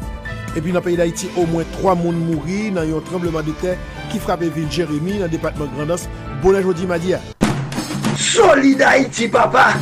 Epi 0.57 0.71
nan 0.73 0.83
peyi 0.83 0.97
d'Haïti, 0.97 1.29
au 1.37 1.45
mwen 1.47 1.67
3 1.77 1.95
moun 1.99 2.17
mouri 2.27 2.71
nan 2.75 2.89
yon 2.89 3.03
trembleman 3.07 3.45
de 3.47 3.55
ter 3.61 3.79
ki 4.11 4.19
frape 4.19 4.49
vil 4.51 4.67
Jérémy 4.71 5.21
nan 5.21 5.31
depatman 5.31 5.71
Grandens. 5.77 6.09
Bonan 6.43 6.65
jodi 6.65 6.89
madi 6.89 7.15
ya. 7.15 7.21
Solid 8.21 8.79
Haïti, 8.83 9.27
papa. 9.27 9.73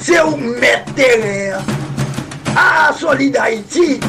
C'est 0.00 0.20
où 0.22 0.36
mettre. 0.36 0.90
Ah, 2.56 2.90
Solid 2.98 3.36
Haïti. 3.36 4.00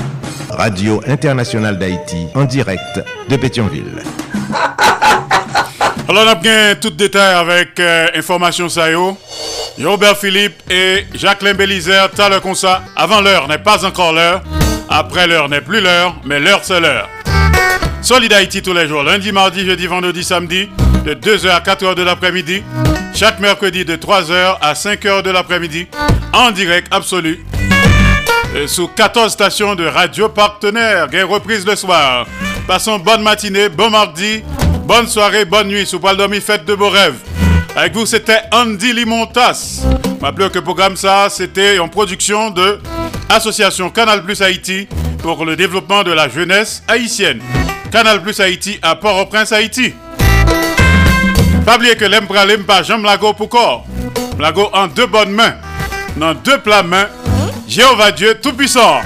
Radio 0.49 0.99
Internationale 1.07 1.77
d'Haïti, 1.77 2.25
en 2.33 2.45
direct 2.45 2.99
de 3.29 3.35
Pétionville. 3.37 4.01
Alors, 6.09 6.23
on 6.25 6.27
a 6.27 6.35
bien 6.35 6.73
tout 6.81 6.89
détail 6.89 7.35
avec 7.35 7.79
euh, 7.79 8.07
information 8.15 8.67
ça 8.67 8.89
yo. 8.89 9.15
Robert 9.83 10.17
Philippe 10.17 10.63
et 10.69 11.05
Jacqueline 11.13 11.53
Bélizer, 11.53 12.09
t'as 12.15 12.29
le 12.29 12.41
ça. 12.55 12.81
Avant 12.95 13.21
l'heure 13.21 13.47
n'est 13.47 13.59
pas 13.59 13.85
encore 13.85 14.11
l'heure. 14.13 14.41
Après 14.89 15.27
l'heure 15.27 15.49
n'est 15.49 15.61
plus 15.61 15.81
l'heure, 15.81 16.15
mais 16.25 16.39
l'heure 16.39 16.61
c'est 16.63 16.79
l'heure. 16.79 17.07
Solid 18.01 18.33
Haïti 18.33 18.63
tous 18.63 18.73
les 18.73 18.87
jours, 18.87 19.03
lundi, 19.03 19.31
mardi, 19.31 19.65
jeudi, 19.65 19.85
vendredi, 19.87 20.23
samedi, 20.23 20.67
de 21.05 21.13
2h 21.13 21.49
à 21.49 21.59
4h 21.59 21.95
de 21.95 22.03
l'après-midi. 22.03 22.63
Chaque 23.15 23.39
mercredi 23.39 23.85
de 23.85 23.95
3h 23.95 24.57
à 24.61 24.73
5h 24.73 25.21
de 25.21 25.31
l'après-midi, 25.31 25.87
en 26.33 26.51
direct 26.51 26.87
absolu. 26.91 27.43
euh, 28.55 28.67
Sous 28.67 28.87
14 28.87 29.31
stations 29.31 29.75
de 29.75 29.85
radio 29.85 30.29
partenaires, 30.29 31.07
gain 31.09 31.25
reprise 31.25 31.65
le 31.65 31.75
soir. 31.75 32.25
Passons 32.67 32.97
bonne 32.99 33.21
matinée, 33.21 33.69
bon 33.69 33.89
mardi, 33.89 34.43
bonne 34.85 35.07
soirée, 35.07 35.45
bonne 35.45 35.67
nuit. 35.67 35.85
Sous 35.85 35.99
pas 35.99 36.15
dormi, 36.15 36.39
fête 36.41 36.65
de 36.65 36.75
beaux 36.75 36.89
rêves. 36.89 37.17
Avec 37.75 37.93
vous, 37.93 38.05
c'était 38.05 38.39
Andy 38.51 38.93
Limontas. 38.93 39.83
M'appelez 40.21 40.49
que 40.49 40.59
programme 40.59 40.95
ça, 40.95 41.27
c'était 41.29 41.79
en 41.79 41.87
production 41.87 42.49
de 42.49 42.79
Association 43.29 43.89
Canal 43.89 44.23
Plus 44.23 44.41
Haïti 44.41 44.87
pour 45.21 45.43
le 45.43 45.55
développement 45.55 46.03
de 46.03 46.11
la 46.11 46.29
jeunesse 46.29 46.83
haïtienne. 46.87 47.41
Canal 47.91 48.21
Plus 48.21 48.39
Haïti 48.39 48.79
à 48.81 48.95
Port-au-Prince, 48.95 49.51
Haïti. 49.51 49.93
Pas 51.65 51.77
oublier 51.77 51.95
que 51.95 52.03
l'aime 52.05 52.27
pralim 52.27 52.63
pas 52.65 52.83
Jean 52.83 52.97
Mlago 52.97 53.33
pour 53.33 53.47
corps. 53.47 53.85
En 54.73 54.87
deux 54.87 55.05
bonnes 55.07 55.31
mains. 55.31 55.55
Dans 56.17 56.33
deux 56.33 56.57
plats 56.59 56.83
mains. 56.83 57.07
Jéhovah 57.67 58.11
Dieu 58.11 58.37
Tout-Puissant. 58.41 59.01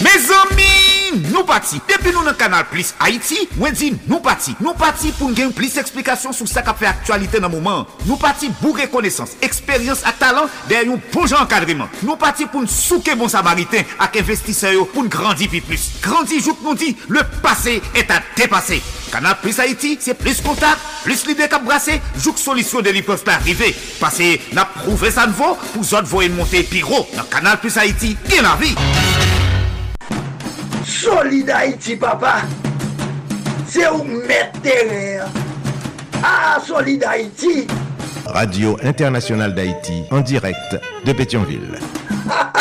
Mes 0.00 0.10
amis, 0.10 0.57
nou 1.30 1.46
pati. 1.48 1.80
Depi 1.88 2.12
nou 2.12 2.26
nan 2.26 2.36
kanal 2.38 2.66
Plus 2.68 2.92
Haiti, 3.00 3.46
mwen 3.56 3.76
di 3.76 3.94
nou 4.04 4.20
pati. 4.24 4.54
Nou 4.60 4.76
pati 4.78 5.14
pou 5.16 5.32
gen 5.36 5.54
plis 5.56 5.78
eksplikasyon 5.80 6.36
sou 6.36 6.50
sa 6.50 6.64
ka 6.66 6.76
fe 6.76 6.88
aktualite 6.90 7.40
nan 7.42 7.52
mouman. 7.54 7.86
Nou 8.04 8.20
pati 8.20 8.52
bou 8.60 8.76
rekonesans, 8.76 9.36
eksperyans 9.44 10.04
ak 10.08 10.20
talant 10.20 10.52
der 10.68 10.84
yon 10.88 10.98
bon 10.98 11.12
poujan 11.12 11.42
enkadriman. 11.44 11.88
Nou 12.02 12.18
pati 12.20 12.46
pou 12.48 12.62
n 12.62 12.70
souke 12.70 13.14
bon 13.18 13.30
samariten 13.30 13.86
ak 14.02 14.18
investiseyo 14.20 14.86
pou 14.92 15.04
n 15.04 15.12
grandi 15.12 15.48
pi 15.50 15.62
plus. 15.64 15.90
Grandi 16.04 16.40
jout 16.40 16.60
nou 16.64 16.78
di, 16.78 16.94
le 17.08 17.24
pase 17.42 17.78
et 17.94 18.10
a 18.10 18.20
depase. 18.36 18.80
Kanal 19.12 19.38
Plus 19.40 19.58
Haiti, 19.62 19.96
se 20.00 20.14
plis 20.18 20.42
kontak, 20.44 20.80
plis 21.04 21.24
lide 21.28 21.48
kap 21.48 21.64
brase, 21.64 21.96
jout 22.20 22.40
solisyon 22.40 22.84
de 22.84 22.92
li 22.92 23.02
peuf 23.06 23.24
pa 23.26 23.38
arrive. 23.38 23.72
Pase 24.02 24.36
na 24.56 24.68
prouve 24.68 25.12
sa 25.14 25.28
nvo 25.30 25.54
pou 25.72 25.86
zot 25.86 26.08
voyen 26.10 26.36
monte 26.36 26.64
pi 26.68 26.84
ro. 26.84 27.06
Nan 27.16 27.28
Kanal 27.32 27.60
Plus 27.62 27.80
Haiti, 27.80 28.16
gen 28.28 28.44
la 28.46 28.56
vi. 28.60 28.74
Solid 30.88 31.50
Haïti, 31.50 31.96
papa. 31.96 32.36
C'est 33.66 33.88
où 33.90 34.02
mettre. 34.04 34.58
Ah, 36.22 36.58
Solid 36.66 37.04
Haïti. 37.04 37.66
Radio 38.24 38.76
Internationale 38.82 39.54
d'Haïti, 39.54 40.04
en 40.10 40.20
direct 40.20 40.80
de 41.04 41.12
Pétionville. 41.12 41.78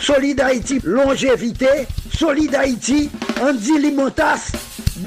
Solid 0.00 0.40
Haïti, 0.40 0.80
longévité. 0.84 1.88
Solid 2.16 2.54
Haïti, 2.54 3.10
Andy 3.42 3.78
Limotas. 3.78 4.52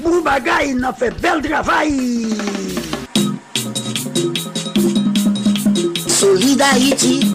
Boubagaï 0.02 0.74
n'a 0.74 0.92
fait 0.92 1.10
bel 1.20 1.40
travail. 1.42 2.36
Solid 6.06 6.60
Haïti. 6.60 7.34